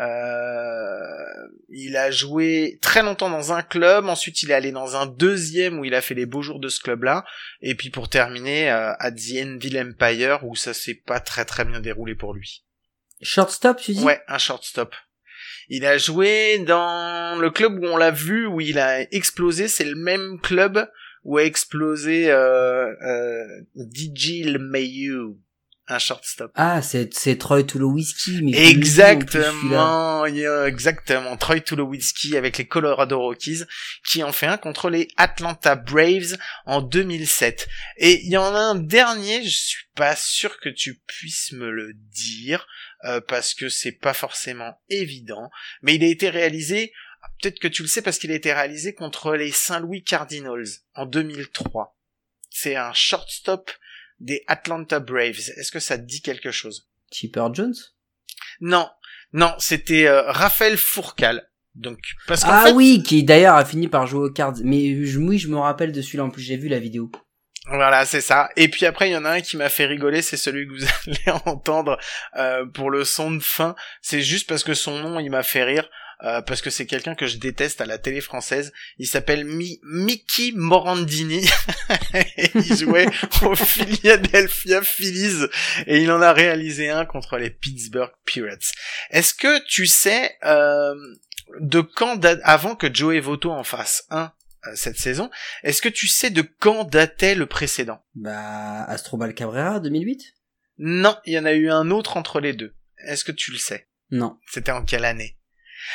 Euh, 0.00 1.48
il 1.70 1.96
a 1.96 2.12
joué 2.12 2.78
très 2.80 3.02
longtemps 3.02 3.30
dans 3.30 3.52
un 3.52 3.62
club, 3.62 4.06
ensuite 4.06 4.42
il 4.42 4.52
est 4.52 4.54
allé 4.54 4.70
dans 4.70 4.94
un 4.96 5.06
deuxième 5.06 5.80
où 5.80 5.84
il 5.84 5.94
a 5.94 6.00
fait 6.00 6.14
les 6.14 6.26
beaux 6.26 6.42
jours 6.42 6.60
de 6.60 6.68
ce 6.68 6.80
club-là, 6.80 7.24
et 7.62 7.74
puis 7.74 7.90
pour 7.90 8.08
terminer 8.08 8.70
euh, 8.70 8.92
à 9.00 9.10
The 9.10 9.42
Enville 9.44 9.80
Empire 9.80 10.38
où 10.44 10.54
ça 10.54 10.72
s'est 10.72 10.94
pas 10.94 11.18
très 11.18 11.44
très 11.44 11.64
bien 11.64 11.80
déroulé 11.80 12.14
pour 12.14 12.32
lui. 12.32 12.64
Shortstop, 13.20 13.78
tu 13.78 13.92
dis? 13.92 14.04
Ouais, 14.04 14.20
un 14.28 14.38
shortstop. 14.38 14.94
Il 15.68 15.84
a 15.84 15.98
joué 15.98 16.58
dans 16.60 17.38
le 17.38 17.50
club 17.50 17.78
où 17.78 17.86
on 17.86 17.96
l'a 17.96 18.10
vu, 18.10 18.46
où 18.46 18.60
il 18.60 18.78
a 18.78 19.02
explosé. 19.12 19.68
C'est 19.68 19.84
le 19.84 19.96
même 19.96 20.40
club 20.40 20.88
où 21.24 21.36
a 21.36 21.44
explosé 21.44 22.30
euh, 22.30 22.94
euh, 23.02 23.60
DJ 23.76 24.44
LeMahieu, 24.44 25.36
un 25.88 25.98
shortstop. 25.98 26.52
Ah, 26.54 26.82
c'est, 26.82 27.12
c'est 27.14 27.36
Troy 27.36 27.64
Tulowitzki. 27.64 28.42
mais 28.42 28.52
en 28.52 28.60
plus. 28.60 28.70
Exactement, 28.70 30.26
exactement. 30.26 31.36
Troy 31.36 31.60
Tulowitzki 31.60 32.36
avec 32.36 32.58
les 32.58 32.66
Colorado 32.66 33.18
Rockies, 33.18 33.62
qui 34.06 34.22
en 34.22 34.32
fait 34.32 34.46
un 34.46 34.58
contre 34.58 34.90
les 34.90 35.08
Atlanta 35.16 35.76
Braves 35.76 36.36
en 36.66 36.82
2007. 36.82 37.68
Et 37.96 38.22
il 38.24 38.30
y 38.30 38.36
en 38.36 38.54
a 38.54 38.58
un 38.58 38.74
dernier, 38.74 39.42
je 39.42 39.56
suis 39.56 39.86
pas 39.94 40.14
sûr 40.14 40.60
que 40.60 40.68
tu 40.68 41.00
puisses 41.06 41.52
me 41.52 41.70
le 41.70 41.92
dire, 41.94 42.66
euh, 43.04 43.20
parce 43.20 43.54
que 43.54 43.68
c'est 43.68 43.92
pas 43.92 44.14
forcément 44.14 44.80
évident, 44.88 45.50
mais 45.82 45.94
il 45.94 46.04
a 46.04 46.08
été 46.08 46.28
réalisé, 46.28 46.92
ah, 47.22 47.28
peut-être 47.40 47.58
que 47.58 47.68
tu 47.68 47.82
le 47.82 47.88
sais 47.88 48.02
parce 48.02 48.18
qu'il 48.18 48.30
a 48.30 48.36
été 48.36 48.52
réalisé 48.52 48.94
contre 48.94 49.34
les 49.34 49.52
Saint-Louis 49.52 50.04
Cardinals 50.04 50.68
en 50.94 51.06
2003. 51.06 51.96
C'est 52.50 52.76
un 52.76 52.92
shortstop 52.92 53.70
des 54.20 54.44
Atlanta 54.46 55.00
Braves. 55.00 55.50
Est-ce 55.56 55.72
que 55.72 55.80
ça 55.80 55.98
te 55.98 56.04
dit 56.04 56.22
quelque 56.22 56.50
chose? 56.50 56.88
Chipper 57.10 57.46
Jones? 57.52 57.74
Non, 58.60 58.88
non, 59.32 59.54
c'était 59.58 60.06
euh, 60.06 60.30
Raphaël 60.30 60.76
Fourcal. 60.76 61.48
Donc 61.74 61.98
parce 62.26 62.42
Ah 62.44 62.64
fait, 62.66 62.72
oui, 62.72 63.02
qui 63.04 63.22
d'ailleurs 63.22 63.54
a 63.54 63.64
fini 63.64 63.88
par 63.88 64.06
jouer 64.06 64.28
aux 64.28 64.32
cards. 64.32 64.54
Mais 64.64 65.04
je, 65.04 65.18
oui, 65.18 65.38
je 65.38 65.48
me 65.48 65.58
rappelle 65.58 65.92
de 65.92 66.02
celui-là. 66.02 66.24
En 66.24 66.30
plus, 66.30 66.42
j'ai 66.42 66.56
vu 66.56 66.68
la 66.68 66.78
vidéo. 66.78 67.10
voilà, 67.66 68.04
c'est 68.04 68.20
ça. 68.20 68.48
Et 68.56 68.68
puis 68.68 68.84
après, 68.86 69.08
il 69.08 69.12
y 69.12 69.16
en 69.16 69.24
a 69.24 69.30
un 69.30 69.40
qui 69.40 69.56
m'a 69.56 69.68
fait 69.68 69.86
rigoler, 69.86 70.22
c'est 70.22 70.36
celui 70.36 70.66
que 70.66 70.72
vous 70.72 70.86
allez 71.06 71.38
entendre 71.44 71.98
euh, 72.36 72.66
pour 72.66 72.90
le 72.90 73.04
son 73.04 73.30
de 73.30 73.42
fin. 73.42 73.76
C'est 74.02 74.22
juste 74.22 74.48
parce 74.48 74.64
que 74.64 74.74
son 74.74 74.98
nom, 74.98 75.20
il 75.20 75.30
m'a 75.30 75.42
fait 75.42 75.64
rire. 75.64 75.88
Euh, 76.24 76.42
parce 76.42 76.62
que 76.62 76.70
c'est 76.70 76.86
quelqu'un 76.86 77.14
que 77.14 77.26
je 77.26 77.36
déteste 77.38 77.80
à 77.80 77.86
la 77.86 77.98
télé 77.98 78.20
française. 78.20 78.72
Il 78.98 79.06
s'appelle 79.06 79.44
Mi- 79.44 79.80
Mickey 79.84 80.50
Morandini. 80.54 81.46
Et 82.14 82.50
il 82.54 82.76
jouait 82.76 83.06
au 83.42 83.54
Philadelphia 83.54 84.82
Phillies. 84.82 85.46
Et 85.86 86.02
il 86.02 86.10
en 86.10 86.20
a 86.22 86.32
réalisé 86.32 86.90
un 86.90 87.04
contre 87.04 87.36
les 87.38 87.50
Pittsburgh 87.50 88.10
Pirates. 88.24 88.72
Est-ce 89.10 89.34
que 89.34 89.64
tu 89.66 89.86
sais 89.86 90.36
euh, 90.44 90.94
de 91.60 91.80
quand 91.80 92.16
date, 92.16 92.40
avant 92.42 92.74
que 92.76 92.92
Joey 92.92 93.20
Votto 93.20 93.50
en 93.50 93.64
fasse 93.64 94.04
un 94.10 94.32
euh, 94.66 94.72
cette 94.74 94.98
saison, 94.98 95.30
est-ce 95.62 95.80
que 95.80 95.88
tu 95.88 96.08
sais 96.08 96.30
de 96.30 96.42
quand 96.42 96.84
datait 96.84 97.36
le 97.36 97.46
précédent? 97.46 98.02
Bah, 98.16 98.82
Astrobal 98.84 99.32
Cabrera, 99.34 99.78
2008 99.78 100.20
Non, 100.78 101.16
il 101.26 101.34
y 101.34 101.38
en 101.38 101.44
a 101.44 101.52
eu 101.52 101.70
un 101.70 101.90
autre 101.92 102.16
entre 102.16 102.40
les 102.40 102.52
deux. 102.54 102.74
Est-ce 103.06 103.24
que 103.24 103.30
tu 103.32 103.52
le 103.52 103.58
sais? 103.58 103.86
Non. 104.10 104.38
C'était 104.50 104.72
en 104.72 104.84
quelle 104.84 105.04
année? 105.04 105.37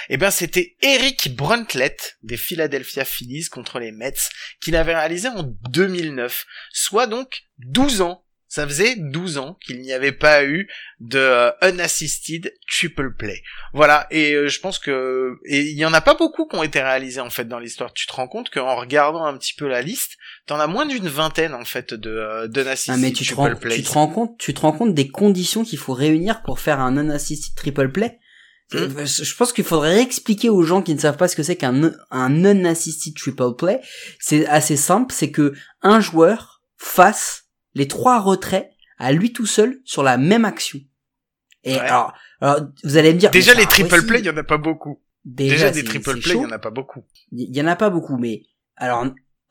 Eh 0.09 0.17
ben, 0.17 0.31
c'était 0.31 0.75
Eric 0.81 1.35
Bruntlett 1.35 2.17
des 2.23 2.37
Philadelphia 2.37 3.05
Phillies 3.05 3.45
contre 3.49 3.79
les 3.79 3.91
Mets 3.91 4.13
qui 4.61 4.71
l'avait 4.71 4.95
réalisé 4.95 5.27
en 5.29 5.43
2009, 5.69 6.45
soit 6.71 7.07
donc 7.07 7.43
12 7.59 8.01
ans. 8.01 8.19
Ça 8.47 8.67
faisait 8.67 8.93
12 8.95 9.39
ans 9.39 9.57
qu'il 9.65 9.81
n'y 9.81 9.93
avait 9.93 10.11
pas 10.11 10.45
eu 10.45 10.69
de 10.99 11.17
euh, 11.17 11.49
unassisted 11.63 12.53
triple 12.69 13.15
play. 13.15 13.41
Voilà, 13.73 14.05
et 14.11 14.33
euh, 14.33 14.47
je 14.47 14.59
pense 14.59 14.77
que 14.77 15.39
et 15.45 15.61
il 15.61 15.75
y 15.75 15.83
en 15.85 15.93
a 15.93 16.01
pas 16.01 16.13
beaucoup 16.13 16.47
qui 16.47 16.55
ont 16.55 16.61
été 16.61 16.79
réalisés 16.79 17.19
en 17.19 17.31
fait 17.31 17.45
dans 17.45 17.57
l'histoire. 17.57 17.93
Tu 17.93 18.05
te 18.05 18.13
rends 18.13 18.27
compte 18.27 18.51
qu'en 18.51 18.75
regardant 18.75 19.25
un 19.25 19.35
petit 19.39 19.55
peu 19.55 19.67
la 19.67 19.81
liste, 19.81 20.17
t'en 20.45 20.59
as 20.59 20.67
moins 20.67 20.85
d'une 20.85 21.07
vingtaine 21.07 21.55
en 21.55 21.65
fait 21.65 21.95
de 21.95 22.11
euh, 22.11 22.47
d'unassisted 22.47 22.93
Ah, 22.93 22.97
mais 22.97 23.11
tu 23.11 23.23
te, 23.25 23.33
triple 23.33 23.41
rends, 23.41 23.55
play. 23.55 23.75
tu 23.75 23.81
te 23.81 23.89
rends 23.91 24.07
compte, 24.07 24.37
tu 24.37 24.53
te 24.53 24.59
rends 24.59 24.73
compte 24.73 24.93
des 24.93 25.07
conditions 25.07 25.63
qu'il 25.63 25.79
faut 25.79 25.93
réunir 25.93 26.43
pour 26.43 26.59
faire 26.59 26.79
un 26.79 26.91
non-assisted 26.91 27.55
triple 27.55 27.89
play? 27.89 28.19
Hmm. 28.73 29.05
Je 29.05 29.35
pense 29.35 29.53
qu'il 29.53 29.63
faudrait 29.63 29.93
réexpliquer 29.95 30.49
aux 30.49 30.63
gens 30.63 30.81
qui 30.81 30.93
ne 30.95 30.99
savent 30.99 31.17
pas 31.17 31.27
ce 31.27 31.35
que 31.35 31.43
c'est 31.43 31.55
qu'un 31.55 31.91
un 32.11 32.29
non-assisted 32.29 33.13
triple 33.15 33.55
play. 33.57 33.79
C'est 34.19 34.45
assez 34.47 34.77
simple, 34.77 35.13
c'est 35.13 35.31
que 35.31 35.53
un 35.81 35.99
joueur 35.99 36.61
fasse 36.77 37.45
les 37.75 37.87
trois 37.87 38.19
retraits 38.19 38.69
à 38.97 39.11
lui 39.11 39.33
tout 39.33 39.45
seul 39.45 39.79
sur 39.85 40.03
la 40.03 40.17
même 40.17 40.45
action. 40.45 40.79
Et 41.63 41.73
Ouais. 41.75 41.79
alors, 41.79 42.13
alors, 42.41 42.59
vous 42.83 42.97
allez 42.97 43.13
me 43.13 43.19
dire 43.19 43.31
Déjà 43.31 43.53
les 43.53 43.65
triple 43.65 44.05
play, 44.05 44.19
il 44.19 44.25
y 44.25 44.29
en 44.29 44.37
a 44.37 44.43
pas 44.43 44.57
beaucoup. 44.57 45.01
Déjà, 45.25 45.55
Déjà, 45.55 45.71
des 45.71 45.83
triple 45.83 46.19
play, 46.19 46.33
il 46.35 46.41
y 46.41 46.45
en 46.45 46.51
a 46.51 46.59
pas 46.59 46.71
beaucoup. 46.71 47.05
Il 47.31 47.55
y 47.55 47.61
en 47.61 47.67
a 47.67 47.75
pas 47.75 47.89
beaucoup, 47.89 48.17
mais 48.17 48.43
alors 48.75 49.05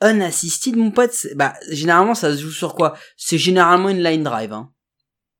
unassisted, 0.05 0.77
mon 0.77 0.91
pote, 0.91 1.15
bah 1.37 1.55
généralement 1.71 2.15
ça 2.15 2.35
se 2.37 2.43
joue 2.43 2.51
sur 2.51 2.75
quoi? 2.75 2.97
C'est 3.17 3.39
généralement 3.39 3.89
une 3.89 4.03
line 4.03 4.25
drive. 4.25 4.53
Hein. 4.53 4.71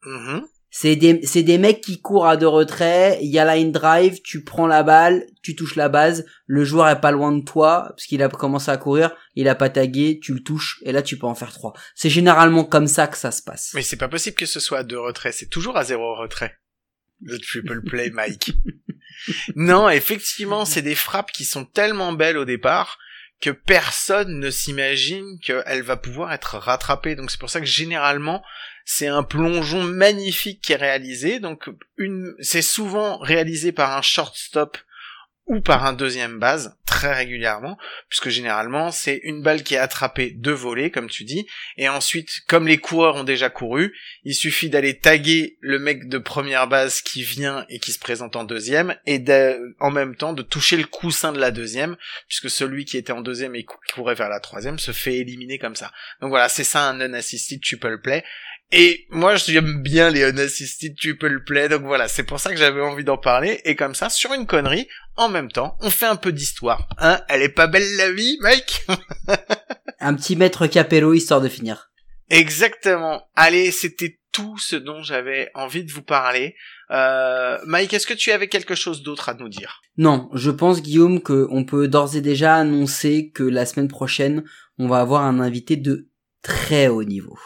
Mhm. 0.05 0.47
C'est 0.75 0.97
des 0.97 1.21
c'est 1.25 1.43
des 1.43 1.59
mecs 1.59 1.83
qui 1.83 2.01
courent 2.01 2.27
à 2.27 2.39
deux 2.39 2.49
retraits. 2.49 3.19
Il 3.21 3.29
y 3.29 3.39
a 3.39 3.55
line 3.55 3.73
drive, 3.73 4.23
tu 4.23 4.43
prends 4.43 4.67
la 4.67 4.83
balle, 4.83 5.27
tu 5.43 5.55
touches 5.55 5.77
la 5.77 5.91
base, 5.91 6.25
le 6.47 6.65
joueur 6.65 6.89
est 6.89 7.03
pas 7.03 7.11
loin 7.11 7.31
de 7.31 7.45
toi 7.45 7.89
parce 7.91 8.07
qu'il 8.07 8.23
a 8.23 8.29
commencé 8.31 8.71
à 8.71 8.79
courir, 8.79 9.15
il 9.35 9.49
a 9.49 9.55
pas 9.55 9.69
tagué, 9.69 10.19
tu 10.23 10.33
le 10.33 10.43
touches 10.43 10.81
et 10.83 10.93
là 10.93 11.03
tu 11.03 11.19
peux 11.19 11.27
en 11.27 11.35
faire 11.35 11.53
trois. 11.53 11.75
C'est 11.95 12.09
généralement 12.09 12.65
comme 12.65 12.87
ça 12.87 13.07
que 13.07 13.19
ça 13.19 13.33
se 13.33 13.43
passe. 13.43 13.73
Mais 13.75 13.83
c'est 13.83 13.99
pas 13.99 14.09
possible 14.09 14.35
que 14.35 14.47
ce 14.47 14.61
soit 14.61 14.79
à 14.79 14.83
deux 14.83 14.99
retraits, 14.99 15.35
c'est 15.35 15.51
toujours 15.51 15.77
à 15.77 15.85
zéro 15.85 16.17
retrait. 16.17 16.57
Le 17.21 17.39
triple 17.39 17.83
play, 17.83 18.09
Mike. 18.09 18.53
non, 19.55 19.91
effectivement, 19.91 20.65
c'est 20.65 20.83
des 20.83 20.95
frappes 20.95 21.33
qui 21.33 21.45
sont 21.45 21.67
tellement 21.67 22.15
belles 22.15 22.39
au 22.39 22.47
départ 22.47 22.99
que 23.43 23.51
personne 23.51 24.39
ne 24.39 24.51
s'imagine 24.51 25.39
qu'elle 25.41 25.83
va 25.83 25.97
pouvoir 25.97 26.33
être 26.33 26.57
rattrapée. 26.57 27.17
Donc 27.17 27.31
c'est 27.31 27.41
pour 27.41 27.51
ça 27.51 27.61
que 27.61 27.67
généralement, 27.67 28.43
c'est 28.85 29.09
un 29.09 29.23
plongeon 29.23 29.83
magnifique 29.83 30.61
qui 30.61 30.73
est 30.73 30.77
réalisé. 30.77 31.41
Donc 31.41 31.69
une, 31.97 32.35
c'est 32.41 32.63
souvent 32.63 33.19
réalisé 33.19 33.73
par 33.73 33.97
un 33.97 34.03
shortstop 34.03 34.79
ou 35.47 35.61
par 35.61 35.85
un 35.85 35.93
deuxième 35.93 36.39
base, 36.39 36.79
très 36.87 37.13
régulièrement, 37.13 37.77
puisque 38.09 38.29
généralement 38.29 38.93
c'est 38.93 39.21
une 39.25 39.43
balle 39.43 39.65
qui 39.65 39.75
est 39.75 39.79
attrapée 39.79 40.31
de 40.31 40.53
volée, 40.53 40.91
comme 40.91 41.11
tu 41.11 41.25
dis, 41.25 41.47
et 41.77 41.89
ensuite, 41.89 42.43
comme 42.47 42.69
les 42.69 42.79
coureurs 42.79 43.17
ont 43.17 43.25
déjà 43.25 43.51
couru, 43.51 43.93
il 44.23 44.35
suffit 44.35 44.71
d'aller 44.71 44.99
taguer 44.99 45.59
le 45.61 45.81
mec 45.81 46.09
de 46.09 46.19
première 46.19 46.69
base 46.69 47.01
qui 47.01 47.25
vient 47.25 47.67
et 47.69 47.81
qui 47.81 47.93
se 47.93 47.99
présente 47.99 48.37
en 48.37 48.45
deuxième, 48.45 48.97
et 49.05 49.23
en 49.81 49.91
même 49.91 50.15
temps 50.15 50.33
de 50.33 50.43
toucher 50.43 50.77
le 50.77 50.85
coussin 50.85 51.33
de 51.33 51.41
la 51.41 51.51
deuxième, 51.51 51.97
puisque 52.29 52.49
celui 52.49 52.85
qui 52.85 52.97
était 52.97 53.13
en 53.13 53.21
deuxième 53.21 53.57
et 53.57 53.65
qui 53.65 53.95
courait 53.95 54.15
vers 54.15 54.29
la 54.29 54.41
troisième 54.41 54.79
se 54.79 54.93
fait 54.93 55.17
éliminer 55.17 55.59
comme 55.59 55.77
ça. 55.77 55.93
Donc 56.21 56.31
voilà, 56.31 56.49
c'est 56.49 56.65
ça 56.65 56.89
un 56.89 57.01
unassisted 57.01 57.61
triple 57.61 58.01
play. 58.01 58.25
Et 58.75 59.07
moi, 59.11 59.37
j'aime 59.37 59.83
bien 59.83 60.09
les 60.09 60.23
unassisted 60.23 60.97
triple 60.97 61.45
play, 61.45 61.69
donc 61.69 61.83
voilà, 61.83 62.09
c'est 62.09 62.23
pour 62.23 62.41
ça 62.41 62.51
que 62.51 62.57
j'avais 62.57 62.81
envie 62.81 63.05
d'en 63.05 63.19
parler, 63.19 63.61
et 63.65 63.77
comme 63.77 63.95
ça, 63.95 64.09
sur 64.09 64.33
une 64.33 64.47
connerie, 64.47 64.89
en 65.17 65.29
même 65.29 65.53
temps, 65.53 65.77
on 65.81 65.91
fait 65.91 66.07
un 66.07 66.17
peu 66.17 66.33
d'histoire. 66.33 66.89
Hein 66.99 67.21
Elle 67.29 67.43
est 67.43 67.51
pas 67.51 67.67
belle 67.67 67.97
la 67.97 68.11
vie, 68.11 68.39
Mike? 68.41 68.87
Un 70.01 70.15
petit 70.15 70.37
maître 70.37 70.67
capello 70.67 71.13
histoire 71.13 71.43
de 71.43 71.49
finir. 71.49 71.93
Exactement. 72.31 73.23
Allez, 73.37 73.71
c'était 73.71 74.19
tout 74.33 74.57
ce 74.59 74.75
dont 74.75 75.03
j'avais 75.03 75.51
envie 75.55 75.85
de 75.85 75.93
vous 75.93 76.03
parler. 76.03 76.57
Euh, 76.91 77.59
Mike, 77.67 77.93
est-ce 77.93 78.07
que 78.07 78.15
tu 78.15 78.33
avais 78.33 78.49
quelque 78.49 78.75
chose 78.75 79.03
d'autre 79.03 79.29
à 79.29 79.35
nous 79.35 79.51
dire? 79.51 79.83
Non, 79.99 80.31
je 80.33 80.51
pense 80.51 80.81
Guillaume 80.81 81.23
que 81.23 81.47
on 81.51 81.65
peut 81.65 81.89
d'ores 81.89 82.17
et 82.17 82.23
déjà 82.23 82.57
annoncer 82.57 83.31
que 83.35 83.43
la 83.43 83.67
semaine 83.67 83.89
prochaine, 83.89 84.45
on 84.79 84.89
va 84.89 85.01
avoir 85.01 85.23
un 85.23 85.41
invité 85.41 85.77
de 85.77 86.09
très 86.43 86.89
haut 86.89 87.05
niveau. 87.05 87.39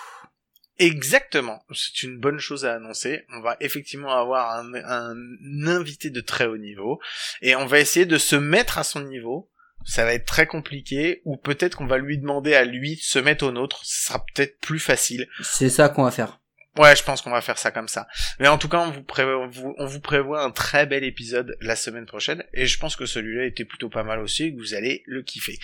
Exactement. 0.78 1.64
C'est 1.74 2.02
une 2.02 2.18
bonne 2.18 2.38
chose 2.38 2.64
à 2.66 2.74
annoncer. 2.74 3.24
On 3.32 3.40
va 3.40 3.56
effectivement 3.60 4.10
avoir 4.12 4.58
un, 4.58 4.74
un 4.74 5.66
invité 5.66 6.10
de 6.10 6.20
très 6.20 6.46
haut 6.46 6.58
niveau 6.58 7.00
et 7.42 7.56
on 7.56 7.66
va 7.66 7.80
essayer 7.80 8.06
de 8.06 8.18
se 8.18 8.36
mettre 8.36 8.78
à 8.78 8.84
son 8.84 9.00
niveau. 9.00 9.50
Ça 9.84 10.04
va 10.04 10.14
être 10.14 10.26
très 10.26 10.46
compliqué 10.46 11.22
ou 11.24 11.36
peut-être 11.36 11.76
qu'on 11.76 11.86
va 11.86 11.98
lui 11.98 12.18
demander 12.18 12.54
à 12.54 12.64
lui 12.64 12.96
de 12.96 13.00
se 13.00 13.18
mettre 13.18 13.44
au 13.46 13.52
nôtre. 13.52 13.80
Ce 13.84 14.06
sera 14.06 14.24
peut-être 14.34 14.58
plus 14.60 14.80
facile. 14.80 15.28
C'est 15.42 15.70
ça 15.70 15.88
qu'on 15.88 16.02
va 16.04 16.10
faire. 16.10 16.40
Ouais, 16.76 16.94
je 16.94 17.02
pense 17.02 17.22
qu'on 17.22 17.30
va 17.30 17.40
faire 17.40 17.56
ça 17.56 17.70
comme 17.70 17.88
ça. 17.88 18.06
Mais 18.38 18.48
en 18.48 18.58
tout 18.58 18.68
cas, 18.68 18.80
on 18.80 18.90
vous, 18.90 19.02
prévoit, 19.02 19.38
on 19.38 19.48
vous- 19.48 19.74
on 19.78 19.86
vous 19.86 20.00
prévoit 20.00 20.42
un 20.42 20.50
très 20.50 20.84
bel 20.84 21.04
épisode 21.04 21.56
la 21.62 21.74
semaine 21.74 22.04
prochaine. 22.04 22.44
Et 22.52 22.66
je 22.66 22.78
pense 22.78 22.96
que 22.96 23.06
celui-là 23.06 23.46
était 23.46 23.64
plutôt 23.64 23.88
pas 23.88 24.02
mal 24.02 24.18
aussi 24.20 24.44
et 24.44 24.52
que 24.54 24.58
vous 24.58 24.74
allez 24.74 25.02
le 25.06 25.22
kiffer. 25.22 25.58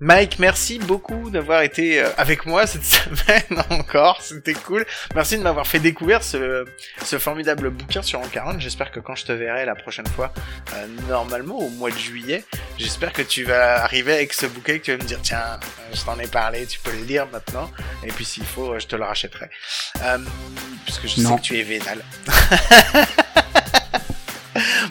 Mike, 0.00 0.38
merci 0.38 0.78
beaucoup 0.78 1.28
d'avoir 1.28 1.62
été 1.62 2.00
euh, 2.00 2.08
avec 2.16 2.46
moi 2.46 2.68
cette 2.68 2.84
semaine 2.84 3.64
encore. 3.70 4.22
C'était 4.22 4.54
cool. 4.54 4.86
Merci 5.16 5.36
de 5.38 5.42
m'avoir 5.42 5.66
fait 5.66 5.80
découvrir 5.80 6.22
ce, 6.22 6.64
ce 7.04 7.18
formidable 7.18 7.70
bouquin 7.70 8.00
sur 8.02 8.20
40. 8.30 8.60
J'espère 8.60 8.92
que 8.92 9.00
quand 9.00 9.16
je 9.16 9.24
te 9.24 9.32
verrai 9.32 9.64
la 9.66 9.74
prochaine 9.74 10.06
fois, 10.06 10.32
euh, 10.74 10.86
normalement 11.08 11.58
au 11.58 11.68
mois 11.70 11.90
de 11.90 11.98
juillet, 11.98 12.44
j'espère 12.78 13.12
que 13.12 13.22
tu 13.22 13.42
vas 13.42 13.82
arriver 13.82 14.12
avec 14.12 14.32
ce 14.34 14.46
bouquin 14.46 14.74
et 14.74 14.78
que 14.78 14.84
tu 14.84 14.92
vas 14.92 14.98
me 15.02 15.08
dire 15.08 15.18
tiens, 15.20 15.42
euh, 15.60 15.66
je 15.92 16.04
t'en 16.04 16.16
ai 16.20 16.28
parlé, 16.28 16.64
tu 16.66 16.78
peux 16.78 16.92
le 16.92 17.02
lire 17.02 17.26
maintenant. 17.32 17.68
Et 18.04 18.12
puis 18.12 18.24
s'il 18.24 18.44
faut, 18.46 18.74
euh, 18.74 18.78
je 18.78 18.86
te 18.86 18.94
le 18.94 19.02
rachèterai. 19.02 19.50
Euh, 20.02 20.18
puisque 20.84 21.08
je 21.08 21.20
Non. 21.22 21.30
sais 21.30 21.36
que 21.38 21.42
tu 21.42 21.58
es 21.58 21.62
vénal. 21.64 22.04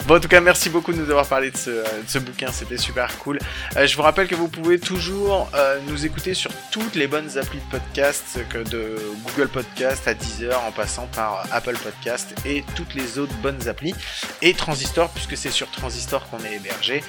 Bon, 0.08 0.16
en 0.16 0.20
tout 0.20 0.28
cas, 0.28 0.40
merci 0.40 0.70
beaucoup 0.70 0.94
de 0.94 0.96
nous 0.96 1.10
avoir 1.10 1.26
parlé 1.26 1.50
de 1.50 1.56
ce, 1.58 1.68
euh, 1.68 2.20
bouquin, 2.20 2.50
c'était 2.50 2.78
super 2.78 3.18
cool. 3.18 3.38
Euh, 3.76 3.86
je 3.86 3.94
vous 3.94 4.00
rappelle 4.00 4.26
que 4.26 4.34
vous 4.34 4.48
pouvez 4.48 4.78
toujours 4.78 5.50
euh, 5.54 5.78
nous 5.86 6.06
écouter 6.06 6.32
sur 6.32 6.50
toutes 6.70 6.94
les 6.94 7.06
bonnes 7.06 7.36
applis 7.36 7.58
de 7.58 7.70
podcast, 7.70 8.38
que 8.48 8.56
de 8.56 8.96
Google 9.26 9.48
Podcast 9.48 10.08
à 10.08 10.14
Deezer, 10.14 10.58
en 10.64 10.72
passant 10.72 11.08
par 11.08 11.44
Apple 11.52 11.76
Podcast 11.76 12.34
et 12.46 12.64
toutes 12.74 12.94
les 12.94 13.18
autres 13.18 13.34
bonnes 13.42 13.68
applis, 13.68 13.94
et 14.40 14.54
Transistor, 14.54 15.10
puisque 15.10 15.36
c'est 15.36 15.50
sur 15.50 15.70
Transistor 15.70 16.26
qu'on 16.30 16.42
est 16.42 16.54
hébergé. 16.54 17.04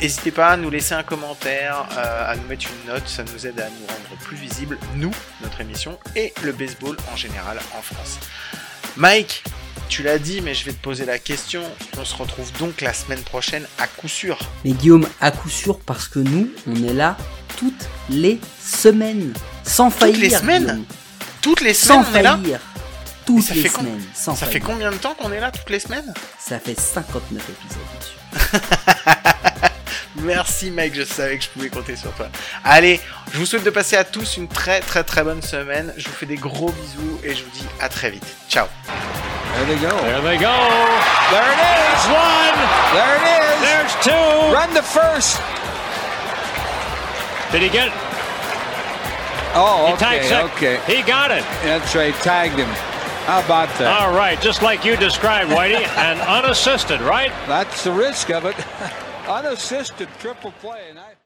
N'hésitez 0.00 0.30
pas 0.30 0.48
à 0.48 0.56
nous 0.56 0.70
laisser 0.70 0.94
un 0.94 1.02
commentaire, 1.02 1.86
à 1.98 2.34
nous 2.36 2.48
mettre 2.48 2.64
une 2.64 2.94
note, 2.94 3.08
ça 3.08 3.24
nous 3.24 3.46
aide 3.46 3.60
à 3.60 3.68
nous 3.68 3.86
rendre 3.86 4.22
plus 4.22 4.38
visibles, 4.38 4.78
nous, 4.96 5.12
notre 5.42 5.60
émission, 5.60 5.98
et 6.16 6.32
le 6.42 6.52
baseball 6.52 6.96
en 7.12 7.16
général 7.16 7.58
en 7.76 7.82
France. 7.82 8.18
Mike, 8.96 9.44
tu 9.92 10.02
l'as 10.02 10.18
dit, 10.18 10.40
mais 10.40 10.54
je 10.54 10.64
vais 10.64 10.72
te 10.72 10.82
poser 10.82 11.04
la 11.04 11.18
question. 11.18 11.62
On 11.98 12.04
se 12.06 12.14
retrouve 12.16 12.50
donc 12.58 12.80
la 12.80 12.94
semaine 12.94 13.20
prochaine 13.20 13.66
à 13.78 13.86
coup 13.86 14.08
sûr. 14.08 14.38
Mais 14.64 14.70
Guillaume, 14.72 15.06
à 15.20 15.30
coup 15.30 15.50
sûr, 15.50 15.78
parce 15.80 16.08
que 16.08 16.18
nous, 16.18 16.48
on 16.66 16.76
est 16.82 16.94
là 16.94 17.16
toutes 17.58 17.86
les 18.08 18.40
semaines. 18.64 19.34
Sans 19.64 19.90
faillir. 19.90 20.18
les 20.18 20.30
semaines 20.30 20.62
Guillaume. 20.64 20.84
Toutes 21.42 21.60
les 21.60 21.74
semaines, 21.74 22.04
Sans 22.04 22.10
on 22.10 22.14
est 22.16 22.22
là. 22.22 22.38
faillir. 22.42 22.60
Toutes 23.26 23.42
ça 23.42 23.54
les 23.54 23.62
fait 23.62 23.68
com- 23.68 23.84
semaines. 23.84 24.02
Sans 24.14 24.34
Ça 24.34 24.46
fait 24.46 24.60
combien 24.60 24.90
de 24.90 24.96
temps 24.96 25.14
qu'on 25.14 25.30
est 25.30 25.40
là 25.40 25.50
toutes 25.50 25.68
les 25.70 25.78
semaines? 25.80 26.12
Ça 26.40 26.58
fait 26.58 26.78
59 26.78 27.42
épisodes, 27.50 27.82
monsieur. 27.98 28.60
Merci 30.16 30.70
Mike, 30.70 30.94
je 30.94 31.04
savais 31.04 31.38
que 31.38 31.44
je 31.44 31.48
pouvais 31.48 31.68
compter 31.70 31.96
sur 31.96 32.12
toi. 32.12 32.26
Allez, 32.64 33.00
je 33.32 33.38
vous 33.38 33.46
souhaite 33.46 33.64
de 33.64 33.70
passer 33.70 33.96
à 33.96 34.04
tous 34.04 34.36
une 34.36 34.46
très 34.48 34.80
très 34.80 35.04
très 35.04 35.22
bonne 35.24 35.40
semaine. 35.42 35.92
Je 35.96 36.06
vous 36.08 36.14
fais 36.14 36.26
des 36.26 36.36
gros 36.36 36.70
bisous 36.70 37.18
et 37.24 37.34
je 37.34 37.42
vous 37.44 37.50
dis 37.50 37.66
à 37.80 37.88
très 37.88 38.10
vite. 38.10 38.24
Ciao. 38.48 38.66
There 39.54 39.66
they 39.66 39.76
go. 39.76 39.88
There 39.88 40.20
they 40.22 40.38
go. 40.38 40.52
There 41.30 41.50
it 41.50 41.56
There's 41.56 42.04
is. 42.04 42.08
one. 42.08 42.58
There 42.92 43.16
it 43.16 43.24
is. 43.40 43.60
There's 43.62 44.04
two. 44.04 44.54
Run 44.54 44.74
to 44.74 44.82
first. 44.82 45.40
Did 47.52 47.62
he 47.62 47.68
get 47.68 47.88
it? 47.88 47.92
Oh, 49.54 49.88
He 49.92 49.96
tagged 49.98 50.24
okay, 50.24 50.28
second. 50.28 50.50
okay. 50.56 50.80
He 50.96 51.02
got 51.02 51.30
it. 51.30 51.44
That's 51.64 51.94
right. 51.94 52.14
Tagged 52.22 52.58
him. 52.58 52.68
How 53.26 53.40
about 53.44 53.68
that? 53.78 54.00
All 54.00 54.12
right, 54.16 54.40
just 54.40 54.62
like 54.62 54.84
you 54.84 54.96
described, 54.96 55.50
Whitey, 55.50 55.86
and 55.96 56.18
unassisted, 56.22 57.00
right? 57.02 57.30
That's 57.46 57.84
the 57.84 57.92
risk 57.92 58.30
of 58.30 58.46
it. 58.46 58.56
Unassisted 59.32 60.08
triple 60.18 60.52
play. 60.60 60.90
And 60.90 60.98
I... 60.98 61.12